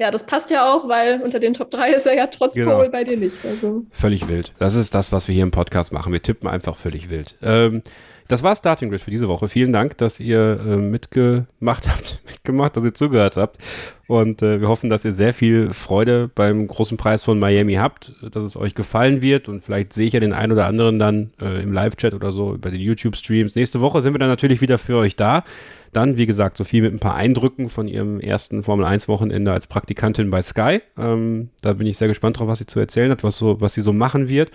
Ja, 0.00 0.10
das 0.10 0.26
passt 0.26 0.50
ja 0.50 0.72
auch, 0.72 0.88
weil 0.88 1.20
unter 1.22 1.38
den 1.38 1.54
Top 1.54 1.70
3 1.70 1.90
ist 1.92 2.06
er 2.06 2.16
ja 2.16 2.26
trotz 2.26 2.54
genau. 2.54 2.76
Pole 2.76 2.90
bei 2.90 3.04
dir 3.04 3.16
nicht. 3.16 3.38
Also. 3.44 3.84
Völlig 3.90 4.28
wild. 4.28 4.52
Das 4.58 4.74
ist 4.74 4.94
das, 4.94 5.12
was 5.12 5.28
wir 5.28 5.34
hier 5.34 5.44
im 5.44 5.52
Podcast 5.52 5.92
machen. 5.92 6.12
Wir 6.12 6.20
tippen 6.22 6.48
einfach 6.48 6.76
völlig 6.76 7.10
wild. 7.10 7.36
Ähm, 7.42 7.82
das 8.28 8.42
war 8.42 8.56
Starting 8.56 8.90
Grid 8.90 9.02
für 9.02 9.10
diese 9.10 9.28
Woche. 9.28 9.48
Vielen 9.48 9.72
Dank, 9.72 9.98
dass 9.98 10.18
ihr 10.18 10.58
äh, 10.66 10.76
mitgemacht 10.76 11.88
habt, 11.88 12.20
mitgemacht, 12.26 12.76
dass 12.76 12.84
ihr 12.84 12.94
zugehört 12.94 13.36
habt. 13.36 13.58
Und 14.06 14.42
äh, 14.42 14.60
wir 14.60 14.68
hoffen, 14.68 14.88
dass 14.88 15.04
ihr 15.04 15.12
sehr 15.12 15.34
viel 15.34 15.72
Freude 15.72 16.30
beim 16.34 16.66
großen 16.66 16.96
Preis 16.96 17.22
von 17.22 17.38
Miami 17.38 17.74
habt, 17.74 18.14
dass 18.32 18.44
es 18.44 18.56
euch 18.56 18.74
gefallen 18.74 19.22
wird. 19.22 19.48
Und 19.48 19.62
vielleicht 19.62 19.92
sehe 19.92 20.06
ich 20.06 20.14
ja 20.14 20.20
den 20.20 20.32
einen 20.32 20.52
oder 20.52 20.66
anderen 20.66 20.98
dann 20.98 21.32
äh, 21.40 21.62
im 21.62 21.72
Live-Chat 21.72 22.14
oder 22.14 22.32
so 22.32 22.56
bei 22.58 22.70
den 22.70 22.80
YouTube-Streams. 22.80 23.54
Nächste 23.54 23.80
Woche 23.80 24.00
sind 24.00 24.14
wir 24.14 24.18
dann 24.18 24.28
natürlich 24.28 24.60
wieder 24.60 24.78
für 24.78 24.96
euch 24.96 25.16
da. 25.16 25.44
Dann, 25.92 26.16
wie 26.16 26.26
gesagt, 26.26 26.56
Sophie 26.56 26.80
mit 26.80 26.92
ein 26.92 26.98
paar 26.98 27.14
Eindrücken 27.14 27.68
von 27.68 27.88
ihrem 27.88 28.20
ersten 28.20 28.64
Formel 28.64 28.84
1 28.84 29.06
Wochenende 29.06 29.52
als 29.52 29.66
Praktikantin 29.66 30.30
bei 30.30 30.42
Sky. 30.42 30.80
Ähm, 30.98 31.50
da 31.62 31.74
bin 31.74 31.86
ich 31.86 31.98
sehr 31.98 32.08
gespannt 32.08 32.38
drauf, 32.38 32.48
was 32.48 32.58
sie 32.58 32.66
zu 32.66 32.80
erzählen 32.80 33.10
hat, 33.10 33.22
was 33.22 33.36
so, 33.36 33.60
was 33.60 33.74
sie 33.74 33.80
so 33.80 33.92
machen 33.92 34.28
wird. 34.28 34.50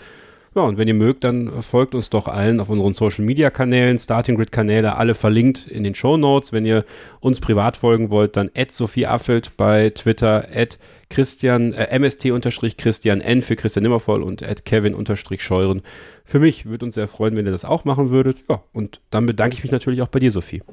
Ja, 0.56 0.64
und 0.64 0.80
wenn 0.80 0.88
ihr 0.88 0.96
mögt, 0.96 1.24
dann 1.24 1.62
folgt 1.62 1.94
uns 1.94 2.10
doch 2.10 2.28
allen 2.28 2.60
auf 2.60 2.70
unseren 2.70 2.96
Social 2.96 3.24
Media 3.24 3.52
Kanälen, 3.52 4.00
Starting 4.00 4.36
Grid 4.36 4.52
Kanäle, 4.52 4.96
alle 4.96 5.14
verlinkt 5.14 5.68
in 5.68 5.84
den 5.84 5.94
Show 5.94 6.18
Notes. 6.18 6.52
Wenn 6.52 6.66
ihr 6.66 6.86
uns 7.20 7.40
privat 7.40 7.78
folgen 7.78 8.10
wollt, 8.10 8.36
dann 8.36 8.50
at 8.56 8.72
Sophie 8.72 9.06
Affelt 9.06 9.56
bei 9.58 9.92
Twitter, 9.92 10.48
at 10.52 10.80
Christian, 11.10 11.74
äh, 11.74 11.88
MST-Christian 12.00 13.22
N 13.22 13.42
für 13.44 13.56
Christian 13.56 13.84
Nimmervoll 13.84 14.24
und 14.24 14.42
at 14.42 14.66
Kevin-Scheuren. 14.66 15.84
Für 16.26 16.40
mich 16.40 16.66
würde 16.66 16.86
uns 16.86 16.96
sehr 16.96 17.08
freuen, 17.08 17.38
wenn 17.38 17.46
ihr 17.46 17.52
das 17.52 17.66
auch 17.66 17.86
machen 17.86 18.10
würdet. 18.10 18.44
Ja, 18.50 18.64
und 18.74 19.02
dann 19.12 19.28
bedanke 19.28 19.56
ich 19.56 19.64
mich 19.64 19.72
natürlich 19.72 20.02
auch 20.02 20.08
bei 20.08 20.20
dir, 20.20 20.32
Sophie. 20.32 20.64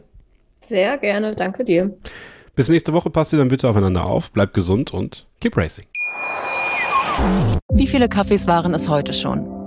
Sehr 0.67 0.97
gerne, 0.97 1.37
danke 1.37 1.65
dir. 1.65 1.95
Bis 2.55 2.71
nächste 2.71 2.95
Woche, 2.95 3.11
passt 3.11 3.35
ihr 3.35 3.39
dann 3.39 3.49
bitte 3.49 3.69
aufeinander 3.69 4.07
auf, 4.07 4.31
bleibt 4.31 4.55
gesund 4.55 4.93
und 4.93 5.27
keep 5.41 5.57
racing. 5.57 5.85
Wie 7.73 7.87
viele 7.87 8.09
Kaffees 8.09 8.47
waren 8.47 8.73
es 8.75 8.89
heute 8.89 9.13
schon? 9.13 9.56